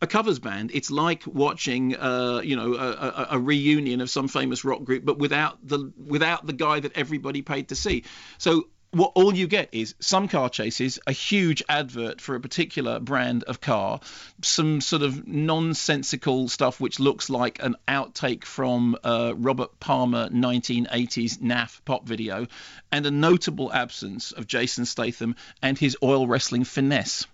a 0.00 0.06
covers 0.06 0.38
band. 0.38 0.70
It's 0.74 0.90
like 0.90 1.24
watching, 1.26 1.96
uh, 1.96 2.40
you 2.44 2.56
know, 2.56 2.74
a, 2.74 2.90
a, 2.90 3.26
a, 3.32 3.38
reunion 3.38 4.00
of 4.00 4.10
some 4.10 4.28
famous 4.28 4.64
rock 4.64 4.84
group, 4.84 5.04
but 5.04 5.18
without 5.18 5.58
the 5.66 5.92
without 5.96 6.46
the 6.46 6.52
guy 6.52 6.80
that 6.80 6.96
everybody 6.96 7.42
paid 7.42 7.70
to 7.70 7.74
see. 7.74 8.04
So 8.38 8.68
what 8.90 9.12
all 9.14 9.34
you 9.34 9.46
get 9.46 9.68
is 9.72 9.94
some 10.00 10.28
car 10.28 10.48
chases, 10.48 10.98
a 11.06 11.12
huge 11.12 11.62
advert 11.68 12.20
for 12.20 12.34
a 12.34 12.40
particular 12.40 12.98
brand 13.00 13.44
of 13.44 13.60
car, 13.60 14.00
some 14.42 14.80
sort 14.80 15.02
of 15.02 15.26
nonsensical 15.26 16.48
stuff 16.48 16.80
which 16.80 16.98
looks 16.98 17.28
like 17.28 17.62
an 17.62 17.76
outtake 17.86 18.44
from 18.44 18.96
uh, 19.04 19.34
Robert 19.36 19.78
Palmer 19.78 20.28
1980s 20.30 21.38
NAF 21.38 21.84
pop 21.84 22.06
video, 22.06 22.46
and 22.90 23.04
a 23.04 23.10
notable 23.10 23.72
absence 23.72 24.32
of 24.32 24.46
Jason 24.46 24.86
Statham 24.86 25.36
and 25.62 25.76
his 25.76 25.96
oil 26.02 26.26
wrestling 26.26 26.64
finesse. 26.64 27.26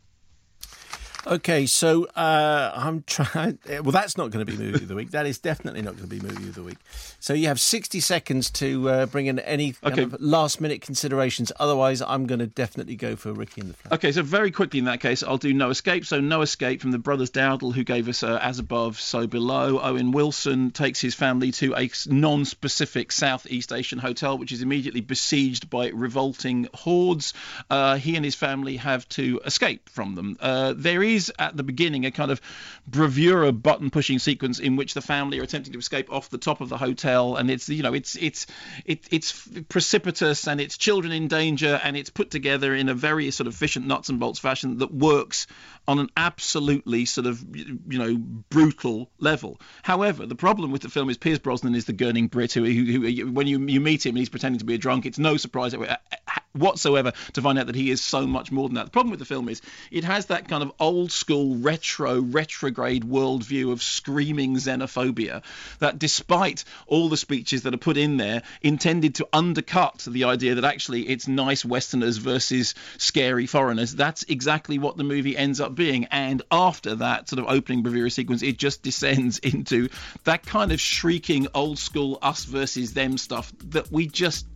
Okay, 1.27 1.65
so 1.67 2.05
uh, 2.17 2.73
I'm 2.75 3.03
trying. 3.07 3.59
Well, 3.85 3.93
that's 3.93 4.17
not 4.19 4.31
going 4.31 4.45
to 4.45 4.51
be 4.53 4.59
movie 4.59 4.83
of 4.83 4.89
the 4.89 4.95
week. 4.95 5.11
That 5.13 5.27
is 5.27 5.39
definitely 5.39 5.81
not 5.83 5.97
going 5.97 6.09
to 6.09 6.15
be 6.17 6.21
movie 6.21 6.49
of 6.49 6.55
the 6.55 6.63
week. 6.63 6.77
So 7.19 7.33
you 7.33 7.49
have 7.49 7.59
60 7.59 7.99
seconds 8.01 8.51
to 8.53 8.89
uh, 8.91 9.07
bring 9.07 9.27
in 9.27 9.39
any 9.41 9.73
kind 9.73 9.93
Okay. 9.95 10.03
of 10.03 10.17
last 10.21 10.61
minute 10.61 10.81
considerations. 10.83 11.51
Otherwise, 11.59 12.03
I'm 12.03 12.27
going 12.27 12.41
to 12.41 12.47
definitely 12.47 12.97
go 12.97 13.17
for 13.17 13.33
Ricki 13.33 13.63
in 13.63 13.69
the 13.69 13.75
Flash. 13.75 13.93
Okay, 13.95 14.13
so 14.13 14.23
very 14.23 14.51
quickly 14.51 14.79
in 14.81 14.85
that 14.85 15.01
case, 15.01 15.23
I'll 15.23 15.39
do 15.39 15.53
No 15.55 15.71
Escape. 15.71 16.05
So 16.05 16.21
No 16.21 16.43
Escape 16.43 16.81
from 16.83 16.91
the 16.91 16.99
brothers 16.99 17.31
Dowdle, 17.31 17.73
who 17.75 17.85
gave 17.85 18.09
us 18.09 18.23
uh, 18.23 18.39
As 18.43 18.59
Above, 18.59 19.01
So 19.01 19.27
Below. 19.27 19.81
Owen 19.81 20.13
Wilson 20.13 20.71
takes 20.73 21.01
his 21.01 21.15
family 21.15 21.53
to 21.53 21.75
a 21.75 21.91
non-specific 22.07 23.11
Southeast 23.13 23.73
Asian 23.73 23.99
hotel, 23.99 24.37
which 24.37 24.53
is 24.53 24.61
immediately 24.63 25.01
besieged 25.01 25.71
by 25.71 25.89
revolting 25.89 26.69
hordes. 26.75 27.33
Uh, 27.71 27.97
he 27.97 28.15
and 28.17 28.25
his 28.25 28.35
family 28.35 28.77
have 28.77 29.09
to 29.11 29.41
escape 29.47 29.89
from 29.89 30.15
them. 30.17 30.37
Uh, 30.41 30.75
there 30.77 31.03
is 31.03 31.14
at 31.39 31.57
the 31.57 31.63
beginning 31.63 32.07
a 32.07 32.11
kind 32.11 32.31
of 32.31 32.41
bravura 32.87 33.53
button-pushing 33.53 34.19
sequence 34.19 34.59
in 34.59 34.77
which 34.77 34.95
the 34.95 35.01
family 35.01 35.39
are 35.41 35.43
attempting 35.43 35.73
to 35.73 35.79
escape 35.79 36.13
off 36.13 36.31
the 36.31 36.39
top 36.39 36.61
of 36.61 36.69
the 36.69 36.77
hotel, 36.77 37.37
and 37.37 37.51
it's 37.51 37.69
you 37.69 37.83
know 37.83 37.95
it's 37.95 38.17
it's 38.17 38.47
it, 38.85 39.07
it's 39.11 39.49
precipitous 39.69 40.47
and 40.47 40.61
it's 40.61 40.77
children 40.77 41.13
in 41.13 41.29
danger, 41.29 41.81
and 41.83 41.97
it's 41.97 42.11
put 42.11 42.31
together 42.31 42.75
in 42.75 42.89
a 42.89 42.95
very 42.95 43.31
sort 43.31 43.47
of 43.47 43.55
efficient 43.55 43.87
nuts 43.87 44.09
and 44.09 44.21
bolts 44.21 44.39
fashion 44.39 44.79
that 44.79 44.93
works 44.93 45.47
on 45.87 45.99
an 45.99 46.09
absolutely 46.17 47.05
sort 47.05 47.27
of 47.27 47.45
you 47.55 47.99
know 47.99 48.17
brutal 48.17 49.11
level. 49.19 49.61
However, 49.83 50.27
the 50.27 50.35
problem 50.35 50.73
with 50.73 50.83
the 50.83 50.89
film 50.89 51.11
is 51.11 51.19
Pierce 51.19 51.39
Brosnan 51.39 51.75
is 51.75 51.85
the 51.85 51.93
gurning 51.93 52.31
Brit 52.31 52.53
who, 52.53 52.65
who, 52.65 53.01
who 53.01 53.33
when 53.33 53.47
you 53.47 53.61
you 53.67 53.81
meet 53.81 54.05
him 54.05 54.11
and 54.11 54.19
he's 54.19 54.29
pretending 54.29 54.59
to 54.59 54.65
be 54.65 54.75
a 54.75 54.79
drunk, 54.79 55.07
it's 55.07 55.19
no 55.19 55.37
surprise 55.37 55.73
that 55.73 55.81
uh, 55.81 55.97
uh, 56.13 56.41
whatsoever 56.53 57.13
to 57.33 57.43
find 57.43 57.59
out 57.59 57.67
that 57.67 57.75
he 57.75 57.91
is 57.91 58.01
so 58.01 58.27
much 58.27 58.53
more 58.53 58.69
than 58.69 58.77
that. 58.77 58.87
The 58.87 58.91
problem 58.91 59.11
with 59.11 59.19
the 59.19 59.25
film 59.25 59.49
is 59.49 59.61
it 59.91 60.05
has 60.05 60.27
that 60.27 60.49
kind 60.49 60.63
of 60.63 60.73
old 60.79 61.04
school, 61.13 61.57
retro, 61.57 62.21
retrograde 62.21 63.05
worldview 63.05 63.73
of 63.73 63.83
screaming 63.83 64.57
xenophobia 64.57 65.43
that, 65.79 65.99
despite 65.99 66.65
all 66.87 67.09
the 67.09 67.17
speeches 67.17 67.63
that 67.63 67.75
are 67.75 67.79
put 67.79 67.97
in 67.97 68.17
there, 68.17 68.43
intended 68.63 69.17
to 69.17 69.29
undercut 69.33 70.07
the 70.09 70.25
idea 70.25 70.57
that 70.57 70.65
actually 70.65 71.09
it's 71.09 71.29
nice 71.29 71.65
Westerners 71.65 72.17
versus 72.17 72.75
scary 72.99 73.47
foreigners. 73.47 73.95
That's 73.95 74.25
exactly 74.25 74.79
what 74.79 74.97
the 74.97 75.05
movie 75.05 75.37
ends 75.37 75.61
up 75.61 75.75
being. 75.75 76.07
And 76.07 76.43
after 76.51 76.97
that 76.97 77.29
sort 77.29 77.41
of 77.41 77.47
opening 77.49 77.83
bravura 77.83 78.11
sequence, 78.11 78.43
it 78.43 78.59
just 78.59 78.83
descends 78.83 79.39
into 79.43 79.89
that 80.25 80.45
kind 80.47 80.73
of 80.73 80.81
shrieking 80.81 81.49
old 81.55 81.79
school 81.79 82.19
us 82.23 82.45
versus 82.45 82.93
them 82.93 83.19
stuff 83.19 83.53
that 83.71 83.91
we 83.91 84.07
just 84.07 84.47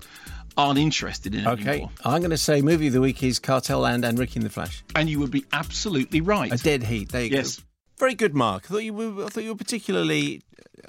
aren't 0.59 0.79
interested 0.79 1.35
in 1.35 1.47
Okay, 1.47 1.69
anymore. 1.71 1.91
I'm 2.05 2.21
going 2.21 2.31
to 2.33 2.37
say 2.37 2.61
movie 2.61 2.89
of 2.89 2.93
the 2.93 3.01
week 3.01 3.23
is 3.23 3.39
Cartel 3.39 3.79
Land 3.81 4.05
and 4.05 4.19
Ricki 4.19 4.37
in 4.37 4.43
the 4.43 4.51
Flash. 4.51 4.83
And 4.95 5.09
you 5.09 5.19
would 5.21 5.31
be 5.31 5.45
absolutely 5.53 6.21
right. 6.21 6.53
A 6.53 6.57
dead 6.57 6.83
heat. 6.83 7.11
There 7.11 7.23
you 7.25 7.31
Yes. 7.31 7.57
go. 7.57 7.63
Very 7.99 8.15
good, 8.15 8.35
Mark. 8.35 8.65
I 8.67 8.69
thought 8.69 8.85
you 8.85 8.93
were. 8.93 9.25
I 9.25 9.29
thought 9.29 9.43
you 9.45 9.51
were 9.51 9.57
particularly 9.57 10.43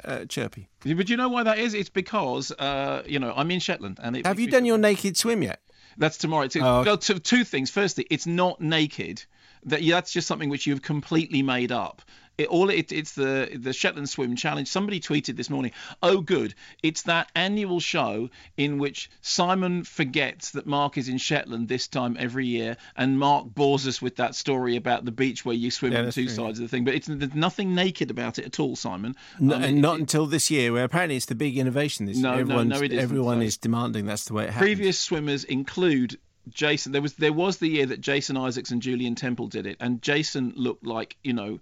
uh, 0.04 0.26
chirpy. 0.26 0.68
Yeah, 0.84 0.94
But 0.96 1.10
you 1.10 1.18
know 1.18 1.30
why 1.30 1.44
that 1.44 1.58
is? 1.58 1.74
It's 1.74 1.90
because 1.90 2.52
uh, 2.52 3.04
you 3.06 3.20
know 3.20 3.34
I'm 3.36 3.50
in 3.52 3.60
Shetland, 3.60 4.00
and 4.02 4.16
it, 4.18 4.26
Have 4.28 4.40
you 4.40 4.48
done 4.52 4.66
your 4.66 4.78
naked 4.78 5.18
swim 5.18 5.42
yet? 5.42 5.62
That's 5.98 6.18
tomorrow. 6.18 6.46
It's, 6.46 6.56
Oh, 6.56 6.84
well, 6.84 6.98
two, 6.98 7.20
two 7.20 7.44
things. 7.44 7.70
Firstly, 7.72 8.06
it's 8.10 8.28
not 8.28 8.62
naked. 8.62 9.24
That 9.64 9.82
that's 9.86 10.12
just 10.12 10.28
something 10.28 10.50
which 10.50 10.68
you've 10.68 10.82
completely 10.82 11.42
made 11.42 11.72
up. 11.72 12.02
It, 12.40 12.48
all 12.48 12.70
it, 12.70 12.92
it's 12.94 13.14
the 13.14 13.50
the 13.54 13.74
Shetland 13.74 14.08
Swim 14.10 14.36
Challenge. 14.38 14.68
Somebody 14.68 15.00
tweeted 15.02 15.36
this 15.36 15.50
morning. 15.50 15.72
Oh, 16.02 16.22
good! 16.22 16.56
It's 16.82 17.02
that 17.04 17.30
annual 17.36 17.80
show 17.82 18.30
in 18.56 18.78
which 18.78 19.10
Simon 19.22 19.84
forgets 19.84 20.52
that 20.52 20.66
Mark 20.66 20.98
is 20.98 21.10
in 21.10 21.18
Shetland 21.18 21.68
this 21.68 21.88
time 21.90 22.16
every 22.18 22.48
year, 22.48 22.78
and 22.96 23.20
Mark 23.20 23.54
bores 23.54 23.86
us 23.88 24.02
with 24.02 24.16
that 24.16 24.36
story 24.36 24.78
about 24.78 25.04
the 25.04 25.12
beach 25.12 25.44
where 25.44 25.54
you 25.56 25.70
swim 25.70 25.92
Yeah, 25.92 26.04
on 26.06 26.12
two 26.12 26.28
true, 26.28 26.34
sides 26.34 26.60
of 26.60 26.64
the 26.64 26.70
thing. 26.70 26.86
But 26.86 26.96
it's 26.96 27.08
there's 27.08 27.36
nothing 27.36 27.76
naked 27.76 28.10
about 28.10 28.40
it 28.40 28.46
at 28.46 28.60
all, 28.60 28.78
Simon. 28.78 29.16
No, 29.40 29.56
Um, 29.56 29.64
and 29.64 29.82
not 29.82 30.00
until 30.00 30.26
this 30.26 30.50
year, 30.50 30.72
where 30.72 30.86
apparently 30.86 31.18
it's 31.18 31.26
the 31.26 31.36
big 31.36 31.58
innovation. 31.58 32.06
This 32.06 32.18
No, 32.18 32.30
no, 32.30 32.34
year. 32.36 32.42
Everyone's, 32.44 32.70
no, 32.70 32.78
it 32.78 32.92
isn't. 32.94 33.00
everyone 33.04 33.40
So- 33.40 33.46
is 33.48 33.58
demanding 33.58 34.06
that's 34.06 34.24
the 34.24 34.34
way 34.34 34.44
it 34.46 34.52
happens. 34.52 34.66
Previous 34.66 34.98
swimmers 34.98 35.44
include 35.44 36.18
Jason. 36.50 36.94
There 36.94 37.02
was 37.02 37.14
there 37.16 37.34
was 37.34 37.58
the 37.58 37.68
year 37.68 37.86
that 37.88 38.00
Jason 38.02 38.38
Isaacs 38.38 38.72
and 38.72 38.82
Julien 38.82 39.16
Temple 39.16 39.48
did 39.48 39.68
it, 39.68 39.76
and 39.82 40.02
Jason 40.02 40.54
looked 40.56 40.86
like 40.86 41.18
you 41.24 41.34
know. 41.34 41.60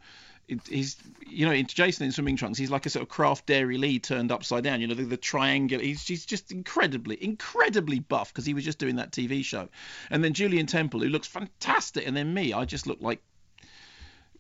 He's, 0.48 0.95
you 1.28 1.45
know, 1.45 1.52
in 1.52 1.65
Jason 1.68 2.06
in 2.06 2.11
swimming 2.14 2.38
trunks. 2.38 2.57
He's 2.57 2.72
like 2.72 2.86
a 2.86 2.90
sort 2.90 3.03
of 3.03 3.10
Kraft 3.10 3.48
Dairylea 3.48 4.02
turned 4.02 4.32
upside 4.32 4.64
down. 4.64 4.80
You 4.80 4.88
know, 4.88 4.94
the, 4.94 5.03
the 5.03 5.18
triangle. 5.18 5.80
He's, 5.80 6.07
he's 6.07 6.26
just 6.26 6.52
incredibly, 6.53 7.22
incredibly 7.22 7.99
buff 7.99 8.32
because 8.32 8.45
he 8.45 8.53
was 8.53 8.64
just 8.64 8.80
doing 8.80 8.95
that 8.95 9.11
TV 9.11 9.44
show. 9.44 9.68
And 10.10 10.24
then 10.24 10.34
Julien 10.34 10.65
Temple, 10.65 11.02
who 11.02 11.10
looks 11.10 11.28
fantastic, 11.28 12.07
and 12.07 12.15
then 12.15 12.34
me, 12.34 12.53
I 12.53 12.64
just 12.64 12.88
look 12.88 13.02
like, 13.02 13.22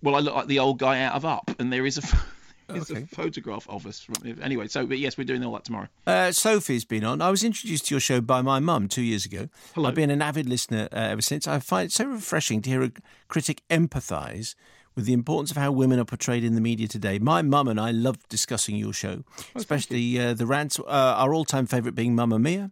well, 0.01 0.15
I 0.15 0.19
look 0.19 0.33
like 0.33 0.47
the 0.47 0.59
old 0.59 0.79
guy 0.79 1.01
out 1.01 1.15
of 1.15 1.25
Up. 1.25 1.51
And 1.59 1.73
there 1.73 1.85
is 1.85 1.97
a, 1.97 2.17
there's 2.67 2.89
a 2.89 3.05
photograph 3.07 3.67
of 3.69 3.85
us. 3.85 4.07
Anyway, 4.41 4.69
so 4.69 4.85
but 4.85 4.99
yes, 4.99 5.17
we're 5.17 5.25
doing 5.25 5.43
all 5.43 5.53
that 5.53 5.65
tomorrow. 5.65 5.89
Uh, 6.05 6.31
Sophie's 6.31 6.85
been 6.85 7.03
on. 7.03 7.21
I 7.21 7.31
was 7.31 7.43
introduced 7.43 7.87
to 7.87 7.95
your 7.95 7.99
show 7.99 8.21
by 8.21 8.41
my 8.41 8.59
mum 8.59 8.87
two 8.87 9.01
years 9.01 9.25
ago. 9.25 9.49
Hello. 9.75 9.89
I've 9.89 9.95
been 9.95 10.09
an 10.09 10.21
avid 10.21 10.47
listener 10.47 10.87
uh, 10.93 10.95
ever 10.95 11.21
since. 11.21 11.49
I 11.49 11.59
find 11.59 11.87
it 11.87 11.91
so 11.91 12.05
refreshing 12.05 12.61
to 12.61 12.69
hear 12.69 12.83
a 12.83 12.91
critic 13.27 13.61
empathise 13.69 14.55
with 14.97 15.05
the 15.05 15.13
importance 15.13 15.51
of 15.51 15.57
how 15.57 15.71
women 15.71 15.99
are 15.99 16.05
portrayed 16.05 16.43
in 16.43 16.55
the 16.55 16.59
media 16.59 16.87
today. 16.87 17.19
My 17.19 17.43
mum 17.43 17.67
and 17.67 17.79
I 17.79 17.91
love 17.91 18.17
discussing 18.29 18.75
your 18.75 18.93
show, 18.93 19.23
especially 19.53 20.19
uh, 20.19 20.33
the 20.33 20.47
rants. 20.47 20.79
Uh, 20.79 20.83
our 20.87 21.35
all-time 21.35 21.67
favourite 21.67 21.93
being 21.93 22.15
Mamma 22.15 22.39
Mia. 22.39 22.71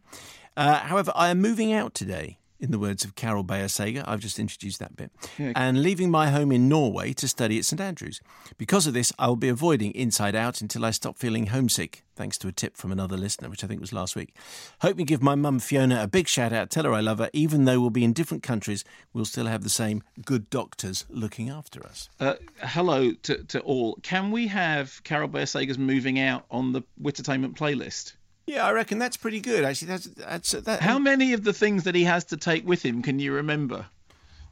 Uh, 0.57 0.79
however, 0.79 1.11
I 1.15 1.29
am 1.29 1.39
moving 1.39 1.71
out 1.71 1.93
today. 1.93 2.39
In 2.57 2.71
the 2.71 2.79
words 2.79 3.03
of 3.03 3.15
Carol 3.15 3.43
Bayer 3.43 3.67
Sager, 3.67 4.01
I've 4.07 4.21
just 4.21 4.39
introduced 4.39 4.79
that 4.79 4.95
bit, 4.95 5.11
Yeah. 5.37 5.51
and 5.57 5.83
leaving 5.83 6.09
my 6.09 6.29
home 6.29 6.53
in 6.53 6.69
Norway 6.69 7.11
to 7.13 7.27
study 7.27 7.57
at 7.59 7.65
St 7.65 7.81
Andrews. 7.81 8.21
Because 8.57 8.87
of 8.87 8.93
this, 8.93 9.11
I 9.19 9.27
will 9.27 9.35
be 9.35 9.49
avoiding 9.49 9.91
Inside 9.91 10.35
Out 10.35 10.61
until 10.61 10.85
I 10.85 10.91
stop 10.91 11.17
feeling 11.19 11.47
homesick, 11.47 12.03
thanks 12.15 12.37
to 12.39 12.47
a 12.47 12.53
tip 12.53 12.77
from 12.77 12.93
another 12.93 13.17
listener, 13.17 13.49
which 13.49 13.61
I 13.65 13.67
think 13.67 13.81
was 13.81 13.91
last 13.91 14.15
week. 14.15 14.33
Hope 14.79 14.97
you 14.97 15.03
give 15.05 15.21
my 15.21 15.35
mum 15.35 15.59
Fiona 15.59 16.01
a 16.01 16.07
big 16.07 16.29
shout 16.29 16.53
out, 16.53 16.69
tell 16.69 16.85
her 16.85 16.93
I 16.93 17.01
love 17.01 17.19
her. 17.19 17.29
Even 17.33 17.65
though 17.65 17.81
we'll 17.81 17.89
be 17.89 18.05
in 18.05 18.13
different 18.13 18.41
countries, 18.41 18.85
we'll 19.11 19.25
still 19.25 19.47
have 19.47 19.63
the 19.63 19.69
same 19.69 20.01
good 20.23 20.49
doctors 20.49 21.05
looking 21.09 21.49
after 21.49 21.85
us. 21.85 22.07
Uh, 22.21 22.35
hello 22.59 23.11
to, 23.23 23.43
to 23.43 23.59
all. 23.61 23.97
Can 24.01 24.31
we 24.31 24.47
have 24.47 25.03
Carol 25.03 25.27
Bayer 25.27 25.45
Sager's 25.45 25.77
moving 25.77 26.19
out 26.19 26.45
on 26.49 26.71
the 26.71 26.83
Wittertainment 27.01 27.57
playlist? 27.57 28.13
Yeah, 28.47 28.65
I 28.65 28.71
reckon 28.71 28.99
that's 28.99 29.17
pretty 29.17 29.39
good. 29.39 29.63
Actually, 29.63 29.87
that's 29.87 30.05
that's 30.05 30.53
uh, 30.53 30.61
that. 30.61 30.81
How 30.81 30.99
many 30.99 31.33
of 31.33 31.43
the 31.43 31.53
things 31.53 31.83
that 31.83 31.95
he 31.95 32.03
has 32.03 32.25
to 32.25 32.37
take 32.37 32.65
with 32.67 32.83
him 32.83 33.01
can 33.01 33.19
you 33.19 33.33
remember? 33.33 33.87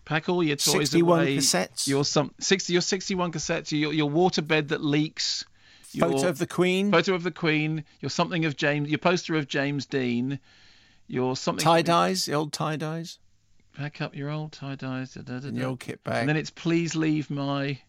Pack 0.06 0.28
all 0.28 0.44
your 0.44 0.58
toys 0.58 0.90
61 0.90 1.20
away. 1.20 1.38
cassettes. 1.38 1.88
Your 1.88 2.04
some 2.04 2.34
sixty. 2.40 2.74
Your 2.74 2.82
sixty-one 2.82 3.32
cassettes. 3.32 3.72
Your 3.72 3.94
your 3.94 4.10
waterbed 4.10 4.70
that 4.70 4.84
leaks. 4.84 5.46
Your 5.92 6.10
Photo 6.10 6.28
of 6.28 6.40
the 6.40 6.48
Queen. 6.48 6.92
Photo 6.92 7.14
of 7.14 7.24
the 7.24 7.32
Queen. 7.32 7.84
Your 8.02 8.10
something 8.10 8.46
of 8.46 8.58
James. 8.58 8.90
Your 8.90 8.98
poster 8.98 9.36
of 9.36 9.48
James 9.48 9.86
Dean. 9.86 10.40
Your 11.08 11.36
something. 11.36 11.64
tie 11.64 11.82
dyes, 11.84 12.26
the 12.26 12.34
old 12.34 12.54
tie 12.54 12.76
dyes, 12.76 13.20
Pack 13.76 14.02
up 14.02 14.16
your 14.16 14.30
old 14.30 14.52
tie 14.52 14.76
dyes. 14.76 15.14
Da, 15.14 15.22
da, 15.22 15.40
da, 15.40 15.50
da. 15.50 15.64
old 15.66 15.80
kit 15.80 16.04
bag. 16.04 16.22
And 16.22 16.30
then 16.30 16.38
it's 16.38 16.50
please 16.50 16.96
leave 16.96 17.30
my. 17.30 17.80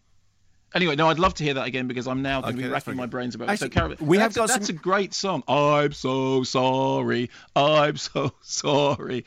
Anyway, 0.75 0.95
no, 0.97 1.09
I'd 1.09 1.19
love 1.19 1.33
to 1.35 1.43
hear 1.43 1.53
that 1.55 1.65
again 1.67 1.87
because 1.87 2.05
I'm 2.05 2.21
now 2.21 2.41
going 2.41 2.55
to 2.55 2.59
Okay, 2.59 2.67
be 2.67 2.73
racking 2.73 2.95
my 2.97 3.05
brains 3.05 3.33
about 3.33 3.45
it. 3.45 3.57
So, 3.59 3.65
Actually, 3.65 3.69
Carol, 3.69 3.95
we 4.01 4.17
have 4.17 4.33
that's, 4.33 4.35
got 4.35 4.49
a, 4.49 4.59
that's 4.59 4.67
some- 4.67 4.75
a 4.75 4.79
great 4.79 5.13
song. 5.13 5.41
I'm 5.47 5.93
so 5.93 6.43
sorry. 6.43 7.29
I'm 7.55 7.95
so 7.97 8.33
sorry. 8.41 9.23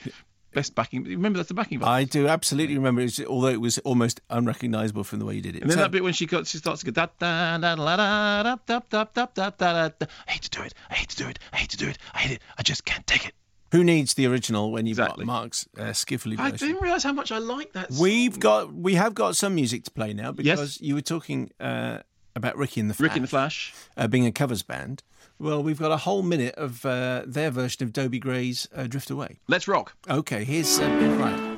Best 0.52 0.74
backing. 0.74 1.04
Remember 1.04 1.38
that's 1.38 1.48
the 1.48 1.54
backing. 1.54 1.78
vocals. 1.78 1.94
I 1.94 2.04
do 2.04 2.26
absolutely 2.28 2.76
remember, 2.76 3.00
it, 3.02 3.18
although 3.26 3.48
it 3.48 3.60
was 3.60 3.78
almost 3.78 4.20
unrecognisable 4.30 5.04
from 5.04 5.18
the 5.20 5.24
way 5.24 5.34
you 5.36 5.40
did 5.42 5.56
it. 5.56 5.62
And 5.62 5.70
then 5.70 5.76
So- 5.78 5.82
that 5.82 5.90
bit 5.90 6.02
when 6.04 6.12
she 6.12 6.26
got, 6.26 6.46
she 6.46 6.58
starts 6.58 6.80
to 6.80 6.86
go 6.86 6.92
da 6.92 7.06
da 7.18 7.56
da 7.58 7.74
da 7.76 7.96
da 7.96 8.42
da 8.42 8.56
da 8.66 8.80
da 8.90 9.04
da 9.14 9.26
da 9.34 9.50
da 9.50 9.88
da. 9.88 10.06
I 10.26 10.30
hate 10.32 10.42
to 10.42 10.50
do 10.50 10.62
it. 10.62 10.74
I 10.90 10.94
hate 10.96 11.08
to 11.10 11.16
do 11.16 11.28
it. 11.28 11.38
I 11.52 11.56
hate 11.56 11.70
to 11.70 11.76
do 11.78 11.88
it. 11.88 11.98
I 12.14 12.18
hate 12.18 12.32
it. 12.36 12.42
I 12.58 12.62
just 12.62 12.84
can't 12.84 13.06
take 13.06 13.26
it. 13.26 13.34
Who 13.72 13.84
needs 13.84 14.14
the 14.14 14.26
original 14.26 14.72
when 14.72 14.86
you've 14.86 14.96
got 14.96 15.18
Mark's 15.24 15.68
uh, 15.76 15.82
skiffly 15.92 16.38
I 16.38 16.50
didn't 16.52 16.80
realise 16.80 17.02
how 17.02 17.12
much 17.12 17.30
I 17.32 17.38
like 17.38 17.72
that. 17.74 17.92
Song. 17.92 18.02
We've 18.02 18.38
got 18.40 18.72
we 18.72 18.94
have 18.94 19.14
got 19.14 19.36
some 19.36 19.54
music 19.54 19.84
to 19.84 19.90
play 19.90 20.12
now 20.14 20.32
Yes. 20.38 20.58
because 20.58 20.80
you 20.80 20.94
were 20.94 21.02
talking 21.02 21.50
uh, 21.60 21.98
about 22.34 22.56
Ricki 22.56 22.80
and 22.80 22.88
the 22.88 22.94
Flash, 22.94 23.08
Ricki 23.10 23.16
and 23.18 23.24
the 23.24 23.28
Flash. 23.28 23.74
uh, 23.96 24.06
being 24.08 24.24
a 24.26 24.32
covers 24.32 24.62
band. 24.62 25.02
Well, 25.40 25.62
we've 25.62 25.78
got 25.78 25.92
a 25.92 25.98
whole 25.98 26.22
minute 26.22 26.54
of 26.56 26.84
uh, 26.84 27.22
their 27.26 27.50
version 27.50 27.84
of 27.84 27.92
Dobie 27.92 28.18
Gray's 28.18 28.66
uh, 28.74 28.86
"Drift 28.88 29.10
Away." 29.10 29.38
Let's 29.48 29.68
rock. 29.68 29.94
Okay, 30.08 30.44
here's 30.44 30.78
uh, 30.80 30.84
right. 31.20 31.57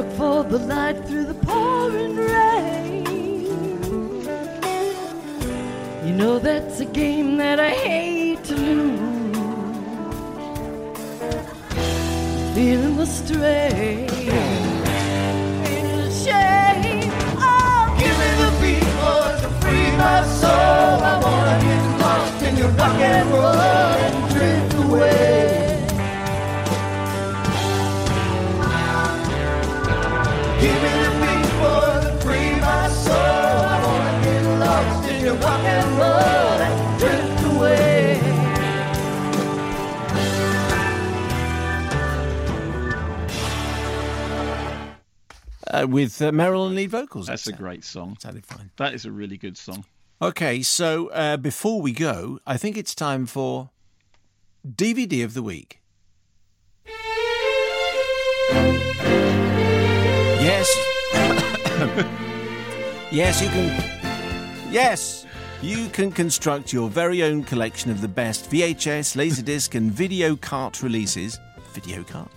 Look 0.00 0.12
for 0.12 0.44
the 0.44 0.58
light 0.60 1.04
through 1.06 1.26
the 1.26 1.34
pouring 1.34 2.16
rain. 2.16 3.04
You 6.06 6.14
know 6.14 6.38
that's 6.38 6.80
a 6.80 6.86
game 6.86 7.36
that 7.36 7.60
I 7.60 7.68
hate 7.68 8.42
to 8.44 8.54
lose. 8.54 9.36
Feeling 12.54 12.96
the 12.96 13.04
strain. 13.04 14.08
Feeling 15.66 15.98
the 16.06 16.10
shame. 16.24 17.12
Oh, 17.36 17.94
give 18.00 18.16
me 18.20 18.28
the 18.40 18.50
beat, 18.62 18.88
boys, 18.96 19.38
to 19.42 19.50
free 19.60 19.90
my 19.98 20.24
soul. 20.40 20.96
I 21.10 21.20
wanna 21.22 21.56
get 21.60 21.84
lost 22.00 22.42
in 22.42 22.56
your 22.56 22.70
rock 22.70 22.98
and 22.98 23.30
roll 23.30 23.60
and 23.60 24.32
drift 24.32 24.74
away. 24.82 25.59
Uh, 45.80 45.86
with 45.86 46.20
uh, 46.20 46.32
Marilyn 46.32 46.74
lead 46.74 46.90
vocals. 46.90 47.26
That's 47.26 47.46
a 47.46 47.52
great 47.52 47.84
song. 47.84 48.16
Sounded 48.20 48.44
fine. 48.44 48.70
That 48.76 48.92
is 48.92 49.04
a 49.04 49.12
really 49.12 49.36
good 49.36 49.56
song. 49.56 49.84
Okay, 50.20 50.62
so 50.62 51.08
uh, 51.08 51.36
before 51.36 51.80
we 51.80 51.92
go, 51.92 52.40
I 52.46 52.56
think 52.56 52.76
it's 52.76 52.94
time 52.94 53.24
for 53.24 53.70
DVD 54.66 55.24
of 55.24 55.34
the 55.34 55.42
week. 55.42 55.80
Yes. 60.42 60.68
yes, 63.10 63.40
you 63.40 63.48
can. 63.48 64.72
Yes, 64.72 65.24
you 65.62 65.88
can 65.90 66.10
construct 66.10 66.72
your 66.72 66.88
very 66.88 67.22
own 67.22 67.44
collection 67.44 67.90
of 67.90 68.00
the 68.00 68.08
best 68.08 68.50
VHS, 68.50 69.14
Laserdisc, 69.16 69.74
and 69.74 69.92
video 69.92 70.34
cart 70.36 70.82
releases 70.82 71.38
video 71.72 72.02
card. 72.02 72.28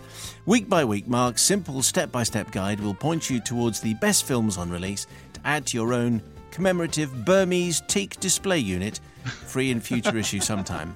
Week 0.46 0.70
by 0.70 0.86
week, 0.86 1.08
Mark's 1.08 1.42
simple 1.42 1.82
step 1.82 2.12
by 2.12 2.24
step 2.24 2.52
guide 2.52 2.80
will 2.80 2.94
point 2.94 3.30
you 3.30 3.40
towards 3.40 3.80
the 3.80 3.94
best 3.96 4.26
films 4.26 4.58
on 4.58 4.70
release 4.70 5.08
to 5.34 5.40
add 5.44 5.66
to 5.68 5.78
your 5.78 5.94
own 5.94 6.22
commemorative 6.52 7.26
Burmese 7.26 7.82
teak 7.88 8.20
display 8.20 8.60
unit, 8.60 9.00
free 9.24 9.72
in 9.72 9.80
future 9.80 10.18
issue 10.18 10.40
sometime. 10.40 10.96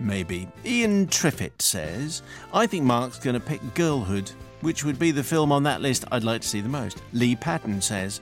Maybe. 0.00 0.48
Ian 0.64 1.06
Triffitt 1.06 1.62
says, 1.62 2.22
I 2.52 2.66
think 2.66 2.84
Mark's 2.84 3.18
going 3.18 3.34
to 3.34 3.40
pick 3.40 3.60
Girlhood, 3.74 4.30
which 4.60 4.84
would 4.84 4.98
be 4.98 5.12
the 5.12 5.22
film 5.22 5.52
on 5.52 5.62
that 5.64 5.82
list 5.82 6.04
I'd 6.10 6.24
like 6.24 6.40
to 6.40 6.48
see 6.48 6.60
the 6.60 6.68
most. 6.68 7.02
Lee 7.12 7.36
Patton 7.36 7.80
says, 7.80 8.20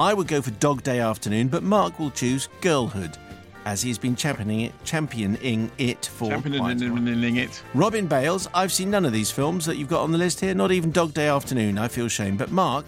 I 0.00 0.14
would 0.14 0.28
go 0.28 0.40
for 0.40 0.50
Dog 0.52 0.82
Day 0.82 0.98
Afternoon, 0.98 1.48
but 1.48 1.62
Mark 1.62 1.98
will 1.98 2.10
choose 2.10 2.48
Girlhood, 2.62 3.18
as 3.66 3.82
he's 3.82 3.98
been 3.98 4.16
championing 4.16 4.62
it, 4.62 4.72
championing 4.82 5.70
it 5.76 6.06
for 6.06 6.30
quite 6.40 6.46
a 6.46 6.58
while. 6.58 6.74
Championing 6.74 7.36
it. 7.36 7.62
Robin 7.74 8.06
Bales, 8.06 8.48
I've 8.54 8.72
seen 8.72 8.90
none 8.90 9.04
of 9.04 9.12
these 9.12 9.30
films 9.30 9.66
that 9.66 9.76
you've 9.76 9.90
got 9.90 10.00
on 10.00 10.10
the 10.10 10.16
list 10.16 10.40
here, 10.40 10.54
not 10.54 10.72
even 10.72 10.90
Dog 10.90 11.12
Day 11.12 11.28
Afternoon. 11.28 11.76
I 11.76 11.88
feel 11.88 12.08
shame. 12.08 12.38
But 12.38 12.50
Mark 12.50 12.86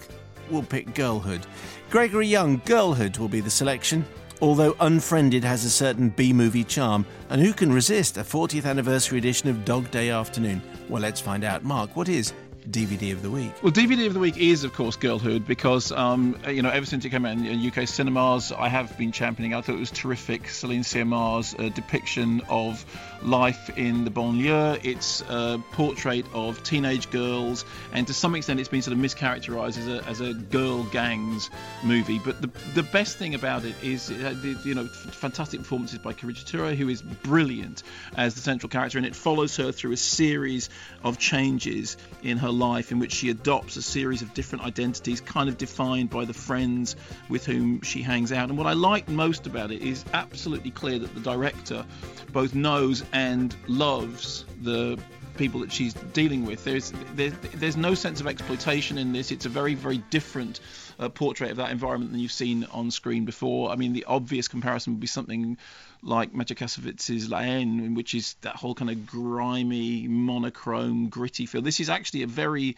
will 0.49 0.63
pick 0.63 0.95
Girlhood. 0.95 1.45
Gregory 1.91 2.25
Young, 2.25 2.59
Girlhood 2.65 3.15
will 3.17 3.29
be 3.29 3.41
the 3.41 3.51
selection. 3.51 4.03
Although 4.41 4.75
Unfriended 4.79 5.43
has 5.43 5.65
a 5.65 5.69
certain 5.69 6.09
B 6.09 6.33
movie 6.33 6.63
charm, 6.63 7.05
and 7.29 7.39
who 7.39 7.53
can 7.53 7.71
resist 7.71 8.17
a 8.17 8.21
40th 8.21 8.65
anniversary 8.65 9.19
edition 9.19 9.49
of 9.49 9.63
Dog 9.65 9.91
Day 9.91 10.09
Afternoon? 10.09 10.63
Well, 10.89 11.03
let's 11.03 11.21
find 11.21 11.43
out. 11.43 11.63
Mark, 11.63 11.95
what 11.95 12.09
is 12.09 12.33
DVD 12.69 13.13
of 13.13 13.21
the 13.21 13.29
week? 13.29 13.51
Well, 13.61 13.71
DVD 13.71 14.07
of 14.07 14.13
the 14.13 14.19
week 14.19 14.37
is, 14.37 14.63
of 14.63 14.73
course, 14.73 14.95
Girlhood 14.95 15.45
because, 15.47 15.91
um, 15.91 16.37
you 16.47 16.61
know, 16.61 16.69
ever 16.69 16.85
since 16.85 17.05
it 17.05 17.09
came 17.09 17.25
out 17.25 17.37
in 17.37 17.67
UK 17.67 17.87
cinemas, 17.87 18.51
I 18.51 18.69
have 18.69 18.97
been 18.97 19.11
championing. 19.11 19.53
I 19.53 19.61
thought 19.61 19.75
it 19.75 19.79
was 19.79 19.91
terrific. 19.91 20.49
Celine 20.49 20.83
Sciamma's 20.83 21.55
uh, 21.57 21.69
depiction 21.69 22.41
of 22.49 22.85
life 23.21 23.69
in 23.77 24.05
the 24.05 24.11
banlieue. 24.11 24.79
It's 24.83 25.21
a 25.21 25.61
portrait 25.71 26.25
of 26.33 26.63
teenage 26.63 27.09
girls, 27.11 27.65
and 27.91 28.07
to 28.07 28.13
some 28.13 28.35
extent, 28.35 28.59
it's 28.59 28.69
been 28.69 28.81
sort 28.81 28.97
of 28.97 29.03
mischaracterized 29.03 29.77
as 29.77 29.87
a, 29.87 30.05
as 30.07 30.21
a 30.21 30.33
girl 30.33 30.83
gangs 30.83 31.49
movie. 31.83 32.19
But 32.19 32.41
the 32.41 32.49
the 32.73 32.83
best 32.83 33.17
thing 33.17 33.35
about 33.35 33.65
it 33.65 33.75
is, 33.83 34.09
it 34.09 34.41
the, 34.41 34.57
you 34.63 34.75
know, 34.75 34.87
fantastic 34.87 35.59
performances 35.61 35.99
by 35.99 36.13
Karidja 36.13 36.75
who 36.75 36.89
is 36.89 37.01
brilliant 37.01 37.83
as 38.15 38.35
the 38.35 38.41
central 38.41 38.69
character, 38.69 38.97
and 38.97 39.07
it 39.07 39.15
follows 39.15 39.57
her 39.57 39.71
through 39.71 39.91
a 39.93 39.97
series 39.97 40.69
of 41.03 41.17
changes 41.17 41.97
in 42.21 42.37
her 42.37 42.49
life 42.53 42.91
in 42.91 42.99
which 42.99 43.11
she 43.11 43.29
adopts 43.29 43.75
a 43.75 43.81
series 43.81 44.21
of 44.21 44.33
different 44.33 44.63
identities, 44.63 45.21
kind 45.21 45.49
of 45.49 45.57
defined 45.57 46.09
by 46.09 46.25
the 46.25 46.33
friends 46.33 46.95
with 47.29 47.45
whom 47.45 47.81
she 47.81 48.01
hangs 48.01 48.31
out. 48.31 48.49
And 48.49 48.57
what 48.57 48.67
I 48.67 48.73
like 48.73 49.09
most 49.09 49.47
about 49.47 49.71
it 49.71 49.81
is 49.81 50.05
absolutely 50.13 50.71
clear 50.71 50.99
that 50.99 51.13
the 51.13 51.21
director 51.21 51.85
both 52.31 52.55
knows 52.55 53.03
and 53.11 53.55
loves 53.67 54.45
the 54.61 54.99
people 55.37 55.59
that 55.61 55.71
she's 55.71 55.93
dealing 55.93 56.45
with. 56.45 56.63
There's 56.63 56.93
there's, 57.15 57.33
there's 57.55 57.77
no 57.77 57.95
sense 57.95 58.21
of 58.21 58.27
exploitation 58.27 58.97
in 58.97 59.13
this. 59.13 59.31
It's 59.31 59.45
a 59.45 59.49
very 59.49 59.73
very 59.73 59.97
different 59.97 60.59
uh, 60.99 61.09
portrait 61.09 61.51
of 61.51 61.57
that 61.57 61.71
environment 61.71 62.11
than 62.11 62.19
you've 62.19 62.31
seen 62.31 62.65
on 62.65 62.91
screen 62.91 63.25
before. 63.25 63.71
I 63.71 63.75
mean, 63.75 63.93
the 63.93 64.05
obvious 64.05 64.47
comparison 64.47 64.93
would 64.93 64.99
be 64.99 65.07
something 65.07 65.57
like 66.03 66.33
Mathieu 66.33 66.55
Kassovitz's 66.55 67.29
La 67.29 67.41
Haine, 67.41 67.95
which 67.95 68.13
is 68.13 68.35
that 68.41 68.55
whole 68.55 68.75
kind 68.75 68.91
of 68.91 69.05
grimy, 69.05 70.07
monochrome, 70.07 71.07
gritty 71.09 71.45
feel. 71.45 71.61
This 71.61 71.79
is 71.79 71.89
actually 71.89 72.23
a 72.23 72.27
very 72.27 72.75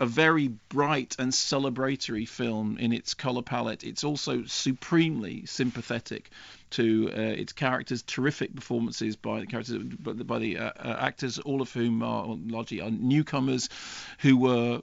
a 0.00 0.06
very 0.06 0.48
bright 0.48 1.14
and 1.18 1.30
celebratory 1.30 2.26
film 2.26 2.78
in 2.78 2.90
its 2.90 3.12
color 3.12 3.42
palette. 3.42 3.84
It's 3.84 4.02
also 4.02 4.44
supremely 4.46 5.44
sympathetic 5.44 6.30
to 6.70 7.10
uh, 7.14 7.20
its 7.20 7.52
characters. 7.52 8.02
Terrific 8.02 8.54
performances 8.54 9.16
by 9.16 9.40
the 9.40 9.46
characters, 9.46 9.76
by 9.76 10.14
the, 10.14 10.24
by 10.24 10.38
the 10.38 10.56
uh, 10.56 10.72
uh, 10.74 10.96
actors, 11.00 11.38
all 11.38 11.60
of 11.60 11.70
whom 11.72 12.02
are 12.02 12.24
largely 12.46 12.80
are 12.80 12.90
newcomers, 12.90 13.68
who 14.20 14.38
were 14.38 14.80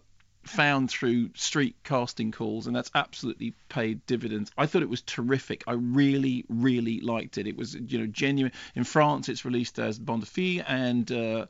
found 0.50 0.90
through 0.90 1.30
street 1.36 1.76
casting 1.84 2.32
calls, 2.32 2.68
and 2.68 2.76
that's 2.76 2.92
absolutely 2.96 3.54
paid 3.70 4.06
dividends. 4.06 4.52
I 4.58 4.66
thought 4.66 4.82
it 4.82 4.90
was 4.90 5.02
terrific. 5.02 5.64
I 5.68 5.74
really, 5.74 6.46
really 6.50 7.00
liked 7.02 7.38
it. 7.38 7.48
It 7.48 7.58
was, 7.58 7.76
you 7.76 8.00
know, 8.00 8.08
genuine. 8.08 8.54
In 8.76 8.84
France, 8.84 9.30
it's 9.30 9.46
released 9.46 9.80
as 9.80 10.00
Filles, 10.00 10.64
and 10.68 11.12
uh, 11.12 11.46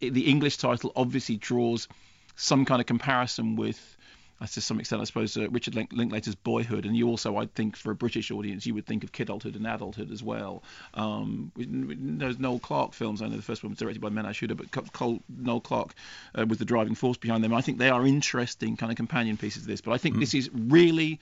the 0.00 0.26
English 0.26 0.56
title 0.58 0.92
obviously 0.96 1.36
draws 1.36 1.88
some 2.36 2.64
kind 2.64 2.80
of 2.80 2.86
comparison 2.86 3.56
with. 3.56 3.96
Uh, 4.40 4.46
To 4.46 4.60
some 4.60 4.78
extent, 4.78 5.02
I 5.02 5.04
suppose 5.04 5.36
uh, 5.36 5.48
Richard 5.50 5.74
Link- 5.74 5.92
Linklater's 5.92 6.34
Boyhood, 6.34 6.86
and 6.86 6.96
you 6.96 7.08
also, 7.08 7.36
I 7.36 7.46
think, 7.46 7.76
for 7.76 7.90
a 7.90 7.94
British 7.94 8.30
audience, 8.30 8.66
you 8.66 8.74
would 8.74 8.86
think 8.86 9.02
of 9.04 9.10
Kidulthood 9.10 9.56
and 9.56 9.66
Adulthood 9.66 10.12
as 10.12 10.22
well. 10.22 10.62
Um, 10.94 11.50
those 11.56 12.38
Noel 12.38 12.58
Clarke 12.58 12.94
films, 12.94 13.20
I 13.20 13.26
know 13.26 13.36
the 13.36 13.42
first 13.42 13.62
one 13.62 13.70
was 13.70 13.78
directed 13.78 14.00
by 14.00 14.10
Menhaj 14.10 14.38
Huda, 14.46 14.56
but 14.56 15.20
Noel 15.28 15.60
Clarke 15.60 15.94
uh, 16.34 16.46
was 16.46 16.58
the 16.58 16.64
driving 16.64 16.94
force 16.94 17.16
behind 17.16 17.42
them. 17.42 17.52
I 17.52 17.62
think 17.62 17.78
they 17.78 17.90
are 17.90 18.06
interesting 18.06 18.76
kind 18.76 18.92
of 18.92 18.96
companion 18.96 19.36
pieces 19.36 19.62
to 19.62 19.68
this, 19.68 19.80
but 19.80 19.92
I 19.92 19.98
think 19.98 20.18
this 20.18 20.34
is 20.34 20.48
really 20.52 21.18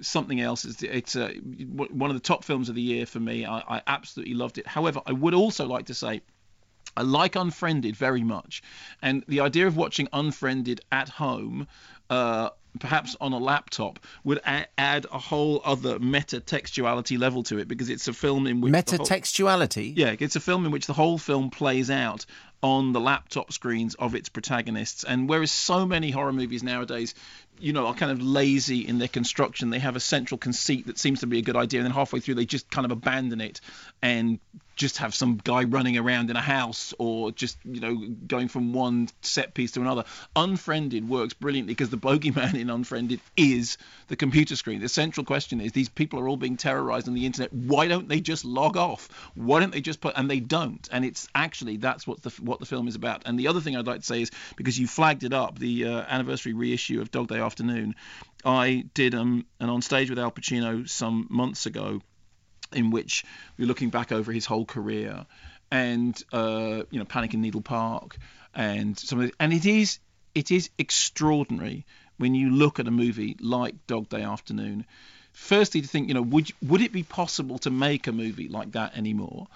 something 0.00 0.40
else. 0.40 0.64
It's, 0.64 0.82
it's 0.82 1.16
uh, 1.16 1.32
one 1.32 2.10
of 2.10 2.16
the 2.16 2.22
top 2.22 2.44
films 2.44 2.68
of 2.68 2.74
the 2.74 2.82
year 2.82 3.06
for 3.06 3.20
me. 3.20 3.44
I, 3.44 3.58
I 3.76 3.82
absolutely 3.86 4.34
loved 4.34 4.58
it. 4.58 4.66
However, 4.66 5.00
I 5.06 5.12
would 5.12 5.34
also 5.34 5.66
like 5.66 5.86
to 5.86 5.94
say 5.94 6.22
I 6.96 7.02
like 7.02 7.34
Unfriended 7.34 7.96
very 7.96 8.22
much, 8.22 8.62
and 9.02 9.24
the 9.26 9.40
idea 9.40 9.66
of 9.66 9.76
watching 9.76 10.08
Unfriended 10.12 10.80
at 10.92 11.08
home, 11.08 11.66
uh, 12.10 12.50
perhaps 12.80 13.16
on 13.20 13.32
a 13.32 13.38
laptop, 13.38 13.98
would 14.24 14.38
a- 14.46 14.66
add 14.78 15.06
a 15.12 15.18
whole 15.18 15.60
other 15.64 15.98
meta 15.98 16.40
textuality 16.40 17.18
level 17.18 17.42
to 17.44 17.58
it 17.58 17.68
because 17.68 17.88
it's 17.88 18.08
a 18.08 18.12
film 18.12 18.46
in 18.46 18.60
which 18.60 18.72
the 18.72 18.96
whole- 18.96 19.06
Metatextuality? 19.06 19.92
yeah, 19.96 20.14
it's 20.18 20.36
a 20.36 20.40
film 20.40 20.66
in 20.66 20.72
which 20.72 20.86
the 20.86 20.92
whole 20.92 21.18
film 21.18 21.50
plays 21.50 21.90
out 21.90 22.26
on 22.62 22.92
the 22.92 23.00
laptop 23.00 23.52
screens 23.52 23.94
of 23.96 24.14
its 24.14 24.28
protagonists. 24.30 25.04
And 25.04 25.28
whereas 25.28 25.52
so 25.52 25.84
many 25.86 26.10
horror 26.10 26.32
movies 26.32 26.62
nowadays, 26.62 27.14
you 27.58 27.72
know, 27.72 27.86
are 27.86 27.94
kind 27.94 28.12
of 28.12 28.20
lazy 28.20 28.86
in 28.86 28.98
their 28.98 29.08
construction, 29.08 29.70
they 29.70 29.78
have 29.78 29.96
a 29.96 30.00
central 30.00 30.38
conceit 30.38 30.86
that 30.86 30.98
seems 30.98 31.20
to 31.20 31.26
be 31.26 31.38
a 31.38 31.42
good 31.42 31.56
idea, 31.56 31.80
and 31.80 31.86
then 31.86 31.94
halfway 31.94 32.20
through 32.20 32.34
they 32.34 32.46
just 32.46 32.70
kind 32.70 32.84
of 32.84 32.90
abandon 32.90 33.40
it 33.40 33.60
and 34.02 34.38
just 34.76 34.98
have 34.98 35.14
some 35.14 35.40
guy 35.42 35.64
running 35.64 35.96
around 35.96 36.30
in 36.30 36.36
a 36.36 36.40
house 36.40 36.94
or 36.98 37.30
just, 37.30 37.58
you 37.64 37.80
know, 37.80 37.96
going 38.26 38.48
from 38.48 38.72
one 38.72 39.08
set 39.22 39.54
piece 39.54 39.72
to 39.72 39.80
another. 39.80 40.04
Unfriended 40.34 41.08
works 41.08 41.32
brilliantly 41.34 41.74
because 41.74 41.90
the 41.90 41.96
bogeyman 41.96 42.54
in 42.54 42.70
Unfriended 42.70 43.20
is 43.36 43.78
the 44.08 44.16
computer 44.16 44.56
screen. 44.56 44.80
The 44.80 44.88
central 44.88 45.24
question 45.24 45.60
is 45.60 45.72
these 45.72 45.88
people 45.88 46.18
are 46.20 46.28
all 46.28 46.36
being 46.36 46.56
terrorized 46.56 47.08
on 47.08 47.14
the 47.14 47.26
internet. 47.26 47.52
Why 47.52 47.86
don't 47.86 48.08
they 48.08 48.20
just 48.20 48.44
log 48.44 48.76
off? 48.76 49.08
Why 49.34 49.60
don't 49.60 49.72
they 49.72 49.80
just 49.80 50.00
put 50.00 50.14
and 50.16 50.28
they 50.28 50.40
don't. 50.40 50.88
And 50.90 51.04
it's 51.04 51.28
actually 51.34 51.76
that's 51.76 52.06
what 52.06 52.22
the 52.22 52.30
what 52.42 52.58
the 52.58 52.66
film 52.66 52.88
is 52.88 52.96
about. 52.96 53.22
And 53.26 53.38
the 53.38 53.48
other 53.48 53.60
thing 53.60 53.76
I'd 53.76 53.86
like 53.86 54.00
to 54.00 54.06
say 54.06 54.22
is 54.22 54.30
because 54.56 54.78
you 54.78 54.86
flagged 54.86 55.24
it 55.24 55.32
up, 55.32 55.58
the 55.58 55.84
uh, 55.84 56.04
anniversary 56.08 56.52
reissue 56.52 57.00
of 57.00 57.10
Dog 57.10 57.28
Day 57.28 57.38
Afternoon, 57.44 57.94
I 58.44 58.84
did 58.94 59.14
um 59.14 59.46
an 59.60 59.68
on 59.68 59.82
stage 59.82 60.10
with 60.10 60.18
Al 60.18 60.30
Pacino 60.30 60.88
some 60.88 61.26
months 61.30 61.66
ago 61.66 62.00
in 62.72 62.90
which 62.90 63.24
we're 63.56 63.68
looking 63.68 63.90
back 63.90 64.12
over 64.12 64.32
his 64.32 64.46
whole 64.46 64.64
career 64.64 65.26
and 65.70 66.22
uh, 66.32 66.82
you 66.90 66.98
know 66.98 67.04
Panic 67.04 67.34
in 67.34 67.40
Needle 67.40 67.62
Park 67.62 68.16
and 68.54 68.98
some 68.98 69.20
of 69.20 69.26
the, 69.26 69.34
and 69.40 69.52
it 69.52 69.66
is 69.66 69.98
it 70.34 70.50
is 70.50 70.70
extraordinary 70.78 71.84
when 72.16 72.34
you 72.34 72.50
look 72.50 72.78
at 72.78 72.88
a 72.88 72.90
movie 72.90 73.36
like 73.40 73.86
Dog 73.86 74.08
Day 74.08 74.22
Afternoon. 74.22 74.84
Firstly, 75.32 75.80
to 75.80 75.88
think 75.88 76.08
you 76.08 76.14
know 76.14 76.22
would 76.22 76.50
would 76.62 76.80
it 76.80 76.92
be 76.92 77.02
possible 77.02 77.58
to 77.58 77.70
make 77.70 78.06
a 78.06 78.12
movie 78.12 78.48
like 78.48 78.72
that 78.72 78.96
anymore? 78.96 79.48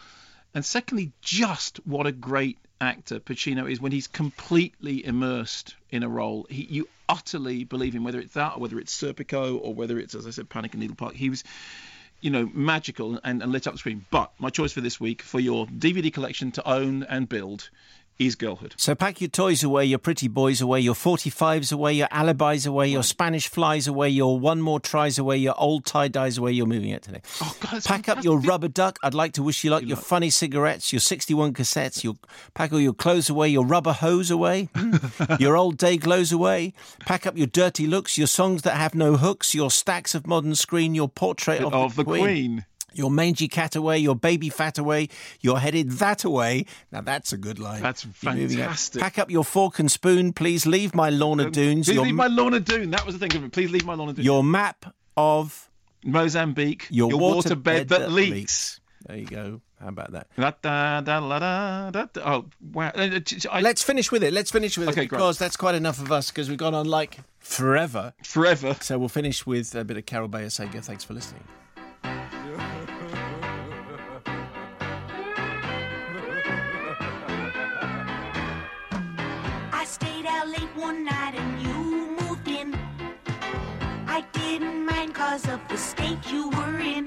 And 0.54 0.64
secondly, 0.64 1.12
just 1.20 1.76
what 1.86 2.06
a 2.06 2.12
great 2.12 2.58
actor 2.80 3.20
Pacino 3.20 3.70
is 3.70 3.80
when 3.80 3.92
he's 3.92 4.06
completely 4.06 5.04
immersed 5.04 5.74
in 5.90 6.02
a 6.02 6.08
role. 6.08 6.46
He, 6.48 6.64
you 6.64 6.88
utterly 7.08 7.64
believe 7.64 7.94
him, 7.94 8.04
whether 8.04 8.20
it's 8.20 8.34
that 8.34 8.56
or 8.56 8.60
whether 8.60 8.78
it's 8.78 8.96
Serpico 8.96 9.58
or 9.62 9.74
whether 9.74 9.98
it's, 9.98 10.14
as 10.14 10.26
I 10.26 10.30
said, 10.30 10.48
Panic 10.48 10.74
in 10.74 10.80
Needle 10.80 10.96
Park. 10.96 11.14
He 11.14 11.30
was 11.30 11.44
you 12.20 12.30
know, 12.30 12.50
magical 12.52 13.20
and, 13.22 13.42
and 13.42 13.52
lit 13.52 13.66
up 13.66 13.74
the 13.74 13.78
screen. 13.78 14.04
But 14.10 14.32
my 14.38 14.50
choice 14.50 14.72
for 14.72 14.80
this 14.80 14.98
week 14.98 15.22
for 15.22 15.38
your 15.38 15.66
DVD 15.66 16.12
collection 16.12 16.50
to 16.52 16.68
own 16.68 17.04
and 17.04 17.28
build 17.28 17.70
is 18.18 18.34
Girlhood. 18.34 18.74
So 18.76 18.94
pack 18.94 19.20
your 19.20 19.28
toys 19.28 19.62
away, 19.62 19.84
your 19.84 19.98
pretty 19.98 20.28
boys 20.28 20.60
away, 20.60 20.80
your 20.80 20.94
45s 20.94 21.72
away, 21.72 21.92
your 21.94 22.08
alibis 22.10 22.66
away, 22.66 22.88
your 22.88 23.02
Spanish 23.02 23.48
flies 23.48 23.86
away, 23.86 24.08
your 24.08 24.38
one 24.38 24.60
more 24.60 24.80
tries 24.80 25.18
away, 25.18 25.36
your 25.36 25.54
old 25.56 25.84
tie 25.84 26.08
dyes 26.08 26.38
away. 26.38 26.52
You're 26.52 26.66
moving 26.66 26.90
it 26.90 27.02
today. 27.02 27.22
Oh, 27.40 27.56
God, 27.60 27.84
pack 27.84 28.08
up 28.08 28.24
your 28.24 28.38
rubber 28.40 28.68
duck. 28.68 28.98
I'd 29.02 29.14
like 29.14 29.32
to 29.34 29.42
wish 29.42 29.62
you 29.62 29.70
luck. 29.70 29.84
Your 29.84 29.96
funny 29.96 30.30
cigarettes, 30.30 30.92
your 30.92 31.00
61 31.00 31.54
cassettes. 31.54 32.02
Your 32.02 32.14
pack 32.54 32.72
all 32.72 32.80
your 32.80 32.92
clothes 32.92 33.30
away, 33.30 33.48
your 33.48 33.64
rubber 33.64 33.92
hose 33.92 34.30
away, 34.30 34.68
your 35.38 35.56
old 35.56 35.76
day 35.78 35.96
glows 35.96 36.32
away. 36.32 36.74
Pack 37.00 37.26
up 37.26 37.36
your 37.36 37.46
dirty 37.46 37.86
looks, 37.86 38.18
your 38.18 38.26
songs 38.26 38.62
that 38.62 38.76
have 38.76 38.94
no 38.94 39.16
hooks, 39.16 39.54
your 39.54 39.70
stacks 39.70 40.14
of 40.14 40.26
modern 40.26 40.54
screen, 40.54 40.94
your 40.94 41.08
portrait 41.08 41.62
of, 41.62 41.72
Of 41.72 41.96
the 41.96 42.04
Queen. 42.04 42.64
Your 42.94 43.10
mangy 43.10 43.48
cat 43.48 43.76
away, 43.76 43.98
your 43.98 44.16
baby 44.16 44.48
fat 44.48 44.78
away, 44.78 45.08
you're 45.40 45.58
headed 45.58 45.90
that 45.92 46.24
away. 46.24 46.64
Now 46.90 47.02
that's 47.02 47.32
a 47.32 47.36
good 47.36 47.58
line. 47.58 47.82
That's 47.82 48.06
You're 48.22 48.32
moving 48.34 48.58
it. 48.58 48.62
fantastic. 48.62 49.02
Pack 49.02 49.18
up 49.18 49.30
your 49.30 49.44
fork 49.44 49.78
and 49.78 49.90
spoon. 49.90 50.32
Please 50.32 50.66
leave 50.66 50.94
my 50.94 51.10
Lorna 51.10 51.50
Doones. 51.50 51.84
Please 51.84 51.94
Your, 51.94 52.04
leave 52.04 52.14
my 52.14 52.26
Lorna 52.28 52.60
Doone. 52.60 52.90
That 52.90 53.04
was 53.06 53.18
the 53.18 53.28
thing 53.28 53.36
of 53.36 53.44
it. 53.44 53.52
Please 53.52 53.70
leave 53.70 53.84
my 53.84 53.94
Lorna 53.94 54.14
Doone. 54.14 54.24
your 54.24 54.42
map 54.42 54.86
of 55.16 55.68
Mozambique. 56.04 56.86
your, 56.90 57.10
waterbed 57.10 57.62
waterbed 57.62 57.88
that 57.88 58.10
leaks. 58.10 58.80
There 59.06 59.16
you 59.16 59.26
go. 59.26 59.60
How 59.80 59.88
about 59.88 60.10
that? 60.12 60.26
Da, 60.36 60.50
da, 60.60 61.00
da, 61.02 61.20
da, 61.38 61.90
da, 61.90 62.06
da. 62.12 62.20
Oh, 62.24 62.46
wow. 62.72 62.90
Uh, 62.94 63.20
I- 63.52 63.60
Let's 63.60 63.82
finish 63.82 64.10
with 64.10 64.24
it. 64.24 64.32
Let's 64.32 64.50
finish 64.50 64.76
with 64.76 64.88
Okay, 64.88 65.02
it 65.02 65.06
great. 65.06 65.18
because 65.18 65.38
that's 65.38 65.56
quite 65.56 65.76
enough 65.76 66.00
of 66.00 66.10
us 66.10 66.30
because 66.30 66.48
we've 66.48 66.58
gone 66.58 66.74
on 66.74 66.86
like 66.86 67.18
forever. 67.38 68.12
Forever. 68.24 68.76
So 68.80 68.98
we'll 68.98 69.08
finish 69.08 69.46
with 69.46 69.74
a 69.76 69.84
bit 69.84 69.96
of 69.98 70.06
Carol 70.06 70.26
Bayer 70.28 70.50
Sager. 70.50 70.80
Thanks 70.80 71.04
for 71.04 71.14
listening. 71.14 71.44
Didn't 85.28 85.42
mind 85.42 85.42
cause 85.42 85.48
of 85.48 85.60
the 85.68 85.76
state 85.76 86.32
you 86.32 86.48
were 86.50 86.78
in. 86.78 87.04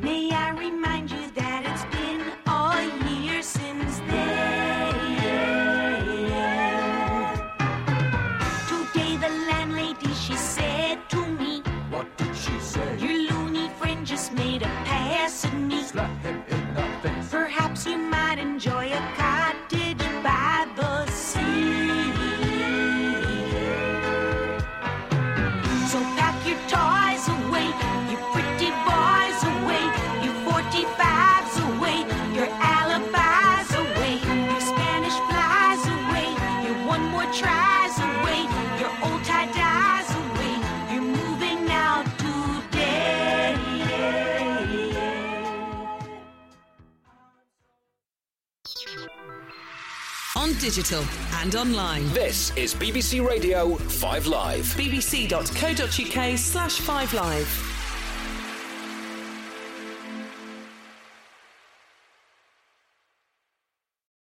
May 0.00 0.30
I 0.32 0.50
remind 0.50 1.10
you 1.10 1.30
that 1.34 1.62
it's 1.64 1.84
been 1.96 2.20
a 2.46 3.20
year 3.20 3.42
since 3.42 3.98
then. 4.08 4.94
Today 8.68 9.16
the 9.16 9.28
landlady 9.48 10.12
she 10.14 10.34
said 10.34 10.98
to 11.10 11.26
me, 11.26 11.62
What 11.90 12.06
did 12.16 12.34
she 12.34 12.58
say? 12.60 12.98
Your 12.98 13.30
loony 13.30 13.68
friend 13.78 14.06
just 14.06 14.32
made 14.32 14.62
a 14.62 14.72
pass 14.84 15.44
at 15.44 15.54
me. 15.54 15.82
Slap 15.82 16.22
him 16.22 16.42
in 16.48 16.74
the 16.74 16.82
face. 17.02 17.30
Perhaps 17.30 17.86
you 17.86 17.98
might 17.98 18.38
enjoy 18.38 18.89
digital 50.60 51.02
and 51.40 51.56
online. 51.56 52.06
This 52.12 52.54
is 52.56 52.74
BBC 52.74 53.26
Radio 53.26 53.76
5 53.76 54.26
Live. 54.26 54.64
bbc.co.uk 54.76 56.38
slash 56.38 56.80
5 56.80 57.14
live. 57.14 57.69